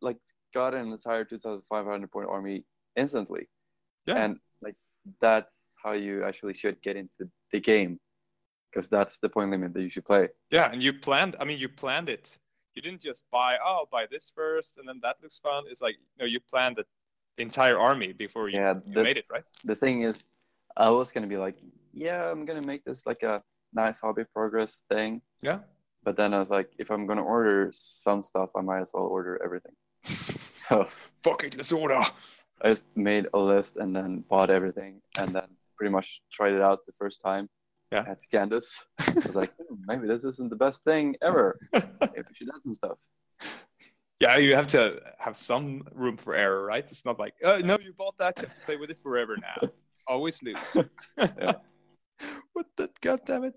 like 0.00 0.18
got 0.52 0.74
an 0.74 0.90
entire 0.90 1.24
2,500 1.24 2.10
point 2.10 2.28
army 2.28 2.64
instantly. 2.96 3.48
Yeah. 4.06 4.16
And 4.24 4.38
like 4.62 4.74
that's 5.20 5.74
how 5.82 5.92
you 5.92 6.24
actually 6.24 6.54
should 6.54 6.82
get 6.82 6.96
into 6.96 7.30
the 7.52 7.60
game, 7.60 8.00
because 8.70 8.88
that's 8.88 9.18
the 9.18 9.28
point 9.28 9.50
limit 9.50 9.72
that 9.74 9.82
you 9.82 9.88
should 9.88 10.04
play. 10.04 10.28
Yeah, 10.50 10.70
and 10.72 10.82
you 10.82 10.92
planned. 10.92 11.36
I 11.40 11.44
mean, 11.44 11.58
you 11.58 11.68
planned 11.68 12.08
it. 12.08 12.38
You 12.74 12.82
didn't 12.82 13.02
just 13.02 13.24
buy. 13.30 13.58
Oh, 13.64 13.80
I'll 13.80 13.88
buy 13.90 14.06
this 14.10 14.32
first, 14.34 14.78
and 14.78 14.88
then 14.88 14.98
that 15.02 15.16
looks 15.22 15.38
fun. 15.38 15.64
It's 15.70 15.82
like 15.82 15.96
no, 16.18 16.24
you 16.24 16.40
planned 16.50 16.76
the 16.76 16.84
entire 17.38 17.78
army 17.78 18.12
before 18.12 18.48
you, 18.48 18.58
Yeah, 18.58 18.74
you 18.86 18.94
the- 18.94 19.02
made 19.04 19.16
it, 19.18 19.26
right? 19.30 19.44
the 19.64 19.74
thing 19.74 20.02
is, 20.02 20.26
I 20.76 20.90
was 20.90 21.12
gonna 21.12 21.26
be 21.26 21.36
like, 21.36 21.56
yeah, 21.92 22.30
I'm 22.30 22.44
gonna 22.44 22.62
make 22.62 22.84
this 22.84 23.06
like 23.06 23.22
a 23.22 23.42
nice 23.72 24.00
hobby 24.00 24.24
progress 24.34 24.82
thing. 24.90 25.22
Yeah. 25.42 25.60
But 26.04 26.16
then 26.16 26.34
I 26.34 26.38
was 26.38 26.50
like, 26.50 26.70
if 26.78 26.90
I'm 26.90 27.06
gonna 27.06 27.22
order 27.24 27.70
some 27.72 28.22
stuff, 28.22 28.50
I 28.56 28.60
might 28.62 28.80
as 28.80 28.90
well 28.92 29.04
order 29.04 29.40
everything. 29.44 29.74
so 30.52 30.88
Fuck 31.22 31.44
it, 31.44 31.56
let's 31.56 31.72
order. 31.72 32.00
I 32.62 32.68
just 32.68 32.84
made 32.96 33.28
a 33.34 33.38
list 33.38 33.76
and 33.76 33.94
then 33.94 34.24
bought 34.28 34.50
everything 34.50 35.00
and 35.18 35.34
then 35.34 35.48
pretty 35.76 35.90
much 35.92 36.22
tried 36.32 36.52
it 36.54 36.62
out 36.62 36.84
the 36.86 36.92
first 36.92 37.20
time. 37.20 37.48
Yeah. 37.90 38.04
At 38.08 38.22
Scandus. 38.22 38.86
I 38.98 39.12
was 39.26 39.36
like, 39.36 39.52
hmm, 39.56 39.74
maybe 39.86 40.06
this 40.06 40.24
isn't 40.24 40.48
the 40.48 40.56
best 40.56 40.82
thing 40.84 41.14
ever. 41.20 41.58
Maybe 41.74 42.22
we 42.26 42.34
should 42.34 42.48
add 42.48 42.62
some 42.62 42.72
stuff. 42.72 42.96
Yeah, 44.22 44.36
you 44.36 44.54
have 44.54 44.68
to 44.68 45.00
have 45.18 45.36
some 45.36 45.82
room 45.92 46.16
for 46.16 46.32
error, 46.36 46.64
right? 46.64 46.84
It's 46.88 47.04
not 47.04 47.18
like, 47.18 47.34
oh 47.42 47.58
no, 47.58 47.76
you 47.86 47.92
bought 47.92 48.16
that, 48.18 48.38
you 48.38 48.46
have 48.46 48.56
to 48.56 48.64
play 48.64 48.76
with 48.76 48.90
it 48.90 48.98
forever 48.98 49.36
now. 49.36 49.68
Always 50.06 50.42
lose. 50.42 50.76
Yeah. 51.18 51.54
what 52.52 52.66
the 52.76 52.88
god 53.00 53.20
damn 53.26 53.44
it? 53.44 53.54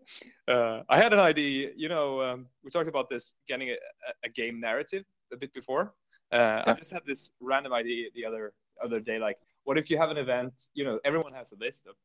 Uh, 0.47 0.81
I 0.89 0.97
had 0.97 1.13
an 1.13 1.19
idea. 1.19 1.69
You 1.75 1.89
know, 1.89 2.07
um, 2.21 2.47
we 2.63 2.71
talked 2.71 2.87
about 2.87 3.09
this 3.11 3.35
getting 3.47 3.69
a, 3.69 3.77
a- 4.23 4.29
game 4.29 4.59
narrative 4.59 5.03
a 5.31 5.37
bit 5.37 5.53
before. 5.53 5.93
Uh, 6.31 6.63
I 6.65 6.73
just 6.73 6.91
had 6.91 7.03
this 7.05 7.31
random 7.39 7.73
idea 7.73 8.09
the 8.15 8.25
other 8.25 8.53
other 8.83 8.99
day. 8.99 9.19
Like, 9.19 9.37
what 9.65 9.77
if 9.77 9.91
you 9.91 9.97
have 9.99 10.09
an 10.09 10.17
event? 10.17 10.53
You 10.73 10.85
know, 10.85 10.99
everyone 11.05 11.33
has 11.33 11.51
a 11.51 11.57
list 11.59 11.85
of 11.85 11.95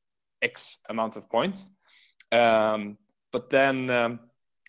X 0.42 0.78
amount 0.90 1.16
of 1.16 1.30
points, 1.30 1.70
um, 2.30 2.98
but 3.32 3.48
then 3.48 3.88
um, 3.88 4.20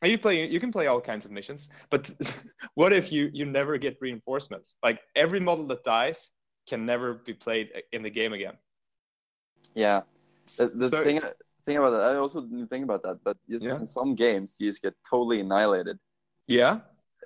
you 0.10 0.18
play. 0.18 0.48
You 0.50 0.60
can 0.60 0.72
play 0.72 0.88
all 0.88 1.02
kinds 1.02 1.26
of 1.26 1.32
missions. 1.32 1.70
But 1.90 2.10
what 2.76 2.94
if 2.94 3.12
you 3.12 3.30
you 3.34 3.46
never 3.46 3.78
get 3.78 3.98
reinforcements? 4.02 4.76
Like 4.84 5.00
every 5.16 5.40
model 5.40 5.66
that 5.68 5.84
dies 5.84 6.30
can 6.68 6.86
never 6.86 7.14
be 7.14 7.34
played 7.34 7.70
in 7.92 8.02
the 8.04 8.10
game 8.10 8.34
again. 8.34 8.58
Yeah. 9.76 10.02
The, 10.58 10.68
the 10.68 10.88
So- 10.88 11.04
thing 11.04 11.22
thing 11.64 11.78
about 11.78 11.92
that, 11.92 12.02
I 12.02 12.16
also 12.16 12.42
didn't 12.42 12.68
think 12.70 12.84
about 12.84 13.04
that, 13.04 13.20
but 13.24 13.38
just 13.48 13.66
Yeah. 13.66 13.76
in 13.76 13.86
some 13.86 14.16
games 14.16 14.56
you 14.60 14.68
just 14.68 14.82
get 14.82 14.96
totally 15.08 15.42
annihilated, 15.42 16.00
yeah. 16.48 16.80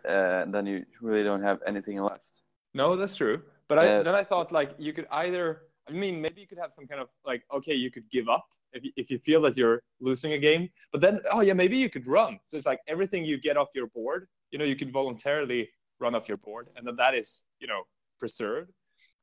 uh, 0.03 0.43
and 0.43 0.53
then 0.53 0.65
you 0.65 0.85
really 0.99 1.23
don't 1.23 1.41
have 1.41 1.59
anything 1.65 2.01
left. 2.01 2.41
No, 2.73 2.97
that's 2.97 3.15
true. 3.15 3.41
But 3.69 3.79
I, 3.79 3.85
Yes. 3.85 4.03
then 4.03 4.13
I 4.13 4.25
thought 4.25 4.51
like 4.51 4.71
you 4.77 4.91
could 4.91 5.07
either, 5.09 5.61
I 5.87 5.93
mean, 5.93 6.21
maybe 6.21 6.41
you 6.41 6.47
could 6.47 6.57
have 6.57 6.73
some 6.73 6.85
kind 6.85 6.99
of 6.99 7.07
like, 7.25 7.43
okay, 7.57 7.73
you 7.73 7.89
could 7.89 8.09
give 8.11 8.27
up 8.27 8.45
if 8.75 8.83
you, 8.83 8.91
if 8.95 9.09
you 9.09 9.17
feel 9.17 9.41
that 9.41 9.57
you're 9.57 9.81
losing 9.99 10.33
a 10.33 10.37
game. 10.37 10.69
But 10.91 11.01
then, 11.01 11.19
oh 11.31 11.41
yeah, 11.41 11.53
maybe 11.53 11.77
you 11.77 11.89
could 11.89 12.07
run. 12.07 12.39
So 12.45 12.57
it's 12.57 12.65
like 12.65 12.79
everything 12.87 13.25
you 13.25 13.39
get 13.39 13.57
off 13.57 13.69
your 13.73 13.87
board, 13.87 14.27
you 14.51 14.59
know, 14.59 14.65
you 14.65 14.75
could 14.75 14.91
voluntarily 14.91 15.69
run 15.99 16.13
off 16.15 16.27
your 16.27 16.37
board, 16.37 16.69
and 16.75 16.85
then 16.85 16.95
that 16.97 17.15
is, 17.15 17.43
you 17.59 17.67
know, 17.67 17.83
preserved. 18.19 18.71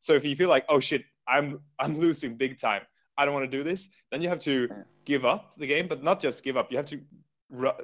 So 0.01 0.15
if 0.15 0.25
you 0.25 0.35
feel 0.35 0.49
like, 0.49 0.65
oh 0.69 0.81
shit, 0.81 1.05
I'm 1.29 1.61
I'm 1.79 1.99
losing 1.99 2.37
big 2.37 2.59
time, 2.59 2.83
I 3.17 3.25
don't 3.25 3.35
want 3.35 3.49
to 3.51 3.57
do 3.57 3.63
this, 3.63 3.89
then 4.11 4.23
you 4.23 4.29
have 4.29 4.41
to 4.41 4.69
give 5.05 5.25
up 5.25 5.55
the 5.57 5.67
game, 5.67 5.87
but 5.89 6.03
not 6.03 6.21
just 6.21 6.43
give 6.43 6.57
up. 6.57 6.71
You 6.71 6.79
have 6.79 6.87
to, 6.87 7.01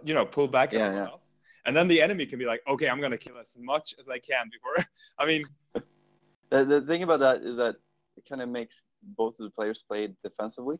you 0.05 0.15
know, 0.15 0.27
pull 0.27 0.49
back. 0.49 0.73
Yeah, 0.73 0.93
yeah. 0.93 1.05
else. 1.05 1.23
And 1.67 1.77
then 1.77 1.87
the 1.87 2.01
enemy 2.01 2.25
can 2.25 2.39
be 2.39 2.47
like, 2.47 2.63
okay, 2.67 2.89
I'm 2.89 3.01
gonna 3.01 3.19
kill 3.19 3.39
as 3.39 3.51
much 3.59 3.95
as 4.01 4.09
I 4.09 4.19
can 4.19 4.51
before. 4.51 4.87
I 5.19 5.27
mean, 5.27 5.45
The, 6.51 6.65
the 6.65 6.81
thing 6.81 7.03
about 7.03 7.21
that 7.21 7.43
is 7.43 7.57
that 7.57 7.77
it 8.17 8.25
kind 8.29 8.41
of 8.41 8.49
makes 8.49 8.85
both 9.03 9.39
of 9.39 9.45
the 9.45 9.51
players 9.51 9.85
play 9.87 10.09
defensively. 10.23 10.79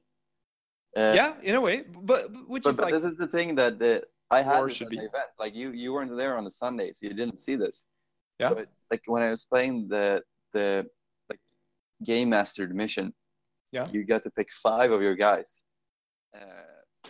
Uh, 0.97 1.13
yeah, 1.15 1.35
in 1.43 1.55
a 1.55 1.61
way, 1.61 1.85
but, 2.03 2.33
but 2.33 2.49
which 2.49 2.63
but, 2.65 2.71
is 2.71 2.77
but 2.77 2.85
like, 2.87 2.95
this 2.95 3.05
is 3.05 3.19
the 3.19 3.27
thing 3.27 3.55
that 3.57 3.79
the, 3.79 4.03
I 4.31 4.43
had 4.43 4.65
this 4.65 4.75
should 4.75 4.89
be. 4.89 4.97
event. 4.97 5.31
Like 5.39 5.55
you, 5.55 5.71
you 5.73 5.93
weren't 5.93 6.17
there 6.17 6.37
on 6.37 6.45
the 6.45 6.51
Sunday, 6.51 6.93
so 6.93 7.01
you 7.07 7.15
didn't 7.15 7.39
see 7.39 7.57
this. 7.57 7.85
Yeah. 8.41 8.55
But 8.55 8.69
like 8.91 9.03
when 9.07 9.23
I 9.23 9.31
was 9.31 9.45
playing 9.45 9.89
the 9.89 10.23
the 10.53 10.87
like 11.29 11.41
game 12.05 12.31
mastered 12.31 12.75
mission, 12.75 13.13
Yeah. 13.73 13.87
you 13.93 14.05
got 14.05 14.23
to 14.23 14.31
pick 14.31 14.51
five 14.51 14.91
of 14.93 15.03
your 15.03 15.15
guys 15.15 15.63
uh, 16.35 17.09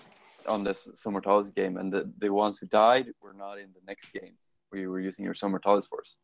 on 0.52 0.64
this 0.64 0.90
Zone 0.94 1.12
Mortalis 1.14 1.50
game, 1.50 1.76
and 1.76 1.92
the, 1.92 2.10
the 2.18 2.30
ones 2.32 2.59
who 2.59 2.66
died 2.66 3.06
were 3.22 3.34
not 3.34 3.59
in 3.59 3.70
the 3.74 3.80
next 3.86 4.12
game 4.12 4.34
where 4.70 4.80
you 4.82 4.90
were 4.90 5.00
using 5.00 5.24
your 5.24 5.34
Zone 5.34 5.50
Mortalis 5.52 5.86
force. 5.86 6.16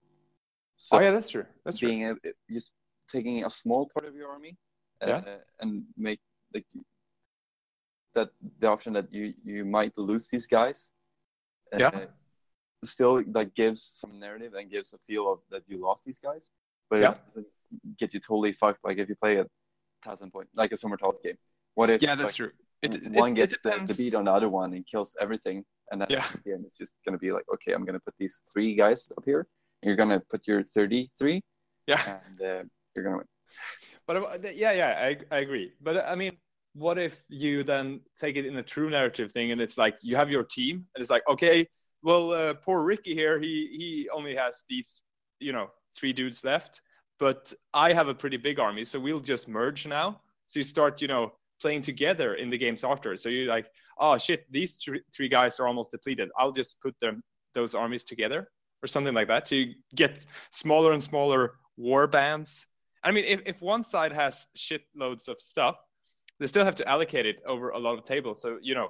So 0.76 0.97
oh 0.98 1.01
yeah, 1.01 1.12
that's 1.12 1.28
true. 1.28 1.47
That's 1.64 1.78
true. 1.78 1.89
being 1.89 2.05
a, 2.10 2.14
just 2.51 2.72
taking 3.09 3.44
a 3.44 3.51
small 3.51 3.89
part 3.94 4.06
of 4.09 4.14
your 4.16 4.28
army 4.31 4.56
uh, 5.02 5.06
Yeah. 5.09 5.22
and 5.60 5.85
make 5.97 6.20
like 6.52 6.66
that 8.15 8.31
the 8.61 8.66
option 8.69 8.93
that 8.93 9.12
you 9.12 9.35
you 9.45 9.65
might 9.65 9.97
lose 9.99 10.28
these 10.28 10.47
guys 10.47 10.91
uh, 11.73 11.78
Yeah. 11.78 12.07
still 12.85 13.23
like 13.39 13.55
gives 13.55 13.81
some 13.82 14.19
narrative 14.19 14.53
and 14.55 14.70
gives 14.70 14.93
a 14.93 14.99
feel 15.07 15.24
of 15.32 15.39
that 15.51 15.62
you 15.66 15.77
lost 15.78 16.05
these 16.05 16.19
guys 16.19 16.51
but 16.91 17.01
Yeah. 17.01 17.12
it 17.12 17.20
doesn't 17.27 17.47
get 17.99 18.15
you 18.15 18.20
totally 18.20 18.53
fucked 18.53 18.81
like 18.85 18.99
if 18.99 19.09
you 19.09 19.16
play 19.16 19.36
a 19.39 19.47
thousand 20.05 20.31
point 20.32 20.49
like 20.55 20.70
a 20.73 20.77
Zone 20.77 20.91
Mortalis 20.91 21.19
game 21.24 21.39
what 21.74 21.91
if 21.91 22.03
Yeah, 22.03 22.15
that's 22.15 22.28
like, 22.28 22.35
true. 22.35 22.53
It, 22.82 22.95
it- 22.97 23.12
one 23.12 23.32
it 23.32 23.36
gets 23.41 23.59
the, 23.61 23.70
the 23.86 23.95
beat 23.95 24.15
on 24.15 24.24
the 24.27 24.32
other 24.39 24.49
one 24.49 24.74
and 24.74 24.86
kills 24.86 25.16
everything 25.24 25.65
and 25.91 26.01
then 26.01 26.09
Yeah. 26.11 26.27
yeah. 26.45 26.57
it's 26.66 26.77
just 26.78 26.93
gonna 27.05 27.19
be 27.27 27.32
like 27.32 27.47
okay 27.55 27.73
i'm 27.73 27.85
gonna 27.85 28.01
put 28.09 28.15
these 28.19 28.43
three 28.53 28.74
guys 28.82 29.01
up 29.16 29.24
here 29.24 29.43
and 29.82 29.86
you're 29.89 29.97
gonna 30.03 30.20
put 30.32 30.47
your 30.47 30.62
33 30.62 31.43
Yeah, 31.86 32.20
and 32.27 32.39
uh, 32.51 32.62
you're 32.95 33.05
gonna 33.07 33.19
win. 33.19 33.27
but 34.07 34.16
uh, 34.16 34.39
yeah, 34.55 34.73
yeah, 34.81 34.91
I, 35.09 35.11
I 35.36 35.39
agree. 35.47 35.69
But 35.86 35.95
uh, 35.99 36.05
I 36.12 36.15
mean, 36.15 36.32
what 36.74 36.98
if 36.98 37.24
you 37.28 37.62
then 37.62 38.01
take 38.18 38.36
it 38.36 38.46
in 38.46 38.56
a 38.56 38.62
true 38.62 38.90
narrative 38.90 39.32
thing, 39.32 39.52
and 39.52 39.60
it's 39.60 39.78
like 39.78 39.96
you 40.02 40.16
have 40.16 40.30
your 40.30 40.44
team, 40.44 40.86
and 40.94 41.01
it's 41.01 41.10
like, 41.10 41.22
okay, 41.28 41.66
well, 42.02 42.32
uh, 42.32 42.55
poor 42.55 42.82
Ricky 42.82 43.14
here, 43.14 43.40
he 43.40 43.68
he 43.78 44.09
only 44.10 44.34
has 44.34 44.64
these, 44.68 45.01
you 45.40 45.52
know, 45.52 45.68
three 45.96 46.12
dudes 46.12 46.44
left, 46.44 46.80
but 47.18 47.52
I 47.72 47.92
have 47.92 48.09
a 48.09 48.14
pretty 48.14 48.36
big 48.36 48.59
army, 48.59 48.84
so 48.84 48.98
we'll 49.01 49.20
just 49.20 49.48
merge 49.48 49.86
now. 49.86 50.20
So 50.46 50.59
you 50.59 50.64
start, 50.64 51.01
you 51.01 51.09
know, 51.09 51.32
playing 51.60 51.82
together 51.82 52.34
in 52.34 52.51
the 52.51 52.59
games 52.59 52.84
after. 52.84 53.16
So 53.16 53.28
you're 53.28 53.48
like, 53.48 53.66
oh 53.98 54.18
shit, 54.18 54.44
these 54.51 54.76
three, 55.14 55.28
guys 55.28 55.59
are 55.60 55.66
almost 55.66 55.90
depleted. 55.90 56.28
I'll 56.38 56.52
just 56.52 56.80
put 56.80 56.94
them 57.01 57.22
those 57.55 57.74
armies 57.74 58.05
together 58.05 58.48
or 58.82 58.86
something 58.86 59.14
like 59.14 59.28
that. 59.28 59.48
So 59.48 59.55
you 59.55 59.74
get 59.94 60.26
smaller 60.51 60.92
and 60.92 61.02
smaller 61.02 61.55
war 61.76 62.06
bands. 62.06 62.66
I 63.02 63.12
mean, 63.12 63.24
if, 63.24 63.40
if 63.46 63.62
one 63.62 63.84
side 63.84 64.12
has 64.12 64.46
shitloads 64.56 65.28
of 65.28 65.40
stuff, 65.40 65.76
they 66.40 66.47
still 66.47 66.65
have 66.65 66.74
to 66.77 66.89
allocate 66.89 67.27
it 67.27 67.40
over 67.47 67.70
a 67.70 67.78
lot 67.78 67.94
of 67.98 68.02
tables. 68.05 68.40
So 68.43 68.59
you 68.62 68.74
know, 68.74 68.89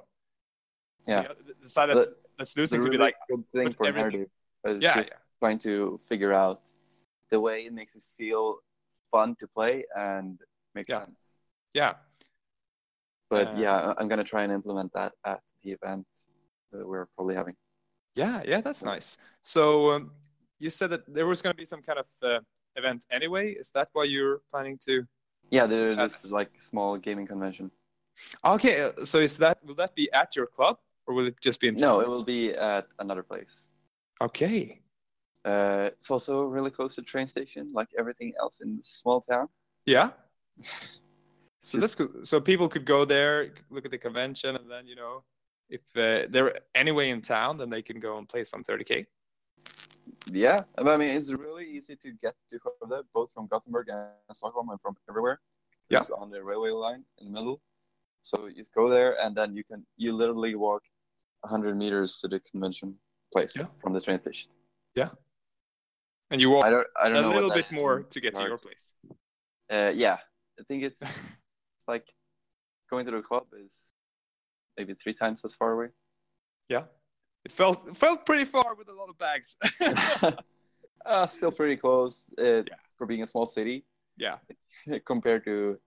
Yeah. 1.07 1.23
the, 1.23 1.53
the 1.61 1.69
side 1.69 1.89
that's, 1.89 2.13
that's 2.37 2.57
losing 2.57 2.79
The 2.79 2.85
could 2.85 2.91
be 2.91 2.97
really 2.97 3.05
like, 3.11 3.15
good 3.29 3.47
thing 3.49 3.73
for 3.73 3.87
everything- 3.87 4.27
narrative 4.63 4.81
yeah, 4.81 4.95
just 4.95 5.13
trying 5.39 5.59
to 5.59 5.99
figure 6.09 6.35
out 6.35 6.61
the 7.29 7.39
way 7.39 7.65
it 7.67 7.73
makes 7.73 7.95
it 7.95 8.03
feel 8.17 8.57
fun 9.11 9.35
to 9.39 9.47
play 9.47 9.85
and 9.95 10.39
makes 10.73 10.89
Yeah. 10.89 11.05
sense. 11.05 11.39
yeah, 11.73 11.93
But 13.29 13.47
Uh, 13.49 13.55
yeah, 13.57 13.93
I'm 13.97 14.07
gonna 14.07 14.23
try 14.23 14.41
and 14.43 14.51
implement 14.51 14.91
that 14.93 15.13
at 15.23 15.41
the 15.61 15.71
event 15.71 16.07
that 16.71 16.85
we're 16.87 17.05
probably 17.15 17.35
having. 17.35 17.55
yeah, 18.15 18.41
yeah. 18.45 18.61
That's 18.61 18.83
nice. 18.83 19.17
So 19.41 19.91
um, 19.93 20.11
you 20.59 20.69
said 20.69 20.89
that 20.91 21.03
there 21.13 21.27
was 21.27 21.41
going 21.41 21.53
to 21.53 21.57
be 21.57 21.65
some 21.65 21.81
kind 21.81 21.99
of 21.99 22.07
uh, 22.23 22.39
event 22.75 23.05
anyway. 23.11 23.51
Is 23.53 23.69
that 23.71 23.89
why 23.93 24.03
you're 24.05 24.39
planning 24.51 24.77
to? 24.87 25.05
Yeah, 25.51 25.65
there's 25.67 26.25
Uh, 26.25 26.29
like 26.35 26.51
small 26.57 26.97
gaming 26.97 27.27
convention. 27.27 27.71
Okay, 28.43 28.91
so 29.03 29.19
is 29.19 29.37
that 29.37 29.63
will 29.63 29.75
that 29.75 29.93
be 29.95 30.11
at 30.11 30.35
your 30.35 30.47
club 30.47 30.77
or 31.05 31.13
will 31.13 31.27
it 31.27 31.35
just 31.41 31.59
be 31.59 31.67
in 31.67 31.75
No, 31.75 31.81
town? 31.81 32.01
it 32.03 32.07
will 32.09 32.23
be 32.23 32.53
at 32.53 32.87
another 32.99 33.23
place. 33.23 33.67
Okay. 34.21 34.81
Uh, 35.43 35.89
it's 35.93 36.09
also 36.09 36.43
really 36.43 36.71
close 36.71 36.95
to 36.95 37.01
the 37.01 37.05
train 37.05 37.27
station, 37.27 37.71
like 37.73 37.89
everything 37.97 38.33
else 38.39 38.61
in 38.61 38.77
this 38.77 38.87
small 38.87 39.21
town. 39.21 39.47
Yeah. 39.85 40.11
So 41.59 41.79
that's 41.79 41.95
good. 41.95 42.27
So 42.27 42.39
people 42.39 42.69
could 42.69 42.85
go 42.85 43.05
there, 43.05 43.49
look 43.71 43.85
at 43.85 43.91
the 43.91 43.97
convention, 43.97 44.55
and 44.55 44.69
then 44.69 44.85
you 44.85 44.95
know, 44.95 45.23
if 45.67 45.81
uh, 45.95 46.27
they're 46.29 46.53
anyway 46.75 47.09
in 47.09 47.23
town, 47.23 47.57
then 47.57 47.71
they 47.71 47.81
can 47.81 47.99
go 47.99 48.19
and 48.19 48.29
play 48.29 48.43
some 48.43 48.63
30k. 48.63 49.07
Yeah, 50.27 50.63
I 50.77 50.97
mean, 50.97 51.09
it's 51.09 51.31
really 51.31 51.65
easy 51.65 51.95
to 51.95 52.11
get 52.21 52.35
to 52.49 52.59
Skövde, 52.59 53.03
both 53.13 53.31
from 53.33 53.47
Gothenburg 53.47 53.87
and 53.89 54.09
Stockholm 54.33 54.69
and 54.69 54.79
from 54.81 54.95
everywhere. 55.09 55.39
Yeah. 55.89 55.99
It's 55.99 56.09
on 56.09 56.29
the 56.31 56.43
railway 56.43 56.71
line 56.71 57.03
in 57.19 57.27
the 57.27 57.31
middle. 57.31 57.61
So 58.21 58.47
you 58.47 58.63
go 58.73 58.89
there, 58.89 59.19
and 59.21 59.35
then 59.35 59.55
you 59.55 59.63
can 59.63 59.85
you 59.97 60.13
literally 60.13 60.55
walk 60.55 60.83
100 61.41 61.77
meters 61.77 62.19
to 62.21 62.27
the 62.27 62.39
convention 62.39 62.95
place 63.31 63.53
Yeah. 63.55 63.67
from 63.77 63.93
the 63.93 64.01
train 64.01 64.17
station. 64.19 64.49
Yeah. 64.95 65.09
And 66.31 66.41
you 66.41 66.49
walk 66.49 66.65
I 66.65 66.69
don't 66.71 66.87
I 67.03 67.09
don't 67.09 67.23
a 67.25 67.35
little 67.35 67.53
bit 67.53 67.71
more 67.71 68.01
to 68.01 68.19
get 68.19 68.35
to 68.35 68.41
your 68.43 68.57
place. 68.57 68.85
Uh, 69.71 69.91
yeah, 69.95 70.17
I 70.59 70.63
think 70.67 70.83
it's, 70.83 71.01
it's 71.01 71.11
like 71.87 72.07
going 72.89 73.05
to 73.05 73.11
the 73.11 73.21
club 73.21 73.45
is 73.63 73.73
maybe 74.77 74.93
three 74.95 75.13
times 75.13 75.43
as 75.45 75.53
far 75.53 75.71
away. 75.73 75.89
Yeah. 76.69 76.83
It 77.45 77.51
felt 77.51 77.87
it 77.87 77.95
felt 77.95 78.25
pretty 78.25 78.45
far 78.45 78.75
with 78.75 78.89
a 78.89 78.93
lot 78.93 79.09
of 79.09 79.17
bags. 79.17 79.55
uh, 81.05 81.27
still 81.27 81.51
pretty 81.51 81.77
close 81.77 82.25
uh, 82.39 82.43
Yeah. 82.43 82.75
for 82.97 83.05
being 83.05 83.23
a 83.23 83.27
small 83.27 83.45
city 83.45 83.85
yeah. 84.17 84.37
compared 85.05 85.45
to 85.45 85.79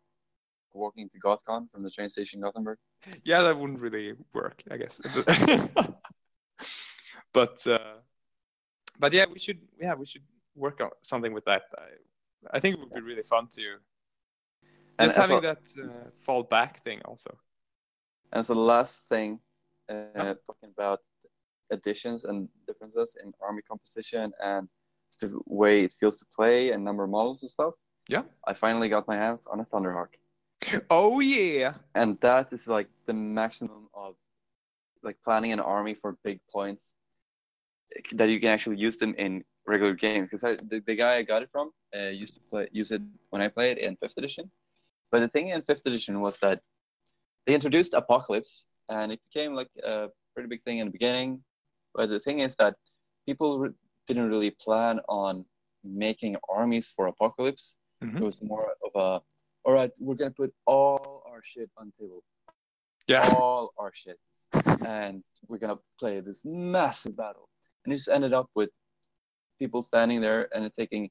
walking 0.73 1.09
to 1.09 1.19
Gothcon 1.19 1.69
from 1.71 1.83
the 1.83 1.91
train 1.91 2.09
station 2.09 2.41
Gothenburg. 2.41 2.79
Yeah, 3.25 3.43
that 3.43 3.59
wouldn't 3.59 3.81
really 3.81 4.15
work, 4.33 4.63
I 4.71 4.77
guess. 4.77 5.01
but 7.33 7.67
uh, 7.67 7.97
but 8.99 9.13
yeah, 9.13 9.27
we 9.33 9.39
should 9.39 9.61
yeah 9.81 9.95
we 9.95 10.07
should 10.07 10.25
work 10.55 10.81
on 10.81 10.91
something 11.03 11.33
with 11.33 11.45
that. 11.47 11.63
I, 11.77 12.57
I 12.57 12.61
think 12.61 12.75
it 12.75 12.81
would 12.81 12.93
be 12.95 13.01
really 13.01 13.23
fun 13.23 13.49
to 13.57 13.63
just 15.01 15.17
as 15.17 15.17
having 15.17 15.39
a- 15.39 15.41
that 15.41 15.63
uh, 15.83 16.11
fall 16.21 16.43
back 16.43 16.83
thing 16.85 17.01
also. 17.05 17.37
And 18.33 18.45
so 18.45 18.55
the 18.55 18.61
last 18.61 19.09
thing, 19.09 19.41
uh, 19.89 20.35
talking 20.47 20.71
about 20.77 21.01
additions 21.71 22.25
and 22.25 22.49
differences 22.67 23.17
in 23.23 23.33
army 23.41 23.63
composition 23.63 24.33
and 24.43 24.69
the 25.21 25.41
way 25.47 25.83
it 25.83 25.93
feels 25.99 26.17
to 26.17 26.27
play 26.35 26.71
and 26.71 26.85
number 26.85 27.05
of 27.05 27.11
models 27.11 27.43
and 27.43 27.51
stuff. 27.51 27.75
Yeah. 28.09 28.23
I 28.47 28.55
finally 28.55 28.89
got 28.89 29.09
my 29.09 29.17
hands 29.17 29.47
on 29.51 29.61
a 29.61 29.65
Thunderhawk. 29.65 30.09
Oh 30.91 31.21
yeah. 31.21 31.75
and 31.95 32.19
that 32.21 32.53
is 32.53 32.67
like 32.69 32.89
the 33.07 33.15
maximum 33.15 33.89
of 33.95 34.15
like 35.03 35.17
planning 35.23 35.53
an 35.53 35.61
army 35.61 35.95
for 35.95 36.17
big 36.25 36.41
points 36.53 36.93
that 38.13 38.29
you 38.29 38.41
can 38.41 38.51
actually 38.51 38.77
use 38.77 38.97
them 38.97 39.15
in 39.19 39.45
regular 39.67 39.95
games 39.95 40.29
because 40.31 40.43
the, 40.43 40.83
the 40.87 40.95
guy 40.95 41.17
i 41.17 41.23
got 41.23 41.43
it 41.43 41.51
from 41.53 41.71
uh, 41.97 42.09
used 42.09 42.35
to 42.35 42.41
play 42.51 42.67
use 42.73 42.91
it 42.91 43.03
when 43.31 43.41
i 43.43 43.49
played 43.49 43.79
in 43.79 43.97
fifth 43.97 44.17
edition 44.17 44.51
but 45.11 45.21
the 45.21 45.29
thing 45.29 45.49
in 45.49 45.63
fifth 45.63 45.87
edition 45.87 46.21
was 46.21 46.39
that 46.39 46.61
they 47.47 47.55
introduced 47.55 47.95
apocalypse 47.95 48.67
and 48.89 49.13
it 49.13 49.21
became 49.33 49.55
like 49.55 49.71
a 49.85 50.09
pretty 50.35 50.49
big 50.49 50.63
thing 50.65 50.79
in 50.79 50.87
the 50.87 50.93
beginning 50.93 51.41
but 51.99 52.09
the 52.15 52.21
thing 52.27 52.39
is 52.47 52.55
that 52.63 52.75
people 53.27 53.51
re- 53.59 53.79
didn't 54.07 54.29
really 54.35 54.53
plan 54.67 55.01
on 55.09 55.45
making 56.05 56.37
armies 56.59 56.87
for 56.95 57.03
apocalypse 57.15 57.77
Mhm. 58.03 58.17
it 58.21 58.23
was 58.31 58.39
more 58.53 58.67
of 58.87 58.93
a 59.07 59.09
all 59.65 59.75
right 59.79 59.93
we're 60.07 60.15
gonna 60.21 60.39
put 60.43 60.53
all 60.75 61.03
our 61.31 61.43
shit 61.51 61.69
on 61.79 61.85
the 61.91 61.95
table 62.05 62.23
Yeah. 63.13 63.27
all 63.41 63.63
our 63.83 63.93
shit 64.03 64.19
and 64.97 65.15
we're 65.49 65.59
gonna 65.65 65.81
play 66.01 66.15
this 66.29 66.41
massive 66.45 67.15
battle 67.23 67.49
and 67.83 67.93
it 67.93 67.97
just 67.97 68.09
ended 68.17 68.33
up 68.41 68.49
with 68.55 68.71
people 69.59 69.83
standing 69.83 70.21
there 70.27 70.43
and 70.55 70.61
it 70.69 70.73
taking 70.83 71.05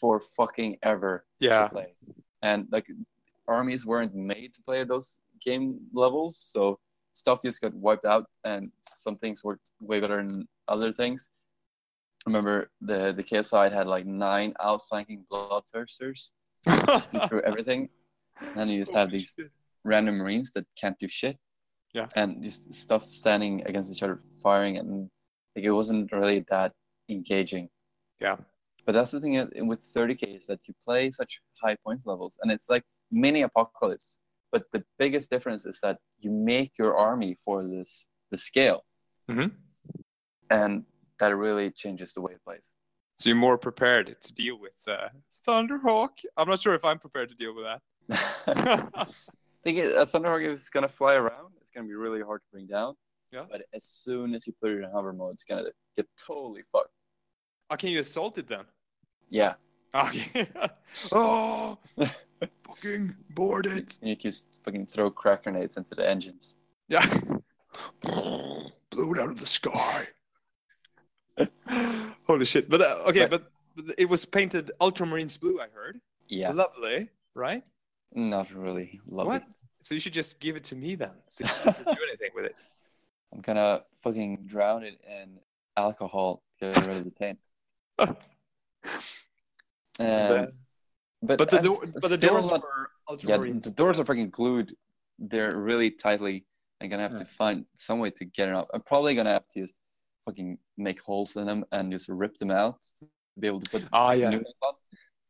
for 0.00 0.14
fucking 0.38 0.72
ever 0.92 1.12
Yeah. 1.40 1.62
to 1.64 1.68
play 1.76 1.90
and 2.48 2.58
like 2.74 2.86
armies 3.56 3.82
weren't 3.90 4.14
made 4.14 4.50
to 4.54 4.60
play 4.68 4.84
those 4.84 5.08
game 5.48 5.66
levels 6.02 6.34
so 6.54 6.78
stuff 7.18 7.42
just 7.44 7.60
got 7.60 7.74
wiped 7.74 8.04
out 8.04 8.24
and 8.44 8.70
some 8.82 9.16
things 9.16 9.44
worked 9.44 9.70
way 9.80 9.98
better 10.00 10.18
than 10.22 10.46
other 10.68 10.92
things 10.92 11.30
I 12.26 12.30
remember 12.30 12.70
the 12.80 13.12
the 13.18 13.24
KSI 13.30 13.72
had 13.72 13.86
like 13.86 14.06
nine 14.06 14.54
outflanking 14.60 15.24
bloodthirsters 15.30 16.32
through 17.28 17.42
everything 17.50 17.88
and 18.40 18.56
then 18.56 18.68
you 18.68 18.80
just 18.80 18.94
have 18.94 19.10
these 19.10 19.34
random 19.84 20.18
marines 20.18 20.50
that 20.52 20.66
can't 20.80 20.98
do 20.98 21.08
shit. 21.08 21.36
Yeah. 21.94 22.06
And 22.14 22.42
just 22.42 22.72
stuff 22.72 23.06
standing 23.06 23.62
against 23.66 23.90
each 23.90 24.02
other, 24.02 24.18
firing, 24.42 24.76
and 24.78 25.10
like 25.56 25.64
it 25.64 25.70
wasn't 25.70 26.12
really 26.12 26.44
that 26.50 26.72
engaging. 27.08 27.70
Yeah. 28.20 28.36
But 28.84 28.92
that's 28.92 29.10
the 29.10 29.20
thing 29.20 29.38
uh, 29.38 29.46
with 29.64 29.82
30k 29.94 30.36
is 30.36 30.46
that 30.46 30.60
you 30.66 30.74
play 30.84 31.10
such 31.12 31.40
high 31.62 31.76
points 31.84 32.06
levels, 32.06 32.38
and 32.42 32.52
it's 32.52 32.68
like 32.68 32.84
mini 33.10 33.42
apocalypse. 33.42 34.18
But 34.52 34.64
the 34.72 34.84
biggest 34.98 35.30
difference 35.30 35.66
is 35.66 35.78
that 35.80 35.98
you 36.20 36.30
make 36.30 36.78
your 36.78 36.96
army 36.96 37.36
for 37.44 37.64
this 37.64 38.06
the 38.30 38.38
scale, 38.38 38.84
Mhm. 39.28 39.52
and 40.50 40.84
that 41.20 41.34
really 41.36 41.70
changes 41.70 42.12
the 42.12 42.20
way 42.20 42.32
it 42.32 42.44
plays. 42.44 42.74
So 43.16 43.28
you're 43.28 43.36
more 43.36 43.58
prepared 43.58 44.16
to 44.20 44.32
deal 44.34 44.58
with 44.58 44.76
uh, 44.86 45.08
Thunderhawk. 45.46 46.10
I'm 46.36 46.48
not 46.48 46.60
sure 46.60 46.74
if 46.74 46.84
I'm 46.84 46.98
prepared 46.98 47.28
to 47.30 47.34
deal 47.34 47.54
with 47.54 47.64
that. 47.64 47.80
I 48.46 49.06
think 49.64 49.78
a 49.78 50.06
Thunderhawk 50.06 50.44
is 50.54 50.70
gonna 50.70 50.88
fly 50.88 51.14
around. 51.14 51.52
It's 51.60 51.70
gonna 51.70 51.88
be 51.88 51.94
really 51.94 52.22
hard 52.22 52.40
to 52.42 52.46
bring 52.52 52.66
down. 52.66 52.94
Yeah. 53.32 53.44
But 53.50 53.62
as 53.74 53.84
soon 53.84 54.34
as 54.34 54.46
you 54.46 54.54
put 54.60 54.70
it 54.70 54.78
in 54.82 54.90
hover 54.90 55.12
mode, 55.12 55.34
it's 55.34 55.44
gonna 55.44 55.64
get 55.96 56.06
totally 56.16 56.62
fucked. 56.72 56.90
oh, 57.70 57.76
can 57.76 57.90
you 57.90 58.00
assault 58.00 58.38
it 58.38 58.48
then? 58.48 58.64
Yeah. 59.30 59.54
Okay. 59.94 60.48
oh, 61.12 61.78
fucking 62.66 63.14
board 63.30 63.66
it. 63.66 63.98
You 64.02 64.16
can 64.16 64.30
just 64.30 64.46
fucking 64.64 64.86
throw 64.86 65.10
crack 65.10 65.44
grenades 65.44 65.76
into 65.76 65.94
the 65.94 66.08
engines. 66.08 66.56
Yeah. 66.88 67.04
Blew 68.02 69.12
it 69.12 69.18
out 69.18 69.28
of 69.28 69.38
the 69.38 69.46
sky. 69.46 70.06
Holy 72.26 72.44
shit! 72.44 72.68
But 72.68 72.80
uh, 72.80 73.02
okay, 73.06 73.26
but, 73.26 73.50
but 73.76 73.94
it 73.96 74.08
was 74.08 74.24
painted 74.24 74.72
ultramarines 74.80 75.38
blue. 75.38 75.60
I 75.60 75.66
heard. 75.72 76.00
Yeah. 76.28 76.50
Lovely, 76.50 77.10
right? 77.34 77.62
Not 78.14 78.50
really 78.52 79.00
lovely. 79.06 79.32
What? 79.32 79.44
So 79.82 79.94
you 79.94 80.00
should 80.00 80.12
just 80.12 80.40
give 80.40 80.56
it 80.56 80.64
to 80.64 80.76
me 80.76 80.94
then. 80.96 81.10
So 81.28 81.44
you 81.44 81.50
don't 81.50 81.76
have 81.76 81.78
to 81.78 81.94
do 81.94 82.00
anything 82.08 82.30
with 82.34 82.46
it. 82.46 82.56
I'm 83.32 83.40
gonna 83.40 83.82
fucking 84.02 84.44
drown 84.46 84.82
it 84.82 84.98
in 85.06 85.38
alcohol 85.76 86.42
to 86.60 86.72
get 86.72 86.86
rid 86.86 86.96
of 86.96 87.04
the 87.04 87.10
paint. 87.10 87.38
Um, 90.00 90.48
but, 91.22 91.38
but 91.38 91.50
the 91.50 91.58
door, 91.58 91.76
but 92.00 92.08
the 92.10 92.16
doors 92.16 92.50
not- 92.50 92.62
were 92.62 92.90
yeah, 93.20 93.36
the 93.38 93.72
doors 93.74 93.98
are 93.98 94.04
fucking 94.04 94.30
glued. 94.30 94.76
They're 95.18 95.50
really 95.56 95.90
tightly. 95.90 96.46
I'm 96.80 96.88
gonna 96.88 97.02
have 97.02 97.12
Yeah. 97.12 97.18
to 97.18 97.24
find 97.24 97.64
some 97.74 97.98
way 97.98 98.10
to 98.10 98.24
get 98.24 98.48
it 98.48 98.54
out. 98.54 98.68
I'm 98.72 98.82
probably 98.82 99.14
gonna 99.14 99.32
have 99.32 99.48
to 99.54 99.60
just 99.62 99.76
fucking 100.26 100.58
make 100.76 101.00
holes 101.00 101.34
in 101.36 101.46
them 101.46 101.64
and 101.72 101.90
just 101.90 102.08
rip 102.08 102.36
them 102.36 102.50
out 102.50 102.82
to 102.98 103.08
be 103.38 103.46
able 103.48 103.60
to 103.60 103.70
put 103.70 103.88
Ah, 103.92 104.12
yeah. 104.12 104.28
new 104.30 104.44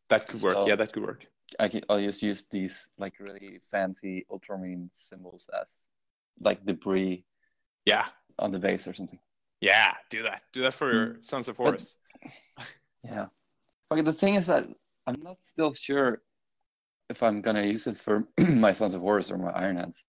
that 0.08 0.26
could 0.26 0.42
work. 0.42 0.56
So- 0.56 0.66
yeah, 0.66 0.76
that 0.76 0.92
could 0.92 1.02
work. 1.04 1.26
I 1.58 1.68
can, 1.68 1.82
I'll 1.88 2.00
just 2.00 2.22
use 2.22 2.44
these 2.50 2.86
like 2.98 3.18
really 3.20 3.60
fancy 3.70 4.26
ultramarine 4.30 4.90
symbols 4.92 5.48
as 5.58 5.86
like 6.40 6.64
debris 6.66 7.24
Yeah, 7.86 8.06
on 8.38 8.52
the 8.52 8.58
base 8.58 8.86
or 8.86 8.92
something. 8.92 9.18
yeah. 9.60 9.94
Do 10.10 10.22
that. 10.24 10.42
Do 10.52 10.60
that 10.62 10.74
for 10.74 10.92
your 10.92 11.16
Sons 11.22 11.48
of 11.48 11.56
Horus. 11.56 11.96
Yeah. 13.04 13.28
Okay, 13.90 14.02
the 14.02 14.12
thing 14.12 14.34
is 14.34 14.46
that 14.46 14.66
I'm 15.08 15.22
not 15.22 15.38
still 15.40 15.72
sure 15.72 16.20
if 17.08 17.22
I'm 17.22 17.40
gonna 17.40 17.62
use 17.64 17.84
this 17.84 17.98
for 18.00 18.28
my 18.38 18.72
Sons 18.72 18.94
of 18.94 19.00
Horus 19.00 19.30
or 19.30 19.38
my 19.38 19.50
Iron 19.52 19.76
Hands. 19.76 20.04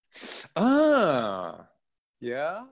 Ah, 0.58 1.68
yeah. 2.20 2.66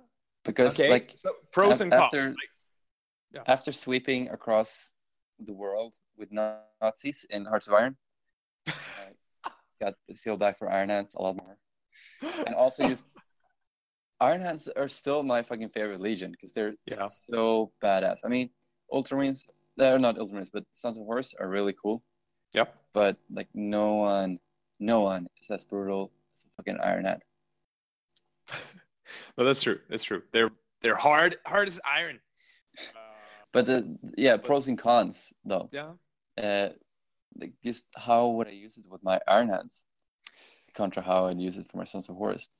Because 0.43 0.77
Okay. 0.77 0.89
like 0.89 1.11
so 1.15 1.31
pros 1.53 1.79
and 1.81 1.91
cons. 1.91 2.03
after- 2.03 2.23
like- 2.29 3.47
after 3.47 3.71
sweeping 3.71 4.29
across 4.29 4.91
the 5.39 5.53
world 5.53 5.95
with 6.17 6.29
Nazis 6.31 7.25
in 7.29 7.45
Hearts 7.45 7.67
of 7.67 7.73
Iron, 7.73 7.95
I 8.67 9.51
got 9.79 9.93
the 10.07 10.15
feel 10.15 10.37
back 10.37 10.57
for 10.57 10.71
Iron 10.71 10.89
Hands 10.89 11.13
a 11.15 11.21
lot 11.21 11.35
more. 11.37 11.57
And 12.45 12.55
also 12.63 12.87
just 12.87 13.05
Iron 14.19 14.41
Hands 14.41 14.67
are 14.75 14.89
still 14.89 15.23
my 15.23 15.43
fucking 15.43 15.69
favorite 15.69 16.01
Legion 16.01 16.31
because 16.31 16.51
they're 16.51 16.73
Yeah. 16.87 17.05
so 17.05 17.71
badass. 17.83 18.19
I 18.25 18.27
mean, 18.29 18.49
Ultramarines, 18.91 19.47
they're 19.77 19.99
not 19.99 20.17
Ultramarines, 20.17 20.49
but 20.51 20.63
Sons 20.71 20.97
of 20.97 21.03
Horus 21.05 21.33
are 21.39 21.47
really 21.47 21.73
cool. 21.81 22.03
Yep. 22.53 22.75
But 22.93 23.17
like 23.31 23.47
no 23.53 23.95
one, 23.95 24.39
no 24.79 25.01
one 25.01 25.27
is 25.41 25.49
as 25.49 25.63
brutal 25.63 26.11
as 26.33 26.45
a 26.45 26.49
fucking 26.57 26.79
Iron 26.81 27.05
Hand. 27.05 27.21
No, 29.37 29.45
that's 29.45 29.61
true. 29.61 29.79
That's 29.89 30.03
true. 30.03 30.21
They're 30.33 30.51
they're 30.81 30.95
hard, 30.95 31.37
hard 31.45 31.67
as 31.67 31.79
iron. 31.89 32.19
Uh, 32.77 32.81
But 33.53 33.65
the 33.65 33.97
yeah, 34.17 34.35
pros 34.35 34.67
and 34.67 34.77
cons 34.77 35.31
though. 35.45 35.69
yeah. 35.71 35.93
Uh, 36.37 36.69
like 37.39 37.53
just 37.63 37.85
how 37.95 38.27
would 38.27 38.47
I 38.47 38.51
use 38.51 38.77
it 38.77 38.83
with 38.89 39.01
my 39.03 39.19
Iron 39.27 39.47
Hands, 39.47 39.85
contra 40.75 41.01
how 41.01 41.27
I'd 41.27 41.39
use 41.39 41.55
it 41.57 41.67
for 41.71 41.77
my 41.77 41.85
Sons 41.85 42.09
of 42.09 42.17
Horus. 42.17 42.51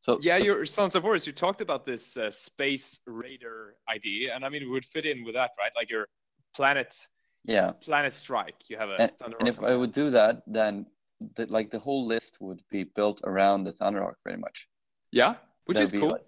So 0.00 0.18
Yeah, 0.20 0.36
your 0.36 0.66
Sons 0.66 0.96
of 0.96 1.02
Horus. 1.04 1.26
You 1.26 1.32
talked 1.32 1.60
about 1.60 1.86
this 1.86 2.16
uh, 2.16 2.30
space 2.30 3.00
raider 3.06 3.76
idea, 3.88 4.34
and 4.34 4.44
I 4.44 4.48
mean, 4.48 4.62
it 4.62 4.68
would 4.68 4.84
fit 4.84 5.06
in 5.06 5.24
with 5.24 5.34
that, 5.34 5.52
right? 5.58 5.72
Like 5.76 5.90
your 5.90 6.08
planet 6.54 7.06
yeah, 7.48 7.72
planet 7.80 8.12
strike. 8.12 8.56
You 8.68 8.76
have 8.76 8.90
a 8.90 9.00
and, 9.00 9.18
Thunder 9.18 9.36
and 9.40 9.48
if 9.48 9.58
I 9.60 9.74
would 9.74 9.92
do 9.92 10.10
that, 10.10 10.42
then 10.46 10.86
the, 11.36 11.46
like 11.46 11.70
the 11.70 11.78
whole 11.78 12.06
list 12.06 12.38
would 12.40 12.62
be 12.70 12.84
built 12.84 13.20
around 13.24 13.64
the 13.64 13.72
thunder 13.72 14.00
Thunderhawk 14.00 14.14
pretty 14.22 14.38
much. 14.38 14.68
yeah, 15.10 15.34
which 15.64 15.78
That'd 15.78 15.94
is 15.94 16.00
cool. 16.00 16.10
like- 16.10 16.24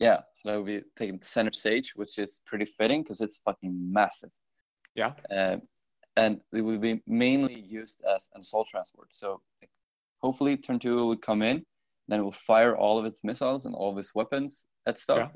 yeah, 0.00 0.22
so 0.34 0.50
that 0.50 0.56
would 0.56 0.66
be 0.66 0.82
taking 0.96 1.20
center 1.22 1.52
stage, 1.52 1.92
which 1.94 2.18
is 2.18 2.40
pretty 2.44 2.64
fitting 2.64 3.02
because 3.02 3.20
it's 3.20 3.38
fucking 3.38 3.72
massive. 3.92 4.30
Yeah. 4.96 5.12
Uh, 5.30 5.58
and 6.16 6.40
it 6.52 6.60
would 6.60 6.80
be 6.80 7.00
mainly 7.06 7.60
used 7.60 8.02
as 8.04 8.28
an 8.34 8.40
assault 8.40 8.68
transport. 8.68 9.08
So 9.12 9.40
hopefully, 10.20 10.56
turn 10.56 10.78
two 10.80 11.06
would 11.06 11.22
come 11.22 11.42
in, 11.42 11.64
then 12.08 12.20
it 12.20 12.22
will 12.22 12.32
fire 12.32 12.76
all 12.76 12.98
of 12.98 13.04
its 13.04 13.22
missiles 13.22 13.66
and 13.66 13.74
all 13.74 13.92
of 13.92 13.98
its 13.98 14.14
weapons 14.14 14.64
at 14.86 14.98
stuff, 14.98 15.30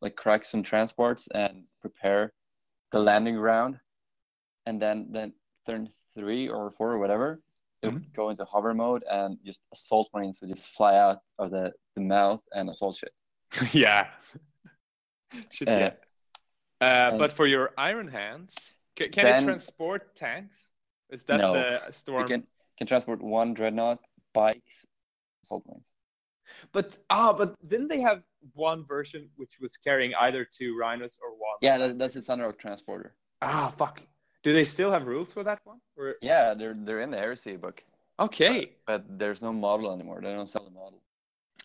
like 0.00 0.14
crack 0.14 0.44
some 0.44 0.62
transports 0.62 1.28
and 1.34 1.64
prepare 1.80 2.32
the 2.92 2.98
landing 2.98 3.36
ground, 3.36 3.78
and 4.66 4.80
then 4.80 5.08
then 5.10 5.32
turn 5.66 5.88
three 6.14 6.48
or 6.48 6.70
four 6.72 6.92
or 6.92 6.98
whatever, 6.98 7.40
it 7.82 7.92
would 7.92 8.12
go 8.14 8.30
into 8.30 8.44
hover 8.44 8.74
mode 8.74 9.04
and 9.10 9.38
just 9.44 9.62
assault 9.72 10.08
marines 10.14 10.40
would 10.40 10.50
just 10.50 10.68
fly 10.70 10.96
out 10.96 11.18
of 11.38 11.50
the, 11.50 11.72
the 11.96 12.00
mouth 12.02 12.40
and 12.52 12.68
assault 12.68 12.96
shit. 12.96 13.12
yeah. 13.74 14.08
Shit, 15.50 15.68
Uh, 15.68 15.72
yeah. 15.78 15.92
Uh, 16.80 17.18
but 17.18 17.30
for 17.32 17.46
your 17.46 17.70
Iron 17.78 18.08
Hands, 18.08 18.74
can, 18.96 19.10
can 19.10 19.26
it 19.26 19.44
transport 19.44 20.14
tanks? 20.16 20.72
Is 21.10 21.24
that 21.24 21.38
No. 21.40 21.52
the 21.54 21.80
You 21.86 21.92
storm? 21.92 22.26
can 22.28 22.42
can 22.78 22.86
transport 22.86 23.20
one 23.22 23.52
dreadnought, 23.54 23.98
bikes, 24.32 24.86
assault 25.42 25.62
marines. 25.68 25.96
But 26.72 26.96
ah, 27.10 27.32
but 27.32 27.54
didn't 27.68 27.88
they 27.88 28.00
have 28.00 28.22
one 28.54 28.84
version 28.84 29.28
which 29.36 29.58
was 29.60 29.76
carrying 29.76 30.14
either 30.16 30.44
two 30.44 30.76
rhinos 30.76 31.18
or 31.22 31.30
one? 31.30 31.58
Yeah, 31.60 31.78
that, 31.78 31.98
that's 31.98 32.16
its 32.16 32.26
Thunderhawk 32.28 32.58
transporter. 32.58 33.14
Ah, 33.42 33.68
fuck. 33.76 34.02
Do 34.42 34.52
they 34.52 34.64
still 34.64 34.90
have 34.90 35.06
rules 35.06 35.32
for 35.32 35.44
that 35.44 35.60
one? 35.64 35.80
Or 35.96 36.14
Yeah, 36.22 36.54
they're 36.54 36.74
they're 36.76 37.00
in 37.00 37.10
the 37.10 37.18
heresy 37.18 37.56
book, 37.56 37.82
okay. 38.18 38.72
but 38.86 39.04
there's 39.18 39.42
no 39.42 39.52
model 39.52 39.92
anymore. 39.92 40.20
They 40.22 40.32
don't 40.32 40.48
sell 40.48 40.64
the 40.64 40.70
model. 40.70 41.02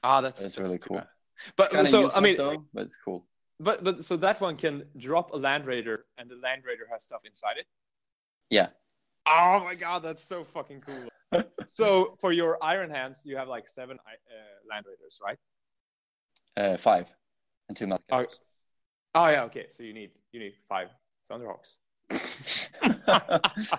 Ah, 0.04 0.22
that's 0.22 0.42
That's 0.42 0.56
that's 0.56 0.68
really 0.68 0.78
cool. 0.78 0.98
bad. 0.98 1.08
But, 1.56 1.72
but 1.72 1.88
so 1.88 2.12
I 2.12 2.20
mean, 2.20 2.38
though, 2.38 2.66
but 2.74 2.84
it's 2.84 2.98
cool. 3.04 3.26
but 3.60 3.84
but 3.84 4.04
so 4.04 4.16
that 4.18 4.40
one 4.42 4.56
can 4.58 4.84
drop 4.98 5.34
a 5.34 5.38
land 5.38 5.66
raider, 5.66 6.06
and 6.18 6.30
the 6.30 6.36
land 6.36 6.64
raider 6.66 6.88
has 6.92 7.04
stuff 7.04 7.22
inside 7.26 7.58
it. 7.58 7.66
Yeah. 8.50 8.68
Oh 9.28 9.60
my 9.64 9.76
god, 9.76 10.04
that's 10.04 10.24
so 10.24 10.44
fucking 10.44 10.82
cool. 10.82 11.10
so 11.66 12.16
for 12.20 12.32
your 12.32 12.58
Iron 12.62 12.90
Hands, 12.90 13.20
you 13.26 13.38
have 13.38 13.48
like 13.48 13.68
seven 13.68 13.98
uh, 14.06 14.14
land 14.70 14.86
raiders, 14.88 15.20
right? 15.24 15.38
Uh, 16.56 16.78
five 16.78 17.08
and 17.68 17.76
two 17.78 17.88
Malkars. 17.88 18.40
oh 19.16 19.28
yeah, 19.28 19.44
okay. 19.44 19.66
So 19.72 19.84
you 19.84 19.94
need 19.94 20.12
you 20.32 20.40
need 20.40 20.54
five 20.70 20.90
Thunderhawks. 21.30 21.78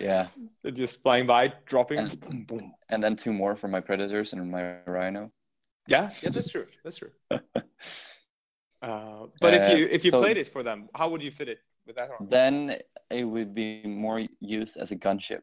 yeah, 0.00 0.28
They're 0.62 0.72
just 0.72 1.02
flying 1.02 1.26
by, 1.26 1.52
dropping. 1.66 1.98
And- 1.98 2.20
boom, 2.20 2.44
boom. 2.44 2.72
and 2.90 3.02
then 3.02 3.16
two 3.16 3.32
more 3.32 3.56
for 3.56 3.68
my 3.68 3.80
predators 3.80 4.32
and 4.32 4.50
my 4.50 4.76
rhino. 4.86 5.30
Yeah, 5.86 6.10
yeah, 6.22 6.30
that's 6.30 6.50
true. 6.50 6.66
That's 6.84 6.96
true. 6.96 7.10
Uh, 8.80 9.26
but 9.40 9.54
if 9.54 9.68
Uh, 9.68 9.74
you 9.74 9.88
if 9.90 10.04
you 10.04 10.12
so- 10.12 10.20
played 10.20 10.36
it 10.36 10.46
for 10.46 10.62
them, 10.62 10.88
how 10.94 11.08
would 11.08 11.20
you 11.20 11.32
fit 11.32 11.48
it 11.48 11.58
with 11.84 11.96
that 11.96 12.10
arm? 12.10 12.28
Then 12.30 12.78
it 13.10 13.24
would 13.24 13.52
be 13.52 13.82
more 13.84 14.22
used 14.38 14.76
as 14.76 14.92
a 14.92 14.96
gunship, 14.96 15.40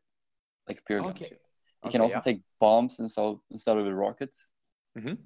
like 0.69 0.79
a 0.79 0.83
pure 0.87 1.01
Okay. 1.01 1.25
gunship. 1.25 1.39
You 1.83 1.91
can 1.91 1.99
also 1.99 2.15
yeah. 2.23 2.31
take 2.31 2.39
bombs 2.61 2.97
instead 2.99 3.35
instead 3.51 3.75
of 3.77 3.83
the 3.83 3.93
rockets. 3.93 4.53
Mhm. 4.97 5.17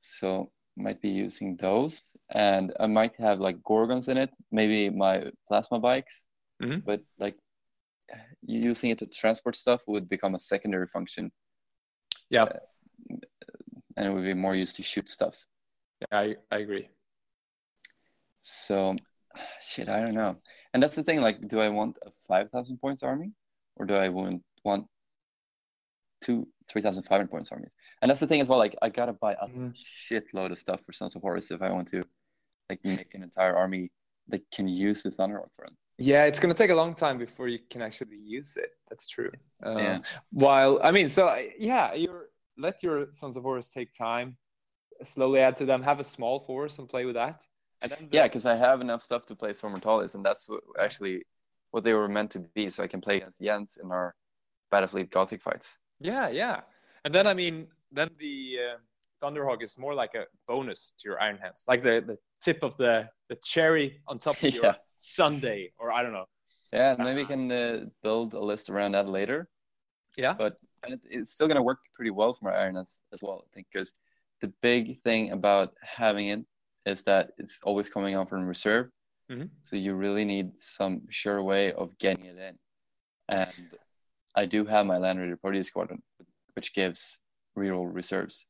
So 0.00 0.50
might 0.78 1.02
be 1.02 1.10
using 1.10 1.58
those, 1.58 2.16
and 2.30 2.72
I 2.80 2.86
might 2.86 3.16
have 3.16 3.38
like 3.38 3.62
gorgons 3.62 4.08
in 4.08 4.16
it. 4.16 4.30
Maybe 4.50 4.88
my 4.88 5.30
plasma 5.46 5.78
bikes, 5.78 6.26
Mhm. 6.62 6.84
but 6.84 7.00
like 7.18 7.36
using 8.46 8.90
it 8.90 8.98
to 8.98 9.06
transport 9.06 9.54
stuff 9.56 9.82
would 9.86 10.08
become 10.08 10.34
a 10.34 10.38
secondary 10.38 10.86
function, 10.86 11.30
Yeah, 12.30 12.46
and 13.96 14.06
it 14.06 14.10
would 14.10 14.24
be 14.24 14.34
more 14.34 14.54
used 14.54 14.76
to 14.76 14.82
shoot 14.82 15.08
stuff. 15.08 15.46
yeah, 16.00 16.18
I, 16.18 16.36
I 16.50 16.58
agree. 16.58 16.88
So, 18.42 18.96
shit, 19.60 19.88
I 19.88 20.00
don't 20.00 20.14
know. 20.14 20.40
And 20.72 20.82
that's 20.82 20.96
the 20.96 21.02
thing. 21.02 21.20
Like, 21.20 21.40
do 21.42 21.60
I 21.60 21.68
want 21.68 21.98
a 22.06 22.10
five 22.26 22.50
thousand 22.50 22.78
points 22.78 23.02
army, 23.02 23.32
or 23.76 23.84
do 23.86 23.94
I 23.94 24.08
want 24.08 24.42
want 24.64 24.86
two 26.20 26.48
three 26.68 26.82
thousand 26.82 27.02
five 27.04 27.18
hundred 27.18 27.30
points 27.30 27.52
army? 27.52 27.68
And 28.00 28.10
that's 28.10 28.20
the 28.20 28.26
thing 28.26 28.40
as 28.40 28.48
well. 28.48 28.58
Like, 28.58 28.76
I 28.80 28.88
gotta 28.88 29.12
buy 29.12 29.34
a 29.34 29.48
Mhm. 29.48 29.74
shitload 29.74 30.50
of 30.52 30.58
stuff 30.58 30.80
for 30.84 30.92
Sons 30.92 31.14
of 31.14 31.22
Horus 31.22 31.50
if 31.50 31.60
I 31.62 31.70
want 31.70 31.88
to, 31.88 32.04
like, 32.70 32.82
make 32.84 33.14
an 33.14 33.22
entire 33.22 33.54
army 33.56 33.90
that 34.28 34.42
can 34.50 34.68
use 34.68 35.02
the 35.02 35.10
Thunderhawk 35.10 35.50
for 35.56 35.64
it. 35.66 35.72
Yeah, 35.98 36.24
it's 36.24 36.38
gonna 36.40 36.54
take 36.54 36.70
a 36.70 36.74
long 36.74 36.94
time 36.94 37.18
before 37.18 37.48
you 37.48 37.58
can 37.70 37.82
actually 37.82 38.16
use 38.18 38.56
it. 38.56 38.70
That's 38.88 39.08
true. 39.08 39.30
Um, 39.62 39.78
Yeah. 39.78 39.98
While 40.30 40.80
I 40.82 40.90
mean, 40.92 41.08
so 41.08 41.22
yeah, 41.58 41.92
you're 41.94 42.28
let 42.56 42.82
your 42.82 43.12
Sons 43.12 43.36
of 43.36 43.42
Horus 43.42 43.68
take 43.68 43.92
time, 43.92 44.36
slowly 45.02 45.40
add 45.40 45.56
to 45.56 45.64
them, 45.64 45.82
have 45.82 46.00
a 46.00 46.04
small 46.04 46.40
force 46.40 46.78
and 46.78 46.88
play 46.88 47.04
with 47.04 47.14
that, 47.14 47.46
and 47.82 47.90
then 47.92 48.08
the- 48.10 48.16
Yeah, 48.16 48.24
because 48.28 48.46
I 48.46 48.56
have 48.56 48.80
enough 48.80 49.02
stuff 49.02 49.26
to 49.26 49.36
play 49.36 49.52
for 49.52 49.68
Mortalis, 49.70 50.14
and 50.14 50.24
that's 50.24 50.48
what, 50.48 50.62
actually 50.78 51.24
what 51.70 51.84
they 51.84 51.92
were 51.92 52.08
meant 52.08 52.30
to 52.32 52.40
be. 52.40 52.68
So 52.70 52.82
I 52.82 52.88
can 52.88 53.00
play 53.00 53.16
against 53.18 53.40
Jens 53.40 53.78
in 53.82 53.90
our 53.92 54.14
Battlefleet 54.72 55.10
Gothic 55.10 55.42
fights. 55.42 55.78
yeah, 56.00 56.28
yeah, 56.28 56.60
and 57.04 57.14
then 57.14 57.26
I 57.26 57.34
mean, 57.34 57.68
then 57.92 58.10
the 58.18 58.58
uh, 58.66 58.76
Thunderhawk 59.20 59.62
is 59.62 59.76
more 59.78 59.94
like 59.94 60.14
a 60.14 60.26
bonus 60.46 60.94
to 60.98 61.08
your 61.08 61.20
Iron 61.20 61.38
Hands, 61.38 61.60
like 61.66 61.82
the 61.82 62.00
the 62.06 62.18
tip 62.40 62.62
of 62.62 62.76
the 62.76 63.08
the 63.28 63.36
cherry 63.36 64.00
on 64.06 64.18
top 64.18 64.42
of 64.42 64.54
your 64.54 64.64
Yeah. 64.64 64.74
Sunday, 64.98 65.72
or 65.78 65.92
I 65.92 66.02
don't 66.02 66.12
know. 66.12 66.26
Yeah, 66.72 66.92
and 66.94 67.04
maybe 67.04 67.20
we 67.22 67.26
can 67.26 67.50
uh, 67.52 67.84
build 68.02 68.34
a 68.34 68.40
list 68.40 68.68
around 68.70 68.92
that 68.92 69.08
later. 69.08 69.48
Yeah. 70.16 70.34
but 70.34 70.56
it, 70.86 71.00
it's 71.08 71.30
still 71.30 71.46
going 71.46 71.56
to 71.56 71.62
work 71.62 71.78
pretty 71.94 72.10
well 72.10 72.34
for 72.34 72.44
my 72.50 72.54
iron 72.62 72.76
as, 72.76 73.02
as 73.12 73.20
well 73.22 73.38
i 73.46 73.48
think 73.54 73.66
because 73.72 73.92
the 74.40 74.50
big 74.62 74.96
thing 75.06 75.30
about 75.32 75.74
having 75.82 76.26
it 76.34 76.40
is 76.86 77.02
that 77.02 77.30
it's 77.38 77.60
always 77.64 77.88
coming 77.88 78.16
on 78.16 78.26
from 78.26 78.42
reserve 78.46 78.86
Mhm. 79.30 79.48
so 79.62 79.76
you 79.76 79.94
really 79.94 80.24
need 80.24 80.58
some 80.58 81.02
sure 81.10 81.40
way 81.42 81.72
of 81.72 81.96
getting 81.98 82.24
it 82.24 82.38
in 82.48 82.54
and 83.28 83.68
i 84.34 84.44
do 84.54 84.64
have 84.64 84.86
my 84.86 84.98
land 84.98 85.18
raider 85.20 85.36
party 85.36 85.62
squadron 85.62 86.02
which 86.56 86.74
gives 86.74 87.20
reroll 87.56 87.88
reserves 88.00 88.46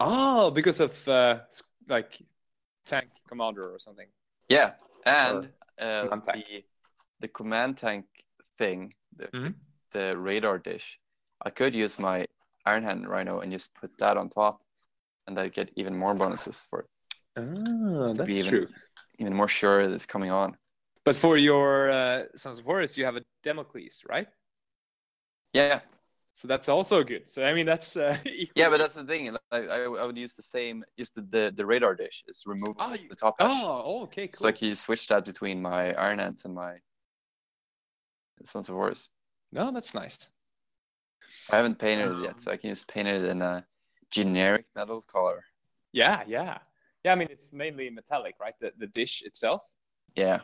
Oh, 0.00 0.50
because 0.50 0.80
of 0.80 0.92
uh, 1.08 1.40
like 1.88 2.12
tank 2.84 3.08
commander 3.28 3.72
or 3.74 3.78
something. 3.78 4.08
yeah 4.48 4.72
and 5.06 5.48
uh, 5.80 6.08
the 6.08 6.64
the 7.20 7.28
command 7.28 7.76
tank 7.78 8.04
thing 8.58 8.94
the, 9.16 9.26
Mhm. 9.28 9.54
the 9.92 10.16
radar 10.16 10.58
dish 10.58 10.98
i 11.46 11.50
could 11.50 11.74
use 11.74 11.98
my 11.98 12.26
iron 12.66 12.82
hand 12.84 13.08
rhino 13.08 13.40
and 13.40 13.50
just 13.52 13.68
put 13.80 13.90
that 13.98 14.16
on 14.16 14.28
top 14.28 14.62
and 15.26 15.38
i 15.38 15.48
get 15.48 15.70
even 15.76 15.94
more 15.96 16.14
bonuses 16.14 16.66
for 16.70 16.80
it 16.80 16.88
Ah, 17.36 18.12
that's 18.12 18.30
even- 18.30 18.50
true. 18.52 18.68
even 19.18 19.34
more 19.34 19.48
sure 19.48 19.88
that 19.88 19.94
it's 19.94 20.04
coming 20.14 20.30
on. 20.30 20.56
But 21.04 21.14
for 21.16 21.36
your 21.38 21.90
uh, 21.90 22.24
Sons 22.36 22.58
of 22.60 22.64
Horus, 22.66 22.98
you 22.98 23.04
have 23.06 23.16
a 23.16 23.22
Damocles, 23.42 24.02
right? 24.14 24.28
Yeah, 25.54 25.80
So 26.34 26.48
that's 26.48 26.68
also 26.68 27.04
good. 27.04 27.28
So 27.28 27.44
I 27.44 27.52
mean, 27.52 27.66
that's 27.66 27.96
uh, 27.96 28.16
yeah, 28.56 28.68
but 28.70 28.78
that's 28.78 28.94
the 28.94 29.04
thing. 29.04 29.32
Like, 29.32 29.40
I, 29.50 29.84
I 29.84 30.06
would 30.06 30.16
use 30.16 30.32
the 30.32 30.42
same, 30.42 30.84
just 30.98 31.14
the, 31.14 31.22
the, 31.22 31.52
the 31.54 31.66
radar 31.66 31.94
dish 31.94 32.24
is 32.26 32.42
removable 32.46 32.82
Oh, 32.82 32.96
the 33.08 33.14
top. 33.14 33.36
oh, 33.38 34.02
okay, 34.04 34.30
So 34.34 34.44
like 34.46 34.62
you 34.62 34.74
switch 34.74 35.06
that 35.08 35.24
between 35.24 35.60
my 35.60 35.92
Iron 35.94 36.18
Hands 36.18 36.42
and 36.44 36.54
my 36.54 36.76
Sons 38.44 38.68
of 38.68 38.74
Horus. 38.74 39.10
no, 39.52 39.70
that's 39.70 39.94
nice. 39.94 40.28
I 41.52 41.56
haven't 41.56 41.78
painted 41.78 42.10
it 42.10 42.14
Um, 42.14 42.24
yet, 42.24 42.40
so 42.40 42.50
I 42.50 42.56
can 42.56 42.70
just 42.70 42.88
paint 42.88 43.08
it 43.08 43.24
in 43.24 43.42
a 43.42 43.64
generic 44.10 44.66
metal 44.74 45.02
color. 45.02 45.44
Yeah, 45.92 46.24
yeah, 46.26 46.58
yeah. 47.04 47.12
I 47.12 47.14
mean, 47.14 47.28
it's 47.30 47.52
mainly 47.52 47.90
metallic, 47.90 48.34
right? 48.40 48.54
The 48.60 48.72
the 48.78 48.86
dish 48.86 49.22
itself. 49.22 49.62
Yeah, 50.16 50.40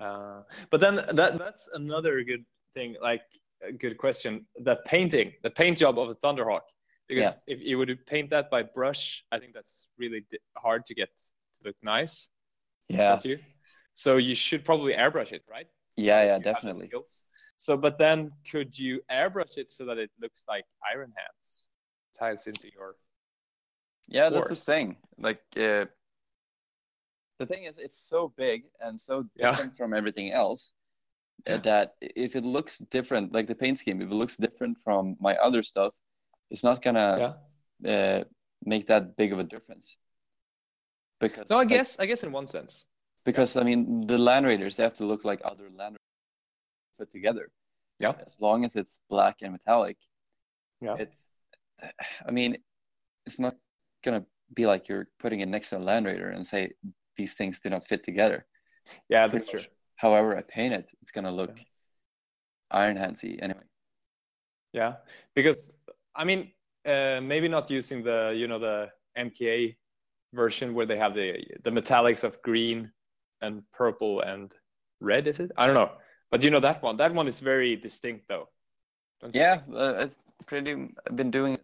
Uh, 0.00 0.42
but 0.70 0.80
then 0.80 0.96
that 0.96 1.38
that's 1.38 1.68
another 1.74 2.22
good 2.24 2.44
thing, 2.74 2.96
like 3.02 3.22
a 3.66 3.72
good 3.72 3.98
question. 3.98 4.46
The 4.58 4.76
painting, 4.86 5.32
the 5.42 5.50
paint 5.50 5.78
job 5.78 5.98
of 5.98 6.08
a 6.10 6.14
Thunderhawk, 6.14 6.62
because 7.08 7.36
if 7.46 7.60
you 7.60 7.78
would 7.78 8.06
paint 8.06 8.30
that 8.30 8.50
by 8.50 8.62
brush, 8.62 9.24
I 9.32 9.38
think 9.38 9.54
that's 9.54 9.86
really 9.98 10.24
hard 10.56 10.86
to 10.86 10.94
get 10.94 11.10
to 11.16 11.60
look 11.64 11.76
nice. 11.82 12.28
yeah, 12.88 13.18
you? 13.24 13.38
So 13.92 14.16
you 14.16 14.34
should 14.34 14.64
probably 14.64 14.94
airbrush 14.94 15.32
it, 15.32 15.42
right? 15.50 15.66
yeah, 15.96 16.22
yeah, 16.22 16.24
you 16.24 16.30
have 16.32 16.42
the 16.42 16.52
definitely. 16.52 16.90
So, 17.56 17.76
but 17.76 17.98
then 17.98 18.32
could 18.50 18.76
you 18.78 19.02
airbrush 19.10 19.56
it 19.56 19.72
so 19.72 19.84
that 19.86 19.98
it 19.98 20.10
looks 20.20 20.44
like 20.48 20.64
Iron 20.92 21.12
Hands 21.16 21.68
ties 22.18 22.46
into 22.46 22.68
your? 22.72 22.96
Yeah, 24.08 24.30
that's 24.30 24.48
the 24.48 24.56
thing. 24.56 24.96
Like, 25.18 25.40
uh, 25.56 25.86
the 27.38 27.46
thing 27.46 27.64
is, 27.64 27.74
it's 27.78 27.96
so 27.96 28.32
big 28.36 28.64
and 28.80 29.00
so 29.00 29.26
Yeah. 29.36 29.50
different 29.50 29.76
from 29.76 29.94
everything 29.94 30.32
else 30.32 30.74
Yeah. 31.46 31.56
that 31.58 31.94
if 32.00 32.36
it 32.36 32.44
looks 32.44 32.78
different, 32.78 33.32
like 33.32 33.46
the 33.48 33.54
paint 33.54 33.78
scheme, 33.78 34.00
if 34.00 34.10
it 34.10 34.14
looks 34.14 34.36
different 34.36 34.78
from 34.84 35.16
my 35.20 35.34
other 35.36 35.62
stuff, 35.62 35.96
it's 36.50 36.62
not 36.62 36.82
gonna 36.82 37.36
Yeah. 37.80 37.92
uh, 37.92 38.24
make 38.64 38.86
that 38.86 39.16
big 39.16 39.32
of 39.32 39.38
a 39.38 39.44
difference. 39.44 39.96
Because 41.20 41.50
No, 41.50 41.56
I 41.56 41.60
like, 41.60 41.68
guess 41.68 41.98
I 41.98 42.06
guess 42.06 42.22
in 42.24 42.32
one 42.32 42.46
sense. 42.46 42.86
because 43.24 43.56
I 43.56 43.62
mean 43.62 44.06
the 44.06 44.18
land 44.18 44.46
raiders 44.46 44.76
they 44.76 44.82
have 44.82 44.94
to 44.94 45.06
look 45.06 45.24
like 45.24 45.40
other 45.44 45.68
land 45.70 45.96
raiders 45.96 46.98
put 46.98 47.10
together. 47.10 47.50
Yeah. 47.98 48.14
As 48.26 48.40
long 48.40 48.64
as 48.64 48.76
it's 48.76 49.00
black 49.08 49.36
and 49.42 49.52
metallic, 49.52 49.96
Yeah. 50.80 50.96
it's 50.98 51.20
I 52.28 52.30
mean, 52.30 52.56
it's 53.26 53.38
not 53.40 53.54
gonna 54.04 54.24
be 54.54 54.66
like 54.66 54.88
you're 54.88 55.08
putting 55.18 55.40
it 55.40 55.48
next 55.48 55.70
to 55.70 55.78
a 55.78 55.82
land 55.90 56.06
raider 56.06 56.30
and 56.30 56.46
say 56.46 56.72
these 57.16 57.34
things 57.34 57.58
do 57.60 57.68
not 57.70 57.84
fit 57.86 58.04
together. 58.04 58.46
Yeah, 59.08 59.26
Pretty 59.26 59.38
that's 59.38 59.50
true. 59.50 59.60
much. 59.60 59.70
However, 59.96 60.36
I 60.36 60.42
paint 60.42 60.74
it, 60.74 60.90
it's 61.00 61.10
gonna 61.12 61.32
look 61.32 61.60
iron 62.70 62.96
handsy 62.96 63.38
anyway. 63.42 63.64
Yeah, 64.72 64.94
because 65.34 65.74
I 66.14 66.24
mean, 66.24 66.52
uh, 66.86 67.20
maybe 67.22 67.48
not 67.48 67.70
using 67.70 68.02
the 68.02 68.34
you 68.36 68.48
know 68.48 68.58
the 68.58 68.90
MKA 69.16 69.76
version 70.32 70.74
where 70.74 70.86
they 70.86 70.96
have 70.98 71.14
the 71.14 71.44
the 71.62 71.70
metallics 71.70 72.24
of 72.24 72.40
green 72.42 72.90
and 73.40 73.62
purple 73.72 74.20
and 74.20 74.54
red. 75.00 75.26
Is 75.28 75.40
it? 75.40 75.52
I 75.56 75.66
don't 75.66 75.74
know, 75.74 75.92
but 76.30 76.42
you 76.42 76.50
know 76.50 76.60
that 76.60 76.82
one. 76.82 76.96
That 76.96 77.14
one 77.14 77.28
is 77.28 77.40
very 77.40 77.76
distinct, 77.76 78.28
though. 78.28 78.48
don't 79.20 79.34
Yeah, 79.34 79.60
uh, 79.72 79.94
I've 80.08 80.16
pretty 80.46 80.72
I've 81.06 81.16
been 81.16 81.30
doing 81.30 81.58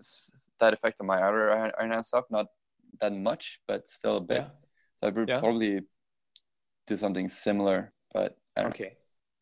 that 0.60 0.74
effect 0.74 1.00
on 1.00 1.06
my 1.06 1.22
other 1.22 1.50
Iron 1.50 1.72
Iron 1.78 1.90
Hand 1.92 2.06
stuff, 2.06 2.24
not 2.30 2.46
that 3.00 3.12
much, 3.12 3.60
but 3.66 3.88
still 3.88 4.18
a 4.18 4.20
bit. 4.20 4.42
Yeah. 4.42 4.50
So 4.96 5.06
I 5.06 5.10
would 5.10 5.28
Yeah. 5.28 5.40
probably 5.40 5.80
do 6.86 6.96
something 6.96 7.28
similar, 7.28 7.92
but 8.12 8.36
I 8.56 8.62
don't 8.62 8.70
Okay. 8.74 8.97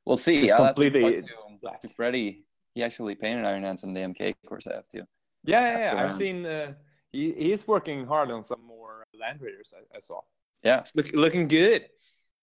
We'll 0.05 0.17
see. 0.17 0.41
Just 0.43 0.55
I'll 0.55 0.67
have 0.67 0.77
to 0.77 0.83
completely 0.83 1.21
talk 1.23 1.29
to, 1.31 1.59
black. 1.61 1.81
to 1.83 1.89
Freddie. 1.89 2.45
He 2.75 2.85
actually 2.85 3.15
painted 3.17 3.45
Iron 3.45 3.63
Hands 3.65 3.83
on 3.83 3.93
the 3.93 4.01
MK 4.01 4.35
course 4.47 4.67
I 4.67 4.75
have 4.75 4.89
to. 4.89 4.99
Yeah, 4.99 5.79
yeah, 5.79 5.95
yeah. 5.95 6.03
I've 6.05 6.15
seen 6.15 6.45
uh, 6.47 6.75
he 7.13 7.33
he's 7.33 7.67
working 7.67 8.07
hard 8.07 8.31
on 8.31 8.43
some 8.43 8.63
more 8.67 9.05
Land 9.19 9.41
Raiders. 9.41 9.73
I, 9.77 9.97
I 9.97 10.01
saw. 10.01 10.21
Yeah. 10.63 10.79
It's 10.81 10.95
look, 10.95 11.13
looking 11.13 11.49
good. 11.49 11.87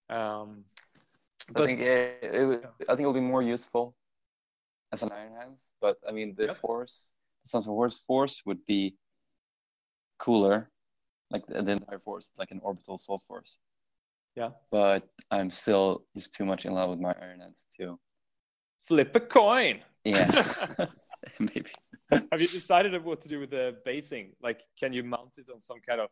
Um, 0.10 0.66
I 1.50 1.52
but 1.54 1.66
think 1.66 1.80
it, 1.82 2.20
it, 2.22 2.46
would- 2.46 2.66
I 2.88 2.96
think 2.96 3.02
it'll 3.02 3.14
be 3.14 3.20
more 3.22 3.42
useful 3.44 3.96
as 4.92 5.02
an 5.04 5.12
Iron 5.12 5.34
Hands, 5.40 5.72
but 5.82 5.98
I 6.08 6.12
mean 6.12 6.36
the 6.38 6.46
Yep. 6.48 6.58
force, 6.58 7.14
the 7.44 7.50
Sons 7.50 7.66
of 7.66 7.72
Horus 7.72 7.98
force 7.98 8.42
would 8.46 8.66
be 8.66 8.96
cooler, 10.20 10.70
like 11.32 11.46
the, 11.48 11.62
the 11.62 11.72
entire 11.72 12.00
force, 12.00 12.32
like 12.38 12.52
an 12.52 12.60
orbital 12.64 12.98
soul 12.98 13.20
force. 13.20 13.60
Yeah. 14.36 14.50
But 14.72 15.04
I'm 15.30 15.52
still 15.52 16.06
just 16.16 16.34
too 16.34 16.46
much 16.46 16.66
in 16.66 16.74
love 16.74 16.90
with 16.90 17.00
my 17.00 17.14
Iron 17.22 17.42
Hands 17.42 17.66
too. 17.78 18.00
flip 18.82 19.16
a 19.16 19.20
coin. 19.20 19.82
Yeah, 20.04 20.44
maybe. 21.40 21.72
Have 22.32 22.42
you 22.42 22.48
decided 22.48 23.04
what 23.04 23.22
to 23.22 23.30
do 23.30 23.40
with 23.40 23.52
the 23.52 23.78
basing? 23.86 24.34
Like, 24.42 24.62
can 24.80 24.92
you 24.94 25.04
mount 25.04 25.38
it 25.38 25.46
on 25.54 25.60
some 25.62 25.80
kind 25.88 26.02
of? 26.02 26.10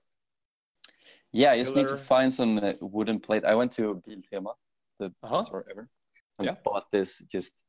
Yeah, 1.34 1.52
I 1.52 1.58
just 1.58 1.76
need 1.76 1.88
to 1.88 1.98
find 1.98 2.34
some 2.34 2.58
uh, 2.58 2.74
wooden 2.82 3.20
plate. 3.20 3.44
I 3.46 3.56
went 3.56 3.72
to 3.74 4.02
Biltema, 4.08 4.54
the 5.00 5.14
Uh-huh. 5.24 5.42
store 5.42 5.66
ever, 5.70 5.90
and 6.40 6.46
Yeah. 6.46 6.56
bought 6.64 6.92
this. 6.92 7.20
Just 7.32 7.66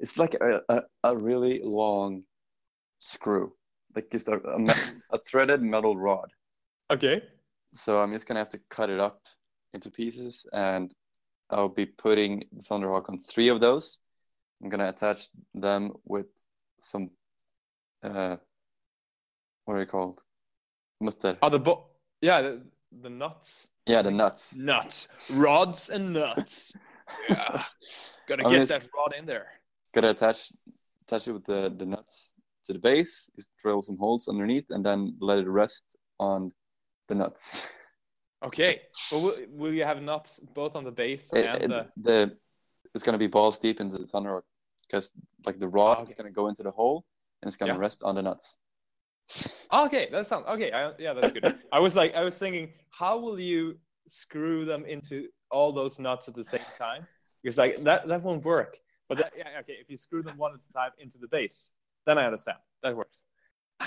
it's 0.00 0.16
like 0.18 0.34
a, 0.34 0.60
a, 0.68 0.82
a 1.04 1.16
really 1.16 1.60
long 1.62 2.24
screw, 2.98 3.54
like 3.94 4.10
just 4.10 4.28
a, 4.28 4.40
a, 4.48 4.58
metal, 4.58 4.82
a 5.10 5.18
threaded 5.18 5.62
metal 5.62 5.96
rod. 5.96 6.30
Okay. 6.90 7.22
So 7.74 8.02
I'm 8.02 8.12
just 8.12 8.26
gonna 8.26 8.40
have 8.40 8.50
to 8.50 8.60
cut 8.70 8.90
it 8.90 9.00
up 9.00 9.20
into 9.76 9.90
pieces, 9.90 10.44
and 10.52 10.92
I'll 11.50 11.68
be 11.68 11.86
putting 11.86 12.44
the 12.52 12.62
Thunderhawk 12.62 13.08
on 13.08 13.20
three 13.20 13.48
of 13.48 13.60
those. 13.60 13.98
I'm 14.60 14.68
gonna 14.68 14.88
attach 14.88 15.28
them 15.54 15.92
with 16.04 16.26
some, 16.80 17.10
uh, 18.02 18.36
what 19.64 19.74
are 19.76 19.80
they 19.80 19.86
called? 19.86 20.22
Mutter. 21.00 21.36
Oh, 21.42 21.50
the 21.50 21.58
bo- 21.58 21.86
yeah, 22.20 22.40
the, 22.40 22.62
the 23.02 23.10
nuts. 23.10 23.68
Yeah, 23.86 24.02
the 24.02 24.10
nuts. 24.10 24.56
Nuts, 24.56 25.08
rods, 25.30 25.90
and 25.90 26.12
nuts. 26.12 26.74
Yeah, 27.30 27.62
gotta 28.28 28.44
I 28.44 28.48
mean, 28.48 28.58
get 28.58 28.68
that 28.68 28.88
rod 28.94 29.14
in 29.16 29.26
there. 29.26 29.46
Gotta 29.94 30.10
attach 30.10 30.52
attach 31.02 31.28
it 31.28 31.32
with 31.32 31.44
the, 31.44 31.72
the 31.76 31.86
nuts 31.86 32.32
to 32.64 32.72
the 32.72 32.80
base, 32.80 33.30
just 33.36 33.48
drill 33.62 33.80
some 33.80 33.96
holes 33.96 34.26
underneath, 34.26 34.66
and 34.70 34.84
then 34.84 35.14
let 35.20 35.38
it 35.38 35.48
rest 35.48 35.96
on 36.18 36.50
the 37.06 37.14
nuts. 37.14 37.64
Okay. 38.44 38.82
Well, 39.10 39.22
will, 39.22 39.36
will 39.50 39.72
you 39.72 39.84
have 39.84 40.02
nuts 40.02 40.40
both 40.54 40.76
on 40.76 40.84
the 40.84 40.92
base 40.92 41.32
It- 41.32 41.46
and 41.46 41.62
it- 41.62 41.68
the? 41.68 41.86
the 41.96 42.36
it's 42.94 43.04
gonna 43.04 43.18
be 43.18 43.26
balls 43.26 43.58
deep 43.58 43.80
into 43.80 43.98
the 43.98 44.04
Thunderhawk 44.06 44.42
because 44.82 45.10
like 45.44 45.58
the 45.58 45.68
rod 45.68 46.08
is 46.08 46.14
gonna 46.14 46.30
go 46.30 46.48
into 46.48 46.62
the 46.62 46.70
hole 46.70 47.04
and 47.42 47.48
it's 47.48 47.56
gonna 47.56 47.74
Yeah. 47.74 47.78
rest 47.78 48.02
on 48.02 48.14
the 48.14 48.22
nuts. 48.22 48.58
Oh, 49.70 49.86
okay, 49.86 50.08
that 50.12 50.26
sounds 50.26 50.46
okay. 50.46 50.70
I, 50.72 50.92
yeah, 50.98 51.12
that's 51.12 51.32
good. 51.32 51.44
I 51.72 51.80
was 51.80 51.96
like, 51.96 52.14
I 52.14 52.22
was 52.22 52.38
thinking, 52.38 52.72
how 52.90 53.18
will 53.18 53.40
you 53.40 53.78
screw 54.06 54.64
them 54.64 54.84
into 54.84 55.28
all 55.50 55.72
those 55.72 55.98
nuts 55.98 56.28
at 56.28 56.34
the 56.34 56.44
same 56.44 56.60
time? 56.78 57.06
Because 57.42 57.58
like 57.58 57.82
that 57.84 58.06
that 58.08 58.22
won't 58.22 58.44
work. 58.44 58.78
But 59.08 59.18
that, 59.18 59.32
yeah, 59.36 59.60
okay, 59.60 59.74
if 59.74 59.88
you 59.90 59.96
screw 59.96 60.22
them 60.22 60.36
one 60.36 60.52
at 60.54 60.60
a 60.68 60.72
time 60.72 60.90
into 60.98 61.18
the 61.18 61.28
base, 61.28 61.72
then 62.06 62.18
I 62.18 62.26
understand. 62.26 62.58
That 62.82 62.96
works. 62.96 63.18
Uh, 63.80 63.86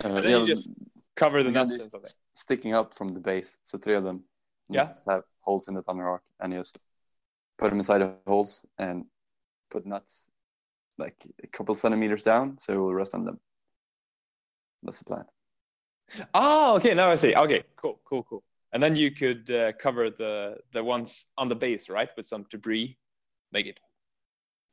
then 0.00 0.40
you 0.40 0.46
just 0.46 0.68
Cover 1.16 1.42
the 1.42 1.50
nuts 1.50 1.80
and 1.80 1.90
something. 1.90 2.10
sticking 2.34 2.74
up 2.74 2.94
from 2.94 3.08
the 3.14 3.20
base, 3.20 3.58
so 3.62 3.78
three 3.78 3.94
of 3.94 4.04
them. 4.04 4.24
Yeah. 4.70 4.86
Just 4.86 5.04
have 5.08 5.24
holes 5.40 5.68
in 5.68 5.74
the 5.74 5.82
Thunderhawk 5.82 6.20
and 6.40 6.52
you 6.52 6.60
just 6.60 6.78
put 7.58 7.68
them 7.70 7.78
inside 7.78 7.98
the 7.98 8.14
holes 8.26 8.64
and 8.78 9.04
put 9.70 9.84
nuts 9.86 10.30
like 10.98 11.16
a 11.42 11.46
couple 11.48 11.74
centimeters 11.74 12.22
down, 12.22 12.58
so 12.58 12.72
it 12.72 12.76
will 12.76 12.94
rest 12.94 13.14
on 13.14 13.24
them. 13.24 13.40
That's 14.82 14.98
the 14.98 15.04
plan. 15.04 15.24
Oh, 16.34 16.76
okay. 16.76 16.94
Now 16.94 17.10
I 17.10 17.16
see. 17.16 17.34
Okay, 17.34 17.62
cool, 17.76 18.00
cool, 18.04 18.22
cool. 18.24 18.42
And 18.72 18.82
then 18.82 18.96
you 18.96 19.10
could 19.10 19.50
uh, 19.50 19.72
cover 19.72 20.10
the 20.10 20.56
the 20.72 20.82
ones 20.82 21.26
on 21.36 21.48
the 21.48 21.54
base, 21.56 21.88
right, 21.88 22.08
with 22.16 22.26
some 22.26 22.44
debris. 22.50 22.96
Make 23.52 23.66
it. 23.66 23.80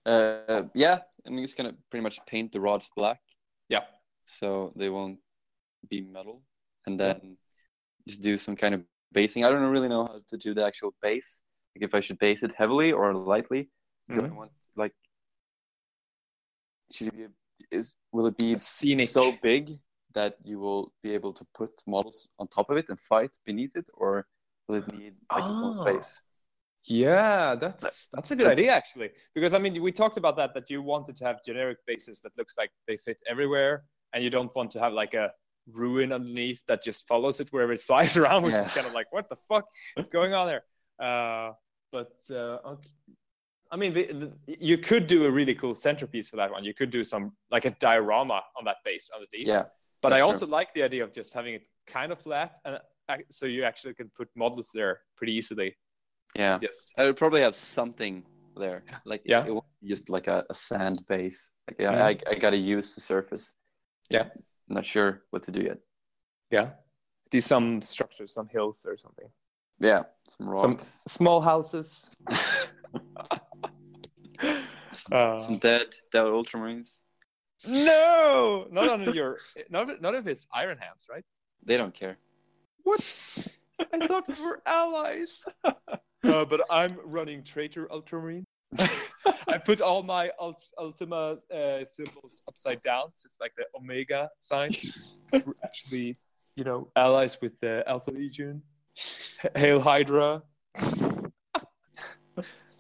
Uh, 0.06 0.64
yeah, 0.74 1.00
I'm 1.26 1.38
just 1.42 1.58
gonna 1.58 1.74
pretty 1.90 2.04
much 2.04 2.20
paint 2.26 2.52
the 2.54 2.60
rods 2.62 2.90
black, 2.96 3.20
Yeah. 3.68 3.84
so 4.26 4.72
they 4.76 4.90
won't 4.90 5.20
be 5.88 6.02
metal, 6.02 6.44
and 6.86 7.00
then 7.00 7.38
just 8.08 8.22
do 8.22 8.38
some 8.38 8.56
kind 8.56 8.74
of 8.76 8.84
basing. 9.12 9.44
I 9.46 9.50
don't 9.50 9.64
really 9.72 9.90
know 9.90 10.06
how 10.06 10.20
to 10.28 10.38
do 10.38 10.54
the 10.54 10.66
actual 10.66 10.94
base. 11.02 11.44
Like 11.76 11.84
if 11.84 11.94
I 11.94 12.00
should 12.00 12.20
base 12.20 12.44
it 12.44 12.54
heavily 12.58 12.92
or 12.92 13.14
lightly. 13.14 13.70
Do 14.12 14.22
I 14.22 14.28
Mhm. 14.30 14.36
want 14.36 14.52
like 14.76 14.96
should 16.92 17.08
it 17.08 17.16
be 17.16 17.28
is 17.72 17.96
will 18.12 18.26
it 18.26 18.38
be 18.38 18.58
Scenic. 18.58 19.10
so 19.10 19.32
big 19.44 19.80
that 20.16 20.38
you 20.44 20.60
will 20.60 20.92
be 21.04 21.14
able 21.14 21.34
to 21.34 21.46
put 21.54 21.70
models 21.86 22.28
on 22.40 22.48
top 22.48 22.70
of 22.72 22.78
it 22.78 22.90
and 22.90 23.00
fight 23.00 23.30
beneath 23.46 23.76
it, 23.76 23.86
or 23.94 24.26
will 24.68 24.78
it 24.78 24.92
need 24.94 25.14
like 25.32 25.48
its 25.48 25.62
own 25.62 25.70
Ah. 25.70 25.84
space? 25.84 26.24
Yeah, 26.86 27.56
that's 27.56 28.08
that's 28.08 28.32
a 28.32 28.36
good 28.36 28.48
idea 28.48 28.72
actually. 28.72 29.12
Because 29.36 29.54
I 29.54 29.60
mean, 29.60 29.80
we 29.84 29.92
talked 29.92 30.18
about 30.18 30.36
that 30.38 30.54
that 30.56 30.70
you 30.72 30.82
wanted 30.82 31.16
to 31.18 31.26
have 31.26 31.44
generic 31.46 31.78
bases 31.86 32.22
that 32.22 32.32
looks 32.38 32.58
like 32.58 32.72
they 32.88 32.98
fit 32.98 33.22
everywhere, 33.30 33.86
and 34.14 34.24
you 34.24 34.32
don't 34.32 34.54
want 34.56 34.72
to 34.72 34.80
have 34.80 34.94
like 34.94 35.14
a 35.14 35.32
ruin 35.74 36.12
underneath 36.12 36.62
that 36.68 36.84
just 36.84 37.08
follows 37.08 37.40
it 37.40 37.50
wherever 37.52 37.74
it 37.74 37.82
flies 37.90 38.18
around, 38.18 38.44
which 38.44 38.56
is 38.56 38.72
kind 38.72 38.88
of 38.88 38.94
like 38.94 39.12
what 39.12 39.30
the 39.30 39.36
fuck 39.48 39.66
is 39.98 40.08
going 40.08 40.34
on 40.34 40.48
there. 40.48 40.64
Uh, 41.00 41.54
but 41.92 42.14
uh, 42.32 42.58
okay. 42.66 42.90
I 43.72 43.76
mean, 43.78 43.94
the, 43.94 44.04
the, 44.48 44.58
you 44.60 44.78
could 44.80 45.06
do 45.08 45.26
a 45.26 45.32
really 45.32 45.54
cool 45.54 45.76
centerpiece 45.76 46.28
for 46.30 46.38
that 46.38 46.52
one. 46.52 46.64
You 46.64 46.74
could 46.74 46.90
do 46.90 47.04
some 47.04 47.34
like 47.52 47.66
a 47.66 47.72
diorama 47.72 48.42
on 48.58 48.66
that 48.66 48.78
base 48.84 49.10
underneath. 49.14 49.48
Yeah, 49.48 49.66
But 50.02 50.12
I 50.14 50.18
true. 50.20 50.26
also 50.28 50.48
like 50.48 50.74
the 50.74 50.82
idea 50.84 51.04
of 51.04 51.14
just 51.14 51.34
having 51.34 51.54
it 51.54 51.64
kind 51.86 52.12
of 52.12 52.20
flat, 52.20 52.58
and 52.66 52.80
ac- 53.12 53.26
so 53.30 53.46
you 53.46 53.64
actually 53.64 53.94
can 53.94 54.10
put 54.16 54.28
models 54.36 54.72
there 54.74 55.02
pretty 55.16 55.34
easily. 55.34 55.76
yeah. 56.36 56.58
Yes. 56.62 56.92
I 56.98 57.06
would 57.06 57.18
probably 57.18 57.42
have 57.42 57.56
something 57.56 58.24
there, 58.58 58.84
like 59.06 59.22
Yeah. 59.26 59.46
it, 59.46 59.52
won't 59.54 59.66
just 59.84 60.10
like 60.10 60.28
a, 60.28 60.44
a 60.50 60.54
sand 60.54 61.06
base. 61.08 61.52
Like 61.68 61.78
yeah, 61.80 61.94
Mhm. 61.94 62.02
I, 62.02 62.32
I 62.32 62.36
gotta 62.36 62.58
use 62.58 62.96
the 62.96 63.02
surface. 63.02 63.54
Yeah. 64.10 64.26
Just 64.70 64.76
not 64.76 64.86
sure 64.86 65.24
what 65.32 65.42
to 65.44 65.52
do 65.52 65.62
yet. 65.62 65.80
yeah, 66.52 66.70
do 67.32 67.40
some 67.40 67.82
structures, 67.82 68.32
some 68.34 68.48
hills 68.48 68.86
or 68.88 68.98
something. 68.98 69.26
Yeah, 69.80 70.04
some 70.28 70.56
Some 70.56 70.78
small 70.80 71.42
houses. 71.42 72.10
Uh, 75.12 75.40
some 75.40 75.58
dead 75.58 75.86
dead 76.12 76.26
ultramarines. 76.26 77.02
no, 77.68 78.68
not 78.72 78.90
on 78.90 79.14
your, 79.14 79.38
not 79.70 80.02
not 80.02 80.16
if 80.16 80.28
it's 80.28 80.48
Iron 80.54 80.78
Hands, 80.78 81.06
right? 81.10 81.24
They 81.64 81.78
don't 81.78 81.94
care. 81.94 82.18
What? 82.84 83.02
I 83.94 84.08
thought 84.08 84.28
we 84.28 84.44
were 84.44 84.62
allies. 84.66 85.44
Uh, 86.22 86.44
but 86.44 86.60
I'm 86.70 86.98
running 87.06 87.44
traitor 87.46 87.90
Ultramarine. 87.90 88.46
I 89.48 89.58
put 89.58 89.82
all 89.82 90.04
my 90.04 90.32
ult- 90.40 90.72
Ultima 90.78 91.38
uh, 91.54 91.86
symbols 91.86 92.42
upside 92.48 92.82
down, 92.82 93.12
so 93.16 93.28
it's 93.28 93.38
like 93.40 93.54
the 93.58 93.66
Omega 93.78 94.30
sign. 94.40 94.72
So 94.74 95.42
we're 95.46 95.54
actually, 95.64 96.18
you 96.56 96.64
know, 96.64 96.90
allies 96.96 97.40
with 97.42 97.60
the 97.60 97.84
Alpha 97.88 98.12
Legion, 98.12 98.62
Hail 99.56 99.80
Hydra. 99.80 100.44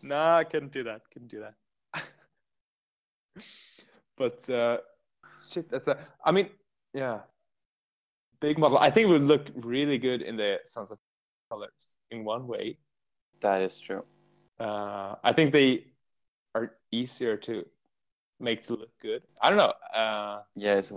nah, 0.01 0.37
I 0.37 0.43
couldn't 0.43 0.71
do 0.71 0.83
that. 0.83 1.01
Couldn't 1.11 1.29
do 1.29 1.41
that. 1.41 2.03
but 4.17 4.49
uh, 4.49 4.77
shit, 5.51 5.69
that's 5.69 5.87
a. 5.87 5.97
I 6.23 6.31
mean, 6.31 6.49
yeah, 6.93 7.19
big 8.39 8.57
model. 8.57 8.77
I 8.77 8.89
think 8.89 9.07
it 9.07 9.11
would 9.11 9.23
look 9.23 9.47
really 9.55 9.97
good 9.97 10.21
in 10.21 10.37
the 10.37 10.59
Sons 10.63 10.91
of 10.91 10.97
Colors 11.49 11.97
in 12.11 12.23
one 12.23 12.47
way. 12.47 12.77
That 13.41 13.61
is 13.61 13.79
true. 13.79 14.03
Uh, 14.59 15.15
I 15.23 15.31
think 15.33 15.53
they 15.53 15.85
are 16.59 16.75
easier 16.91 17.35
to 17.37 17.53
make 18.39 18.59
to 18.67 18.73
look 18.81 18.91
good. 19.01 19.21
I 19.41 19.49
don't 19.49 19.57
know. 19.57 19.73
Uh, 20.01 20.41
Yeah, 20.55 20.75
it's. 20.75 20.91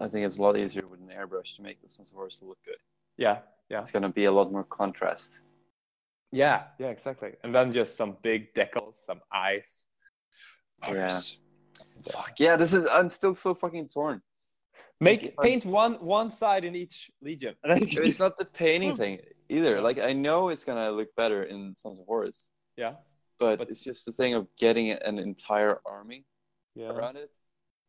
I 0.00 0.08
think 0.08 0.26
it's 0.26 0.38
a 0.38 0.42
lot 0.42 0.56
easier 0.56 0.86
with 0.86 1.00
an 1.00 1.10
airbrush 1.18 1.56
to 1.56 1.62
make 1.62 1.80
the 1.82 1.88
Sons 1.88 2.10
of 2.10 2.16
Horus 2.16 2.42
look 2.42 2.58
good. 2.64 2.80
yeah, 3.16 3.38
yeah, 3.70 3.80
It's 3.80 3.92
gonna 3.92 4.08
be 4.22 4.24
a 4.24 4.32
lot 4.32 4.50
more 4.52 4.64
contrast. 4.64 5.42
yeah, 6.32 6.58
yeah, 6.78 6.88
exactly. 6.96 7.32
And 7.42 7.54
then 7.54 7.72
just 7.72 7.96
some 7.96 8.16
big 8.22 8.54
decals, 8.54 8.96
some 9.08 9.20
eyes. 9.46 9.86
Yeah. 10.88 11.10
Fuck 12.12 12.34
yeah, 12.38 12.56
this 12.56 12.72
is. 12.72 12.86
I'm 12.90 13.10
still 13.10 13.34
so 13.34 13.54
fucking 13.54 13.88
torn. 13.88 14.22
Make 15.00 15.22
paint 15.46 15.64
one 15.66 15.94
one 16.18 16.30
side 16.30 16.64
in 16.68 16.74
each 16.82 17.10
legion. 17.22 17.54
And 17.62 17.68
then 17.72 17.82
you 17.88 18.02
It's 18.02 18.20
not 18.20 18.36
the 18.38 18.44
painting 18.62 18.96
thing 18.96 19.14
either. 19.48 19.80
Like 19.88 19.98
I 19.98 20.12
know 20.12 20.48
it's 20.52 20.64
gonna 20.68 20.90
look 20.98 21.10
better 21.22 21.40
in 21.44 21.74
Sons 21.76 21.98
of 22.00 22.06
Horus, 22.06 22.50
yeah, 22.82 22.94
but, 23.40 23.58
But- 23.58 23.70
it's 23.70 23.82
just 23.82 24.04
the 24.06 24.12
thing 24.12 24.34
of 24.34 24.46
getting 24.56 24.90
an 24.90 25.18
entire 25.18 25.80
army 25.84 26.24
yeah. 26.76 26.90
around 26.90 27.16
it. 27.16 27.30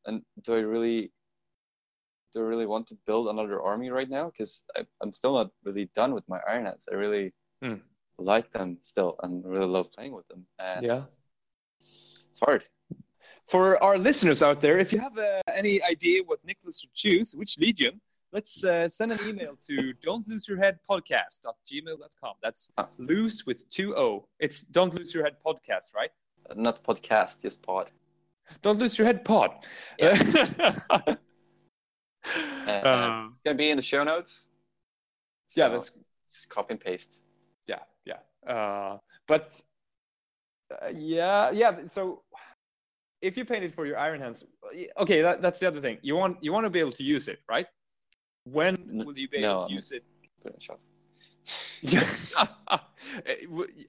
And 0.06 0.24
do 0.44 0.56
I 0.56 0.62
really, 0.62 1.12
do 2.34 2.40
I 2.40 2.44
really 2.44 2.66
want 2.66 2.88
to 2.88 2.96
build 3.06 3.28
another 3.28 3.62
army 3.62 3.90
right 3.92 4.10
now? 4.10 4.26
Because 4.32 4.64
I'm 5.02 5.14
still 5.14 5.34
not 5.34 5.52
really 5.64 5.86
done 5.94 6.14
with 6.16 6.28
my 6.28 6.40
Iron 6.48 6.66
Hands. 6.66 6.84
I 6.92 6.96
really 6.96 7.34
Hmm. 7.62 7.76
like 8.18 8.50
them 8.52 8.78
still, 8.82 9.12
and 9.22 9.46
really 9.46 9.68
love 9.78 9.92
playing 9.92 10.14
with 10.14 10.28
them. 10.30 10.48
And 10.58 10.84
Yeah. 10.86 11.04
it's 11.80 12.40
hard. 12.44 12.64
For 13.46 13.66
our 13.84 13.98
listeners 13.98 14.42
out 14.42 14.62
there, 14.62 14.78
if 14.80 14.92
you 14.94 15.00
have 15.00 15.18
uh, 15.18 15.42
any 15.62 15.84
idea 15.84 16.24
what 16.24 16.40
Nicholas 16.44 16.82
would 16.84 16.94
choose, 16.94 17.34
which 17.36 17.58
legion, 17.60 18.02
let's 18.32 18.64
uh, 18.64 18.88
send 18.88 19.12
an 19.12 19.20
email 19.28 19.56
to 19.68 19.94
don't 20.02 20.28
lose 20.28 20.48
your 20.48 20.58
head 20.58 20.80
podcast.gmail.com. 20.90 22.34
That's 22.42 22.72
Ah. 22.78 22.88
lose 22.98 23.46
with 23.46 23.68
two 23.70 23.96
O. 23.98 24.28
It's 24.40 24.62
don't 24.62 24.94
lose 24.94 25.14
your 25.14 25.24
head 25.24 25.36
podcast, 25.46 25.94
right? 25.96 26.12
Not 26.56 26.84
podcast, 26.84 27.42
just 27.42 27.62
pod. 27.62 27.92
Don't 28.62 28.80
lose 28.80 28.98
your 28.98 29.08
head 29.08 29.24
pod. 29.26 29.52
Uh, 30.00 31.16
Uh, 32.70 33.30
It's 33.32 33.42
gonna 33.44 33.58
be 33.58 33.72
in 33.72 33.78
the 33.78 33.82
show 33.82 34.04
notes. 34.04 34.50
yeah, 35.56 35.68
that's 35.70 35.92
just 36.32 36.50
copy 36.50 36.74
and 36.76 36.80
paste. 36.80 37.22
yeah, 37.68 37.80
yeah. 38.06 38.20
Uh, 38.54 38.98
but 39.28 39.60
uh, 40.72 40.88
yeah, 40.94 41.50
yeah. 41.52 41.86
So 41.88 42.22
if 43.22 43.38
you 43.38 43.46
paint 43.46 43.64
it 43.64 43.74
for 43.74 43.86
your 43.88 43.98
iron 43.98 44.22
hands, 44.22 44.46
okay, 44.98 45.22
that, 45.22 45.42
that's 45.42 45.60
the 45.60 45.68
other 45.68 45.82
thing. 45.82 45.98
You 46.04 46.16
want 46.16 46.38
you 46.44 46.54
want 46.54 46.66
to 46.66 46.70
be 46.70 46.80
able 46.80 46.92
to 46.94 47.04
use 47.04 47.28
it, 47.28 47.40
right? 47.50 47.66
When 48.44 49.04
will 49.06 49.18
you 49.18 49.30
be 49.30 49.38
able 49.38 49.60
no, 49.60 49.68
to 49.68 49.74
use 49.74 49.92
it? 49.92 50.08
Put 50.42 50.54
it 50.54 50.60
the 50.60 50.62
shop. 50.62 50.80
Yeah. 51.82 52.08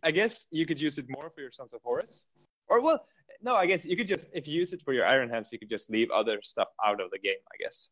I 0.03 0.11
guess 0.11 0.47
you 0.51 0.67
could 0.67 0.81
use 0.81 0.99
it 0.99 1.07
more 1.09 1.31
for 1.31 1.41
your 1.41 1.51
Sons 1.51 1.75
of 1.75 1.81
Horus. 1.83 2.27
Or, 2.69 2.81
well, 2.81 3.05
no, 3.43 3.55
I 3.55 3.67
guess 3.67 3.85
you 3.85 3.97
could 3.97 4.09
just, 4.09 4.29
if 4.33 4.47
you 4.49 4.59
use 4.59 4.73
it 4.73 4.83
for 4.83 4.93
your 4.93 5.07
Iron 5.07 5.29
Hands, 5.29 5.49
you 5.53 5.59
could 5.59 5.69
just 5.69 5.91
leave 5.91 6.11
other 6.11 6.41
stuff 6.43 6.69
out 6.85 7.01
of 7.01 7.11
the 7.11 7.19
game, 7.19 7.43
I 7.53 7.57
guess. 7.63 7.91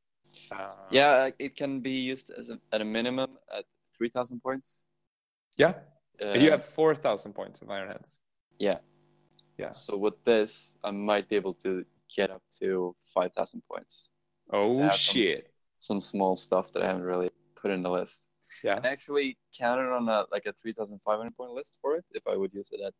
Uh, 0.50 0.70
Yeah, 0.90 1.30
it 1.38 1.56
can 1.56 1.80
be 1.80 1.90
used 1.90 2.30
as 2.30 2.50
a, 2.50 2.58
at 2.72 2.80
a 2.80 2.84
minimum 2.84 3.30
at 3.56 3.64
three 3.96 4.08
thousand 4.08 4.40
points. 4.42 4.86
Yeah. 5.56 5.74
Uh, 6.22 6.34
you 6.34 6.50
have 6.50 6.64
4,000 6.64 7.32
points 7.32 7.62
of 7.62 7.70
Iron 7.70 7.88
Hands. 7.88 8.20
yeah, 8.58 8.78
Yeah. 9.58 9.72
So 9.72 9.96
with 9.96 10.22
this, 10.24 10.76
I 10.84 10.90
might 10.90 11.28
be 11.28 11.36
able 11.36 11.54
to 11.54 11.84
get 12.14 12.30
up 12.30 12.42
to 12.60 12.94
five 13.14 13.32
thousand 13.32 13.62
points. 13.70 14.10
Oh, 14.52 14.90
shit. 14.90 15.50
Some 15.80 16.00
small 16.00 16.36
stuff 16.36 16.70
that 16.72 16.82
I 16.82 16.86
haven't 16.86 17.02
really 17.04 17.30
put 17.60 17.70
in 17.70 17.82
the 17.82 17.90
list. 17.90 18.26
Yeah. 18.62 18.78
I 18.84 18.88
actually 18.88 19.38
counted 19.58 19.90
on 19.90 20.06
a 20.08 20.26
like 20.30 20.44
a 20.46 20.52
three 20.52 20.72
thousand 20.74 21.00
five 21.04 21.16
hundred 21.18 21.36
point 21.36 21.52
list 21.52 21.78
for 21.80 21.96
it 21.96 22.04
if 22.12 22.22
I 22.26 22.36
would 22.36 22.52
use 22.52 22.70
it 22.70 22.80
at 22.86 22.92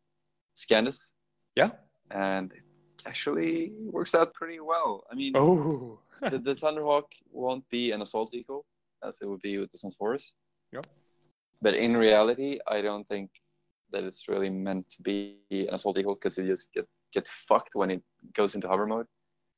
Scandus, 0.55 1.13
Yeah. 1.55 1.71
and 2.09 2.51
it 2.51 2.63
actually 3.05 3.71
works 3.97 4.13
out 4.15 4.33
pretty 4.33 4.59
well. 4.59 5.03
I 5.11 5.15
mean, 5.15 5.33
Oh. 5.37 5.99
the, 6.31 6.39
the 6.39 6.55
Thunderhawk 6.55 7.05
won't 7.31 7.67
be 7.69 7.91
an 7.91 8.01
assault 8.01 8.33
eagle 8.33 8.65
as 9.07 9.21
it 9.21 9.27
would 9.29 9.41
be 9.41 9.57
with 9.59 9.71
the 9.71 9.95
Horus. 9.99 10.33
Yep. 10.73 10.87
But 11.61 11.75
in 11.75 11.95
reality, 11.95 12.59
I 12.67 12.81
don't 12.81 13.07
think 13.07 13.29
that 13.91 14.03
it's 14.03 14.27
really 14.27 14.49
meant 14.49 14.89
to 14.91 15.01
be 15.03 15.37
an 15.51 15.73
assault 15.75 15.97
eagle 15.99 16.15
because 16.15 16.37
you 16.37 16.47
just 16.47 16.73
get 16.73 16.87
get 17.13 17.27
fucked 17.27 17.75
when 17.75 17.91
it 17.91 18.01
goes 18.33 18.55
into 18.55 18.67
hover 18.67 18.87
mode. 18.87 19.05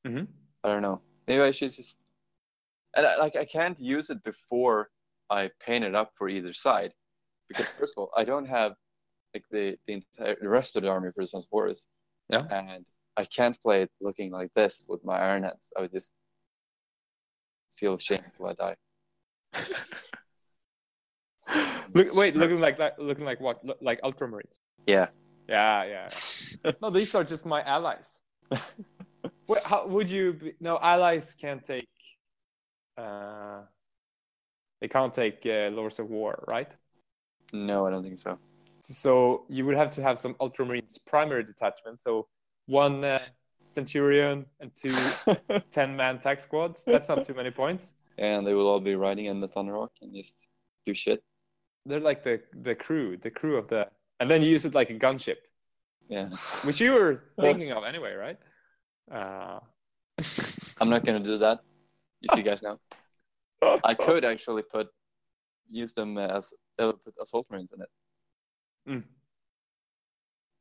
Mhm. 0.05 0.27
I 0.63 0.67
don't 0.69 0.81
know. 0.81 1.01
Maybe 1.27 1.41
I 1.41 1.51
should 1.51 1.71
just 1.71 1.97
and 2.95 3.05
I, 3.05 3.17
like 3.17 3.35
I 3.35 3.45
can't 3.45 3.79
use 3.79 4.09
it 4.09 4.23
before 4.23 4.89
I 5.29 5.49
paint 5.65 5.83
it 5.83 5.95
up 5.95 6.11
for 6.17 6.29
either 6.29 6.53
side 6.53 6.93
because 7.47 7.67
first 7.79 7.93
of 7.97 8.01
all, 8.01 8.11
I 8.15 8.23
don't 8.23 8.47
have 8.47 8.73
like 9.33 9.45
the 9.51 9.77
the 9.87 9.93
entire 9.93 10.35
the 10.41 10.49
rest 10.49 10.75
of 10.75 10.83
the 10.83 10.89
army 10.89 11.09
for 11.13 11.23
the 11.23 11.27
Sons 11.27 11.45
of 11.45 11.49
Horus. 11.51 11.87
Yeah. 12.29 12.43
And 12.49 12.85
I 13.17 13.25
can't 13.25 13.59
play 13.61 13.83
it 13.83 13.91
looking 14.01 14.31
like 14.31 14.51
this 14.55 14.83
with 14.87 15.03
my 15.03 15.19
iron 15.19 15.43
hands. 15.43 15.71
I 15.77 15.81
would 15.81 15.91
just 15.91 16.11
feel 17.75 17.95
ashamed 17.95 18.23
till 18.37 18.47
I 18.47 18.53
die. 18.53 18.75
Look, 21.93 22.15
wait, 22.15 22.35
looking 22.35 22.59
like, 22.59 22.79
like 22.79 22.93
looking 22.97 23.25
like 23.25 23.39
what? 23.39 23.63
Look, 23.63 23.77
like 23.81 24.01
Ultramarines. 24.01 24.59
Yeah. 24.87 25.07
Yeah, 25.47 25.83
yeah. 25.83 26.71
no, 26.81 26.89
these 26.89 27.13
are 27.13 27.23
just 27.23 27.45
my 27.45 27.61
allies. 27.63 28.19
Wait, 29.47 29.63
how 29.63 29.85
would 29.87 30.09
you? 30.09 30.33
Be, 30.33 30.53
no, 30.59 30.79
allies 30.81 31.35
can't 31.39 31.63
take. 31.63 31.87
Uh, 32.97 33.61
they 34.81 34.87
can't 34.87 35.13
take 35.13 35.41
uh, 35.45 35.69
Lords 35.71 35.99
of 35.99 36.09
War, 36.09 36.43
right? 36.47 36.71
No, 37.51 37.87
I 37.87 37.91
don't 37.91 38.03
think 38.03 38.17
so. 38.17 38.37
So 38.79 39.45
you 39.49 39.65
would 39.65 39.77
have 39.77 39.91
to 39.91 40.01
have 40.03 40.19
some 40.19 40.33
Ultramarines 40.35 40.99
primary 41.05 41.43
detachment. 41.43 42.01
So 42.01 42.27
one 42.65 43.03
uh, 43.03 43.19
Centurion 43.65 44.45
and 44.59 44.71
two 44.75 44.93
10 45.71 45.95
man 45.95 46.15
attack 46.17 46.41
squads. 46.41 46.83
That's 46.83 47.07
not 47.07 47.23
too 47.23 47.33
many 47.33 47.51
points. 47.51 47.93
And 48.17 48.45
they 48.45 48.53
will 48.53 48.67
all 48.67 48.79
be 48.81 48.95
riding 48.95 49.25
in 49.27 49.39
the 49.39 49.47
Thunderhawk 49.47 49.89
and 50.01 50.13
just 50.13 50.47
do 50.85 50.93
shit. 50.93 51.23
They're 51.85 51.99
like 51.99 52.23
the 52.23 52.41
the 52.61 52.75
crew, 52.75 53.17
the 53.17 53.29
crew 53.31 53.57
of 53.57 53.67
the, 53.67 53.87
and 54.19 54.29
then 54.29 54.41
you 54.41 54.49
use 54.49 54.65
it 54.65 54.73
like 54.73 54.89
a 54.89 54.93
gunship, 54.93 55.37
Yeah. 56.09 56.29
which 56.63 56.79
you 56.79 56.91
were 56.93 57.23
thinking 57.41 57.71
of 57.71 57.83
anyway, 57.83 58.13
right? 58.13 58.37
Uh, 59.11 59.59
I'm 60.79 60.89
not 60.89 61.03
gonna 61.05 61.19
do 61.19 61.37
that. 61.39 61.59
You 62.23 62.29
see, 62.33 62.41
guys 62.41 62.63
now. 62.63 62.79
I 63.83 63.93
could 63.93 64.25
actually 64.25 64.63
put 64.63 64.87
use 65.69 65.93
them 65.93 66.17
as 66.17 66.53
uh, 66.79 66.93
put 66.93 67.13
assault 67.21 67.47
marines 67.51 67.73
in 67.73 67.81
it. 67.81 67.89
Mm. 68.89 69.03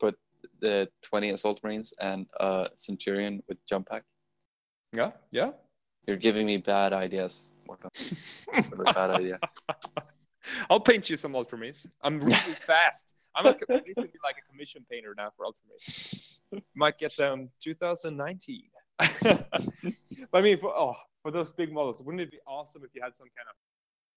Put 0.01 0.19
the 0.61 0.89
20 1.03 1.31
assault 1.31 1.61
marines 1.63 1.93
and 2.01 2.27
a 2.41 2.69
centurion 2.77 3.43
with 3.49 3.65
jump 3.67 3.89
pack. 3.89 4.03
Yeah, 4.93 5.13
yeah. 5.31 5.53
You're 6.07 6.17
giving 6.17 6.47
me 6.47 6.57
bad 6.57 6.93
ideas, 6.93 7.55
bad 8.93 9.11
ideas. 9.11 9.39
I'll 10.71 10.81
paint 10.81 11.09
you 11.09 11.17
some 11.17 11.33
Ultramarines. 11.33 11.87
I'm 12.03 12.21
really 12.21 12.37
fast. 12.67 13.15
I'm 13.37 13.45
like, 13.45 13.63
I 13.71 13.75
need 13.75 13.95
to 13.97 14.03
be 14.03 14.19
like 14.25 14.37
a 14.37 14.51
commission 14.51 14.85
painter 14.91 15.15
now 15.17 15.31
for 15.31 15.47
Ultramarines. 15.47 16.61
Might 16.75 16.99
get 16.99 17.17
them 17.17 17.51
2019. 17.63 18.63
but 18.99 19.47
I 20.35 20.41
mean, 20.43 20.59
for 20.59 20.77
oh, 20.77 20.97
for 21.23 21.31
those 21.31 21.51
big 21.53 21.73
models, 21.73 22.03
wouldn't 22.03 22.20
it 22.20 22.31
be 22.31 22.39
awesome 22.47 22.82
if 22.85 22.90
you 22.94 23.03
had 23.03 23.16
some 23.16 23.28
kind 23.36 23.49
of 23.49 23.55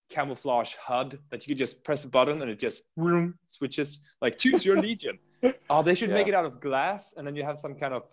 camouflage 0.10 0.76
HUD 0.76 1.19
that 1.32 1.45
you 1.48 1.52
could 1.53 1.57
just 1.57 1.84
press 1.84 2.03
a 2.03 2.07
button 2.10 2.41
and 2.41 2.49
it 2.52 2.60
just 2.60 2.84
vroom, 2.98 3.36
switches 3.48 3.99
like 4.22 4.38
choose 4.38 4.65
your 4.65 4.77
legion. 4.82 5.18
Oh, 5.69 5.84
they 5.84 5.94
should 5.94 6.10
make 6.10 6.27
it 6.27 6.34
out 6.34 6.45
of 6.45 6.60
glass, 6.60 7.14
and 7.15 7.27
then 7.27 7.36
you 7.36 7.44
have 7.44 7.60
some 7.60 7.76
kind 7.76 7.94
of 7.94 8.03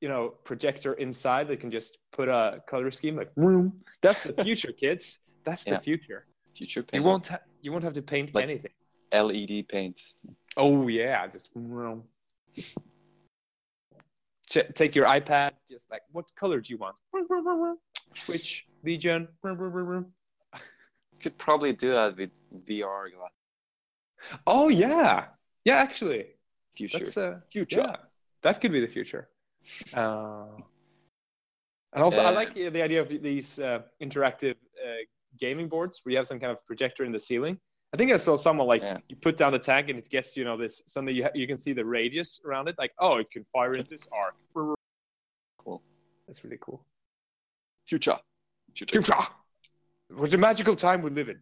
you 0.00 0.08
know 0.08 0.34
projector 0.44 0.92
inside 0.94 1.48
that 1.48 1.58
can 1.58 1.72
just 1.72 1.98
put 2.12 2.28
a 2.28 2.62
color 2.68 2.88
scheme 2.92 3.16
like 3.16 3.30
room. 3.34 3.72
That's 4.00 4.22
the 4.22 4.32
future, 4.44 4.70
kids. 4.84 5.18
That's 5.44 5.66
Yeah. 5.66 5.74
the 5.74 5.80
future. 5.80 6.26
Future 6.54 6.84
paint. 6.84 7.02
You 7.02 7.08
won't 7.08 7.26
ha- 7.26 7.40
you 7.62 7.72
won't 7.72 7.82
have 7.82 7.94
to 7.94 8.02
paint 8.02 8.32
Like- 8.32 8.44
anything. 8.44 8.70
LED 9.12 9.66
paints. 9.68 10.14
Oh 10.56 10.86
yeah, 10.86 11.26
just 11.26 11.50
vroom. 11.52 12.04
Ch- 14.50 14.68
take 14.74 14.94
your 14.94 15.04
iPad, 15.06 15.52
just 15.70 15.90
like 15.90 16.02
what 16.12 16.24
color 16.36 16.60
do 16.60 16.72
you 16.72 16.78
want? 16.78 16.96
Switch 18.14 18.66
Legion. 18.82 19.28
Could 21.22 21.36
probably 21.36 21.72
do 21.72 21.90
that 21.92 22.16
with 22.16 22.30
VR. 22.66 23.06
Oh 24.46 24.68
yeah, 24.68 25.26
yeah. 25.64 25.76
Actually, 25.76 26.26
Future. 26.74 26.98
that's 26.98 27.16
uh, 27.16 27.40
Future. 27.50 27.80
yeah, 27.80 27.96
that 28.42 28.60
could 28.60 28.72
be 28.72 28.80
the 28.80 28.86
future. 28.86 29.28
Uh, 29.94 30.46
and 31.92 32.02
also, 32.04 32.22
I 32.22 32.26
Uh, 32.28 32.32
like 32.32 32.54
the, 32.54 32.68
the 32.68 32.82
idea 32.82 33.00
of 33.02 33.08
these 33.08 33.58
uh, 33.58 33.80
interactive 34.00 34.54
uh, 34.84 35.02
gaming 35.38 35.68
boards 35.68 36.00
where 36.02 36.12
you 36.12 36.16
have 36.18 36.26
some 36.26 36.38
kind 36.40 36.52
of 36.52 36.64
projector 36.66 37.04
in 37.04 37.12
the 37.12 37.18
ceiling. 37.18 37.58
I 37.94 37.96
think 37.96 38.12
I 38.12 38.16
saw 38.18 38.36
someone 38.36 38.66
like 38.66 38.82
Yeah. 38.82 38.98
you 39.08 39.16
put 39.16 39.36
down 39.36 39.52
the 39.52 39.58
tank 39.58 39.88
and 39.88 39.98
it 39.98 40.08
gets 40.10 40.36
you 40.36 40.44
know 40.44 40.56
this 40.56 40.82
something 40.86 41.14
you 41.14 41.24
ha- 41.24 41.30
you 41.34 41.46
can 41.46 41.56
see 41.56 41.72
the 41.72 41.84
radius 41.84 42.40
around 42.44 42.68
it. 42.68 42.76
Like 42.78 42.92
oh, 42.98 43.16
it 43.16 43.30
can 43.30 43.44
fire 43.52 43.72
in 43.72 43.86
this 43.88 44.06
arc. 44.12 44.34
Cool. 45.58 45.82
That's 46.26 46.44
really 46.44 46.58
cool. 46.60 46.84
Future. 47.86 48.18
Future. 48.74 48.92
Future. 48.92 49.14
What 50.14 50.32
a 50.34 50.38
magical 50.38 50.76
time 50.76 51.02
we 51.02 51.10
live 51.10 51.28
in. 51.30 51.40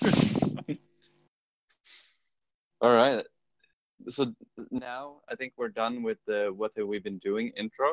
All 2.80 2.92
right. 2.92 3.24
So 4.08 4.32
now 4.70 5.16
I 5.28 5.34
think 5.34 5.52
we're 5.56 5.68
done 5.68 6.02
with 6.04 6.18
the 6.26 6.52
what 6.56 6.72
have 6.76 6.86
we 6.86 6.98
been 7.00 7.18
doing 7.18 7.52
intro. 7.56 7.92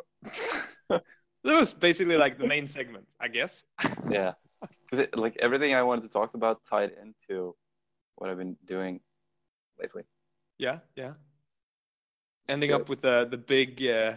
That 1.45 1.53
was 1.60 1.76
basically 1.76 2.18
like 2.18 2.40
the 2.40 2.48
main 2.48 2.65
segment, 2.65 3.06
I 3.19 3.27
guess. 3.27 3.65
Yeah. 4.10 4.34
Because 4.90 5.07
like 5.15 5.38
everything 5.40 5.76
I 5.76 5.84
wanted 5.84 6.02
to 6.03 6.10
talk 6.10 6.34
about 6.34 6.64
tied 6.68 6.91
into 7.03 7.56
what 8.16 8.30
I've 8.30 8.38
been 8.38 8.58
doing 8.66 9.00
lately. 9.80 10.04
Yeah, 10.58 10.80
yeah. 10.96 11.14
It's 12.44 12.52
Ending 12.52 12.70
good. 12.70 12.82
up 12.82 12.90
with 12.90 13.02
the 13.02 13.28
the 13.30 13.38
big 13.38 13.84
uh, 13.86 14.14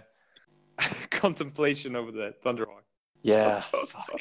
contemplation 1.10 1.96
over 1.96 2.12
the 2.12 2.34
Thunderhawk. 2.44 2.84
Yeah. 3.22 3.60
Fuck. 3.86 4.20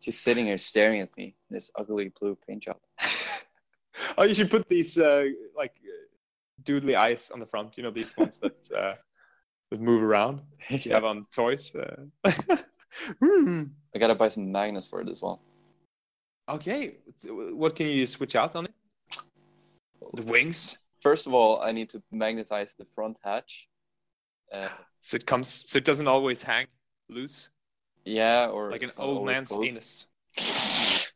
Just 0.00 0.22
sitting 0.22 0.46
here 0.46 0.58
staring 0.58 1.00
at 1.00 1.16
me 1.16 1.36
in 1.50 1.54
this 1.54 1.70
ugly 1.76 2.12
blue 2.20 2.36
paint 2.46 2.62
job. 2.62 2.76
oh, 4.18 4.24
you 4.24 4.34
should 4.34 4.50
put 4.50 4.68
these 4.68 4.96
uh, 4.98 5.24
like 5.56 5.74
uh, 5.84 6.62
doodly 6.62 6.96
eyes 6.96 7.30
on 7.30 7.40
the 7.40 7.46
front. 7.46 7.76
You 7.76 7.82
know 7.82 7.90
these 7.90 8.16
ones 8.16 8.38
that 8.38 8.70
uh, 8.76 8.94
that 9.70 9.80
move 9.80 10.02
around. 10.02 10.42
that 10.70 10.86
You 10.86 10.92
have 10.92 11.04
on 11.04 11.26
toys. 11.34 11.74
Uh. 11.74 12.30
Hmm. 13.22 13.64
I 13.94 13.98
gotta 13.98 14.14
buy 14.14 14.28
some 14.28 14.50
magnets 14.50 14.86
for 14.86 15.00
it 15.00 15.08
as 15.08 15.22
well. 15.22 15.42
Okay, 16.48 16.98
what 17.24 17.74
can 17.74 17.88
you 17.88 18.06
switch 18.06 18.36
out 18.36 18.54
on? 18.54 18.65
The 20.16 20.22
wings. 20.22 20.78
First 21.00 21.26
of 21.26 21.34
all, 21.34 21.60
I 21.60 21.72
need 21.72 21.90
to 21.90 22.02
magnetize 22.10 22.74
the 22.78 22.84
front 22.84 23.16
hatch. 23.22 23.68
Uh, 24.52 24.68
So 25.00 25.16
it 25.16 25.26
comes. 25.26 25.48
So 25.70 25.78
it 25.78 25.84
doesn't 25.84 26.08
always 26.08 26.42
hang 26.42 26.66
loose 27.08 27.50
yeah, 28.06 28.46
or 28.46 28.70
like 28.70 28.82
an 28.82 28.90
old 28.98 29.26
man's 29.26 29.48
closed. 29.48 29.68
anus. 29.68 30.06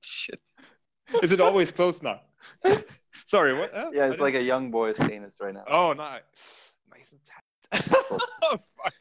Shit. 0.00 0.40
Is 1.22 1.32
it 1.32 1.40
always 1.40 1.72
closed 1.72 2.02
now? 2.02 2.20
Sorry, 3.26 3.58
what? 3.58 3.70
Oh, 3.74 3.90
Yeah, 3.92 4.08
it's 4.08 4.20
like 4.20 4.34
a 4.34 4.42
young 4.42 4.70
boy's 4.70 4.98
anus 5.00 5.36
right 5.40 5.52
now. 5.54 5.64
Oh, 5.68 5.92
nice. 5.92 6.74
Nice 6.90 7.12
and 7.12 7.20
tight. 7.24 7.44
oh, 8.42 8.58
fuck. 8.76 8.94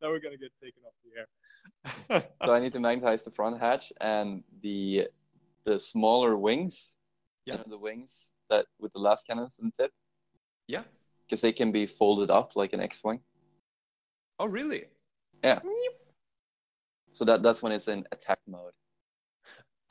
now 0.00 0.08
we're 0.10 0.20
gonna 0.20 0.36
get 0.36 0.52
taken 0.62 0.82
off 0.86 0.94
the 1.04 1.12
air. 1.18 2.22
So 2.44 2.52
I 2.52 2.60
need 2.60 2.72
to 2.72 2.80
magnetize 2.80 3.22
the 3.22 3.30
front 3.30 3.60
hatch 3.60 3.92
and 4.00 4.42
the 4.62 5.08
the 5.64 5.78
smaller 5.78 6.36
wings. 6.36 6.96
Yeah. 7.48 7.54
You 7.54 7.58
know, 7.60 7.64
the 7.70 7.78
wings 7.78 8.32
that 8.50 8.66
with 8.78 8.92
the 8.92 8.98
lascannons 9.00 9.58
on 9.60 9.72
the 9.76 9.84
tip, 9.84 9.92
yeah. 10.66 10.82
because 11.26 11.40
they 11.40 11.52
can 11.52 11.72
be 11.72 11.86
folded 11.86 12.30
up 12.30 12.56
like 12.56 12.74
an 12.74 12.80
X-wing. 12.80 13.20
Oh, 14.38 14.46
really? 14.46 14.84
Yeah. 15.42 15.60
So 17.12 17.24
that 17.24 17.42
that's 17.42 17.62
when 17.62 17.72
it's 17.72 17.88
in 17.88 18.04
attack 18.12 18.38
mode. 18.46 18.72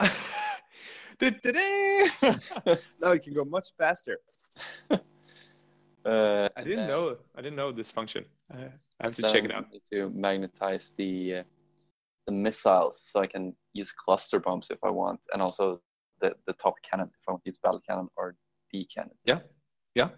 now 3.00 3.10
it 3.12 3.22
can 3.24 3.34
go 3.34 3.44
much 3.44 3.70
faster. 3.76 4.18
Uh, 6.04 6.48
I 6.56 6.62
didn't 6.62 6.78
and 6.78 6.88
know. 6.88 7.16
I 7.36 7.42
didn't 7.42 7.56
know 7.56 7.70
this 7.70 7.90
function. 7.90 8.24
Uh, 8.50 8.68
I 8.98 9.06
have 9.06 9.16
to 9.16 9.22
check 9.22 9.44
it 9.44 9.52
out. 9.52 9.70
Need 9.70 9.82
To 9.92 10.08
magnetize 10.08 10.94
the 10.96 11.34
uh, 11.34 11.42
the 12.24 12.32
missiles, 12.32 13.02
so 13.02 13.20
I 13.20 13.26
can 13.26 13.54
use 13.74 13.92
cluster 13.92 14.40
bombs 14.40 14.70
if 14.70 14.78
I 14.82 14.88
want, 14.88 15.20
and 15.34 15.42
also 15.42 15.82
the 16.20 16.34
the 16.46 16.52
top 16.54 16.74
cannon 16.82 17.10
if 17.20 17.28
I 17.28 17.32
want 17.32 17.44
to 17.44 17.48
use 17.48 17.58
battle 17.58 17.80
cannon 17.86 18.08
or 18.16 18.36
D 18.72 18.86
cannon. 18.92 19.16
Yeah. 19.24 19.40
Yeah. 19.94 20.10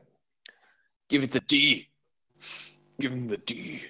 Give 1.09 1.23
it 1.23 1.33
the 1.33 1.41
D. 1.41 1.89
Give 3.01 3.13
him 3.13 3.29
the 3.29 3.37
D. 3.39 3.83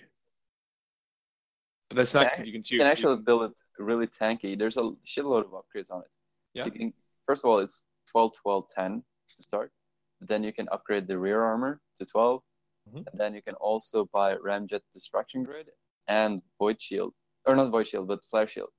But 1.88 1.96
that's 1.96 2.14
not 2.14 2.24
Yeah, 2.26 2.36
that 2.36 2.46
you 2.46 2.52
can 2.52 2.62
choose. 2.62 2.72
You 2.78 2.78
can 2.84 2.86
actually 2.92 3.16
You- 3.16 3.22
build 3.22 3.42
it 3.50 3.56
really 3.78 4.06
tanky. 4.06 4.56
There's 4.58 4.76
a 4.76 4.82
shitload 5.04 5.44
of 5.46 5.52
upgrades 5.60 5.90
on 5.90 6.02
it. 6.02 6.10
Yeah. 6.54 6.64
You 6.66 6.70
can, 6.70 6.94
first 7.26 7.44
of 7.44 7.50
all, 7.50 7.58
it's 7.58 7.86
12, 8.12 8.34
12, 8.36 8.68
10 8.68 9.04
to 9.36 9.42
start. 9.42 9.72
Then 10.20 10.44
you 10.44 10.52
can 10.52 10.68
upgrade 10.70 11.06
the 11.08 11.18
rear 11.18 11.42
armor 11.42 11.80
to 11.96 12.04
12. 12.06 12.42
Mhm. 12.88 13.06
And 13.10 13.20
then 13.20 13.34
you 13.34 13.42
can 13.42 13.54
also 13.56 14.04
buy 14.06 14.36
Ramjet 14.36 14.82
Destruction 14.92 15.42
Grid 15.42 15.70
and 16.06 16.42
Void 16.58 16.80
Shield. 16.80 17.14
Or 17.46 17.56
not 17.56 17.70
Void 17.70 17.88
Shield, 17.88 18.06
but 18.08 18.24
Flare 18.24 18.46
Shield. 18.48 18.70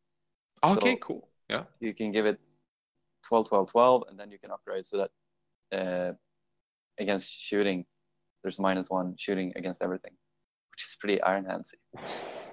okay, 0.63 0.93
so- 0.93 0.97
cool. 1.07 1.29
Yeah. 1.49 1.65
You 1.79 1.93
can 1.93 2.11
give 2.11 2.25
it 2.25 2.39
12, 3.27 3.49
12, 3.49 3.72
12, 3.72 4.03
and 4.10 4.19
then 4.19 4.31
you 4.31 4.39
can 4.39 4.52
upgrade 4.52 4.85
so 4.85 4.98
that 5.72 5.77
uh, 5.77 6.14
against 6.99 7.30
shooting, 7.31 7.85
there's 8.43 8.60
minus 8.60 8.89
one 8.89 9.15
shooting 9.18 9.53
against 9.56 9.81
everything, 9.81 10.11
which 10.72 10.84
is 10.84 10.95
pretty 10.99 11.22
Iron 11.22 11.45
Handsy. 11.45 11.76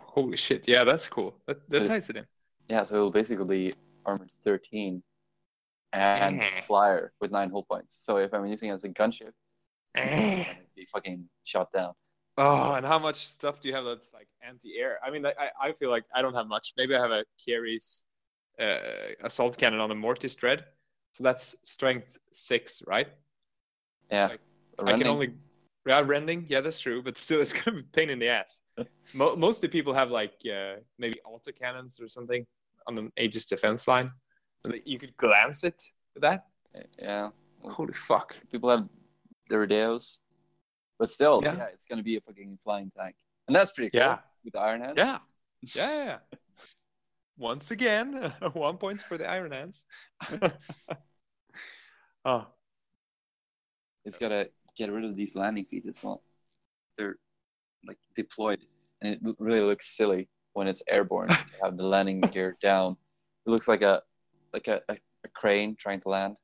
Holy 0.06 0.36
shit. 0.36 0.66
Yeah, 0.68 0.84
that's 0.84 1.08
cool. 1.08 1.36
That, 1.46 1.68
that 1.70 1.82
So- 1.82 1.88
ties 1.92 2.10
it 2.10 2.16
in. 2.16 2.26
Yeah, 2.68 2.82
so 2.82 2.96
it'll 2.96 3.10
basically 3.10 3.46
be 3.46 3.72
armored 4.04 4.30
13 4.44 5.02
and 5.94 6.40
Mhm. 6.40 6.64
flyer 6.66 7.12
with 7.20 7.30
nine 7.30 7.50
hull 7.50 7.62
points. 7.62 7.96
So 8.04 8.18
if 8.18 8.34
I'm 8.34 8.44
using 8.46 8.68
it 8.68 8.74
as 8.74 8.84
a 8.84 8.90
gunship, 8.90 9.32
it's 9.94 10.50
Eh. 10.50 10.54
be 10.76 10.86
fucking 10.92 11.30
shot 11.44 11.72
down. 11.72 11.94
Oh, 12.36 12.74
and 12.74 12.84
how 12.84 12.98
much 12.98 13.26
stuff 13.26 13.60
do 13.60 13.68
you 13.68 13.74
have 13.74 13.84
that's 13.86 14.12
like 14.12 14.28
anti-air? 14.42 15.00
I 15.02 15.10
mean, 15.10 15.24
I, 15.26 15.32
I 15.60 15.72
feel 15.72 15.88
like 15.90 16.04
I 16.14 16.20
don't 16.22 16.34
have 16.34 16.46
much. 16.46 16.74
Maybe 16.76 16.94
I 16.94 17.00
have 17.00 17.10
a 17.10 17.24
Kheres 17.40 18.04
uh, 18.60 18.78
assault 19.24 19.56
cannon 19.58 19.80
on 19.80 19.90
a 19.90 19.94
Mortis 19.94 20.34
Dread. 20.34 20.64
So 21.12 21.24
that's 21.24 21.56
strength 21.62 22.16
six, 22.32 22.82
right? 22.86 23.08
Yeah, 24.10 24.28
So 24.28 24.36
the 24.84 24.84
I 24.94 24.98
can 24.98 25.06
only 25.06 25.34
yeah 25.86 26.02
rending. 26.04 26.46
Yeah, 26.48 26.60
that's 26.60 26.78
true. 26.78 27.02
But 27.02 27.16
still, 27.18 27.40
it's 27.44 27.52
gonna 27.52 27.78
be 27.78 27.80
a 27.82 27.92
pain 27.92 28.10
in 28.10 28.18
the 28.18 28.28
ass. 28.28 28.62
Mo- 29.14 29.36
most 29.36 29.56
of 29.58 29.62
the 29.62 29.68
people 29.68 29.94
have 29.94 30.10
like 30.10 30.34
uh, 30.46 30.76
maybe 30.98 31.18
auto 31.24 31.52
cannons 31.52 32.00
or 32.00 32.08
something 32.08 32.46
on 32.86 32.94
the 32.94 33.10
Aegis 33.16 33.44
defense 33.46 33.86
line. 33.88 34.10
You 34.84 34.98
could 34.98 35.16
glance 35.16 35.64
it 35.64 35.82
with 36.14 36.22
that. 36.22 36.46
Yeah, 36.98 37.30
Holy 37.62 37.94
fuck! 37.94 38.34
people 38.50 38.68
have 38.70 38.88
the 39.48 39.58
Rodeos, 39.58 40.18
but 40.98 41.10
still, 41.10 41.40
Yeah. 41.42 41.56
yeah. 41.56 41.64
it's 41.72 41.84
gonna 41.86 42.02
be 42.02 42.16
a 42.16 42.20
fucking 42.20 42.58
flying 42.64 42.90
tank, 42.96 43.16
and 43.46 43.56
that's 43.56 43.72
pretty 43.72 43.90
cool 43.90 44.00
Yeah. 44.00 44.18
with 44.44 44.52
the 44.52 44.60
Iron 44.60 44.80
Hand. 44.82 44.94
Yeah, 44.98 45.18
yeah. 45.74 45.90
yeah, 45.90 46.04
yeah. 46.04 46.18
Once 47.38 47.70
again, 47.70 48.34
one 48.52 48.76
point 48.76 49.00
for 49.02 49.16
the 49.16 49.28
Iron 49.30 49.52
Hands. 49.52 49.84
oh, 52.24 52.46
It's 54.04 54.16
gotta 54.18 54.50
get 54.76 54.90
rid 54.90 55.04
of 55.04 55.16
these 55.16 55.34
landing 55.36 55.64
feet 55.64 55.84
as 55.88 56.02
well. 56.02 56.22
They're 56.96 57.16
like 57.86 57.98
deployed, 58.16 58.66
and 59.02 59.14
it 59.14 59.20
really 59.38 59.60
looks 59.60 59.96
silly 59.96 60.28
when 60.54 60.66
it's 60.66 60.82
airborne 60.88 61.28
to 61.28 61.44
have 61.62 61.76
the 61.76 61.84
landing 61.84 62.20
gear 62.32 62.56
down. 62.60 62.96
It 63.46 63.50
looks 63.50 63.68
like 63.68 63.82
a 63.82 64.02
like 64.52 64.66
a, 64.66 64.80
a, 64.88 64.94
a 65.24 65.28
crane 65.34 65.76
trying 65.78 66.00
to 66.00 66.08
land. 66.08 66.36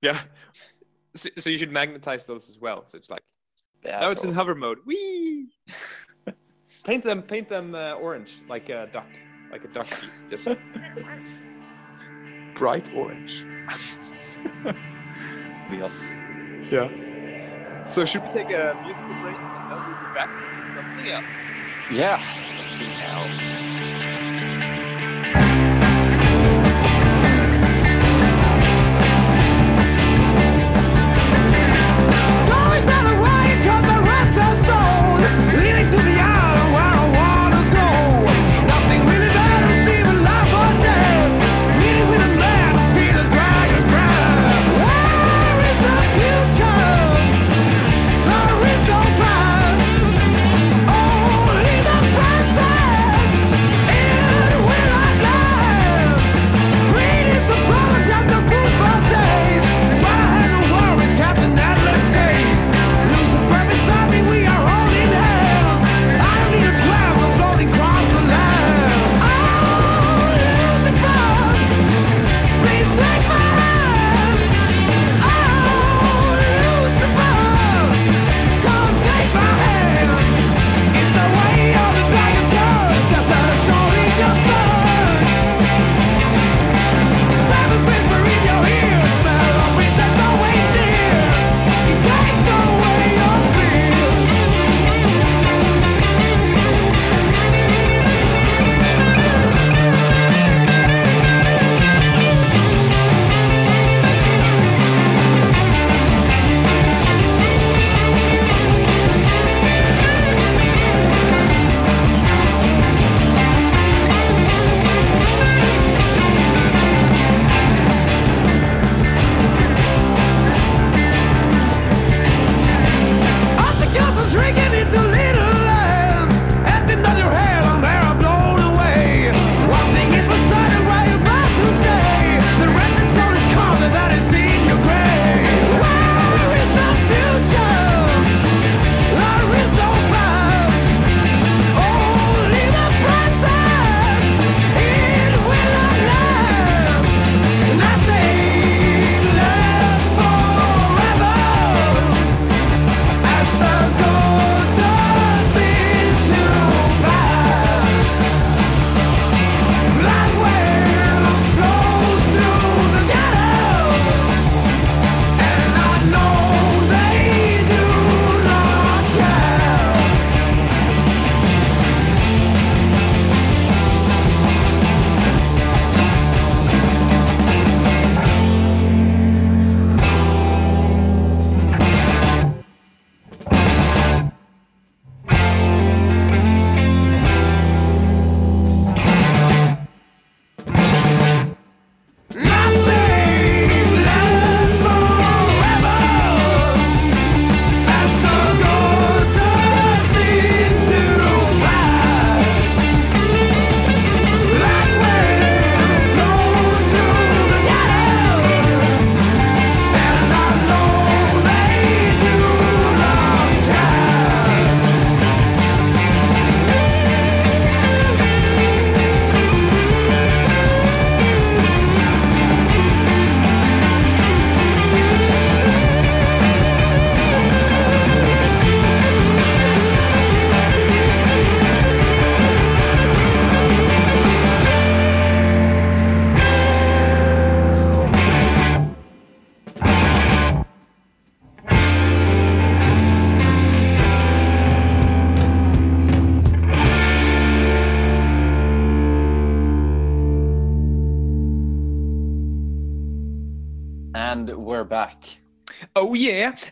yeah. 0.00 0.20
So, 1.14 1.28
so 1.36 1.50
you 1.50 1.58
should 1.58 1.70
magnetize 1.72 2.24
those 2.24 2.48
as 2.48 2.58
well. 2.58 2.84
So 2.86 2.96
it's 2.96 3.10
like 3.10 3.20
Yeah, 3.84 4.00
now 4.00 4.10
it's 4.10 4.24
in 4.24 4.32
hover 4.32 4.54
mode. 4.54 4.78
Wee. 4.86 5.50
paint 6.84 7.04
them, 7.04 7.20
paint 7.22 7.50
them 7.50 7.74
uh, 7.74 7.92
orange, 7.92 8.40
like 8.48 8.70
a 8.70 8.88
duck, 8.90 9.04
like 9.52 9.64
a 9.64 9.68
duck 9.68 9.86
feet, 9.86 10.10
just 10.30 10.48
bright 12.54 12.92
orange. 12.94 13.44
Be 15.70 15.82
awesome. 15.82 16.66
Yeah. 16.70 17.84
So 17.84 18.04
should 18.04 18.22
we 18.22 18.28
take 18.30 18.50
a 18.50 18.80
musical 18.84 19.12
break 19.20 19.36
and 19.36 19.70
then 19.70 19.86
we'll 19.86 19.96
be 19.96 20.14
back 20.14 20.30
with 20.50 20.58
something 20.58 21.08
else? 21.08 21.52
Yeah, 21.90 22.20
something 22.38 22.92
else. 23.02 24.21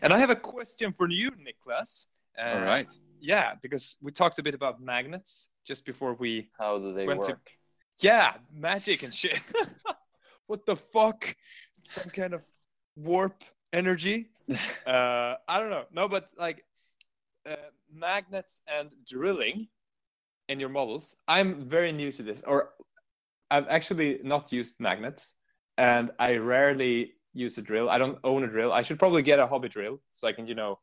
And 0.01 0.13
I 0.13 0.17
have 0.17 0.29
a 0.29 0.35
question 0.35 0.93
for 0.93 1.09
you, 1.09 1.31
Nicholas. 1.37 2.07
Uh, 2.37 2.55
All 2.55 2.61
right. 2.61 2.87
Yeah, 3.19 3.53
because 3.61 3.97
we 4.01 4.11
talked 4.11 4.39
a 4.39 4.43
bit 4.43 4.55
about 4.55 4.81
magnets 4.81 5.49
just 5.65 5.85
before 5.85 6.13
we. 6.15 6.49
How 6.57 6.79
do 6.79 6.93
they 6.93 7.05
Went 7.05 7.23
to- 7.23 7.31
work? 7.31 7.51
Yeah, 7.99 8.33
magic 8.51 9.03
and 9.03 9.13
shit. 9.13 9.39
what 10.47 10.65
the 10.65 10.75
fuck? 10.75 11.35
Some 11.83 12.09
kind 12.09 12.33
of 12.33 12.43
warp 12.95 13.43
energy. 13.71 14.29
uh, 14.87 15.35
I 15.47 15.59
don't 15.59 15.69
know. 15.69 15.85
No, 15.91 16.07
but 16.07 16.29
like 16.37 16.65
uh, 17.47 17.55
magnets 17.93 18.61
and 18.67 18.89
drilling 19.05 19.67
in 20.49 20.59
your 20.59 20.69
models. 20.69 21.15
I'm 21.27 21.69
very 21.69 21.91
new 21.91 22.11
to 22.13 22.23
this, 22.23 22.41
or 22.45 22.71
I've 23.51 23.67
actually 23.67 24.19
not 24.23 24.51
used 24.51 24.79
magnets, 24.79 25.35
and 25.77 26.11
I 26.19 26.37
rarely 26.37 27.13
use 27.33 27.57
a 27.57 27.61
drill. 27.61 27.89
I 27.89 27.97
don't 27.97 28.17
own 28.23 28.43
a 28.43 28.47
drill. 28.47 28.71
I 28.71 28.81
should 28.81 28.99
probably 28.99 29.21
get 29.21 29.39
a 29.39 29.47
hobby 29.47 29.69
drill 29.69 30.01
so 30.11 30.27
I 30.27 30.33
can, 30.33 30.47
you 30.47 30.55
know, 30.55 30.79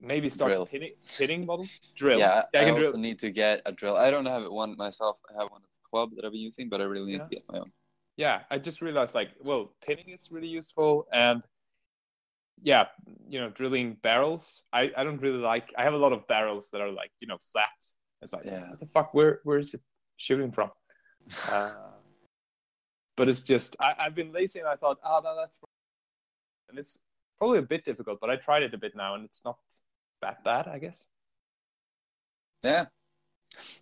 maybe 0.00 0.28
start 0.28 0.50
Drill. 0.50 0.66
pinning, 0.66 0.92
pinning 1.18 1.46
models. 1.46 1.80
Drill. 1.96 2.18
Yeah, 2.18 2.42
I 2.54 2.58
I, 2.60 2.64
can 2.64 2.70
also 2.74 2.90
drill. 2.92 2.98
need 2.98 3.18
to 3.20 3.30
get 3.30 3.62
a 3.66 3.72
drill. 3.72 3.96
I 3.96 4.10
don't 4.10 4.26
have 4.26 4.44
one 4.50 4.76
myself. 4.76 5.18
I 5.30 5.32
have 5.40 5.50
one 5.50 5.62
at 5.62 5.68
the 5.68 5.88
club 5.88 6.10
that 6.16 6.24
I've 6.24 6.32
been 6.32 6.40
using, 6.40 6.68
but 6.68 6.80
I 6.80 6.84
really 6.84 7.12
need 7.12 7.20
Yeah. 7.20 7.28
to 7.28 7.34
get 7.36 7.44
my 7.52 7.58
own. 7.60 7.72
yeah 8.16 8.42
i 8.48 8.56
just 8.68 8.80
realized 8.80 9.12
like 9.20 9.30
well 9.48 9.74
pinning 9.84 10.08
is 10.16 10.30
really 10.30 10.46
useful 10.60 10.92
and 11.12 11.42
yeah 12.62 12.84
you 13.32 13.38
know 13.40 13.50
drilling 13.58 13.88
barrels 14.02 14.62
i 14.72 14.82
i 14.98 15.02
don't 15.02 15.20
really 15.20 15.42
like 15.52 15.66
i 15.76 15.82
have 15.82 15.94
a 15.94 16.02
lot 16.04 16.12
of 16.12 16.20
barrels 16.28 16.70
that 16.70 16.80
are 16.84 16.92
like 17.00 17.10
you 17.20 17.26
know 17.30 17.38
flat 17.52 17.78
it's 18.22 18.32
like 18.32 18.44
Yeah. 18.46 18.70
what 18.70 18.78
the 18.78 18.86
fuck 18.86 19.08
where 19.18 19.40
where 19.42 19.58
is 19.64 19.74
it 19.74 19.82
shooting 20.16 20.52
from 20.52 20.70
uh, 21.50 21.93
but 23.16 23.28
it's 23.28 23.42
just 23.42 23.76
I, 23.80 23.94
i've 24.00 24.14
been 24.14 24.32
lazy 24.32 24.58
and 24.60 24.68
i 24.68 24.76
thought 24.76 24.98
oh 25.04 25.20
no 25.22 25.36
that's 25.36 25.58
and 26.68 26.78
it's 26.78 26.98
probably 27.38 27.58
a 27.58 27.62
bit 27.62 27.84
difficult 27.84 28.18
but 28.20 28.30
i 28.30 28.36
tried 28.36 28.62
it 28.62 28.74
a 28.74 28.78
bit 28.78 28.94
now 28.96 29.14
and 29.14 29.24
it's 29.24 29.44
not 29.44 29.58
that 30.22 30.42
bad 30.44 30.68
i 30.68 30.78
guess 30.78 31.06
Yeah, 32.64 32.86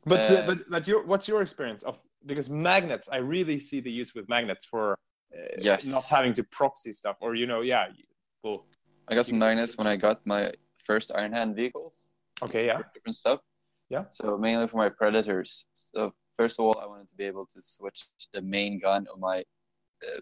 but 0.05 0.21
uh, 0.21 0.35
Uh, 0.35 0.47
but 0.49 0.59
but 0.75 0.89
your 0.89 1.01
what's 1.11 1.29
your 1.29 1.41
experience 1.47 1.83
of 1.85 1.95
because 2.27 2.49
magnets? 2.51 3.07
I 3.17 3.19
really 3.35 3.59
see 3.69 3.81
the 3.81 3.93
use 4.01 4.11
with 4.17 4.27
magnets 4.29 4.65
for 4.73 4.85
uh, 5.33 5.55
Yes. 5.59 5.87
not 5.87 6.05
having 6.17 6.33
to 6.39 6.43
proxy 6.59 6.93
stuff 6.93 7.17
or 7.25 7.31
you 7.41 7.47
know 7.47 7.61
yeah 7.63 7.85
well 8.43 8.59
I 9.09 9.15
got 9.15 9.27
some 9.27 9.39
magnets 9.39 9.77
when 9.79 9.87
I 9.87 9.97
got 9.97 10.17
my 10.27 10.43
first 10.89 11.07
Iron 11.15 11.33
Hand 11.33 11.55
vehicles. 11.57 11.95
okay 12.43 12.67
yeah 12.67 12.79
different 12.95 13.17
stuff. 13.17 13.39
Yeah. 13.95 14.05
So 14.11 14.25
mainly 14.47 14.67
for 14.69 14.79
my 14.85 14.91
predators. 15.01 15.67
So 15.73 16.13
first 16.39 16.59
of 16.59 16.65
all, 16.67 16.79
I 16.83 16.87
wanted 16.87 17.09
to 17.09 17.17
be 17.17 17.25
able 17.25 17.47
to 17.47 17.61
switch 17.61 18.01
the 18.33 18.43
main 18.43 18.79
gun 18.79 19.07
of 19.13 19.19
my 19.19 19.39
uh, 20.07 20.21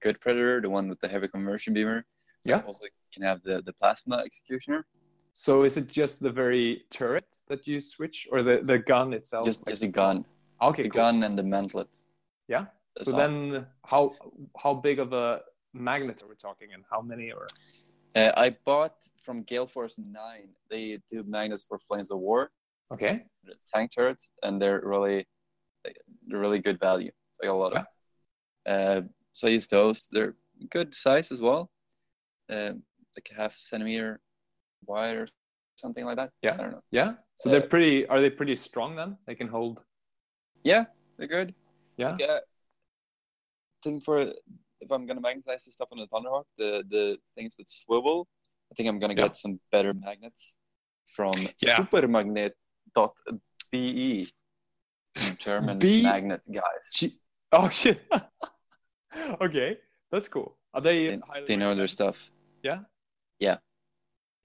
good 0.00 0.20
predator, 0.20 0.60
the 0.60 0.70
one 0.70 0.88
with 0.88 1.00
the 1.00 1.08
heavy 1.08 1.28
conversion 1.28 1.74
beamer. 1.74 2.04
Yeah. 2.44 2.62
Also 2.66 2.86
can 3.12 3.22
have 3.22 3.42
the 3.42 3.56
the 3.68 3.72
plasma 3.80 4.16
executioner. 4.28 4.86
so 5.32 5.52
is 5.68 5.74
it 5.80 5.86
just 6.00 6.14
the 6.26 6.30
very 6.42 6.66
turret 6.98 7.30
that 7.50 7.62
you 7.70 7.76
switch 7.94 8.18
or 8.32 8.38
the 8.48 8.56
the 8.72 8.78
gun 8.92 9.08
itself 9.18 9.44
Just 9.50 9.60
just 9.72 9.82
the 9.82 9.92
gun, 10.02 10.16
okay 10.68 10.84
the 10.84 10.90
cool. 10.90 11.02
gun 11.02 11.16
and 11.26 11.34
the 11.40 11.46
mantlet. 11.54 11.92
yeah 12.54 12.64
That's 12.94 13.06
so 13.08 13.12
all. 13.12 13.18
then 13.22 13.66
how 13.92 14.02
how 14.62 14.72
big 14.88 14.98
of 15.04 15.08
a 15.24 15.26
magnet 15.88 16.16
are 16.22 16.28
we 16.32 16.36
talking 16.48 16.68
and 16.74 16.82
how 16.92 17.00
many 17.12 17.26
are? 17.38 17.48
Uh, 18.20 18.32
I 18.44 18.46
bought 18.70 18.96
from 19.24 19.36
Gale 19.50 19.68
Force 19.74 19.96
Nine. 20.22 20.48
They 20.72 20.84
do 21.12 21.18
magnets 21.36 21.64
for 21.68 21.78
Flames 21.88 22.10
of 22.14 22.18
War, 22.28 22.40
okay 22.94 23.14
tank 23.72 23.86
turrets, 23.96 24.24
and 24.44 24.52
they're 24.60 24.82
really 24.94 25.18
they're 25.84 25.94
really 26.40 26.58
good 26.58 26.78
value. 26.80 27.10
So 27.32 27.40
I 27.42 27.46
got 27.46 27.54
a 27.54 27.56
lot 27.56 27.72
of. 27.76 27.86
Uh, 28.66 29.02
so 29.32 29.48
I 29.48 29.52
use 29.52 29.66
those. 29.66 30.08
They're 30.12 30.36
good 30.70 30.94
size 30.94 31.32
as 31.32 31.40
well. 31.40 31.70
Um, 32.50 32.82
like 33.16 33.30
a 33.32 33.36
half 33.40 33.56
centimeter 33.56 34.20
wide 34.86 35.16
or 35.16 35.26
something 35.76 36.04
like 36.04 36.16
that. 36.16 36.30
Yeah. 36.42 36.54
I 36.54 36.56
don't 36.58 36.72
know. 36.72 36.82
yeah 36.90 37.14
so 37.34 37.48
Uh, 37.48 37.52
they're 37.52 37.66
pretty 37.68 38.06
are 38.08 38.20
they 38.20 38.28
pretty 38.30 38.54
strong 38.56 38.96
then 38.96 39.16
they 39.26 39.34
can 39.34 39.48
hold 39.48 39.82
Yeah, 40.64 40.84
they're 41.16 41.28
good. 41.28 41.54
yeah 41.96 42.16
Yeah. 42.18 42.40
Thing 43.82 44.00
for 44.00 44.20
if 44.80 44.90
I'm 44.90 45.06
gonna 45.06 45.20
magnetize 45.22 45.64
the 45.64 45.70
stuff 45.72 45.88
on 45.92 45.98
the 45.98 46.06
Thunderhawk, 46.08 46.44
the 46.58 46.84
the 46.88 47.18
things 47.34 47.56
that 47.56 47.70
swivel, 47.70 48.28
I 48.70 48.74
think 48.74 48.88
I'm 48.88 48.98
gonna 48.98 49.14
Yeah. 49.14 49.22
get 49.28 49.36
some 49.36 49.58
better 49.72 49.94
magnets 49.94 50.58
from 51.06 51.32
Yeah. 51.62 51.78
supermagnet.be. 51.78 54.32
German 55.38 55.78
B- 55.78 56.02
magnet 56.02 56.42
guys. 56.50 56.90
Gee- 56.94 57.18
oh 57.52 57.68
shit 57.68 58.00
okay 59.40 59.76
that's 60.10 60.28
cool 60.28 60.56
are 60.74 60.80
they 60.80 61.08
They, 61.08 61.20
highly 61.28 61.46
they 61.46 61.56
know 61.56 61.74
their 61.74 61.88
stuff. 61.88 62.30
Yeah. 62.62 62.80
Yeah. 63.40 63.56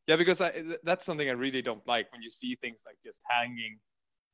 Yeah, 0.07 0.15
because 0.15 0.41
I 0.41 0.63
that's 0.83 1.05
something 1.05 1.27
I 1.29 1.33
really 1.33 1.61
don't 1.61 1.85
like 1.87 2.11
when 2.11 2.21
you 2.23 2.29
see 2.31 2.55
things 2.55 2.83
like 2.85 2.97
just 3.03 3.21
hanging 3.29 3.79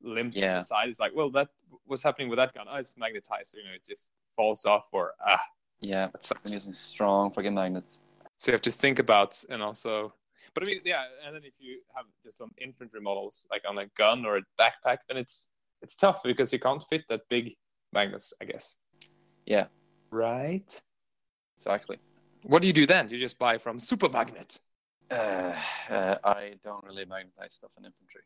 limp 0.01 0.33
Yeah. 0.35 0.53
on 0.53 0.59
the 0.59 0.65
side. 0.65 0.87
It's 0.89 0.99
like, 1.01 1.11
well, 1.15 1.29
that 1.31 1.49
what's 1.85 2.03
happening 2.03 2.29
with 2.29 2.37
that 2.37 2.53
gun? 2.53 2.67
Oh, 2.69 2.77
it's 2.77 2.95
magnetized. 2.97 3.55
You 3.57 3.63
know, 3.65 3.73
it 3.75 3.85
just 3.85 4.09
falls 4.37 4.65
off, 4.65 4.85
or 4.93 5.13
ah, 5.25 5.41
Yeah. 5.81 6.07
that 6.13 6.23
sucks. 6.23 6.51
using 6.53 6.71
strong 6.73 7.31
fucking 7.31 7.53
magnets. 7.53 7.99
So 8.37 8.51
you 8.51 8.53
have 8.53 8.61
to 8.61 8.71
think 8.71 8.99
about 8.99 9.43
and 9.49 9.61
also, 9.61 10.13
but 10.53 10.63
I 10.63 10.67
mean, 10.67 10.81
yeah, 10.85 11.03
and 11.25 11.35
then 11.35 11.43
if 11.43 11.55
you 11.59 11.79
have 11.95 12.05
just 12.23 12.37
some 12.37 12.51
infantry 12.57 13.01
models 13.01 13.47
like 13.51 13.63
on 13.67 13.77
a 13.77 13.87
gun 13.97 14.25
or 14.25 14.37
a 14.37 14.41
backpack, 14.59 14.99
then 15.09 15.17
it's 15.17 15.47
it's 15.81 15.95
tough 15.95 16.23
because 16.23 16.53
you 16.53 16.59
can't 16.59 16.83
fit 16.83 17.03
that 17.09 17.21
big 17.29 17.55
magnets, 17.93 18.33
I 18.41 18.45
guess. 18.45 18.75
Yeah. 19.45 19.67
Right. 20.09 20.81
Exactly. 21.57 21.97
What 22.43 22.61
do 22.61 22.67
you 22.67 22.73
do 22.73 22.85
then? 22.85 23.09
You 23.09 23.17
just 23.19 23.37
buy 23.37 23.57
from 23.57 23.79
Super 23.79 24.09
Magnet? 24.09 24.59
Uh, 25.09 25.53
uh, 25.89 26.15
I 26.23 26.53
don't 26.63 26.83
really 26.83 27.05
magnetize 27.05 27.53
stuff 27.53 27.73
in 27.77 27.85
infantry. 27.85 28.21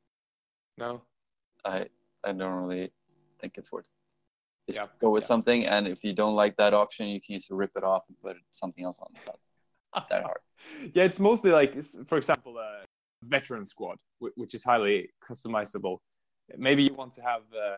No. 0.78 1.02
I 1.64 1.88
I 2.24 2.32
don't 2.32 2.64
really 2.64 2.92
think 3.40 3.58
it's 3.58 3.72
worth 3.72 3.86
it. 3.86 4.72
Just 4.72 4.82
Yeah, 4.82 4.88
go 5.00 5.10
with 5.10 5.24
yeah. 5.24 5.28
something, 5.28 5.66
and 5.66 5.88
if 5.88 6.04
you 6.04 6.14
don't 6.14 6.36
like 6.36 6.56
that 6.58 6.74
option, 6.74 7.08
you 7.08 7.22
can 7.22 7.36
just 7.36 7.50
rip 7.50 7.72
it 7.76 7.84
off 7.84 8.06
and 8.08 8.20
put 8.20 8.38
something 8.52 8.84
else 8.84 9.00
on. 9.00 9.08
It's 9.16 9.28
not 9.28 10.10
that 10.10 10.24
hard. 10.24 10.40
yeah, 10.94 11.04
it's 11.04 11.20
mostly 11.20 11.52
like, 11.52 11.76
it's, 11.76 11.98
for 12.08 12.18
example, 12.18 12.58
a 12.58 12.84
veteran 13.24 13.66
squad, 13.66 13.98
which 14.20 14.54
is 14.54 14.64
highly 14.64 15.10
customizable. 15.28 16.00
Maybe 16.58 16.84
you 16.84 16.94
want 16.94 17.14
to 17.14 17.22
have 17.22 17.42
uh, 17.54 17.78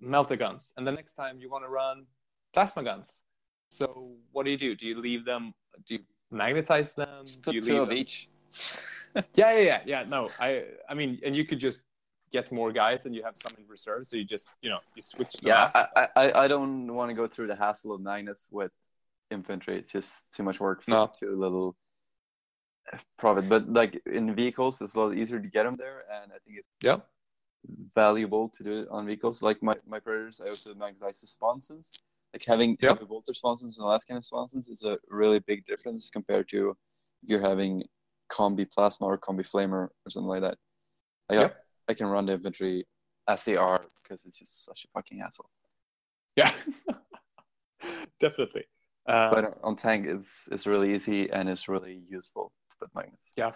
melter 0.00 0.36
guns, 0.36 0.72
and 0.76 0.86
the 0.86 0.92
next 0.92 1.12
time 1.12 1.38
you 1.40 1.48
want 1.50 1.64
to 1.64 1.68
run 1.68 2.06
plasma 2.52 2.82
guns. 2.82 3.22
So 3.70 4.12
what 4.32 4.44
do 4.44 4.50
you 4.50 4.58
do? 4.58 4.74
Do 4.76 4.86
you 4.86 5.00
leave 5.00 5.24
them? 5.24 5.54
Do 5.86 5.94
you 5.94 6.00
magnetize 6.30 6.94
them? 6.94 7.24
Do 7.42 7.52
you 7.52 7.60
two 7.60 7.72
leave 7.72 7.82
of 7.82 7.88
them? 7.88 7.98
each. 7.98 8.28
Yeah, 9.36 9.52
yeah, 9.52 9.60
yeah, 9.60 9.80
yeah. 9.86 10.02
No, 10.02 10.28
I, 10.40 10.64
I 10.88 10.94
mean, 10.94 11.20
and 11.24 11.36
you 11.36 11.44
could 11.44 11.60
just 11.60 11.82
get 12.32 12.50
more 12.50 12.72
guys, 12.72 13.06
and 13.06 13.14
you 13.14 13.22
have 13.22 13.34
some 13.36 13.52
in 13.56 13.64
reserve. 13.68 14.08
So 14.08 14.16
you 14.16 14.24
just, 14.24 14.48
you 14.60 14.70
know, 14.70 14.80
you 14.96 15.02
switch. 15.02 15.36
Yeah. 15.40 15.70
I, 15.72 16.08
I 16.16 16.32
I 16.44 16.48
don't 16.48 16.92
want 16.92 17.10
to 17.10 17.14
go 17.14 17.28
through 17.28 17.46
the 17.46 17.54
hassle 17.54 17.92
of 17.94 18.00
magnets 18.00 18.48
with 18.50 18.72
infantry. 19.30 19.78
It's 19.78 19.92
just 19.92 20.34
too 20.34 20.42
much 20.42 20.58
work 20.58 20.82
for 20.82 20.90
No. 20.90 21.12
too 21.16 21.38
little 21.38 21.76
uh, 22.92 22.98
profit. 23.18 23.48
But 23.48 23.72
like 23.72 24.02
in 24.06 24.34
vehicles, 24.34 24.82
it's 24.82 24.96
a 24.96 25.00
lot 25.00 25.14
easier 25.16 25.38
to 25.38 25.48
get 25.48 25.62
them 25.62 25.76
there, 25.76 26.02
and 26.12 26.32
I 26.32 26.38
think 26.44 26.58
it's 26.58 26.68
yeah, 26.82 26.96
valuable 27.94 28.48
to 28.50 28.62
do 28.62 28.80
it 28.82 28.88
on 28.90 29.06
vehicles. 29.06 29.42
Like 29.42 29.62
my, 29.62 29.74
my 29.86 29.98
predators, 30.00 30.40
I 30.44 30.48
also 30.48 30.74
magnetize 30.74 31.20
the 31.20 31.26
sponsons. 31.26 31.92
Like 32.32 32.44
having 32.44 32.76
Yep. 32.80 32.96
heavy 32.98 33.06
bolter 33.06 33.34
sponsons 33.34 33.78
and 33.78 33.86
last 33.86 34.06
kind 34.08 34.18
of 34.18 34.24
sponsons 34.24 34.68
is 34.68 34.82
a 34.82 34.98
really 35.08 35.38
big 35.40 35.64
difference 35.64 36.10
compared 36.10 36.48
to 36.50 36.70
if 37.22 37.28
you're 37.28 37.40
having 37.40 37.84
combi 38.30 38.68
plasma 38.70 39.06
or 39.06 39.18
combi 39.18 39.48
flamer 39.48 39.88
or 40.04 40.10
something 40.10 40.28
like 40.28 40.42
that. 40.42 40.58
Like 41.28 41.40
Yep. 41.40 41.56
I, 41.88 41.92
I 41.92 41.94
can 41.94 42.06
run 42.06 42.26
the 42.26 42.32
infantry 42.34 42.86
as 43.28 43.44
they 43.44 43.56
are 43.56 43.82
because 44.02 44.26
it's 44.26 44.38
just 44.38 44.64
such 44.64 44.84
a 44.84 44.88
fucking 44.88 45.18
hassle. 45.18 45.48
yeah, 46.36 46.50
definitely. 48.20 48.64
Uh, 49.06 49.30
but 49.30 49.58
on 49.62 49.76
tank, 49.76 50.06
it's 50.06 50.48
it's 50.50 50.66
really 50.66 50.94
easy 50.94 51.30
and 51.30 51.48
it's 51.48 51.68
really 51.68 52.02
useful 52.08 52.52
to 52.70 52.76
put 52.78 52.94
magnets. 52.94 53.32
Yeah, 53.36 53.52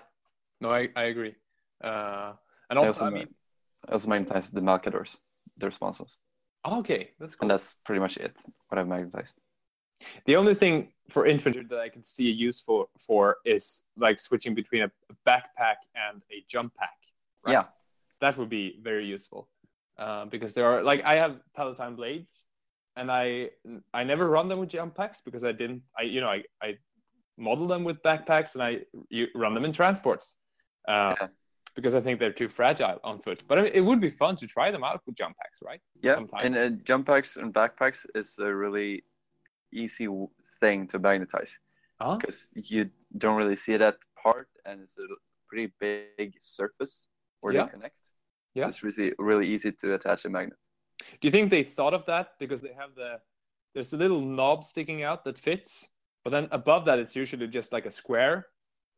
no, 0.61 0.71
I, 0.71 0.89
I 0.95 1.05
agree. 1.05 1.35
Uh, 1.83 2.35
and 2.71 2.79
I 2.79 2.83
also, 2.83 3.05
also, 3.05 3.17
I 3.17 3.19
mean, 3.19 3.29
also 3.91 4.09
magnetize 4.09 4.51
the 4.51 4.61
Malcadors, 4.61 5.19
the 5.57 5.73
oh, 6.65 6.79
okay, 6.81 7.11
that's 7.19 7.35
cool. 7.35 7.45
and 7.45 7.51
that's 7.51 7.75
pretty 7.85 8.01
much 8.01 8.17
it. 8.17 8.37
What 8.69 8.79
I've 8.79 8.89
magnetized. 8.89 9.37
The 10.27 10.37
only 10.37 10.55
thing 10.55 10.93
for 11.11 11.27
infantry 11.27 11.65
that 11.69 11.79
I 11.79 11.89
can 11.89 12.05
see 12.05 12.29
a 12.29 12.33
use 12.33 12.61
for, 12.61 12.87
for 12.99 13.39
is 13.45 13.83
like 13.97 14.19
switching 14.19 14.55
between 14.55 14.83
a 14.83 14.91
backpack 15.27 15.77
and 15.97 16.23
a 16.31 16.45
jump 16.49 16.75
pack. 16.75 16.99
right? 17.45 17.53
Yeah, 17.53 17.65
That 18.21 18.37
would 18.39 18.49
be 18.49 18.79
very 18.81 19.07
useful 19.07 19.49
uh, 19.99 20.27
because 20.27 20.55
there 20.55 20.67
are 20.67 20.83
like 20.83 21.03
I 21.05 21.17
have 21.17 21.41
Palatine 21.57 21.97
blades, 21.97 22.45
and 22.97 23.11
I 23.11 23.51
I 23.93 24.05
never 24.05 24.29
run 24.29 24.49
them 24.49 24.61
with 24.61 24.69
jump 24.69 24.95
packs 24.95 25.21
because 25.21 25.45
I 25.45 25.53
didn't 25.53 25.83
I 25.99 26.03
you 26.03 26.21
know 26.21 26.29
I 26.29 26.45
I 26.63 26.79
model 27.37 27.67
them 27.67 27.85
with 27.85 28.03
backpacks 28.03 28.55
and 28.55 28.63
I 28.63 28.81
you 29.11 29.27
run 29.35 29.55
them 29.55 29.65
in 29.65 29.73
transports. 29.73 30.37
Uh, 30.87 31.15
Yeah. 31.21 31.29
Because 31.79 31.95
I 31.95 32.01
think 32.01 32.19
they're 32.19 32.33
too 32.43 32.49
fragile 32.49 32.99
on 33.05 33.21
foot, 33.21 33.45
but 33.47 33.57
I 33.59 33.63
mean, 33.63 33.71
it 33.73 33.83
would 33.89 34.01
be 34.01 34.11
fun 34.11 34.37
to 34.39 34.47
try 34.49 34.69
them 34.73 34.83
out 34.83 35.01
with 35.07 35.15
jump 35.15 35.37
packs, 35.41 35.59
right? 35.63 35.81
Yeah, 36.03 36.17
Sometimes. 36.17 36.45
and 36.45 36.57
uh, 36.57 36.71
jump 36.83 37.07
packs 37.07 37.37
and 37.37 37.55
backpacks 37.55 38.01
is 38.17 38.37
a 38.41 38.53
really 38.53 39.05
easy 39.73 40.07
w- 40.07 40.29
thing 40.61 40.89
to 40.89 40.99
magnetize. 40.99 41.53
Oh, 42.01 42.17
because 42.17 42.49
you 42.73 42.91
don't 43.23 43.37
really 43.37 43.55
see 43.55 43.77
that 43.77 43.97
part, 44.21 44.49
and 44.65 44.81
it's 44.81 44.99
a 44.99 45.07
pretty 45.49 45.73
big 45.79 46.31
surface 46.41 47.07
where 47.43 47.55
Yeah. 47.55 47.67
they 47.67 47.71
connect. 47.71 48.07
So 48.07 48.13
Yeah. 48.61 48.67
it's 48.67 48.83
really 48.83 49.13
really 49.29 49.47
easy 49.55 49.71
to 49.81 49.87
attach 49.95 50.25
a 50.25 50.31
magnet. 50.37 50.59
do 51.21 51.29
you 51.29 51.33
think 51.37 51.47
they 51.57 51.63
thought 51.77 51.95
of 51.99 52.05
that 52.07 52.27
because 52.43 52.61
they 52.67 52.75
have 52.83 52.93
the 53.03 53.11
there's 53.73 53.93
a 53.93 53.97
little 54.05 54.21
knob 54.37 54.65
sticking 54.73 55.01
out 55.09 55.21
that 55.27 55.39
fits, 55.39 55.71
but 56.25 56.31
then 56.35 56.49
above 56.61 56.83
that 56.87 56.99
it's 57.03 57.15
usually 57.23 57.47
just 57.59 57.73
like 57.77 57.87
a 57.87 57.95
square 58.01 58.37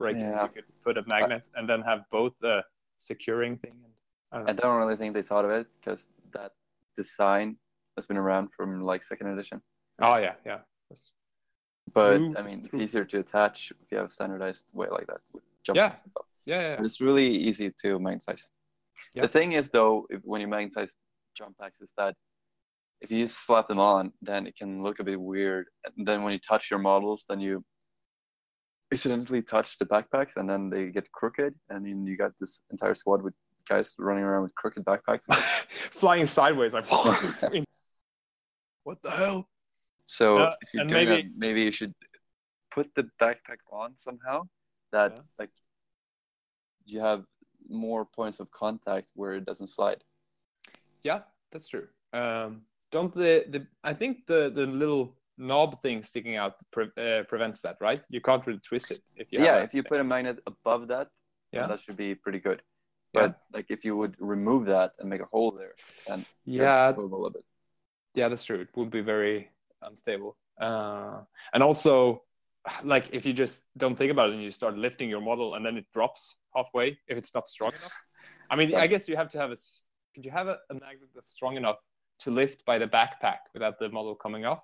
guess 0.09 0.33
Yeah. 0.35 0.43
you 0.45 0.49
could 0.49 0.65
put 0.85 0.99
a 0.99 1.03
magnet 1.07 1.49
and 1.55 1.69
then 1.69 1.81
have 1.83 2.01
both 2.11 2.33
the 2.41 2.63
securing 2.99 3.57
thing 3.59 3.75
and 3.85 3.93
I 4.33 4.37
don't. 4.39 4.49
I 4.51 4.53
don't 4.53 4.79
really 4.79 4.97
think 4.97 5.15
they 5.15 5.23
thought 5.23 5.45
of 5.45 5.51
it 5.51 5.67
because 5.77 6.09
that 6.33 6.53
design 6.97 7.57
has 7.97 8.07
been 8.07 8.17
around 8.17 8.53
from 8.53 8.83
like 8.83 9.03
second 9.03 9.29
edition. 9.29 9.61
Oh 10.01 10.17
yeah, 10.17 10.35
yeah. 10.47 10.61
That's- 10.89 11.11
But 11.95 12.17
Through- 12.19 12.37
I 12.39 12.43
mean, 12.43 12.59
it's 12.65 12.75
easier 12.75 13.05
to 13.05 13.19
attach 13.19 13.73
if 13.73 13.87
you 13.91 13.97
have 13.99 14.07
a 14.07 14.11
standardized 14.11 14.67
way 14.73 14.89
like 14.91 15.07
that. 15.09 15.21
Yeah. 15.75 15.89
packs. 15.91 16.03
Yeah, 16.47 16.61
yeah, 16.61 16.83
it's 16.85 17.01
really 17.01 17.29
easy 17.49 17.71
to 17.83 17.99
magnetize. 17.99 18.51
Yeah. 19.15 19.23
The 19.23 19.29
thing 19.29 19.53
is, 19.53 19.69
though, 19.69 20.07
if, 20.11 20.21
when 20.25 20.41
you 20.41 20.47
magnetize 20.49 20.95
jump 21.37 21.59
packs, 21.59 21.81
is 21.81 21.93
that 21.97 22.15
if 23.01 23.11
you 23.11 23.25
just 23.27 23.45
slap 23.47 23.67
them 23.69 23.81
on, 23.81 24.13
then 24.23 24.47
it 24.47 24.57
can 24.57 24.83
look 24.83 25.01
a 25.01 25.05
bit 25.05 25.21
weird. 25.21 25.67
And 25.85 26.07
then 26.07 26.23
when 26.23 26.33
you 26.33 26.39
touch 26.39 26.71
your 26.71 26.81
models, 26.81 27.25
then 27.29 27.41
you 27.41 27.65
accidentally 28.93 29.43
touch 29.43 29.79
the 29.79 29.87
backpacks, 29.87 30.37
and 30.37 30.49
then 30.49 30.71
they 30.71 30.87
get 30.91 31.11
crooked, 31.13 31.55
and 31.71 31.87
then 31.87 32.07
you 32.07 32.17
got 32.17 32.33
this 32.39 32.61
entire 32.71 32.95
squad 32.95 33.23
with 33.23 33.35
guys 33.69 33.95
running 33.99 34.25
around 34.25 34.43
with 34.43 34.55
crooked 34.55 34.85
backpacks. 34.85 35.27
flying 35.93 36.27
sideways 36.27 36.73
like 36.73 36.87
what 38.85 39.03
the 39.03 39.11
hell? 39.11 39.49
So 40.07 40.39
Yeah, 40.39 40.55
if 40.63 40.75
you're 40.75 40.81
and 40.83 40.91
doing 40.91 41.09
maybe- 41.09 41.23
that, 41.23 41.31
maybe 41.37 41.63
you 41.63 41.71
should 41.73 41.95
put 42.71 42.93
the 42.95 43.09
backpack 43.21 43.61
on 43.73 43.97
somehow 43.97 44.43
that 44.93 45.13
Yeah. 45.17 45.23
like 45.39 45.51
you 46.85 47.01
have 47.01 47.25
more 47.69 48.05
points 48.05 48.41
of 48.41 48.51
contact 48.51 49.13
where 49.15 49.35
it 49.35 49.45
doesn't 49.45 49.69
slide. 49.69 50.03
Yeah, 51.03 51.21
that's 51.53 51.69
true. 51.69 51.87
Um, 52.13 52.63
don't 52.91 53.15
the, 53.15 53.45
the 53.49 53.67
I 53.85 53.95
think 53.95 54.27
the 54.27 54.51
the 54.51 54.67
little 54.67 55.15
knob 55.39 55.81
thing 55.83 56.03
sticking 56.03 56.37
out 56.37 56.55
pre- 56.71 56.91
uh, 56.99 57.23
prevents 57.25 57.61
that, 57.63 57.77
right? 57.81 58.01
You 58.09 58.21
can't 58.21 58.47
really 58.47 58.61
twist 58.61 58.91
it 58.91 59.01
if 59.17 59.33
you 59.33 59.43
yeah, 59.43 59.59
if 59.63 59.73
you 59.75 59.83
put 59.83 60.01
a 60.01 60.05
magnet 60.05 60.39
above 60.47 60.89
that, 60.89 61.09
Yeah. 61.53 61.67
that 61.67 61.81
should 61.81 61.97
be 61.97 62.15
pretty 62.15 62.39
good. 62.41 62.63
Yeah. 63.15 63.21
But 63.21 63.41
like 63.53 63.67
if 63.71 63.85
you 63.85 63.97
would 63.97 64.15
remove 64.21 64.67
that 64.67 64.93
and 64.99 65.09
make 65.11 65.21
a 65.23 65.27
hole 65.33 65.51
there, 65.53 65.75
then 66.07 66.25
yeah 66.45 66.93
swivel 66.93 67.27
a 67.27 67.31
bit. 67.31 67.45
yeah 68.15 68.29
that's 68.29 68.45
true. 68.45 68.61
It 68.61 68.69
would 68.77 68.91
be 68.91 69.01
very 69.01 69.51
unstable. 69.83 70.37
Uh, 70.61 71.21
and 71.55 71.63
also, 71.63 72.23
like 72.85 73.09
if 73.13 73.25
you 73.27 73.33
just 73.33 73.63
don't 73.77 73.97
think 73.97 74.13
about 74.13 74.29
it 74.29 74.35
and 74.35 74.43
you 74.43 74.51
start 74.51 74.77
lifting 74.77 75.09
your 75.09 75.23
model 75.23 75.55
and 75.55 75.65
then 75.65 75.77
it 75.79 75.87
drops 75.95 76.37
halfway 76.55 76.99
if 77.09 77.17
it's 77.19 77.35
not 77.35 77.49
strong 77.49 77.73
enough. 77.73 77.97
I 78.51 78.57
mean, 78.57 78.75
I 78.75 78.87
guess 78.87 79.09
you 79.09 79.17
have 79.17 79.31
to 79.31 79.39
have 79.39 79.51
a. 79.53 79.57
Could 80.15 80.25
you 80.25 80.31
have 80.33 80.49
a, 80.49 80.59
a 80.71 80.75
magnet 80.75 81.09
that's 81.15 81.31
strong 81.31 81.57
enough 81.57 81.79
to 82.21 82.31
lift 82.31 82.65
by 82.67 82.77
the 82.79 82.87
backpack 82.87 83.39
without 83.55 83.79
the 83.79 83.89
model 83.89 84.15
coming 84.15 84.45
off? 84.45 84.63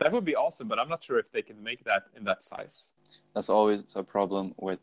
That 0.00 0.12
would 0.12 0.24
be 0.24 0.34
awesome, 0.34 0.66
but 0.68 0.78
I'm 0.78 0.88
not 0.88 1.02
sure 1.04 1.18
if 1.18 1.30
they 1.30 1.42
can 1.42 1.62
make 1.62 1.84
that 1.84 2.04
in 2.16 2.24
that 2.24 2.42
size. 2.42 2.92
That's 3.34 3.50
always 3.50 3.94
a 3.96 4.02
problem 4.02 4.54
with 4.58 4.80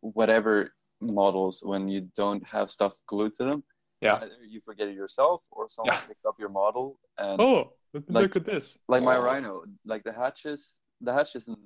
whatever 0.00 0.74
models 1.00 1.62
when 1.64 1.88
you 1.88 2.08
don't 2.14 2.44
have 2.46 2.70
stuff 2.70 2.94
glued 3.06 3.34
to 3.34 3.44
them. 3.44 3.64
Yeah. 4.00 4.16
Either 4.16 4.44
you 4.46 4.60
forget 4.60 4.86
it 4.88 4.94
yourself 4.94 5.44
or 5.50 5.68
someone 5.68 5.94
Yeah. 5.94 6.06
picked 6.06 6.26
up 6.26 6.36
your 6.38 6.50
model 6.50 7.00
and 7.16 7.40
Oh, 7.40 7.72
look, 7.94 8.04
Like- 8.08 8.22
look 8.22 8.36
at 8.36 8.44
this. 8.44 8.78
like 8.86 9.02
my 9.02 9.16
Oh. 9.16 9.22
rhino 9.22 9.64
like 9.84 10.04
the 10.04 10.12
hatches 10.12 10.78
the 11.00 11.12
hatch 11.12 11.34
isn't 11.36 11.58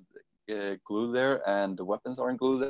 uh, 0.50 0.76
glued 0.84 1.14
there 1.14 1.46
and 1.48 1.76
the 1.76 1.84
weapons 1.84 2.18
aren't 2.18 2.38
glued 2.38 2.60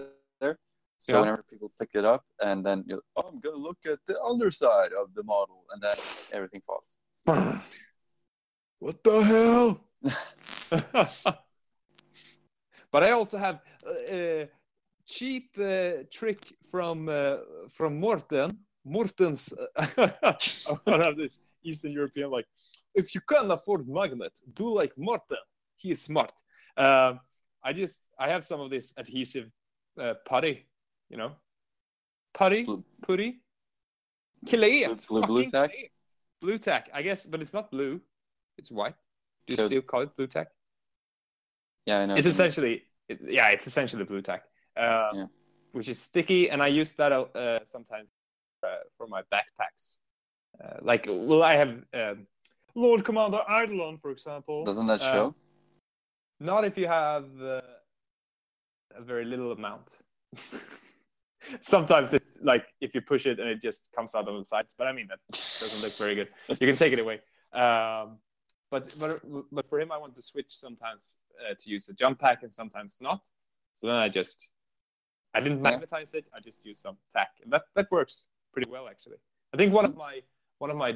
there 0.40 0.58
so 0.98 1.12
Yeah. 1.12 1.20
whenever 1.20 1.42
people 1.52 1.72
pick 1.80 1.90
it 1.94 2.04
up 2.04 2.24
and 2.40 2.64
then 2.66 2.84
you 2.88 3.02
oh, 3.16 3.22
i'm 3.28 3.40
gonna 3.40 3.56
look 3.68 3.78
at 3.92 3.98
the 4.06 4.16
underside 4.22 4.92
of 4.92 5.12
the 5.14 5.24
model 5.24 5.64
and 5.72 5.82
then 5.82 5.96
everything 6.32 6.60
falls 6.68 6.96
what 8.82 9.02
the 9.04 9.22
hell? 9.22 9.80
but 12.90 13.04
I 13.04 13.12
also 13.12 13.38
have 13.38 13.60
a, 13.86 14.14
a 14.14 14.48
cheap 15.06 15.56
uh, 15.58 16.02
trick 16.10 16.40
from 16.70 17.08
uh, 17.08 17.36
from 17.70 18.00
Morten. 18.00 18.58
Morten's 18.84 19.54
one 20.84 21.00
of 21.00 21.16
this 21.16 21.40
Eastern 21.62 21.92
European 21.92 22.30
like, 22.30 22.46
if 22.96 23.14
you 23.14 23.20
can't 23.20 23.52
afford 23.52 23.88
magnet, 23.88 24.32
do 24.54 24.74
like 24.74 24.92
Morten. 24.98 25.38
He 25.76 25.92
is 25.92 26.02
smart. 26.02 26.32
Um, 26.76 27.20
I 27.62 27.72
just 27.72 28.08
I 28.18 28.28
have 28.28 28.42
some 28.42 28.60
of 28.60 28.70
this 28.70 28.92
adhesive 28.96 29.48
uh, 29.96 30.14
putty, 30.26 30.66
you 31.08 31.16
know, 31.18 31.36
putty, 32.34 32.66
putty, 33.06 33.42
clay, 34.48 34.86
Blue- 34.86 34.96
blue- 35.08 35.26
blue 35.26 35.50
tack? 35.50 35.70
clay. 35.70 35.90
blue 36.40 36.58
tack. 36.58 36.90
I 36.92 37.02
guess, 37.02 37.26
but 37.26 37.40
it's 37.40 37.52
not 37.54 37.70
blue. 37.70 38.00
It's 38.62 38.70
white. 38.70 38.94
Do 39.46 39.52
you 39.52 39.56
So- 39.56 39.66
still 39.66 39.82
call 39.82 40.02
it 40.06 40.16
blue 40.16 40.28
tack? 40.36 40.48
yeah 41.88 41.98
i 42.00 42.04
know 42.06 42.14
It's 42.18 42.28
essentially, 42.34 42.74
it, 43.10 43.18
yeah, 43.38 43.48
it's 43.54 43.66
essentially 43.66 44.04
blue 44.04 44.22
tack, 44.22 44.42
uh, 44.76 45.10
Yeah. 45.18 45.26
which 45.76 45.88
is 45.88 45.98
sticky, 46.10 46.42
and 46.50 46.58
I 46.62 46.68
use 46.80 46.92
that 47.00 47.10
uh, 47.12 47.58
sometimes 47.74 48.08
uh, 48.62 48.82
for 48.96 49.06
my 49.14 49.22
backpacks. 49.34 49.84
Uh, 50.62 50.76
like, 50.90 51.04
well, 51.08 51.42
I 51.42 51.54
have 51.62 51.72
um, 52.00 52.18
Lord 52.76 53.00
Commander 53.04 53.42
Eidolon, 53.56 53.98
for 53.98 54.10
example. 54.16 54.56
doesn't 54.70 54.86
that 54.92 55.02
Uh, 55.02 55.12
show 55.12 55.26
Not 56.50 56.62
if 56.70 56.74
you 56.80 56.86
have 56.86 57.26
uh, 57.54 57.60
a 59.00 59.02
very 59.10 59.24
little 59.32 59.50
amount. 59.58 59.86
Sometimes 61.60 62.08
it's 62.14 62.38
like 62.50 62.64
if 62.80 62.90
you 62.94 63.00
push 63.12 63.24
it 63.26 63.40
and 63.40 63.48
it 63.54 63.60
just 63.68 63.82
comes 63.96 64.14
out 64.14 64.28
on 64.28 64.38
the 64.38 64.44
sides, 64.44 64.72
but 64.78 64.86
I 64.86 64.92
mean 64.96 65.08
that 65.12 65.20
doesn't 65.62 65.82
look 65.84 65.94
very 66.04 66.14
good. 66.14 66.28
You 66.60 66.66
can 66.70 66.76
take 66.76 66.92
it 66.96 67.00
away. 67.00 67.16
Um, 67.64 68.18
but 68.72 68.84
but 69.02 69.12
but 69.56 69.64
for 69.70 69.78
him, 69.82 69.90
I 69.96 69.98
want 70.04 70.14
to 70.20 70.22
switch 70.30 70.50
sometimes 70.64 71.02
uh, 71.42 71.54
to 71.60 71.64
use 71.74 71.84
a 71.92 71.94
jump 72.02 72.16
pack 72.24 72.38
and 72.44 72.52
sometimes 72.60 72.92
not. 73.08 73.20
So 73.78 73.82
then 73.88 73.96
I 74.06 74.08
just 74.20 74.38
I 75.36 75.40
didn't 75.44 75.58
Yeah. 75.58 75.70
magnetize 75.70 76.10
it. 76.18 76.24
I 76.36 76.38
just 76.48 76.60
use 76.70 76.78
some 76.86 76.96
tack, 77.16 77.32
and 77.42 77.52
that 77.52 77.64
that 77.76 77.86
works 77.96 78.16
pretty 78.52 78.68
well 78.74 78.86
actually. 78.92 79.18
I 79.52 79.56
think 79.58 79.70
one 79.78 79.86
of 79.90 79.94
my 80.06 80.14
one 80.62 80.70
of 80.74 80.78
my 80.84 80.90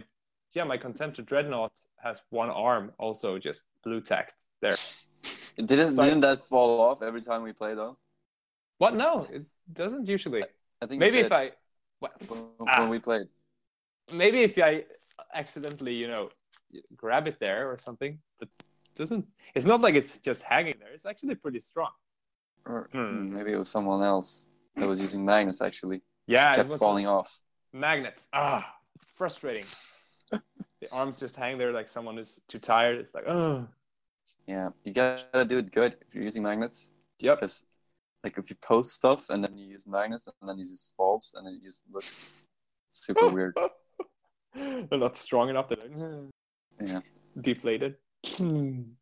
yeah 0.57 0.65
my 0.73 0.78
contender 0.86 1.23
dreadnought 1.31 1.77
has 2.07 2.16
one 2.40 2.51
arm 2.69 2.85
also 3.05 3.28
just 3.48 3.62
blue 3.85 4.01
tacked 4.01 4.40
there. 4.65 4.78
didn't, 5.70 5.94
Sorry. 5.97 6.09
didn't 6.09 6.24
that 6.28 6.40
fall 6.53 6.70
off 6.89 6.98
every 7.09 7.23
time 7.28 7.40
we 7.48 7.53
play 7.62 7.73
though 7.81 7.94
What? 8.82 8.93
No, 8.94 9.12
it 9.36 9.44
doesn't 9.82 10.07
usually. 10.16 10.43
i 10.82 10.86
think 10.86 10.98
Maybe 11.05 11.19
if 11.27 11.32
I, 11.32 11.44
what, 12.03 12.12
when, 12.31 12.40
Ah. 12.69 12.81
when 12.81 12.89
we 12.94 12.98
played 13.09 13.28
maybe 14.23 14.39
if 14.48 14.53
I 14.70 14.85
accidentally, 15.43 15.94
you 16.03 16.09
know, 16.12 16.24
grab 16.97 17.27
it 17.28 17.39
there 17.40 17.70
or 17.70 17.77
something, 17.78 18.19
but 18.39 18.48
it 18.59 18.94
doesn't. 18.94 19.27
It's 19.55 19.66
not 19.66 19.81
like 19.81 19.94
it's 19.94 20.19
just 20.19 20.43
hanging 20.43 20.74
there. 20.78 20.93
It's 20.93 21.07
actually 21.07 21.35
pretty 21.36 21.61
strong. 21.61 21.90
or 22.66 22.89
Hmm. 22.93 23.32
maybe 23.32 23.53
it 23.53 23.59
was 23.59 23.69
someone 23.69 24.03
else 24.03 24.48
that 24.74 24.89
was 24.89 25.01
using 25.01 25.24
magnets 25.24 25.61
actually 25.61 26.03
Yeah, 26.27 26.53
it 26.53 26.57
kept 26.57 26.69
was 26.70 26.81
falling 26.81 27.07
off 27.07 27.31
magnets. 27.73 28.27
Ah, 28.32 28.62
frustrating. 29.15 29.65
the 30.81 30.89
arms 30.90 31.19
just 31.20 31.36
hang 31.36 31.59
there 31.59 31.73
like 31.73 31.89
someone 31.89 32.16
who's 32.16 32.40
too 32.48 32.59
tired. 32.59 32.98
It's 32.98 33.15
like, 33.15 33.28
oh, 33.28 33.69
yeah 34.47 34.70
you 34.85 34.93
gotta 34.93 35.44
do 35.44 35.59
it 35.59 35.70
good 35.73 35.97
if 36.03 36.15
you're 36.15 36.24
using 36.24 36.43
magnets 36.43 36.93
yep. 37.20 37.39
because 37.39 37.65
like 38.24 38.36
if 38.39 38.51
you 38.51 38.57
post 38.62 38.93
stuff 38.93 39.31
and 39.31 39.43
then 39.44 39.57
you 39.59 39.66
use 39.66 39.86
magnets 39.86 40.27
and 40.27 40.48
then 40.48 40.59
it 40.59 40.65
just 40.66 40.94
falls 40.97 41.35
and 41.36 41.47
it 41.48 41.62
just 41.62 41.82
looks 41.93 42.35
super 42.90 43.28
weird 43.35 43.55
They're 44.55 44.98
not 44.98 45.16
strong 45.16 45.51
enough. 45.51 45.69
They're 45.69 45.78
like, 45.78 46.31
yeah 46.81 47.01
deflated. 47.40 47.97
and 48.40 48.97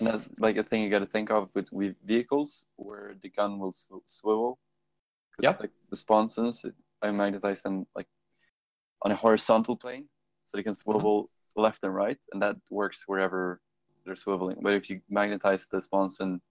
that's 0.00 0.28
like 0.40 0.56
a 0.56 0.62
thing 0.62 0.82
you 0.82 0.90
got 0.90 0.98
to 1.00 1.06
think 1.06 1.30
of 1.30 1.48
with, 1.54 1.70
with 1.72 1.94
vehicles 2.04 2.66
where 2.76 3.14
the 3.22 3.28
gun 3.28 3.58
will 3.58 3.72
sw- 3.72 4.04
swivel 4.06 4.58
Yep. 5.42 5.60
like 5.60 5.70
the 5.88 5.96
sponsons 5.96 6.66
i 7.00 7.10
magnetize 7.10 7.62
them 7.62 7.86
like 7.94 8.06
on 9.02 9.10
a 9.12 9.16
horizontal 9.16 9.74
plane 9.74 10.06
so 10.44 10.58
they 10.58 10.62
can 10.62 10.74
swivel 10.74 11.30
left 11.56 11.82
and 11.82 11.94
right 11.94 12.18
and 12.32 12.42
that 12.42 12.56
works 12.68 13.04
wherever 13.06 13.60
they're 14.04 14.14
swiveling 14.16 14.56
but 14.60 14.74
if 14.74 14.90
you 14.90 15.00
magnetize 15.08 15.66
the 15.70 15.80
sponson 15.80 16.42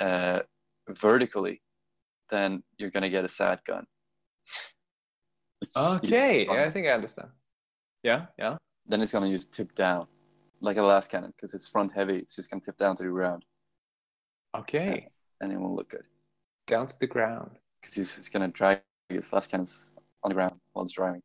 uh, 0.00 0.40
vertically 0.88 1.60
then 2.30 2.62
you're 2.78 2.90
gonna 2.90 3.10
get 3.10 3.24
a 3.24 3.28
sad 3.28 3.60
gun 3.66 3.84
Okay, 5.76 6.46
yeah, 6.46 6.66
I 6.66 6.70
think 6.70 6.86
I 6.86 6.90
understand. 6.90 7.30
Yeah, 8.02 8.26
yeah. 8.38 8.56
Then 8.86 9.00
it's 9.02 9.12
gonna 9.12 9.28
use 9.28 9.44
tip 9.44 9.74
down 9.74 10.06
like 10.60 10.76
a 10.76 10.80
lascannon 10.80 11.32
because 11.36 11.52
it's 11.54 11.68
front 11.68 11.92
heavy 11.92 12.18
it's 12.18 12.36
just 12.36 12.50
gonna 12.50 12.60
tip 12.62 12.76
down 12.78 12.96
to 12.96 13.02
the 13.02 13.08
ground 13.10 13.44
Okay, 14.56 15.08
and 15.40 15.52
it 15.52 15.58
won't 15.58 15.74
look 15.74 15.90
good 15.90 16.04
down 16.66 16.86
to 16.86 16.96
the 17.00 17.06
ground. 17.06 17.58
because 17.80 17.94
he's 17.96 18.14
just 18.14 18.32
gonna 18.32 18.48
drag 18.48 18.80
his 19.08 19.30
lascannons 19.30 19.90
on 20.22 20.30
the 20.30 20.34
ground 20.34 20.54
while 20.72 20.84
it's 20.84 20.92
driving 20.94 21.22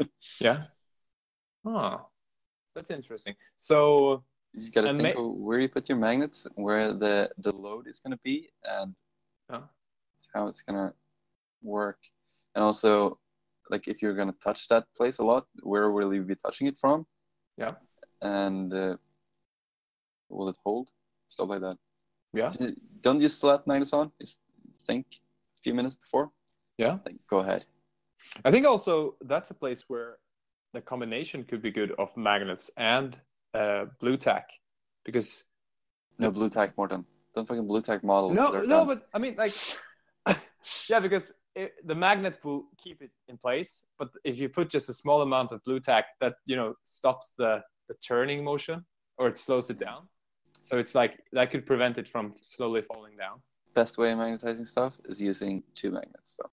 Yeah. 0.40 0.64
Oh, 1.64 2.06
that's 2.74 2.90
interesting. 2.90 3.34
So 3.56 4.22
You 4.52 4.70
gotta 4.70 4.88
think 4.94 5.16
ma- 5.16 5.20
of 5.22 5.32
where 5.34 5.58
you 5.58 5.68
put 5.68 5.88
your 5.88 5.98
magnets, 5.98 6.46
where 6.54 6.92
the 6.92 7.30
the 7.38 7.52
load 7.52 7.86
is 7.88 8.00
gonna 8.00 8.20
be, 8.22 8.50
and 8.64 8.94
Yeah. 9.50 9.62
how 10.32 10.46
it's 10.46 10.62
gonna 10.62 10.94
work. 11.62 11.98
And 12.54 12.62
also, 12.64 13.18
like 13.70 13.88
if 13.88 14.02
you're 14.02 14.14
gonna 14.14 14.34
touch 14.44 14.68
that 14.68 14.84
place 14.96 15.18
a 15.18 15.24
lot, 15.24 15.46
where 15.62 15.90
will 15.90 16.12
you 16.14 16.22
be 16.22 16.36
touching 16.36 16.66
it 16.66 16.78
from? 16.78 17.06
Yeah. 17.56 17.72
And 18.22 18.72
uh, 18.72 18.96
will 20.28 20.48
it 20.48 20.56
hold? 20.64 20.90
Stuff 21.28 21.48
like 21.48 21.60
that. 21.60 21.76
Yeah. 22.32 22.52
Don't 23.00 23.20
you 23.20 23.28
slap 23.28 23.66
magnets 23.66 23.92
on? 23.92 24.12
Just 24.20 24.40
think 24.86 25.06
a 25.58 25.62
few 25.62 25.74
minutes 25.74 25.96
before. 25.96 26.30
Yeah. 26.76 26.98
Like, 27.04 27.16
go 27.28 27.38
ahead. 27.40 27.64
I 28.44 28.50
think 28.50 28.66
also 28.66 29.16
that's 29.22 29.50
a 29.50 29.54
place 29.54 29.84
where 29.88 30.18
the 30.72 30.80
combination 30.80 31.44
could 31.44 31.62
be 31.62 31.70
good 31.70 31.92
of 31.98 32.14
magnets 32.16 32.70
and 32.76 33.18
uh, 33.54 33.86
blue 34.00 34.16
tack, 34.16 34.50
because 35.04 35.44
No 36.18 36.30
blue 36.30 36.48
tack, 36.50 36.76
Morton. 36.76 37.04
Don't 37.34 37.46
fucking 37.46 37.66
blue 37.66 37.80
tack 37.80 38.02
models. 38.04 38.34
no, 38.34 38.50
no, 38.52 38.66
done. 38.66 38.86
but 38.86 39.08
I 39.14 39.18
mean 39.18 39.36
like, 39.36 39.54
yeah, 40.88 41.00
because 41.00 41.32
it, 41.58 41.72
the 41.84 41.94
magnet 41.94 42.38
will 42.44 42.64
keep 42.82 43.02
it 43.02 43.10
in 43.28 43.36
place, 43.36 43.82
but 43.98 44.08
if 44.24 44.38
you 44.38 44.48
put 44.48 44.70
just 44.70 44.88
a 44.88 44.94
small 44.94 45.22
amount 45.22 45.50
of 45.52 45.62
blue 45.64 45.80
tack, 45.80 46.04
that 46.20 46.34
you 46.46 46.56
know 46.56 46.74
stops 46.84 47.34
the 47.36 47.62
the 47.88 47.94
turning 48.06 48.44
motion 48.44 48.84
or 49.18 49.28
it 49.28 49.38
slows 49.38 49.70
it 49.70 49.78
down. 49.78 50.02
So 50.60 50.78
it's 50.78 50.94
like 50.94 51.12
that 51.32 51.50
could 51.50 51.66
prevent 51.66 51.98
it 51.98 52.08
from 52.08 52.34
slowly 52.40 52.82
falling 52.82 53.16
down. 53.16 53.36
best 53.74 53.98
way 53.98 54.12
of 54.12 54.18
magnetizing 54.18 54.66
stuff 54.66 54.94
is 55.08 55.20
using 55.20 55.62
two 55.74 55.90
magnets. 55.90 56.36
So 56.36 56.44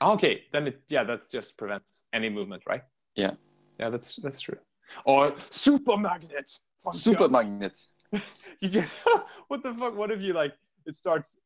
ah, 0.00 0.12
Okay, 0.12 0.34
then 0.52 0.68
it 0.68 0.76
yeah, 0.88 1.04
that 1.04 1.20
just 1.30 1.58
prevents 1.58 2.04
any 2.12 2.28
movement, 2.28 2.62
right? 2.66 2.82
Yeah. 3.16 3.32
Yeah, 3.80 3.90
that's 3.90 4.16
that's 4.24 4.40
true. 4.40 4.60
Or 5.04 5.34
super 5.50 5.96
magnet. 5.96 6.48
Super 6.92 7.28
magnet. 7.28 7.76
You 8.62 8.68
just, 8.70 8.88
what 9.48 9.62
the 9.64 9.74
fuck? 9.74 9.94
What 10.00 10.10
if 10.10 10.20
you 10.26 10.32
like 10.32 10.54
it 10.86 10.94
starts 10.94 11.38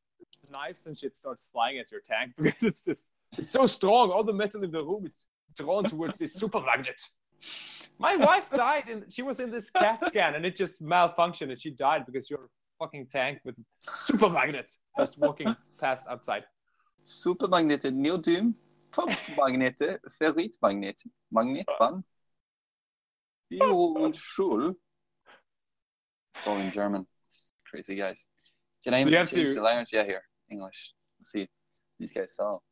knives 0.50 0.86
and 0.86 0.98
shit 0.98 1.16
starts 1.16 1.48
flying 1.52 1.78
at 1.78 1.90
your 1.90 2.00
tank 2.06 2.32
because 2.42 2.62
it's 2.62 2.84
just 2.84 3.12
it's 3.38 3.50
so 3.50 3.66
strong. 3.66 4.10
All 4.10 4.24
the 4.24 4.32
metal 4.32 4.62
in 4.64 4.70
the 4.70 4.82
room 4.82 5.06
is 5.06 5.26
drawn 5.56 5.84
towards 5.84 6.18
this 6.18 6.34
super 6.34 6.60
magnet. 6.60 7.00
My 7.98 8.16
wife 8.16 8.50
died 8.50 8.88
and 8.88 9.04
she 9.12 9.22
was 9.22 9.40
in 9.40 9.50
this 9.50 9.70
CAT 9.70 10.04
scan 10.06 10.34
and 10.34 10.44
it 10.44 10.56
just 10.56 10.82
malfunctioned 10.82 11.50
and 11.50 11.60
she 11.60 11.70
died 11.70 12.04
because 12.06 12.28
your 12.30 12.48
fucking 12.78 13.06
tank 13.06 13.40
with 13.44 13.54
super 14.06 14.28
magnets 14.28 14.78
just 14.98 15.18
walking 15.18 15.54
past 15.78 16.06
outside. 16.08 16.44
Supermagnetet 17.06 17.94
neodym, 17.94 18.54
punktmagnetet, 18.92 19.98
ferritmagnet, 20.20 20.96
magnetband, 21.34 22.02
Schul. 23.52 24.74
It's 26.36 26.46
all 26.46 26.56
in 26.58 26.70
German. 26.70 27.06
It's 27.26 27.52
crazy 27.68 27.96
guys. 27.96 28.26
Can 28.84 28.94
I 28.94 29.02
So 29.02 29.08
even 29.08 29.26
change 29.26 29.48
to- 29.48 29.54
the 29.54 29.62
language? 29.62 29.88
Yeah, 29.92 30.04
here, 30.04 30.22
English. 30.50 30.92
Let's 31.18 31.30
see. 31.30 31.48
These 31.98 32.12
guys 32.12 32.34
sell. 32.34 32.62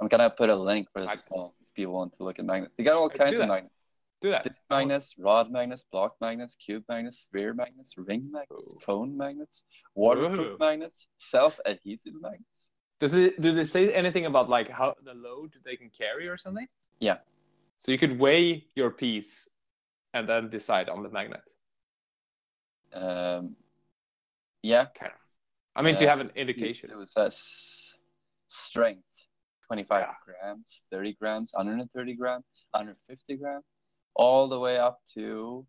I'm 0.00 0.08
gonna 0.08 0.30
put 0.30 0.50
a 0.50 0.56
link 0.56 0.88
for 0.92 1.00
this 1.02 1.24
well 1.30 1.54
if 1.72 1.78
you 1.78 1.90
want 1.90 2.14
to 2.14 2.24
look 2.24 2.38
at 2.38 2.44
magnets. 2.44 2.74
They 2.74 2.82
got 2.84 2.96
all 2.96 3.08
kinds 3.08 3.38
of 3.38 3.48
magnets. 3.48 3.74
Do 4.20 4.30
that. 4.30 4.44
Disc 4.44 4.56
magnets, 4.70 5.14
rod 5.18 5.50
magnets, 5.50 5.84
block 5.90 6.14
magnets, 6.20 6.54
cube 6.54 6.84
magnets, 6.88 7.18
sphere 7.18 7.54
magnets, 7.54 7.94
ring 7.98 8.30
magnets, 8.30 8.74
Oh. 8.76 8.80
cone 8.84 9.16
magnets, 9.16 9.64
waterproof 9.94 10.52
Ooh. 10.54 10.56
magnets, 10.60 11.08
self-adhesive 11.18 12.14
magnets. 12.20 12.70
Does 13.00 13.14
it 13.14 13.40
do 13.40 13.50
they 13.52 13.64
say 13.64 13.92
anything 13.92 14.26
about 14.26 14.48
like 14.48 14.70
how 14.70 14.94
the 15.04 15.14
load 15.14 15.54
they 15.64 15.76
can 15.76 15.90
carry 15.90 16.28
or 16.28 16.36
something? 16.36 16.68
Yeah. 17.00 17.18
So 17.78 17.90
you 17.90 17.98
could 17.98 18.18
weigh 18.18 18.66
your 18.76 18.90
piece 18.92 19.48
and 20.14 20.28
then 20.28 20.48
decide 20.48 20.88
on 20.88 21.02
the 21.02 21.08
magnet. 21.10 21.42
Um, 22.92 23.56
yeah, 24.62 24.84
Kind 24.94 25.12
of. 25.12 25.18
I 25.74 25.82
mean, 25.82 25.96
so 25.96 26.02
you 26.02 26.08
have 26.08 26.20
an 26.20 26.30
indication. 26.36 26.90
It 26.90 26.96
was 26.96 27.16
s- 27.16 27.96
strength 28.48 29.26
25 29.66 30.00
Yeah. 30.02 30.14
grams, 30.26 30.82
30 30.90 31.14
grams, 31.14 31.52
130 31.54 32.14
gram, 32.14 32.42
150 32.72 33.36
gram, 33.36 33.62
all 34.14 34.48
the 34.48 34.58
way 34.58 34.78
up 34.78 35.00
to 35.14 35.66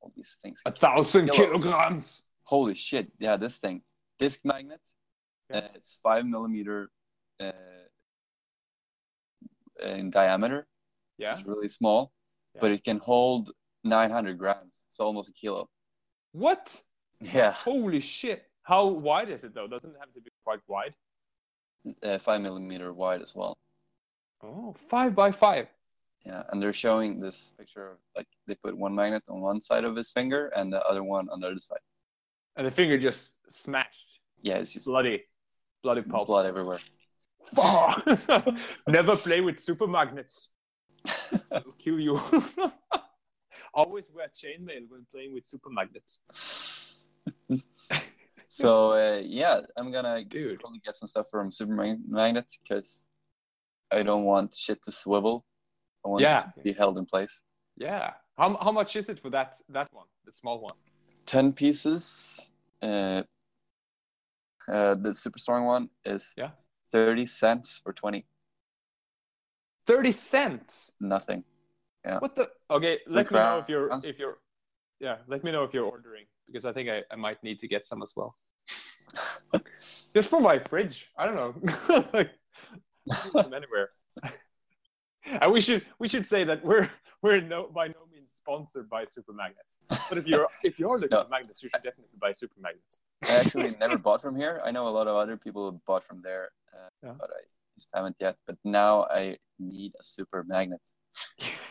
all 0.00 0.12
these 0.14 0.36
things. 0.42 0.60
A 0.66 0.70
thousand 0.72 1.30
Kilo. 1.30 1.46
kilograms. 1.46 2.22
Holy 2.44 2.74
shit! 2.74 3.10
Yeah, 3.18 3.36
this 3.36 3.58
thing, 3.58 3.82
disc 4.18 4.40
magnet. 4.44 4.80
Yeah. 5.48 5.58
Uh, 5.58 5.68
it's 5.74 5.98
five 6.02 6.26
millimeter 6.26 6.90
uh, 7.40 7.52
in 9.80 10.10
diameter. 10.10 10.66
Yeah. 11.18 11.38
It's 11.38 11.46
really 11.46 11.68
small, 11.68 12.12
Yeah. 12.54 12.60
but 12.60 12.70
it 12.72 12.84
can 12.84 12.98
hold 12.98 13.52
900 13.84 14.38
grams. 14.38 14.84
It's 14.90 15.00
almost 15.00 15.28
a 15.28 15.32
kilo. 15.32 15.68
What? 16.32 16.82
Yeah, 17.22 17.52
Holy 17.52 18.00
shit! 18.00 18.44
How 18.62 18.86
wide 18.86 19.28
is 19.30 19.44
it 19.44 19.54
though? 19.54 19.66
Doesn't 19.68 19.90
it 19.90 19.96
have 20.00 20.12
to 20.14 20.20
be 20.20 20.30
quite 20.44 20.60
wide? 20.68 20.94
uh, 22.02 22.18
five 22.18 22.40
millimeter 22.40 22.92
wide 22.92 23.22
as 23.22 23.34
well. 23.34 23.56
Oh, 24.42 24.74
five 24.88 25.14
by 25.14 25.30
five. 25.32 25.66
Yeah, 26.24 26.42
and 26.50 26.62
they're 26.62 26.72
showing 26.72 27.18
this 27.20 27.52
picture 27.58 27.92
of 27.92 27.96
like 28.16 28.28
they 28.46 28.54
put 28.54 28.76
one 28.76 28.94
magnet 28.94 29.24
on 29.28 29.40
one 29.40 29.60
side 29.60 29.84
of 29.84 29.96
his 29.96 30.12
finger 30.12 30.52
and 30.56 30.72
the 30.72 30.80
other 30.82 31.02
one 31.02 31.28
on 31.30 31.40
the 31.40 31.48
other 31.48 31.58
side. 31.58 31.80
And 32.56 32.66
the 32.66 32.70
finger 32.70 32.98
just 32.98 33.34
smashed. 33.48 34.20
Yeah, 34.42 34.56
it's 34.56 34.72
just 34.72 34.86
Bloody. 34.86 35.24
Bloody 35.82 36.02
pulp. 36.02 36.28
blood 36.28 36.46
everywhere. 36.46 36.78
Fuck. 37.54 38.06
Never 38.86 39.16
play 39.16 39.40
with 39.40 39.58
super 39.58 39.88
magnets. 39.88 40.50
It'll 41.50 41.72
kill 41.72 41.98
you. 41.98 42.20
Always 43.74 44.06
wear 44.14 44.28
chainmail 44.28 44.88
when 44.88 45.06
playing 45.10 45.32
with 45.34 45.44
super 45.44 45.70
magnets. 45.70 46.20
So 48.52 48.92
uh, 48.92 49.22
yeah, 49.24 49.60
I'm 49.78 49.90
gonna 49.90 50.22
Dude. 50.26 50.60
probably 50.60 50.80
get 50.84 50.94
some 50.94 51.08
stuff 51.08 51.26
from 51.30 51.50
Super 51.50 51.72
Mag- 51.72 52.02
Magnet 52.06 52.52
because 52.62 53.06
I 53.90 54.02
don't 54.02 54.24
want 54.24 54.54
shit 54.54 54.82
to 54.84 54.92
swivel. 54.92 55.46
I 56.04 56.08
want 56.10 56.20
Yeah. 56.22 56.40
it 56.40 56.54
to 56.56 56.62
be 56.62 56.72
held 56.74 56.98
in 56.98 57.06
place. 57.06 57.40
Yeah. 57.78 58.10
How, 58.36 58.54
how 58.56 58.70
much 58.70 58.94
is 58.96 59.08
it 59.08 59.18
for 59.18 59.30
that 59.30 59.56
that 59.70 59.88
one, 59.90 60.04
the 60.26 60.32
small 60.32 60.60
one? 60.60 60.74
Ten 61.24 61.54
pieces. 61.54 62.52
Uh, 62.82 63.22
uh, 64.68 64.94
the 64.96 65.14
super 65.14 65.38
strong 65.38 65.64
one 65.64 65.88
is 66.04 66.34
Yeah. 66.36 66.50
thirty 66.90 67.24
cents 67.24 67.80
for 67.82 67.94
twenty. 67.94 68.26
Thirty 69.86 70.12
cents. 70.12 70.92
Nothing. 71.00 71.42
Yeah. 72.04 72.18
What 72.18 72.36
the? 72.36 72.50
Okay, 72.70 72.98
let 73.06 73.30
me 73.30 73.38
know 73.38 73.58
if 73.58 73.68
you're 73.70 73.88
if 74.04 74.18
you're. 74.18 74.38
Yeah, 75.00 75.16
let 75.26 75.42
me 75.42 75.52
know 75.52 75.64
if 75.64 75.72
you're 75.72 75.86
ordering 75.86 76.26
because 76.46 76.64
I 76.64 76.72
think 76.72 76.88
I, 76.88 77.02
I 77.10 77.16
might 77.16 77.42
need 77.42 77.58
to 77.60 77.68
get 77.68 77.86
some 77.86 78.02
as 78.02 78.12
well. 78.16 78.36
Just 80.14 80.28
for 80.28 80.40
my 80.40 80.58
fridge. 80.58 81.08
I 81.16 81.26
don't 81.26 81.34
know. 81.36 82.04
like, 82.12 82.30
anywhere. 83.36 83.90
and 85.24 85.52
we 85.52 85.60
should 85.60 85.84
we 85.98 86.08
should 86.08 86.26
say 86.26 86.44
that 86.44 86.64
we're 86.64 86.88
we're 87.22 87.40
no 87.40 87.68
by 87.68 87.88
no 87.88 88.06
means 88.12 88.32
sponsored 88.40 88.88
by 88.88 89.04
super 89.06 89.32
magnets. 89.32 89.68
But 90.08 90.18
if 90.18 90.26
you're 90.26 90.46
if 90.62 90.78
you're 90.78 90.98
looking 90.98 91.16
No. 91.16 91.24
for 91.24 91.28
magnets, 91.30 91.62
you 91.62 91.68
should 91.68 91.82
definitely 91.82 92.16
buy 92.20 92.32
super 92.32 92.58
magnets. 92.60 93.00
I 93.28 93.36
actually 93.40 93.74
never 93.78 93.98
bought 93.98 94.20
from 94.22 94.36
here. 94.36 94.60
I 94.64 94.70
know 94.70 94.88
a 94.88 94.90
lot 94.98 95.06
of 95.08 95.16
other 95.16 95.36
people 95.36 95.80
bought 95.86 96.04
from 96.04 96.22
there, 96.22 96.50
uh, 96.74 96.88
Yeah. 97.02 97.14
but 97.18 97.30
I 97.30 97.40
just 97.76 97.88
haven't 97.94 98.16
yet. 98.20 98.36
But 98.46 98.56
now 98.64 99.04
I 99.04 99.38
need 99.58 99.92
a 100.00 100.04
super 100.04 100.44
magnet. 100.44 100.80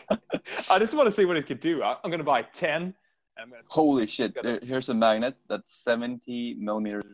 I 0.70 0.78
just 0.78 0.94
want 0.94 1.06
to 1.06 1.10
see 1.12 1.24
what 1.24 1.36
it 1.36 1.46
could 1.46 1.60
do. 1.60 1.82
I, 1.82 1.96
I'm 2.02 2.10
gonna 2.10 2.24
buy 2.24 2.42
ten. 2.42 2.94
Holy 3.68 4.06
shit! 4.06 4.34
There, 4.42 4.60
here's 4.62 4.88
a 4.88 4.94
magnet 4.94 5.36
that's 5.48 5.72
70 5.82 6.56
millimeters 6.58 7.04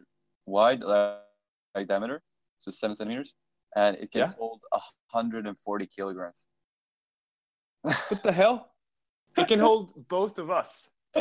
wide, 0.47 0.81
like 0.83 1.87
diameter, 1.89 2.23
so 2.59 2.71
seven 2.71 2.97
centimeters, 2.97 3.35
and 3.77 3.97
it 3.97 4.11
can 4.11 4.21
Yeah. 4.21 4.33
hold 4.39 4.61
140 5.11 5.87
kilograms. 5.87 6.47
What 8.09 8.23
the 8.23 8.33
hell? 8.33 8.73
It 9.37 9.47
can 9.49 9.61
hold 9.61 10.09
both 10.09 10.39
of 10.39 10.51
us. 10.51 10.89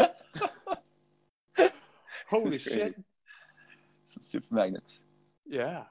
Holy 2.30 2.60
shit. 2.60 2.95
A 4.18 4.24
super 4.24 4.53
magnets. 4.53 5.03
Yeah. 5.45 5.84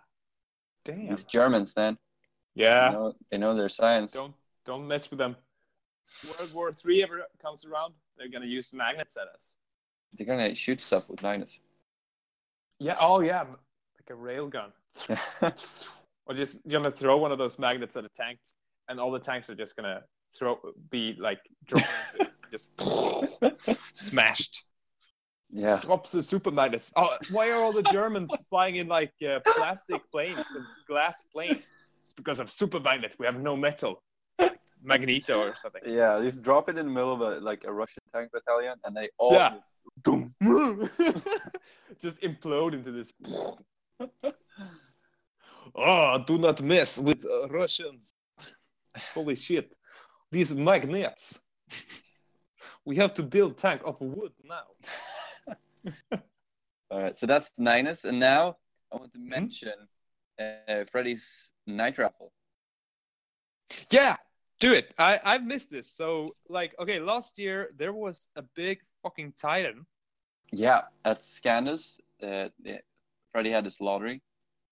Damn. 0.84 1.08
These 1.08 1.24
Germans, 1.24 1.74
man, 1.76 1.96
Yeah. 2.54 2.88
they, 2.88 2.94
know, 2.94 3.12
they 3.30 3.38
know 3.38 3.54
their 3.54 3.68
science. 3.68 4.12
Don't 4.12 4.34
don't 4.64 4.86
mess 4.86 5.08
with 5.10 5.18
them. 5.18 5.36
World 6.38 6.52
War 6.52 6.72
Three 6.72 7.02
ever 7.02 7.24
comes 7.40 7.64
around, 7.64 7.94
they're 8.18 8.28
gonna 8.30 8.46
use 8.46 8.72
magnets 8.72 9.16
at 9.16 9.28
us. 9.28 9.48
They're 10.14 10.26
gonna 10.26 10.54
shoot 10.54 10.80
stuff 10.80 11.08
with 11.08 11.22
magnets. 11.22 11.60
Yeah. 12.78 12.96
Oh 13.00 13.20
yeah. 13.20 13.42
Like 13.42 14.10
a 14.10 14.14
rail 14.14 14.48
gun. 14.48 14.72
Or 16.28 16.34
just 16.34 16.56
you're 16.64 16.80
gonna 16.80 16.90
throw 16.90 17.18
one 17.18 17.30
of 17.30 17.38
those 17.38 17.56
magnets 17.56 17.96
at 17.96 18.04
a 18.04 18.08
tank, 18.08 18.40
and 18.88 18.98
all 18.98 19.12
the 19.12 19.20
tanks 19.20 19.48
are 19.48 19.54
just 19.54 19.76
gonna 19.76 20.02
throw 20.36 20.58
be 20.90 21.14
like 21.20 21.38
drawn 21.66 21.84
just 22.50 22.72
smashed. 23.92 24.64
yeah, 25.50 25.78
Drops 25.80 26.10
the 26.10 26.22
super 26.24 26.50
magnets. 26.50 26.90
Oh, 26.96 27.16
why 27.30 27.50
are 27.50 27.62
all 27.62 27.72
the 27.72 27.84
Germans 27.84 28.32
flying 28.50 28.74
in 28.76 28.88
like 28.88 29.12
uh, 29.24 29.38
plastic 29.54 30.02
planes 30.10 30.46
and 30.54 30.64
glass 30.88 31.24
planes? 31.32 31.76
It's 32.02 32.12
because 32.12 32.40
of 32.40 32.50
super 32.50 32.80
magnets. 32.80 33.16
We 33.20 33.26
have 33.26 33.38
no 33.38 33.56
metal. 33.56 34.02
Magneto 34.82 35.40
or 35.40 35.54
something. 35.54 35.82
Yeah, 35.86 36.20
just 36.22 36.42
drop 36.42 36.68
it 36.68 36.76
in 36.78 36.86
the 36.86 36.92
middle 36.92 37.12
of 37.12 37.20
a 37.20 37.40
like 37.40 37.64
a 37.64 37.72
Russian 37.72 38.02
tank 38.12 38.30
battalion, 38.32 38.76
and 38.84 38.96
they 38.96 39.08
all 39.18 39.32
Yeah. 39.32 39.50
just. 39.50 39.70
Just 42.00 42.20
implode 42.20 42.74
into 42.74 42.92
this. 42.92 43.12
oh, 45.74 46.18
do 46.26 46.38
not 46.38 46.60
mess 46.62 46.98
with 46.98 47.24
uh, 47.24 47.48
Russians. 47.48 48.12
Holy 49.14 49.34
shit. 49.34 49.72
These 50.30 50.54
magnets. 50.54 51.40
We 52.84 52.96
have 52.96 53.14
to 53.14 53.22
build 53.22 53.56
tank 53.58 53.80
of 53.84 54.00
wood 54.00 54.32
now. 54.44 54.66
All 56.90 57.00
right, 57.02 57.16
so 57.16 57.26
that's 57.26 57.50
Ninus, 57.58 58.04
and 58.04 58.20
now 58.20 58.56
I 58.92 58.96
want 58.96 59.12
to 59.12 59.18
Mm-hmm. 59.18 59.28
mention 59.28 59.72
uh, 60.38 60.84
Freddy's 60.90 61.50
Knight 61.66 61.98
Raffle. 61.98 62.32
Yeah, 63.90 64.16
do 64.60 64.72
it. 64.72 64.94
I 64.98 65.20
I've 65.24 65.44
missed 65.44 65.70
this. 65.70 65.90
So 65.90 66.36
like, 66.48 66.74
okay, 66.78 66.98
last 66.98 67.38
year 67.38 67.70
there 67.76 67.92
was 67.92 68.28
a 68.36 68.42
big 68.42 68.80
fucking 69.02 69.34
Titan. 69.40 69.86
Yeah, 70.52 70.82
at 71.04 71.20
Scandus, 71.22 72.00
uh, 72.22 72.48
yeah, 72.62 72.78
Freddy 73.32 73.50
had 73.50 73.64
his 73.64 73.80
lottery. 73.80 74.22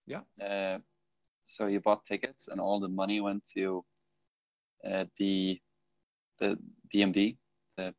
Yeah. 0.06 0.20
Uh, 0.40 0.78
so 1.46 1.66
he 1.66 1.78
bought 1.78 2.04
tickets, 2.04 2.48
and 2.48 2.60
all 2.60 2.80
the 2.80 2.88
money 2.88 3.20
went 3.20 3.44
to 3.54 3.84
uh, 4.88 5.04
the 5.18 5.60
the 6.38 6.58
DMD, 6.92 7.36
the 7.76 7.94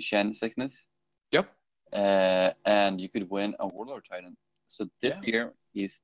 Duchenne 0.00 0.34
sickness, 0.34 0.86
Yep. 1.32 1.50
uh, 1.92 2.50
and 2.64 3.00
you 3.00 3.08
could 3.08 3.28
win 3.30 3.54
a 3.58 3.66
Warlord 3.66 4.04
Titan. 4.10 4.36
So 4.66 4.88
this 5.00 5.20
year 5.22 5.52
he's 5.72 6.00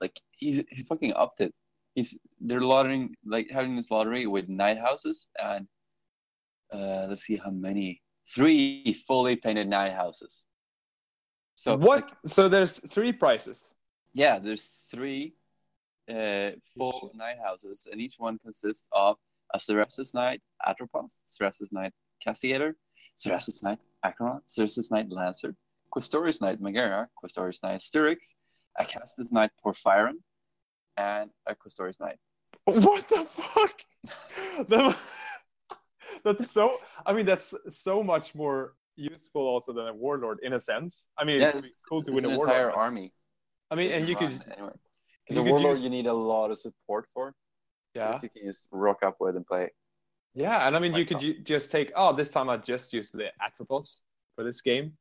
like 0.00 0.18
he's 0.30 0.62
he's 0.70 0.86
fucking 0.86 1.12
upped 1.14 1.40
it. 1.40 1.54
He's 1.94 2.18
they're 2.40 2.60
lottering 2.60 3.14
like 3.24 3.50
having 3.50 3.76
this 3.76 3.90
lottery 3.90 4.26
with 4.26 4.48
knight 4.48 4.78
houses 4.78 5.28
and 5.40 5.66
uh, 6.72 7.06
let's 7.08 7.22
see 7.22 7.36
how 7.36 7.50
many 7.50 8.02
three 8.28 8.94
fully 9.06 9.36
painted 9.36 9.68
knight 9.68 9.92
houses. 9.92 10.46
So 11.54 11.76
what? 11.76 12.02
like, 12.02 12.10
so 12.26 12.48
there's 12.48 12.80
three 12.80 13.12
prices. 13.12 13.74
yeah, 14.12 14.38
there's 14.38 14.66
three 14.90 15.34
uh, 16.08 16.50
full 16.76 17.12
night 17.14 17.36
houses, 17.42 17.86
and 17.90 18.00
each 18.00 18.16
one 18.18 18.38
consists 18.38 18.88
of 18.92 19.16
a 19.52 19.58
Cerastus 19.58 20.14
Knight 20.14 20.40
Atropos, 20.66 21.22
Cerastus 21.28 21.72
Knight 21.72 21.92
Castigator, 22.24 22.74
Cerastus 23.16 23.62
Knight 23.62 23.78
Acheron, 24.04 24.40
Cerastus 24.48 24.90
Knight 24.90 25.10
Lancer, 25.10 25.54
Questorius 25.94 26.40
Knight 26.40 26.60
Magaera, 26.60 27.06
Questorius 27.22 27.62
Knight 27.62 27.80
Styrix, 27.80 28.34
Acastus 28.80 29.16
Castus 29.16 29.32
Knight 29.32 29.50
Porphyrion, 29.64 30.16
and 30.96 31.30
a 31.46 31.54
Questorius 31.54 32.00
Knight. 32.00 32.18
What 32.66 33.08
the 33.08 33.24
fuck? 33.24 33.74
That's 36.24 36.50
so. 36.50 36.76
I 37.04 37.12
mean, 37.12 37.26
that's 37.26 37.52
so 37.70 38.02
much 38.02 38.34
more 38.34 38.74
useful 38.96 39.42
also 39.42 39.72
than 39.72 39.88
a 39.88 39.92
warlord 39.94 40.38
in 40.42 40.52
a 40.54 40.60
sense. 40.60 41.08
I 41.18 41.24
mean, 41.24 41.40
Yeah, 41.40 41.48
it 41.48 41.54
would 41.56 41.64
be 41.64 41.70
cool 41.88 42.02
to 42.02 42.10
It's 42.10 42.16
win 42.16 42.24
an 42.24 42.30
a 42.30 42.34
entire 42.34 42.56
warlord. 42.68 42.72
but- 42.74 42.80
army. 42.80 43.12
I 43.70 43.74
mean, 43.74 43.90
and 43.92 44.08
you 44.08 44.14
could, 44.16 44.30
run 44.32 44.44
anywhere. 44.52 44.72
you 44.76 44.80
Because 45.26 45.36
a 45.38 45.42
warlord, 45.42 45.76
use- 45.76 45.84
you 45.84 45.90
need 45.90 46.06
a 46.06 46.12
lot 46.14 46.50
of 46.50 46.58
support 46.58 47.06
for. 47.12 47.34
yeah, 47.94 48.12
This 48.12 48.22
you 48.22 48.28
can 48.30 48.42
just 48.46 48.68
rock 48.70 49.02
up 49.02 49.16
with 49.20 49.36
and 49.36 49.46
play. 49.46 49.70
yeah, 50.34 50.66
and 50.66 50.76
I 50.76 50.78
mean, 50.78 50.94
you 50.94 51.04
could 51.04 51.20
ju- 51.20 51.40
just 51.42 51.70
take. 51.72 51.92
Oh, 51.96 52.14
this 52.14 52.30
time 52.30 52.48
I 52.48 52.56
just 52.58 52.92
used 52.92 53.12
the 53.12 53.28
Atropos 53.44 54.02
for 54.36 54.44
this 54.44 54.60
game. 54.60 54.96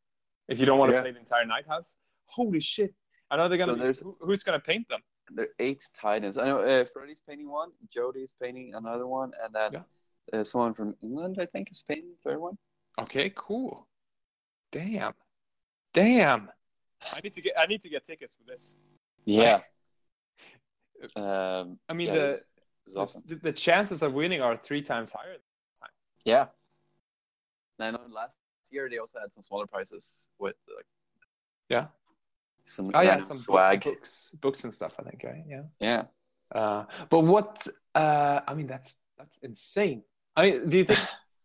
If 0.49 0.59
you 0.59 0.65
don't 0.65 0.77
want 0.79 0.89
to 0.91 0.95
Yeah. 0.97 1.01
play 1.03 1.11
the 1.11 1.19
entire 1.19 1.45
knight 1.45 1.67
house, 1.67 1.95
holy 2.25 2.59
shit! 2.59 2.93
I 3.31 3.37
know 3.37 3.47
they're 3.47 3.57
gonna. 3.57 3.93
So 3.93 4.03
be, 4.05 4.17
who, 4.19 4.25
who's 4.27 4.43
gonna 4.43 4.59
paint 4.59 4.87
them? 4.89 5.01
There 5.31 5.45
are 5.45 5.55
eight 5.59 5.83
titans. 5.99 6.37
I 6.37 6.45
know 6.45 6.59
uh, 6.59 6.85
Freddy's 6.85 7.21
painting 7.27 7.49
one, 7.49 7.69
Jody's 7.89 8.33
painting 8.41 8.73
another 8.75 9.07
one, 9.07 9.31
and 9.43 9.53
then 9.53 9.73
Yeah. 9.73 10.39
uh, 10.39 10.43
someone 10.43 10.73
from 10.73 10.95
England, 11.01 11.37
I 11.39 11.45
think, 11.45 11.71
is 11.71 11.81
painting 11.81 12.11
the 12.11 12.29
third 12.29 12.39
one. 12.39 12.57
Okay, 12.99 13.31
cool. 13.35 13.87
Damn, 14.71 15.13
damn. 15.93 16.49
I 17.11 17.19
need 17.21 17.35
to 17.35 17.41
get. 17.41 17.53
I 17.57 17.65
need 17.65 17.81
to 17.81 17.89
get 17.89 18.05
tickets 18.05 18.33
for 18.33 18.43
this. 18.49 18.77
Yeah. 19.25 19.61
um, 21.15 21.79
I 21.89 21.93
mean, 21.93 22.07
yeah, 22.07 22.35
the, 22.85 22.99
awesome. 22.99 23.23
the 23.25 23.35
the 23.35 23.51
chances 23.51 24.01
of 24.01 24.13
winning 24.13 24.41
are 24.41 24.57
three 24.57 24.81
times 24.81 25.11
higher. 25.11 25.37
Time. 25.79 25.89
Yeah. 26.25 26.47
And 27.79 27.87
I 27.87 27.91
know 27.91 28.05
last 28.09 28.37
year 28.71 28.89
they 28.89 28.97
also 28.99 29.19
had 29.19 29.33
some 29.33 29.43
smaller 29.43 29.67
prizes 29.67 30.29
with 30.39 30.55
like 30.75 30.85
Yeah. 31.69 31.87
Some 32.65 32.91
Oh 32.93 33.01
yeah, 33.01 33.19
some 33.19 33.37
swag. 33.37 33.83
books, 33.83 34.35
books 34.41 34.63
and 34.63 34.73
stuff. 34.73 34.93
I 34.99 35.03
think, 35.03 35.21
right? 35.23 35.43
Yeah. 35.47 35.63
Yeah. 35.79 36.03
Uh, 36.53 36.85
but 37.09 37.21
what? 37.21 37.67
Uh, 37.93 38.39
I 38.47 38.53
mean, 38.53 38.67
that's 38.67 38.95
that's 39.17 39.37
insane. 39.41 40.03
I 40.35 40.45
mean, 40.45 40.69
do 40.69 40.77
you 40.79 40.85
think, 40.85 40.99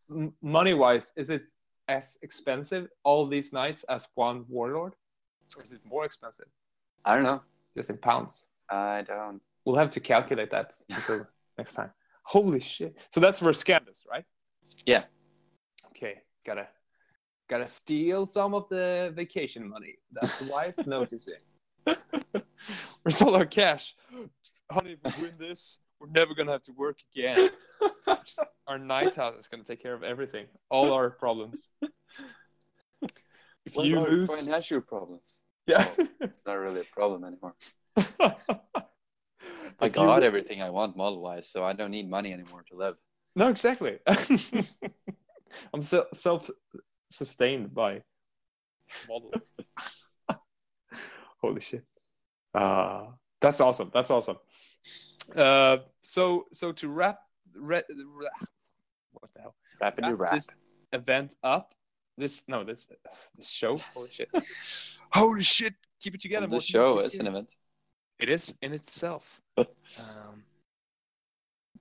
money 0.42 0.74
wise, 0.74 1.12
is 1.16 1.28
it 1.28 1.42
as 1.88 2.16
expensive 2.22 2.88
all 3.02 3.26
these 3.26 3.52
knights 3.52 3.84
as 3.84 4.06
one 4.14 4.44
warlord, 4.48 4.94
or 5.56 5.62
is 5.64 5.72
it 5.72 5.80
more 5.84 6.04
expensive, 6.04 6.46
I 7.04 7.14
don't 7.14 7.24
know. 7.24 7.42
just 7.76 7.90
in 7.90 7.98
pounds? 7.98 8.46
I 8.70 9.02
don't. 9.02 9.42
We'll 9.64 9.76
have 9.76 9.92
to 9.92 10.00
calculate 10.00 10.50
that 10.50 10.74
until 10.90 11.26
next 11.56 11.74
time. 11.74 11.90
Holy 12.22 12.60
shit! 12.60 12.96
So 13.10 13.20
that's 13.20 13.40
for 13.40 13.52
Scandus, 13.52 14.04
right? 14.08 14.24
Yeah. 14.86 15.04
Okay, 15.88 16.22
gotta 16.46 16.68
gotta 17.48 17.66
steal 17.66 18.26
some 18.26 18.54
of 18.54 18.68
the 18.68 19.12
vacation 19.14 19.68
money. 19.68 19.96
That's 20.12 20.40
why 20.42 20.66
it's 20.66 20.86
noticing. 20.86 21.40
Where's 23.02 23.22
all 23.22 23.34
our 23.34 23.46
cash? 23.46 23.94
Honey, 24.70 24.96
if 25.02 25.16
we 25.16 25.22
win 25.24 25.34
this, 25.38 25.78
we're 26.00 26.10
never 26.10 26.34
gonna 26.34 26.52
have 26.52 26.62
to 26.64 26.72
work 26.72 26.98
again. 27.14 27.50
our 28.66 28.78
knight 28.78 29.14
house 29.14 29.36
is 29.38 29.46
gonna 29.48 29.64
take 29.64 29.82
care 29.82 29.94
of 29.94 30.02
everything, 30.02 30.46
all 30.70 30.92
our 30.92 31.10
problems. 31.10 31.70
If 33.64 33.76
What 33.76 33.86
you 33.86 33.96
about 33.98 34.10
lose, 34.10 34.30
financial 34.44 34.80
problems. 34.80 35.40
yeah. 35.66 35.88
It's 36.20 36.44
not 36.46 36.54
really 36.54 36.80
a 36.80 36.84
problem 36.84 37.24
anymore. 37.24 37.54
I 38.20 38.36
I 39.80 39.88
got 39.88 40.22
everything 40.22 40.60
I 40.62 40.70
want 40.70 40.96
model 40.96 41.20
wise, 41.20 41.48
so 41.48 41.64
I 41.64 41.72
don't 41.72 41.90
need 41.90 42.08
money 42.10 42.32
anymore 42.32 42.64
to 42.70 42.76
live. 42.76 42.96
No, 43.36 43.48
exactly. 43.48 43.98
I'm 45.72 45.82
so 45.82 46.06
self-sustained 47.10 47.74
by 47.74 48.02
models. 49.08 49.52
Holy 51.40 51.60
shit! 51.60 51.84
Uh, 52.54 53.06
that's 53.40 53.60
awesome. 53.60 53.90
That's 53.92 54.10
awesome. 54.10 54.36
Uh, 55.34 55.78
so, 56.00 56.46
so 56.52 56.72
to 56.72 56.88
wrap, 56.88 57.18
re, 57.54 57.82
re- 57.88 58.28
what 59.12 59.30
the 59.34 59.42
hell? 59.42 59.54
Rapidly 59.80 60.12
Wrap 60.12 60.20
wrap. 60.20 60.32
this 60.34 60.48
event 60.92 61.34
up. 61.42 61.74
This 62.16 62.42
no, 62.48 62.64
this 62.64 62.88
this 63.36 63.48
show. 63.48 63.76
Holy 63.94 64.10
shit! 64.10 64.28
Holy 65.12 65.42
shit! 65.42 65.74
Keep 66.00 66.16
it 66.16 66.20
together. 66.20 66.46
the 66.46 66.60
show 66.60 66.96
keep 66.96 67.04
it 67.04 67.12
is 67.14 67.18
an 67.20 67.26
event. 67.28 67.52
It 68.18 68.28
is 68.28 68.54
in 68.60 68.72
itself. 68.72 69.40
um, 69.58 69.66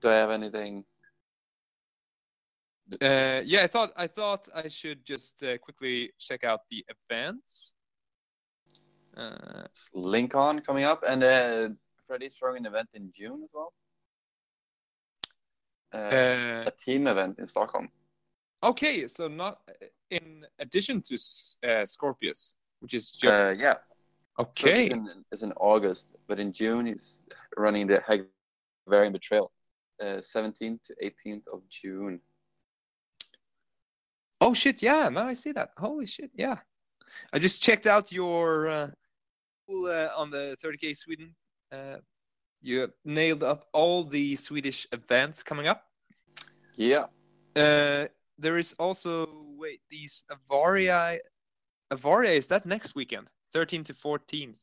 Do 0.01 0.09
I 0.09 0.13
have 0.13 0.29
anything? 0.29 0.83
Uh, 3.01 3.41
yeah, 3.45 3.63
I 3.63 3.67
thought 3.67 3.91
I 3.97 4.07
thought 4.07 4.47
I 4.55 4.67
should 4.69 5.05
just 5.05 5.43
uh, 5.43 5.57
quickly 5.57 6.11
check 6.19 6.43
out 6.43 6.61
the 6.69 6.85
events. 6.95 7.73
Uh, 9.15 9.67
Lincoln 9.93 10.61
coming 10.61 10.85
up, 10.85 11.03
and 11.07 11.23
uh, 11.23 11.69
Freddy's 12.05 12.35
throwing 12.35 12.59
an 12.59 12.65
event 12.67 12.89
in 12.93 13.11
June 13.13 13.41
as 13.43 13.49
well. 13.53 13.73
Uh, 15.93 15.97
Uh, 15.97 16.63
a 16.67 16.71
team 16.71 17.07
event 17.07 17.39
in 17.39 17.47
Stockholm. 17.47 17.89
okay, 18.63 19.07
so 19.07 19.27
not 19.27 19.59
in 20.09 20.45
addition 20.59 21.01
to 21.01 21.15
uh, 21.67 21.85
Scorpius, 21.85 22.55
which 22.79 22.93
is 22.93 23.11
Uh, 23.23 23.27
just 23.49 23.59
yeah, 23.59 23.75
So 24.37 24.43
okay. 24.43 24.85
It's 24.85 24.93
in, 24.93 25.23
it's 25.31 25.43
in 25.43 25.53
August, 25.57 26.15
but 26.27 26.39
in 26.39 26.51
June 26.53 26.85
he's 26.85 27.21
running 27.57 27.87
the 27.87 27.99
Hagvarian 28.07 29.11
Betrayal, 29.11 29.51
uh, 30.01 30.21
17th 30.21 30.81
to 30.83 30.95
18th 31.03 31.47
of 31.53 31.67
June. 31.69 32.21
Oh 34.39 34.53
shit! 34.53 34.81
Yeah, 34.81 35.09
now 35.09 35.27
I 35.27 35.33
see 35.33 35.51
that. 35.53 35.69
Holy 35.77 36.05
shit! 36.05 36.31
Yeah, 36.35 36.57
I 37.33 37.39
just 37.39 37.61
checked 37.61 37.87
out 37.87 38.11
your 38.11 38.67
uh, 38.67 38.89
pool, 39.67 39.85
uh, 39.87 40.09
on 40.15 40.29
the 40.29 40.55
30k 40.63 40.95
Sweden. 40.95 41.35
Uh, 41.71 41.97
you 42.61 42.91
nailed 43.05 43.43
up 43.43 43.67
all 43.73 44.03
the 44.03 44.35
Swedish 44.35 44.87
events 44.91 45.43
coming 45.43 45.67
up. 45.67 45.83
Yeah, 46.75 47.05
Uh, 47.55 48.07
there 48.37 48.57
is 48.57 48.73
also 48.77 49.27
wait 49.57 49.81
these 49.89 50.23
Avaria. 50.29 51.17
Avaria 51.91 52.35
is 52.35 52.47
that 52.47 52.65
next 52.65 52.95
weekend, 52.95 53.27
13 53.53 53.83
to 53.85 53.93
14th 53.93 54.59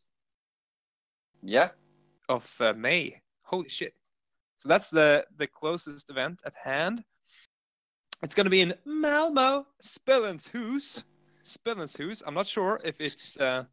yeah, 1.42 1.70
of 2.28 2.54
uh, 2.60 2.72
May. 2.74 3.20
Holy 3.42 3.68
shit! 3.68 3.94
So 4.56 4.68
that's 4.68 4.90
the 4.90 5.26
the 5.36 5.46
closest 5.46 6.10
event 6.10 6.42
at 6.46 6.54
hand. 6.54 7.04
It's 8.24 8.34
gonna 8.34 8.48
be 8.48 8.62
in 8.62 8.72
Malmo, 8.86 9.66
Spellenshus. 9.82 11.04
Spellenshus. 11.44 12.22
I'm 12.26 12.32
not 12.32 12.46
sure 12.46 12.80
if 12.82 12.98
it's 12.98 13.36
uh, 13.36 13.64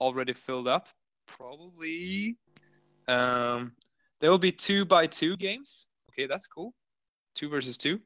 already 0.00 0.32
filled 0.32 0.66
up. 0.66 0.88
Probably. 1.26 2.38
Um, 3.06 3.72
there 4.18 4.30
will 4.30 4.38
be 4.38 4.50
two 4.50 4.86
by 4.86 5.06
two 5.06 5.36
games. 5.36 5.88
Okay, 6.10 6.26
that's 6.26 6.46
cool. 6.46 6.72
two 7.34 7.50
versus 7.50 7.76
two. 7.76 8.00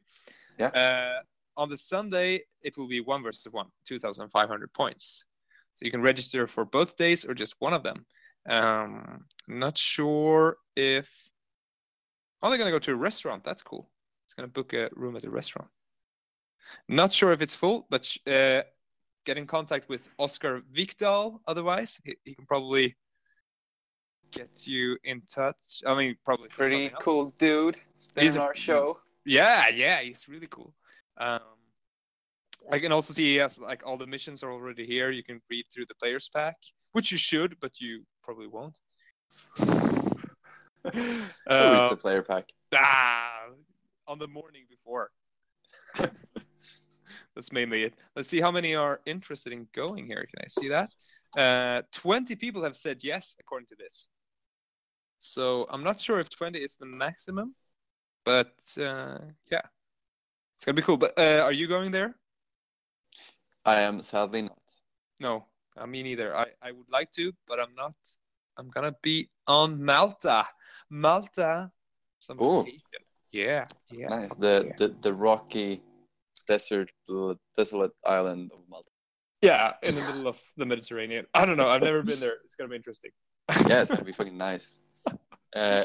Yeah. 0.59 0.71
Uh, 0.71 1.23
on 1.57 1.69
the 1.71 1.77
Sunday, 1.77 2.43
it 2.63 2.77
will 2.77 2.89
be 2.89 3.01
one 3.01 3.23
versus 3.23 3.53
one, 3.53 3.67
2,500 3.87 4.73
points. 4.73 5.25
So 5.75 5.85
you 5.85 5.93
can 5.93 6.03
register 6.03 6.49
for 6.49 6.65
both 6.65 6.97
days 6.97 7.25
or 7.25 7.33
just 7.33 7.55
one 7.61 7.75
of 7.75 7.85
them. 7.85 8.07
Um, 8.49 9.27
not 9.47 9.79
sure 9.79 10.57
if. 10.75 11.31
Oh, 12.43 12.49
they're 12.49 12.59
going 12.59 12.73
to 12.73 12.75
go 12.75 12.81
to 12.81 12.93
a 12.93 12.97
restaurant. 12.97 13.45
That's 13.45 13.63
cool. 13.63 13.89
It's 14.25 14.35
going 14.35 14.49
to 14.49 14.53
book 14.53 14.73
a 14.73 14.91
room 14.97 15.15
at 15.15 15.23
a 15.23 15.31
restaurant. 15.31 15.69
Not 16.89 17.13
sure 17.13 17.33
if 17.33 17.41
it's 17.43 17.55
full, 17.55 17.87
but 17.91 18.07
uh, 18.27 18.63
get 19.25 19.37
in 19.39 19.47
contact 19.47 19.89
with 19.89 20.09
Oscar 20.19 20.63
Vikdal. 20.75 21.41
Otherwise, 21.47 22.01
he, 22.05 22.17
he 22.25 22.35
can 22.35 22.47
probably 22.47 22.97
get 24.33 24.67
you 24.67 24.97
in 25.05 25.23
touch. 25.33 25.57
I 25.87 25.95
mean, 25.95 26.17
probably 26.25 26.49
Pretty 26.49 26.73
something 26.89 26.97
up. 26.97 27.03
cool 27.03 27.31
dude. 27.39 27.77
He's 27.97 28.09
been 28.09 28.25
He's 28.25 28.37
on 28.37 28.43
a- 28.45 28.47
our 28.47 28.55
show. 28.55 28.99
Yeah, 29.25 29.69
yeah, 29.69 30.01
he's 30.03 30.29
really 30.29 30.47
cool. 30.49 30.73
Um, 31.19 31.41
I 32.71 32.79
can 32.79 32.93
also 32.93 33.13
see 33.13 33.35
yes, 33.37 33.59
like 33.59 33.83
all 33.87 33.97
the 33.97 34.07
missions 34.07 34.43
are 34.43 34.53
already 34.53 34.87
here. 34.87 35.11
You 35.11 35.25
can 35.25 35.41
read 35.51 35.65
through 35.73 35.87
the 35.87 35.95
players 35.97 36.29
pack, 36.33 36.57
which 36.93 37.11
you 37.11 37.19
should, 37.19 37.57
but 37.61 37.81
you 37.81 38.05
probably 38.23 38.47
won't. 38.47 38.79
Who 39.59 39.65
reads 40.93 41.25
Uh, 41.47 41.89
the 41.91 41.97
player 41.97 42.23
pack? 42.23 42.45
ah, 42.75 43.47
on 44.07 44.19
the 44.19 44.29
morning 44.29 44.65
before. 44.69 45.11
That's 47.37 47.53
mainly 47.53 47.85
it. 47.85 47.95
Let's 48.17 48.29
see 48.29 48.41
how 48.41 48.51
many 48.51 48.75
are 48.75 49.01
interested 49.07 49.53
in 49.53 49.69
going 49.75 50.07
here. 50.07 50.27
Can 50.35 50.43
I 50.43 50.49
see 50.49 50.69
that? 50.69 50.89
Uh, 51.37 51.83
20 51.93 52.35
people 52.37 52.65
have 52.65 52.75
said 52.75 53.05
yes, 53.05 53.37
according 53.39 53.67
to 53.69 53.77
this. 53.77 54.09
So 55.19 55.67
I'm 55.71 55.85
not 55.85 56.01
sure 56.01 56.19
if 56.19 56.31
20 56.31 56.59
is 56.59 56.77
the 56.77 56.87
maximum, 56.87 57.55
but 58.25 58.55
uh, 58.79 59.19
yeah, 59.51 59.63
it's 60.55 60.65
gonna 60.65 60.75
be 60.75 60.83
cool. 60.83 60.97
But 60.97 61.19
uh, 61.19 61.43
are 61.43 61.53
you 61.53 61.67
going 61.67 61.91
there? 61.91 62.15
I 63.65 63.81
am 63.81 64.03
sadly 64.03 64.43
not. 64.43 64.59
No, 65.21 65.45
uh, 65.77 65.87
me 65.87 66.03
neither. 66.03 66.35
I, 66.35 66.47
I 66.63 66.73
would 66.73 66.91
like 66.91 67.11
to, 67.13 67.33
but 67.47 67.61
I'm 67.61 67.75
not. 67.77 67.95
I'm 68.57 68.71
gonna 68.71 68.95
be 69.03 69.29
on 69.47 69.83
Malta. 69.83 70.47
Malta. 70.89 71.71
Some 72.19 72.39
vacation. 72.39 72.81
Yeah, 73.33 73.67
yeah. 73.91 74.09
nice. 74.09 74.35
The, 74.37 74.65
yeah. 74.67 74.73
the 74.79 74.95
the 75.03 75.13
rocky 75.13 75.83
desert, 76.47 76.91
desolate 77.57 77.93
island 78.05 78.51
of 78.53 78.61
Malta. 78.69 78.89
Yeah, 79.43 79.75
in 79.83 79.95
the 79.95 80.01
middle 80.03 80.27
of 80.29 80.41
the 80.57 80.65
Mediterranean. 80.67 81.27
I 81.35 81.45
don't 81.47 81.57
know. 81.57 81.69
I've 81.69 81.83
never 81.83 82.03
been 82.03 82.19
there. 82.21 82.35
It's 82.45 82.55
gonna 82.57 82.71
be 82.71 82.77
interesting. 82.77 83.11
Yeah, 83.69 83.81
it's 83.83 83.91
gonna 83.91 84.05
be 84.05 84.13
fucking 84.13 84.37
nice. 84.37 84.71
Uh, 85.55 85.85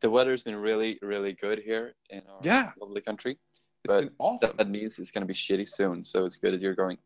the 0.00 0.10
weather's 0.10 0.42
been 0.42 0.56
really, 0.56 0.98
really 1.02 1.32
good 1.32 1.58
here 1.60 1.94
in 2.10 2.22
our 2.28 2.40
Yeah. 2.42 2.72
lovely 2.80 3.00
country. 3.00 3.38
It's 3.84 3.94
But 3.94 4.00
been 4.00 4.10
awesome. 4.18 4.56
That 4.56 4.68
means 4.68 4.98
it's 4.98 5.10
gonna 5.10 5.26
be 5.26 5.34
shitty 5.34 5.68
soon, 5.68 6.04
so 6.04 6.24
it's 6.26 6.36
good 6.36 6.52
that 6.54 6.60
you're 6.60 6.74
going. 6.74 6.98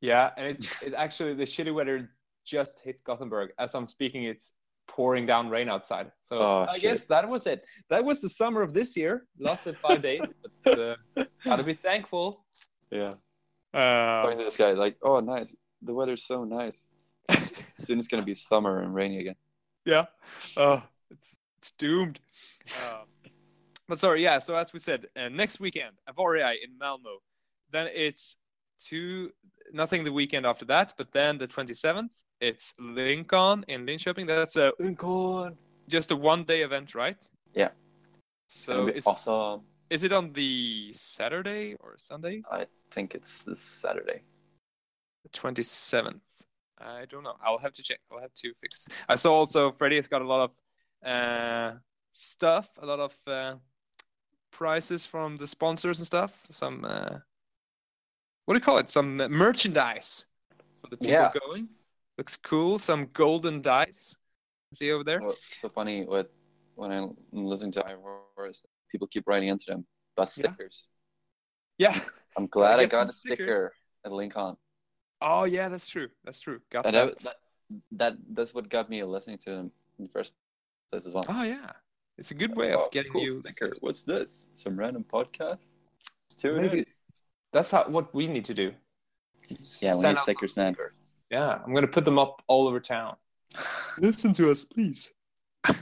Yeah, 0.00 0.30
and 0.36 0.46
it, 0.46 0.70
it 0.82 0.94
actually 0.94 1.34
the 1.34 1.44
shitty 1.44 1.74
weather 1.74 2.08
just 2.46 2.80
hit 2.82 3.02
Gothenburg. 3.04 3.50
As 3.58 3.74
I'm 3.74 3.86
speaking, 3.86 4.24
it's 4.24 4.54
pouring 5.00 5.24
down 5.32 5.48
rain 5.48 5.68
outside. 5.74 6.06
So 6.28 6.34
Oh, 6.38 6.66
I 6.68 6.74
shit. 6.74 6.82
guess 6.82 7.00
that 7.06 7.26
was 7.34 7.46
it. 7.46 7.64
That 7.88 8.04
was 8.04 8.20
the 8.20 8.28
summer 8.28 8.60
of 8.66 8.70
this 8.78 8.90
year. 9.00 9.14
Lasted 9.38 9.76
five 9.86 10.02
days, 10.02 10.20
but 10.64 10.78
uh, 10.78 10.96
gotta 11.44 11.64
be 11.64 11.72
thankful. 11.88 12.44
Yeah. 12.90 13.12
Uh, 13.72 14.22
Talking 14.22 14.38
to 14.38 14.44
this 14.44 14.58
guy, 14.58 14.72
like, 14.72 14.96
oh, 15.02 15.20
nice. 15.20 15.56
The 15.88 15.94
weather's 15.94 16.24
so 16.32 16.44
nice. 16.44 16.92
Soon 17.76 17.98
it's 17.98 18.08
gonna 18.08 18.28
be 18.32 18.34
summer 18.34 18.82
and 18.82 18.94
rainy 18.94 19.18
again. 19.24 19.36
yeah, 19.86 20.04
uh, 20.56 20.80
it's 21.10 21.36
it's 21.58 21.70
doomed. 21.78 22.20
Um, 22.84 23.06
but 23.88 23.98
sorry, 23.98 24.22
yeah. 24.22 24.38
So 24.40 24.54
as 24.56 24.72
we 24.74 24.80
said, 24.80 25.06
uh, 25.16 25.28
next 25.30 25.60
weekend, 25.60 25.94
Avoria 26.10 26.50
in 26.64 26.76
Malmo. 26.78 27.14
Then 27.72 27.86
it's 27.94 28.36
two 28.80 29.30
nothing 29.72 30.04
the 30.04 30.12
weekend 30.12 30.46
after 30.46 30.64
that, 30.66 30.94
but 30.96 31.12
then 31.12 31.38
the 31.38 31.46
27th, 31.46 32.22
it's 32.40 32.74
Lincoln 32.78 33.64
in 33.68 33.86
Linköping. 33.86 34.26
That's 34.26 34.56
a 34.56 34.72
Lincoln. 34.78 35.56
just 35.88 36.10
a 36.10 36.16
one 36.16 36.44
day 36.44 36.62
event, 36.62 36.94
right? 36.94 37.16
Yeah. 37.54 37.70
So 38.46 38.86
Gonna 38.86 38.92
is, 38.92 39.06
awesome. 39.06 39.62
is 39.90 40.04
it 40.04 40.12
on 40.12 40.32
the 40.32 40.92
Saturday 40.92 41.76
or 41.80 41.94
Sunday? 41.98 42.42
I 42.50 42.66
think 42.90 43.14
it's 43.14 43.44
this 43.44 43.60
Saturday. 43.60 44.22
The 45.22 45.28
27th. 45.30 46.20
I 46.78 47.04
don't 47.08 47.22
know. 47.22 47.34
I'll 47.42 47.58
have 47.58 47.74
to 47.74 47.82
check. 47.82 48.00
I'll 48.10 48.20
have 48.20 48.34
to 48.34 48.52
fix. 48.54 48.88
I 49.08 49.14
saw 49.14 49.34
also 49.34 49.70
Freddie 49.72 49.96
has 49.96 50.08
got 50.08 50.22
a 50.22 50.26
lot 50.26 50.50
of 50.50 51.08
uh, 51.08 51.76
stuff, 52.10 52.70
a 52.80 52.86
lot 52.86 53.00
of 53.00 53.14
uh, 53.26 53.54
prizes 54.50 55.04
from 55.04 55.36
the 55.36 55.46
sponsors 55.46 55.98
and 55.98 56.06
stuff. 56.06 56.42
Some, 56.50 56.84
uh, 56.84 57.18
what 58.50 58.54
do 58.54 58.58
you 58.58 58.64
call 58.64 58.78
it? 58.78 58.90
Some 58.90 59.16
merchandise 59.16 60.26
for 60.82 60.88
the 60.90 60.96
people 60.96 61.12
Yeah. 61.12 61.30
going. 61.46 61.68
Looks 62.18 62.36
cool. 62.36 62.80
Some 62.80 63.06
golden 63.12 63.62
dice. 63.62 64.18
See 64.74 64.90
over 64.90 65.04
there? 65.04 65.20
So, 65.20 65.34
so 65.54 65.68
funny 65.68 66.04
what 66.04 66.32
when 66.74 66.90
I'm 66.90 67.14
listening 67.30 67.70
to 67.72 67.86
Ivors, 67.86 68.66
people 68.90 69.06
keep 69.06 69.28
writing 69.28 69.50
into 69.50 69.66
them 69.68 69.86
about 70.16 70.26
Yeah. 70.36 70.50
stickers. 70.50 70.88
Yeah. 71.78 71.96
I'm 72.36 72.48
glad 72.48 72.80
I 72.80 72.82
get 72.82 72.90
got 72.90 73.06
some 73.06 73.10
a 73.10 73.12
sticker 73.12 73.72
at 74.04 74.10
Lincoln. 74.10 74.56
Oh 75.20 75.44
yeah, 75.44 75.68
that's 75.68 75.86
true. 75.86 76.08
That's 76.24 76.40
true. 76.40 76.60
Got 76.70 76.86
And 76.86 76.96
that. 76.96 77.18
that, 77.18 77.22
that, 77.22 77.36
that 77.92 78.16
that's 78.32 78.52
what 78.52 78.68
got 78.68 78.90
me 78.90 79.04
listening 79.04 79.38
to 79.46 79.50
them 79.50 79.70
in 80.00 80.06
the 80.06 80.10
first 80.10 80.32
place 80.90 81.06
as 81.06 81.14
well. 81.14 81.24
Oh 81.28 81.44
yeah, 81.44 81.70
it's 82.18 82.32
a 82.32 82.34
good 82.34 82.56
way 82.56 82.72
of 82.72 82.80
Oh, 82.80 82.88
getting 82.90 83.12
cool 83.12 83.22
you. 83.22 83.38
sticker. 83.38 83.70
What's 83.78 84.02
this? 84.02 84.48
Some 84.54 84.76
random 84.76 85.04
podcast? 85.04 85.68
Tune 86.36 86.62
Maybe 86.62 86.78
in. 86.80 86.86
That's 87.52 87.70
how 87.70 87.84
what 87.88 88.14
we 88.14 88.26
need 88.26 88.44
to 88.46 88.54
do. 88.54 88.72
Yeah, 89.48 89.56
we 89.58 89.64
Send 89.64 90.02
need 90.02 90.06
out 90.08 90.18
stickers, 90.22 90.54
some 90.54 90.64
man. 90.64 90.74
stickers. 90.74 91.00
Yeah, 91.30 91.58
I'm 91.64 91.74
gonna 91.74 91.86
put 91.88 92.04
them 92.04 92.18
up 92.18 92.42
all 92.48 92.66
over 92.68 92.80
town. 92.80 93.16
Listen 93.98 94.32
to 94.34 94.50
us, 94.50 94.64
please. 94.64 95.12
I 95.64 95.76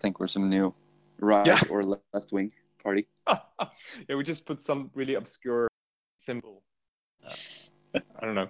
think 0.00 0.20
we're 0.20 0.26
some 0.28 0.48
new 0.48 0.74
right 1.20 1.46
Yeah. 1.46 1.60
or 1.70 1.82
left 1.84 2.32
wing 2.32 2.52
party. 2.82 3.06
yeah, 3.28 4.14
we 4.16 4.22
just 4.24 4.46
put 4.46 4.62
some 4.62 4.90
really 4.94 5.14
obscure 5.14 5.68
symbol. 6.16 6.62
Uh, 7.24 8.00
I 8.20 8.24
don't 8.26 8.34
know. 8.34 8.48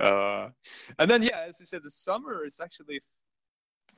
Uh, 0.00 0.50
and 0.98 1.10
then 1.10 1.22
yeah, 1.22 1.44
as 1.48 1.58
we 1.58 1.66
said, 1.66 1.82
the 1.82 1.90
summer 1.90 2.44
is 2.44 2.60
actually 2.60 3.00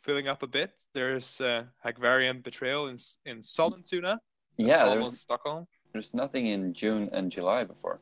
filling 0.01 0.29
up 0.29 0.43
a 0.43 0.47
bit. 0.47 0.73
There's 0.95 1.41
uh, 1.41 1.65
Hagvarian 1.85 2.43
Betrayal 2.43 2.87
in 2.89 2.97
in 3.27 3.39
Sollentuna. 3.41 4.19
That's 4.59 4.81
Yeah, 4.81 4.85
almost 4.85 5.13
there's 5.13 5.21
Stockholm. 5.21 5.67
There's 5.93 6.15
nothing 6.15 6.47
in 6.47 6.73
June 6.75 7.09
and 7.13 7.31
July 7.31 7.65
before. 7.65 8.01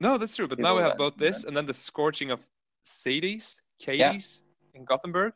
No, 0.00 0.16
that's 0.18 0.36
true. 0.36 0.46
But 0.46 0.58
now 0.58 0.74
we 0.74 0.78
People 0.80 0.90
have 0.90 0.98
both 0.98 1.16
this 1.16 1.44
and 1.44 1.56
then 1.56 1.66
the 1.66 1.74
scorching 1.74 2.30
of 2.30 2.40
Sadie's, 2.82 3.60
Katie's 3.80 4.42
in 4.74 4.84
Gothenburg. 4.84 5.32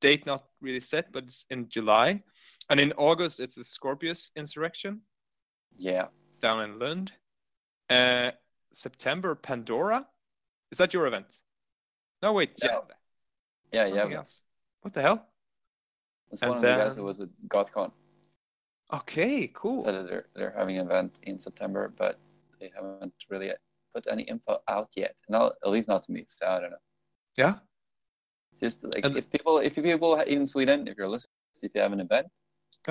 Date 0.00 0.26
not 0.26 0.44
really 0.60 0.80
set, 0.80 1.12
but 1.12 1.24
it's 1.24 1.46
in 1.50 1.68
July. 1.68 2.22
And 2.70 2.80
in 2.80 2.92
August, 2.94 3.38
it's 3.38 3.54
the 3.56 3.64
Scorpius 3.64 4.32
insurrection 4.36 5.02
Yeah. 5.76 6.08
down 6.40 6.62
in 6.64 6.78
Lund. 6.78 7.12
Uh, 7.90 8.30
September, 8.72 9.34
Pandora. 9.34 10.06
Is 10.70 10.78
that 10.78 10.94
your 10.94 11.06
event? 11.06 11.38
No, 12.22 12.32
wait. 12.32 12.58
Yeah, 12.62 13.84
Something 13.86 14.10
yeah. 14.10 14.16
else. 14.18 14.40
What 14.80 14.94
the 14.94 15.02
hell? 15.02 15.26
That's 16.30 16.42
And 16.42 16.50
one 16.50 16.56
of 16.58 16.62
the 16.62 16.68
guys 16.74 16.96
who 16.96 17.04
was 17.04 17.20
at 17.20 17.28
GothCon. 17.48 17.92
Okay, 18.92 19.48
cool. 19.54 19.82
That 19.82 20.06
they're 20.08 20.26
they're 20.34 20.54
having 20.56 20.78
an 20.78 20.86
event 20.86 21.18
in 21.22 21.38
September, 21.38 21.92
but 21.96 22.18
they 22.60 22.70
haven't 22.74 23.14
really 23.30 23.52
put 23.94 24.06
any 24.10 24.22
info 24.24 24.58
out 24.68 24.90
yet. 24.94 25.14
Not 25.28 25.54
at 25.64 25.70
least 25.70 25.88
not 25.88 26.02
to 26.04 26.12
me. 26.12 26.24
So 26.26 26.46
I 26.46 26.60
don't 26.60 26.70
know. 26.70 26.76
Yeah. 27.36 27.54
Just 28.60 28.84
like 28.84 29.04
And- 29.04 29.16
if 29.16 29.30
people, 29.30 29.58
if 29.58 29.76
you 29.76 29.82
people 29.82 30.14
in 30.20 30.46
Sweden, 30.46 30.86
if 30.86 30.96
you're 30.96 31.08
listening, 31.08 31.32
if 31.62 31.70
you 31.74 31.80
have 31.80 31.92
an 31.92 32.00
event, 32.00 32.26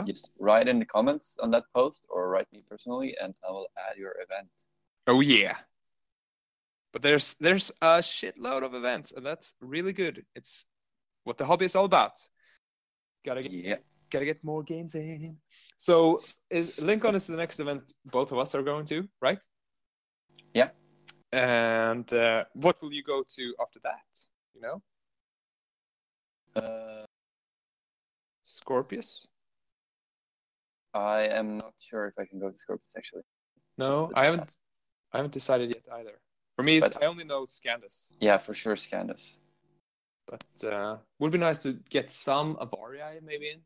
just 0.06 0.30
write 0.40 0.68
in 0.68 0.80
the 0.80 0.86
comments 0.86 1.38
on 1.42 1.52
that 1.52 1.64
post 1.74 2.08
or 2.10 2.30
write 2.30 2.52
me 2.52 2.64
personally, 2.70 3.16
and 3.22 3.34
I 3.48 3.52
will 3.52 3.68
add 3.78 3.98
your 3.98 4.14
event. 4.22 4.50
Oh 5.08 5.20
yeah. 5.22 5.58
But 6.94 7.02
there's 7.04 7.36
there's 7.40 7.72
a 7.82 8.00
shitload 8.00 8.64
of 8.64 8.74
events, 8.74 9.12
and 9.12 9.26
that's 9.26 9.54
really 9.62 9.94
good. 9.94 10.26
It's 10.36 10.66
what 11.24 11.38
the 11.38 11.46
hobby 11.46 11.66
is 11.66 11.76
all 11.76 11.86
about. 11.86 12.28
Gotta 13.24 13.44
get 13.44 13.52
Yeah. 13.52 13.76
Gotta 14.12 14.26
get 14.26 14.44
more 14.44 14.62
games 14.64 14.94
in. 14.96 15.38
So 15.78 16.22
is 16.50 16.80
Lincoln 16.80 17.16
is 17.16 17.26
the 17.28 17.36
next 17.44 17.60
event 17.60 17.92
both 18.06 18.32
of 18.32 18.38
us 18.38 18.54
are 18.56 18.62
going 18.64 18.86
to, 18.88 19.08
right? 19.22 19.44
Yeah. 20.54 20.70
And 21.32 22.12
uh, 22.14 22.44
what 22.54 22.82
will 22.82 22.94
you 22.94 23.04
go 23.04 23.24
to 23.36 23.56
after 23.62 23.80
that? 23.84 24.06
You 24.54 24.62
know, 24.62 24.78
Uh, 26.62 27.06
Scorpius? 28.44 29.28
I 30.94 31.20
am 31.40 31.58
not 31.58 31.74
sure 31.80 32.06
if 32.08 32.16
I 32.20 32.26
can 32.26 32.40
go 32.40 32.50
to 32.52 32.58
Scorpius 32.58 32.94
actually. 32.98 33.24
No, 33.78 34.12
I 34.14 34.26
haven't. 34.26 34.56
I 35.14 35.18
haven't 35.18 35.34
decided 35.34 35.70
yet 35.70 35.84
either. 36.00 36.20
For 36.58 36.64
me, 36.64 36.78
it's, 36.78 36.90
But- 36.94 37.04
I 37.04 37.06
only 37.08 37.24
know 37.24 37.44
Scandus, 37.46 38.16
Yeah, 38.20 38.38
for 38.38 38.54
sure, 38.54 38.76
Scandus. 38.76 39.40
but 40.28 40.44
uh, 40.74 40.98
would 41.20 41.32
be 41.32 41.38
nice 41.38 41.62
to 41.64 41.74
get 41.90 42.12
some 42.12 42.56
Avarii 42.58 43.22
maybe 43.24 43.50
in. 43.54 43.60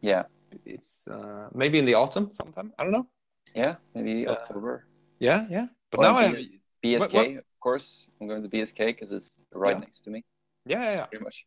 Yeah, 0.00 0.24
It's 0.64 1.06
uh, 1.08 1.48
maybe 1.54 1.78
in 1.78 1.84
the 1.86 1.94
autumn 1.94 2.32
sometime. 2.32 2.72
I 2.78 2.84
don't 2.84 2.92
know. 2.92 3.06
Yeah, 3.54 3.76
maybe 3.94 4.26
Uh, 4.26 4.32
October. 4.32 4.86
Yeah, 5.18 5.46
yeah. 5.50 5.66
But 5.90 6.00
now 6.00 6.16
I 6.16 6.22
have, 6.24 6.36
B- 6.36 6.60
BSK, 6.96 7.14
what- 7.14 7.36
of 7.38 7.60
course. 7.60 8.10
I'm 8.20 8.26
going 8.28 8.42
to 8.42 8.48
BSK 8.48 8.86
because 8.86 9.12
it's 9.12 9.42
right 9.52 9.74
Yeah. 9.76 9.80
next 9.80 10.00
to 10.04 10.10
me. 10.10 10.24
yeah, 10.66 10.82
yeah, 10.82 10.94
yeah. 10.96 11.06
Pretty 11.06 11.24
much. 11.24 11.46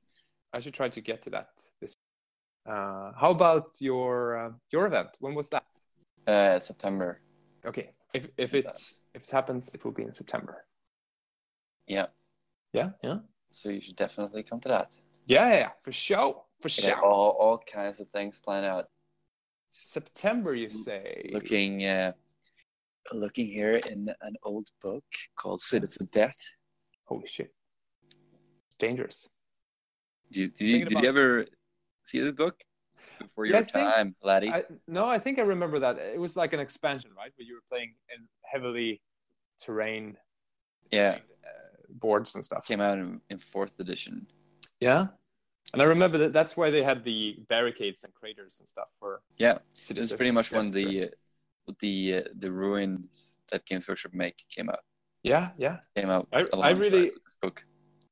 I 0.53 0.59
should 0.59 0.73
try 0.73 0.89
to 0.89 1.01
get 1.01 1.21
to 1.23 1.29
that. 1.31 1.49
This. 1.79 1.93
Uh, 2.65 3.11
how 3.21 3.31
about 3.31 3.67
your 3.79 4.37
uh, 4.37 4.51
your 4.71 4.85
event? 4.87 5.09
When 5.19 5.33
was 5.35 5.49
that? 5.49 5.63
Uh, 6.27 6.59
September. 6.59 7.21
Okay, 7.65 7.93
if 8.13 8.27
if 8.37 8.53
it's 8.53 9.01
if 9.13 9.23
it 9.23 9.29
happens, 9.31 9.69
it 9.73 9.83
will 9.83 9.93
be 9.93 10.03
in 10.03 10.13
September. 10.13 10.65
Yeah. 11.87 12.07
Yeah, 12.73 12.89
yeah, 13.03 13.19
So 13.51 13.69
you 13.69 13.81
should 13.81 13.95
definitely 13.95 14.43
come 14.43 14.59
to 14.61 14.69
that. 14.69 14.89
yeah, 15.25 15.49
yeah, 15.53 15.71
for 15.81 15.91
sure, 15.91 16.45
for 16.59 16.69
sure. 16.69 16.99
all, 17.03 17.31
all 17.39 17.57
kinds 17.71 17.99
of 17.99 18.07
things 18.09 18.39
planned 18.39 18.65
out. 18.65 18.85
September, 19.69 20.53
you 20.55 20.69
say? 20.69 21.29
Looking, 21.31 21.85
uh, 21.85 22.13
looking 23.13 23.47
here 23.47 23.75
in 23.75 24.09
an 24.21 24.35
old 24.43 24.67
book 24.81 25.03
called 25.35 25.61
Cities 25.61 25.97
of 26.01 26.09
Death. 26.11 26.37
Holy 27.05 27.27
shit, 27.27 27.53
it's 28.67 28.75
dangerous. 28.77 29.27
Did 30.31 30.39
you, 30.39 30.47
did 30.49 30.65
you, 30.65 30.85
did 30.85 31.01
you 31.01 31.09
ever 31.09 31.45
see 32.03 32.19
this 32.19 32.33
book 32.33 32.61
before 33.19 33.45
Yeah, 33.45 33.51
your 33.51 33.59
I 33.59 33.63
think- 33.63 33.89
time, 33.95 34.15
laddie? 34.21 34.49
I, 34.51 34.63
no, 34.87 35.05
I 35.05 35.17
think 35.19 35.39
I 35.39 35.43
remember 35.43 35.79
that. 35.79 35.97
It 35.97 36.19
was 36.19 36.35
like 36.35 36.53
an 36.53 36.59
expansion, 36.59 37.11
right? 37.17 37.31
Where 37.35 37.45
you 37.47 37.55
were 37.55 37.63
playing 37.69 37.93
in 38.15 38.27
heavily 38.43 39.01
terrain 39.61 40.17
yeah, 40.91 41.17
uh, 41.45 41.49
boards 41.89 42.35
and 42.35 42.43
stuff. 42.45 42.67
came 42.67 42.81
out 42.81 42.97
in, 42.97 43.21
in 43.29 43.37
fourth 43.37 43.79
edition. 43.79 44.27
Yeah, 44.79 45.07
and 45.73 45.81
I 45.81 45.85
remember 45.85 46.17
that 46.19 46.33
that's 46.33 46.55
why 46.57 46.69
they 46.71 46.83
had 46.83 47.03
the 47.03 47.37
barricades 47.49 48.03
and 48.03 48.13
craters 48.13 48.59
and 48.59 48.67
stuff 48.67 48.87
for 48.99 49.21
Yeah. 49.37 49.59
It's 49.73 50.11
pretty 50.13 50.31
much 50.31 50.51
when 50.51 50.71
the 50.71 51.05
uh, 51.05 51.07
the 51.79 52.15
uh, 52.17 52.21
the 52.37 52.51
ruins 52.51 53.39
that 53.51 53.65
Games 53.65 53.87
Workshop 53.87 54.13
make 54.13 54.43
came 54.49 54.69
out. 54.69 54.83
yeah, 55.23 55.51
yeah. 55.57 55.77
Came 55.95 56.09
out 56.09 56.27
I- 56.33 56.47
I 56.53 56.71
really- 56.71 57.11
this 57.25 57.35
book. 57.41 57.63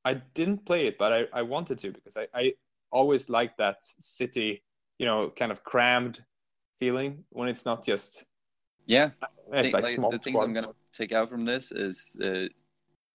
I 0.06 0.14
didn't 0.34 0.66
play 0.66 0.88
it, 0.88 0.98
but 0.98 1.12
I, 1.12 1.26
I 1.34 1.42
wanted 1.42 1.78
to 1.80 1.92
because 1.92 2.16
I, 2.16 2.28
I 2.34 2.54
always 2.92 3.30
like 3.30 3.58
that 3.58 3.78
city, 4.00 4.64
you 5.00 5.06
know, 5.06 5.32
kind 5.38 5.52
of 5.52 5.64
crammed 5.66 6.24
feeling 6.80 7.26
when 7.30 7.50
it's 7.50 7.66
not 7.66 7.84
just 7.84 8.24
Yeah, 8.86 9.10
it's 9.52 9.64
think, 9.64 9.74
like, 9.74 9.84
like, 9.84 9.96
small 9.96 10.12
the 10.12 10.20
things 10.20 10.38
I'm 10.40 10.54
gonna 10.54 10.74
take 10.94 11.12
out 11.12 11.30
from 11.30 11.44
this 11.44 11.72
is 11.74 12.16
uh, 12.24 12.48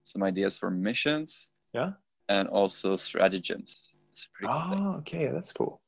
some 0.05 0.23
ideas 0.23 0.59
for 0.59 0.71
missions. 0.71 1.49
Yeah. 1.73 1.93
and 2.29 2.47
also 2.49 2.97
stratagems. 2.97 3.95
It's 4.13 4.29
pretty 4.33 4.53
cool 4.53 4.71
thing 4.71 4.87
Oh, 4.87 4.95
okay, 4.99 5.29
that's 5.29 5.53
cool. 5.53 5.81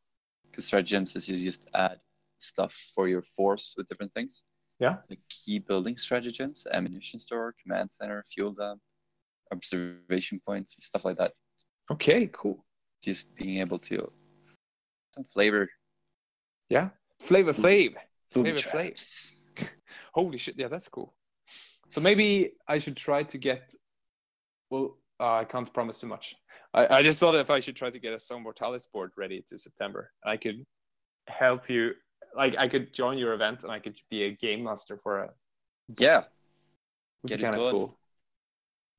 because 0.51 0.65
stratagems 0.67 1.15
is 1.17 1.29
you 1.29 1.45
just 1.45 1.69
add 1.75 1.99
stuff 2.39 2.73
for 2.95 3.07
your 3.09 3.23
force 3.23 3.75
with 3.77 3.87
different 3.89 4.13
things. 4.13 4.43
Yeah. 4.81 4.97
like 5.09 5.21
key 5.29 5.61
building 5.61 5.97
stratagems, 5.97 6.67
ammunition 6.73 7.21
store, 7.21 7.55
command 7.63 7.93
center, 7.93 8.25
fuel 8.29 8.53
dump, 8.53 8.81
observation 9.53 10.41
point, 10.45 10.69
stuff 10.81 11.05
like 11.05 11.17
that. 11.19 11.33
Okay, 11.91 12.29
cool. 12.33 12.65
Just 13.03 13.35
being 13.37 13.61
able 13.61 13.79
to 13.81 14.11
some 15.15 15.25
flavor. 15.33 15.69
Yeah, 16.69 16.89
Flavor 17.21 17.53
Flav. 17.53 17.95
Booby 18.33 18.57
Flavor 18.59 18.95
Flav. 18.95 19.35
Holy 20.13 20.39
shit! 20.39 20.55
Yeah, 20.59 20.69
that's 20.69 20.89
cool. 20.89 21.15
So 21.89 22.01
maybe 22.01 22.55
I 22.67 22.79
should 22.79 22.97
try 22.97 23.23
to 23.25 23.39
get. 23.39 23.75
Well, 24.71 24.97
uh, 25.21 25.35
I 25.35 25.45
can't 25.45 25.73
promise 25.73 26.01
too 26.01 26.07
much. 26.09 26.35
I, 26.75 26.99
I 26.99 27.03
just 27.03 27.21
thought 27.21 27.35
if 27.37 27.51
I 27.51 27.61
should 27.61 27.77
try 27.77 27.89
to 27.91 27.99
get 27.99 28.13
a 28.13 28.19
Zone 28.19 28.43
Mortalis 28.43 28.87
board 28.93 29.13
ready 29.17 29.43
to 29.49 29.57
September, 29.57 30.11
I 30.25 30.37
could 30.37 30.67
help 31.29 31.71
you. 31.71 31.93
Like 32.37 32.57
I 32.59 32.67
could 32.69 32.93
join 32.93 33.17
your 33.17 33.33
event 33.33 33.63
and 33.63 33.71
I 33.73 33.79
could 33.79 33.95
be 34.11 34.25
a 34.25 34.33
game 34.33 34.65
master 34.65 34.99
for 35.03 35.23
it. 35.23 35.31
Yeah, 35.99 36.25
Would 37.23 37.29
Get 37.29 37.39
be 37.39 37.45
it 37.45 37.51
kind 37.53 37.55
of 37.55 37.71
cool. 37.71 37.99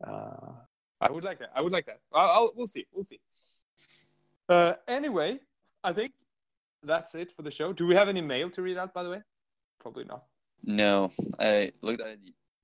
Uh, 0.05 0.51
I 1.01 1.11
would 1.11 1.23
like 1.23 1.39
that. 1.39 1.49
I 1.55 1.61
would 1.61 1.73
like 1.73 1.85
that. 1.87 1.99
I'll, 2.13 2.29
I'll 2.29 2.51
we'll 2.55 2.67
see. 2.67 2.85
We'll 2.93 3.03
see. 3.03 3.19
Uh, 4.47 4.73
anyway, 4.87 5.39
I 5.83 5.91
think 5.91 6.13
that's 6.83 7.13
it 7.15 7.31
for 7.35 7.41
the 7.41 7.51
show. 7.51 7.73
Do 7.73 7.85
we 7.87 7.95
have 7.95 8.07
any 8.07 8.21
mail 8.21 8.49
to 8.51 8.61
read 8.61 8.77
out? 8.77 8.93
By 8.93 9.03
the 9.03 9.09
way, 9.09 9.21
probably 9.79 10.05
not. 10.05 10.23
no, 10.63 11.11
I 11.39 11.71
looked 11.81 12.01
at 12.01 12.07
it 12.07 12.19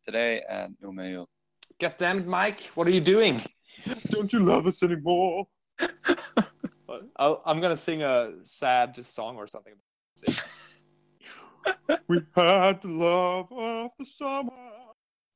today 0.06 0.42
and 0.50 0.76
no 0.82 0.92
mail. 0.92 1.28
God 1.80 1.96
damn 1.98 2.20
it, 2.20 2.28
Mike! 2.28 2.62
What 2.76 2.88
are 2.88 2.92
you 2.92 3.02
doing? 3.02 3.42
Don't 4.10 4.32
you 4.32 4.40
love 4.40 4.68
us 4.68 4.84
anymore? 4.84 5.48
I'll, 7.18 7.42
I'm 7.46 7.62
gonna 7.62 7.78
sing 7.78 8.04
a 8.04 8.34
sad 8.44 8.96
song 9.06 9.38
or 9.38 9.48
something. 9.48 9.74
we 12.08 12.22
had 12.36 12.82
the 12.82 12.88
love 12.88 13.52
of 13.52 13.92
the 13.98 14.06
summer, 14.06 14.52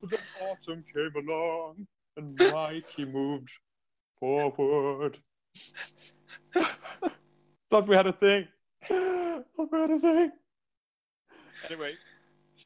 but 0.02 0.10
then 0.10 0.20
autumn 0.42 0.84
came 0.94 1.12
along, 1.28 1.88
and 2.18 2.36
Mikey 2.38 3.06
moved 3.06 3.50
forward. 4.20 5.18
Thought 7.70 7.88
we 7.88 7.96
had 7.96 8.08
a 8.08 8.14
thing. 8.14 8.48
Thought 8.88 9.72
we 9.72 9.80
had 9.80 9.92
a 9.92 10.00
thing. 10.00 10.32
Anyway, 11.70 11.94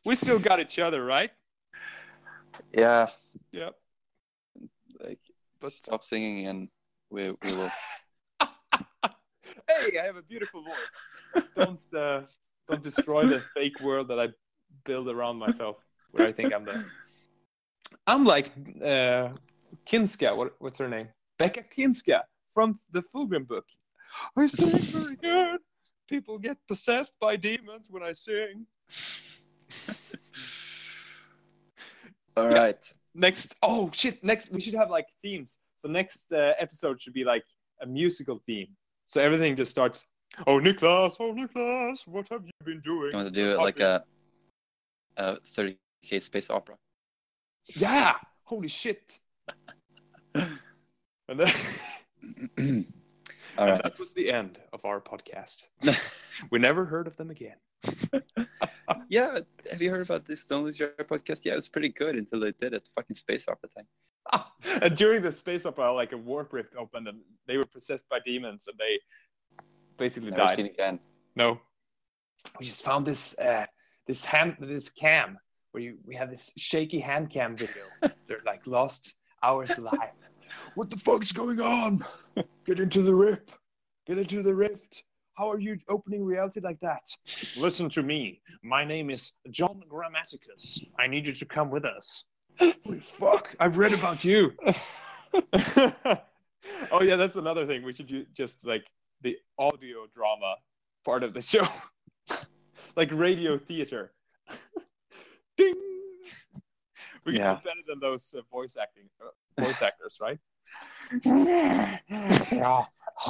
we 0.06 0.16
still 0.16 0.40
got 0.40 0.60
each 0.60 0.80
other, 0.80 1.06
right? 1.06 1.32
Yeah, 2.74 3.08
Yep. 3.52 3.76
But- 5.60 5.72
stop 5.72 6.04
singing 6.04 6.48
and 6.48 6.70
we 7.10 7.32
we 7.32 7.52
will. 7.56 7.72
hey, 9.68 10.00
I 10.00 10.06
have 10.06 10.16
a 10.16 10.22
beautiful 10.22 10.64
voice. 10.64 11.44
Don't 11.56 11.80
uh, 11.96 12.22
don't 12.68 12.84
destroy 12.84 13.26
the 13.26 13.42
fake 13.56 13.80
world 13.82 14.08
that 14.10 14.20
I 14.20 14.30
build 14.86 15.10
around 15.10 15.38
myself, 15.38 15.78
where 16.12 16.28
I 16.28 16.32
think 16.32 16.54
I'm 16.54 16.66
the. 16.66 16.86
I'm 18.08 18.24
like 18.24 18.52
uh, 18.84 19.30
Kynska. 19.86 20.36
What, 20.36 20.56
what's 20.60 20.78
her 20.80 20.88
name? 20.88 21.08
Bequa 21.40 21.64
Kynska 21.76 22.22
from 22.54 22.80
the 22.92 23.02
Fulgrim 23.02 23.48
book. 23.48 23.66
I 24.36 24.46
sing 24.48 24.70
very 24.70 25.16
good. 25.16 25.60
People 26.08 26.40
get 26.40 26.58
possessed 26.68 27.14
by 27.20 27.36
demons 27.36 27.88
when 27.90 28.04
I 28.04 28.14
sing. 28.14 28.66
All 32.38 32.48
right. 32.48 32.94
Next, 33.20 33.58
oh 33.62 33.92
shit! 33.94 34.24
Next, 34.24 34.50
we 34.50 34.62
should 34.62 34.76
have 34.76 34.90
like 34.90 35.08
themes. 35.22 35.60
So 35.76 35.90
next 35.90 36.32
uh, 36.32 36.54
episode 36.58 37.02
should 37.02 37.14
be 37.14 37.26
like 37.26 37.44
a 37.82 37.86
musical 37.86 38.40
theme. 38.40 38.70
So 39.06 39.20
everything 39.20 39.58
just 39.58 39.72
starts. 39.72 40.06
Oh, 40.48 40.60
Niklas! 40.60 41.18
Oh, 41.20 41.34
Niklas! 41.34 42.08
What 42.08 42.30
have 42.30 42.46
you 42.46 42.52
been 42.64 42.80
doing? 42.80 43.12
You 43.12 43.18
want 43.18 43.28
to 43.28 43.34
do 43.34 43.52
it 43.52 43.58
like 43.58 43.82
a 43.82 44.04
a 45.18 45.36
30k 45.36 46.22
space 46.22 46.50
opera? 46.50 46.76
Yeah! 47.76 48.14
Holy 48.44 48.70
shit! 48.70 49.20
and 50.36 50.50
then, 51.30 51.52
All 53.58 53.68
and 53.68 53.72
right. 53.72 53.84
that 53.84 54.00
was 54.00 54.14
the 54.14 54.32
end 54.32 54.62
of 54.72 54.86
our 54.86 55.02
podcast. 55.02 55.68
We 56.52 56.58
never 56.58 56.86
heard 56.86 57.06
of 57.06 57.18
them 57.18 57.30
again. 57.32 57.58
yeah, 59.10 59.40
have 59.72 59.82
you 59.82 59.90
heard 59.90 60.02
about 60.02 60.26
this 60.26 60.44
Don't 60.44 60.64
Lose 60.64 60.80
Your 60.80 60.92
Hair 60.98 61.06
podcast? 61.06 61.46
Yeah, 61.46 61.54
it 61.54 61.58
was 61.58 61.70
pretty 61.70 61.90
good 61.90 62.16
until 62.16 62.40
they 62.40 62.52
did 62.52 62.74
it. 62.74 62.90
Fucking 62.96 63.16
space 63.16 63.48
opera 63.48 63.70
thing. 63.70 63.86
and 64.82 64.96
during 64.96 65.22
the 65.22 65.32
space 65.32 65.66
opera, 65.66 65.92
like 65.94 66.12
a 66.12 66.18
warp 66.18 66.54
rift 66.54 66.76
opened, 66.76 67.08
and 67.08 67.20
they 67.48 67.58
were 67.58 67.66
possessed 67.66 68.08
by 68.10 68.20
demons, 68.26 68.68
and 68.68 68.78
they 68.78 69.00
basically 69.98 70.30
Never 70.30 70.48
died. 70.48 70.56
seen 70.56 70.66
again. 70.66 71.00
No. 71.36 71.60
We 72.60 72.66
just 72.66 72.84
found 72.86 73.06
this 73.06 73.38
uh 73.38 73.66
this 74.08 74.26
hand 74.26 74.58
this 74.62 74.90
cam 74.90 75.38
where 75.72 75.84
you 75.84 75.98
we 76.06 76.16
have 76.16 76.30
this 76.30 76.54
shaky 76.58 77.00
hand 77.00 77.30
cam 77.30 77.58
video. 77.58 77.84
They're 78.26 78.42
like 78.46 78.66
lost 78.66 79.16
hours 79.44 79.72
alive. 79.78 80.12
What 80.76 80.90
the 80.90 80.98
fuck's 80.98 81.32
going 81.32 81.60
on? 81.60 82.04
Get 82.66 82.80
into 82.80 83.02
the 83.02 83.14
rift. 83.14 83.52
Get 84.08 84.18
into 84.18 84.42
the 84.42 84.54
rift. 84.54 85.04
How 85.40 85.50
are 85.50 85.59
you 85.59 85.80
opening 85.88 86.26
reality 86.26 86.59
like 86.59 86.82
that? 86.82 87.16
Listen 87.58 87.88
to 87.92 88.03
me. 88.03 88.42
My 88.61 88.84
name 88.84 89.09
is 89.09 89.32
John 89.50 89.82
Grammaticus. 89.90 90.84
I 91.00 91.08
need 91.08 91.26
you 91.27 91.32
to 91.34 91.45
come 91.45 91.69
with 91.69 91.85
us. 91.85 92.26
Holy 92.59 93.00
fuck! 93.00 93.56
I've 93.58 93.77
read 93.77 93.93
about 93.93 94.26
you. 94.26 94.51
oh 96.92 97.01
yeah, 97.01 97.16
that's 97.16 97.38
another 97.38 97.66
thing. 97.66 97.84
We 97.84 97.93
should 97.93 98.08
ju- 98.08 98.26
just 98.34 98.66
like 98.66 98.92
the 99.22 99.38
audio 99.58 100.08
drama 100.14 100.56
part 101.06 101.24
of 101.24 101.34
the 101.34 101.42
show, 101.42 101.66
like 102.98 103.09
radio 103.14 103.58
theater. 103.58 104.11
Ding. 105.58 105.74
We 107.24 107.32
can 107.34 107.42
Yeah. 107.42 107.56
do 107.56 107.61
better 107.64 107.82
than 107.88 108.00
those 108.01 108.35
uh, 108.38 108.42
voice 108.51 108.76
acting 108.76 109.06
uh, 109.22 109.64
voice 109.64 109.82
actors, 109.82 110.19
right? 110.22 110.40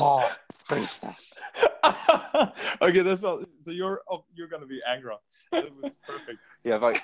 okay, 2.81 3.01
that's 3.01 3.23
all. 3.23 3.43
So 3.63 3.71
you're 3.71 4.01
oh, 4.09 4.23
you're 4.35 4.47
gonna 4.47 4.65
be 4.65 4.81
Angra. 4.87 5.17
That 5.51 5.65
was 5.81 5.95
perfect. 6.07 6.39
Yeah, 6.65 6.77
but 6.77 7.01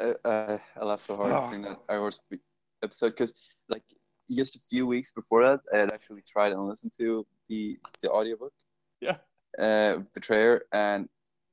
uh, 0.00 0.14
uh, 0.28 0.58
I 0.80 0.84
laughed 0.84 1.06
so 1.06 1.16
hard 1.16 1.30
Oh. 1.32 1.46
during 1.48 1.62
that 1.62 1.78
Air 1.88 2.00
Force 2.00 2.18
episode 2.82 3.10
because, 3.10 3.32
like, 3.68 3.84
just 4.28 4.56
a 4.56 4.58
few 4.68 4.84
weeks 4.84 5.12
before 5.12 5.44
that, 5.48 5.60
I 5.72 5.76
had 5.78 5.92
actually 5.92 6.22
tried 6.22 6.50
and 6.52 6.66
listened 6.66 6.92
to 6.98 7.24
the 7.48 7.78
the 8.02 8.10
audiobook. 8.10 8.52
Yeah. 9.00 9.18
Uh, 9.58 9.98
Betrayer, 10.12 10.62
and 10.72 11.08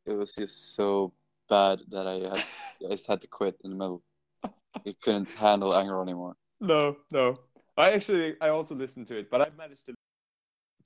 it 0.08 0.14
was 0.14 0.34
just 0.34 0.76
so 0.76 1.14
bad 1.48 1.82
that 1.92 2.08
I 2.08 2.14
had 2.28 2.44
I 2.88 2.92
just 2.92 3.06
had 3.08 3.22
to 3.22 3.28
quit 3.28 3.56
in 3.64 3.70
the 3.70 3.76
middle. 3.78 4.02
I 4.44 4.96
couldn't 5.02 5.30
handle 5.30 5.76
anger 5.76 6.02
anymore. 6.02 6.36
No, 6.60 6.98
no. 7.12 7.38
I 7.78 7.92
actually 7.92 8.36
I 8.42 8.50
also 8.50 8.74
listened 8.76 9.08
to 9.08 9.18
it, 9.18 9.30
but 9.30 9.42
I 9.42 9.50
managed 9.58 9.86
to 9.86 9.94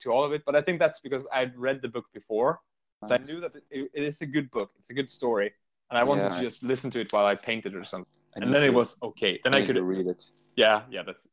to 0.00 0.10
all 0.10 0.24
of 0.24 0.32
it. 0.32 0.42
But 0.44 0.54
I 0.56 0.62
think 0.62 0.78
that's 0.78 1.00
because 1.00 1.26
I'd 1.32 1.56
read 1.56 1.82
the 1.82 1.88
book 1.88 2.06
before, 2.12 2.60
so 3.04 3.14
I 3.14 3.18
knew 3.18 3.40
that 3.40 3.52
it, 3.70 3.90
it 3.94 4.02
is 4.02 4.20
a 4.20 4.26
good 4.26 4.50
book. 4.50 4.70
It's 4.78 4.90
a 4.90 4.94
good 4.94 5.10
story, 5.10 5.52
and 5.90 5.98
I 5.98 6.04
wanted 6.04 6.24
Yeah. 6.24 6.36
to 6.38 6.42
just 6.42 6.62
listen 6.62 6.90
to 6.92 7.00
it 7.00 7.12
while 7.12 7.26
I 7.26 7.34
painted 7.34 7.74
or 7.74 7.84
something. 7.84 8.12
I 8.36 8.40
And 8.44 8.54
then 8.54 8.62
it 8.62 8.74
was 8.74 8.96
okay. 9.02 9.40
Then 9.44 9.54
I 9.54 9.58
I 9.58 9.66
could 9.66 9.76
read 9.78 10.06
it. 10.06 10.30
Yeah, 10.56 10.82
yeah. 10.90 11.02
That's 11.02 11.26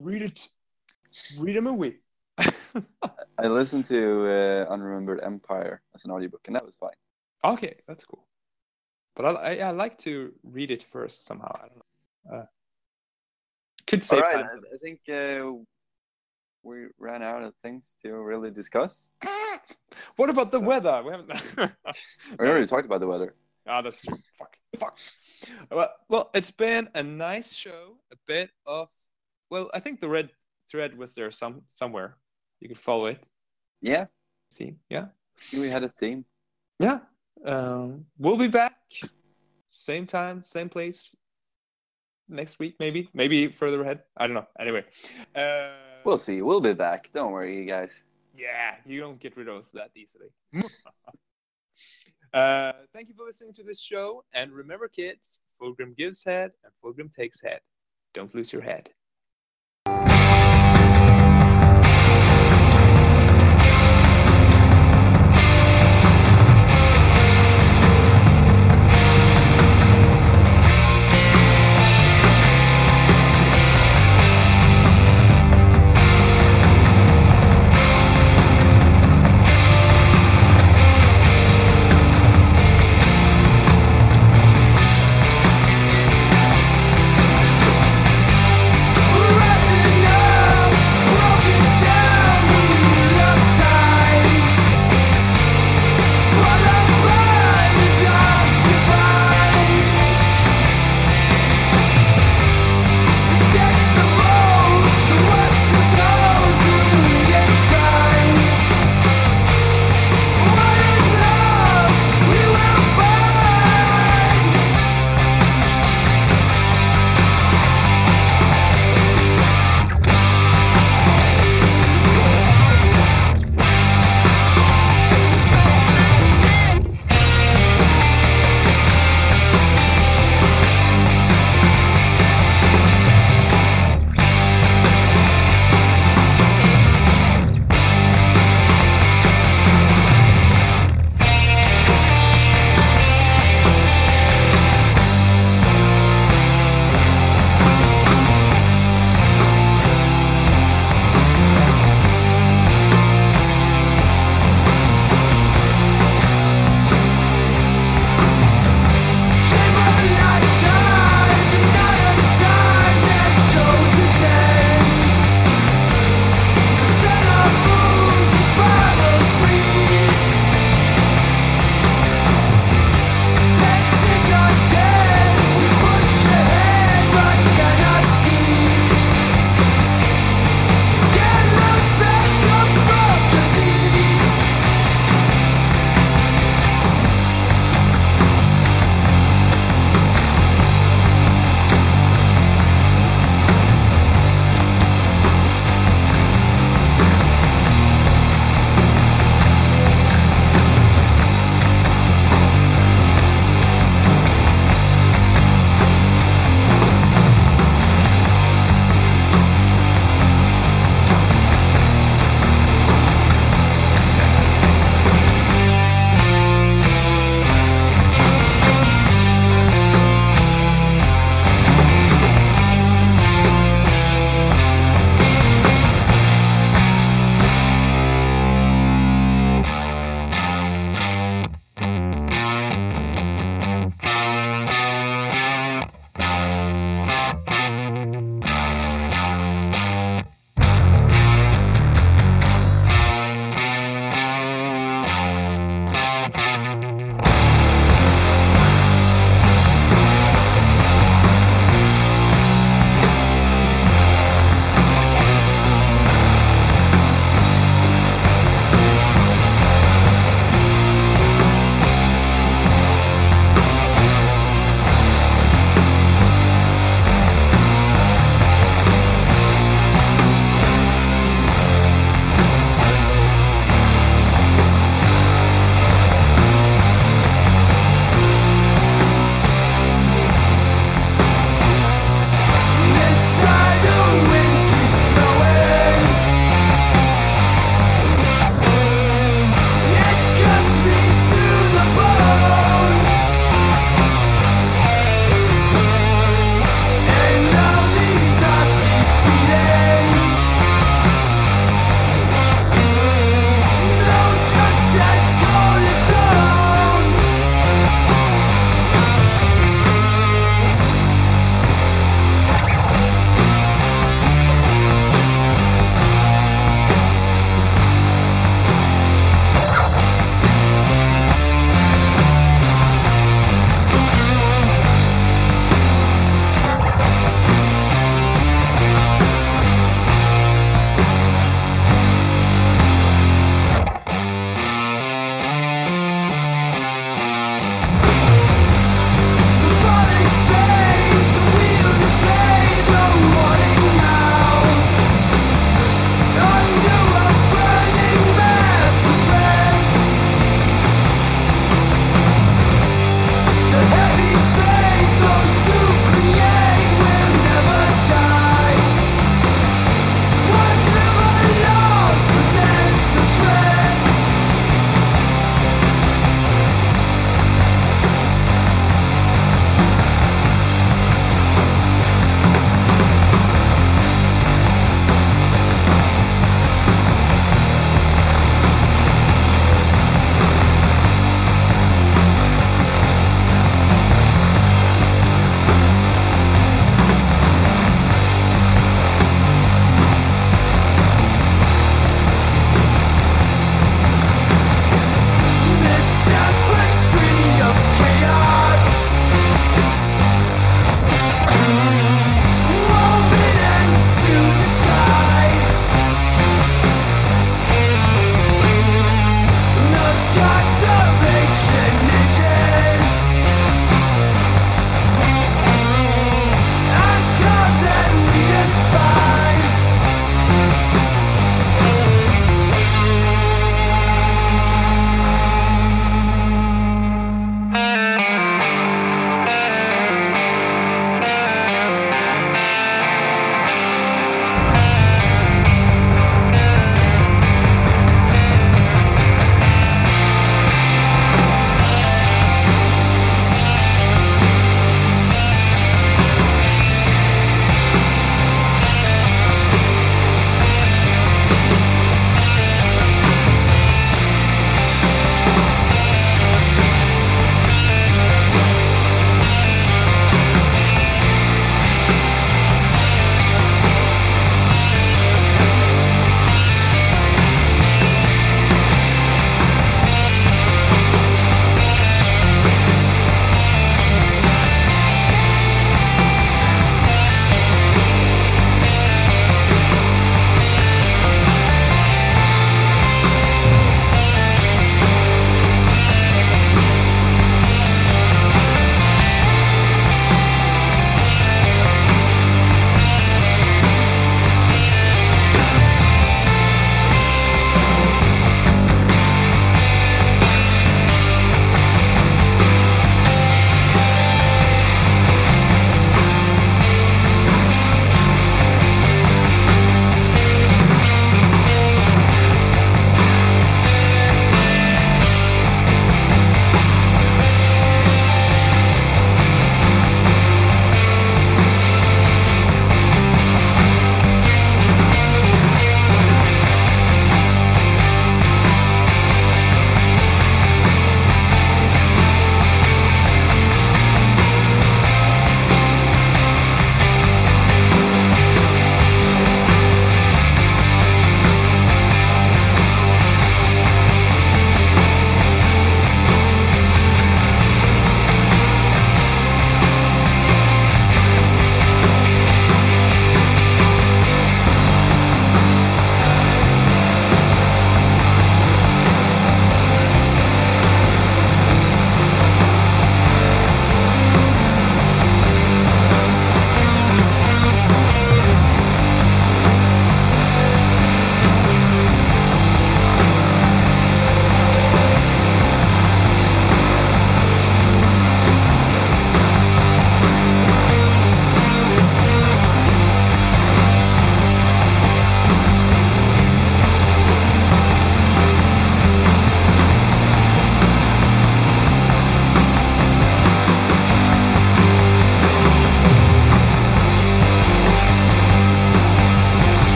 read 0.00 0.22
it. 0.22 0.48
Read 1.38 1.56
a 1.56 1.62
movie. 1.62 2.00
I 2.38 3.46
listened 3.46 3.84
to 3.86 4.22
uh, 4.26 4.72
Unremembered 4.72 5.24
Empire 5.24 5.82
as 5.94 6.04
an 6.04 6.10
audiobook, 6.10 6.42
and 6.46 6.56
that 6.56 6.64
was 6.64 6.76
fine. 6.76 6.98
okay, 7.44 7.76
that's 7.86 8.04
cool. 8.04 8.26
But 9.14 9.24
I, 9.24 9.30
I, 9.30 9.68
I 9.68 9.70
like 9.70 9.96
to 9.98 10.32
read 10.42 10.70
it 10.70 10.82
first 10.82 11.26
somehow. 11.26 11.50
I 11.54 11.68
don't 11.68 11.76
know. 11.76 12.36
Uh, 12.38 12.46
could 13.86 14.00
All 14.00 14.06
save 14.06 14.20
right. 14.20 14.44
I, 14.44 14.74
I 14.74 14.78
think 14.82 15.00
uh, 15.08 15.52
we 16.66 16.86
ran 16.98 17.22
out 17.22 17.42
of 17.42 17.54
things 17.56 17.94
to 18.02 18.12
really 18.14 18.50
discuss. 18.50 19.08
What 20.16 20.28
about 20.30 20.52
the 20.52 20.60
weather? 20.60 21.02
We 21.04 21.10
haven't. 21.12 21.32
We 22.38 22.46
already 22.48 22.66
talked 22.72 22.84
about 22.86 23.00
the 23.00 23.06
weather. 23.06 23.34
Ah, 23.66 23.80
that's 23.82 24.02
true. 24.02 24.18
Fuck. 24.38 24.56
Fuck. 24.78 24.98
Well, 25.70 25.90
well, 26.08 26.30
it's 26.34 26.50
been 26.50 26.88
a 26.94 27.02
nice 27.02 27.52
show. 27.54 27.96
A 28.12 28.16
bit 28.26 28.50
of, 28.66 28.88
well, 29.50 29.70
I 29.72 29.80
think 29.80 30.00
the 30.00 30.08
red 30.08 30.30
thread 30.70 30.96
was 30.98 31.14
there 31.14 31.30
some 31.30 31.62
somewhere. 31.68 32.16
You 32.60 32.68
could 32.68 32.78
follow 32.78 33.06
it. 33.06 33.24
Yeah, 33.80 34.06
See, 34.50 34.74
yeah, 34.90 35.06
we 35.52 35.68
had 35.68 35.82
a 35.84 35.88
theme. 36.00 36.24
yeah. 36.78 37.00
Um, 37.44 38.06
we'll 38.18 38.38
be 38.38 38.48
back, 38.48 38.74
same 39.68 40.06
time, 40.06 40.42
same 40.42 40.68
place, 40.68 41.14
next 42.28 42.58
week, 42.58 42.76
maybe, 42.80 43.08
maybe 43.12 43.48
further 43.48 43.82
ahead. 43.82 44.00
I 44.16 44.26
don't 44.26 44.34
know. 44.34 44.46
Anyway, 44.58 44.84
uh, 45.34 45.68
We'll 46.06 46.18
see. 46.18 46.40
We'll 46.40 46.60
be 46.60 46.72
back. 46.72 47.10
Don't 47.12 47.32
worry, 47.32 47.58
you 47.58 47.64
guys. 47.64 48.04
Yeah, 48.38 48.76
you 48.86 49.00
don't 49.00 49.18
get 49.18 49.36
rid 49.36 49.48
of 49.48 49.56
us 49.56 49.72
that 49.72 49.90
easily. 49.96 50.28
uh, 52.32 52.72
thank 52.92 53.08
you 53.08 53.14
for 53.16 53.24
listening 53.24 53.52
to 53.54 53.64
this 53.64 53.82
show. 53.82 54.22
And 54.32 54.52
remember, 54.52 54.86
kids, 54.86 55.40
Fulgrim 55.60 55.96
gives 55.96 56.22
head 56.22 56.52
and 56.62 56.72
Fulgrim 56.80 57.12
takes 57.12 57.42
head. 57.42 57.58
Don't 58.14 58.32
lose 58.36 58.52
your 58.52 58.62
head. 58.62 58.90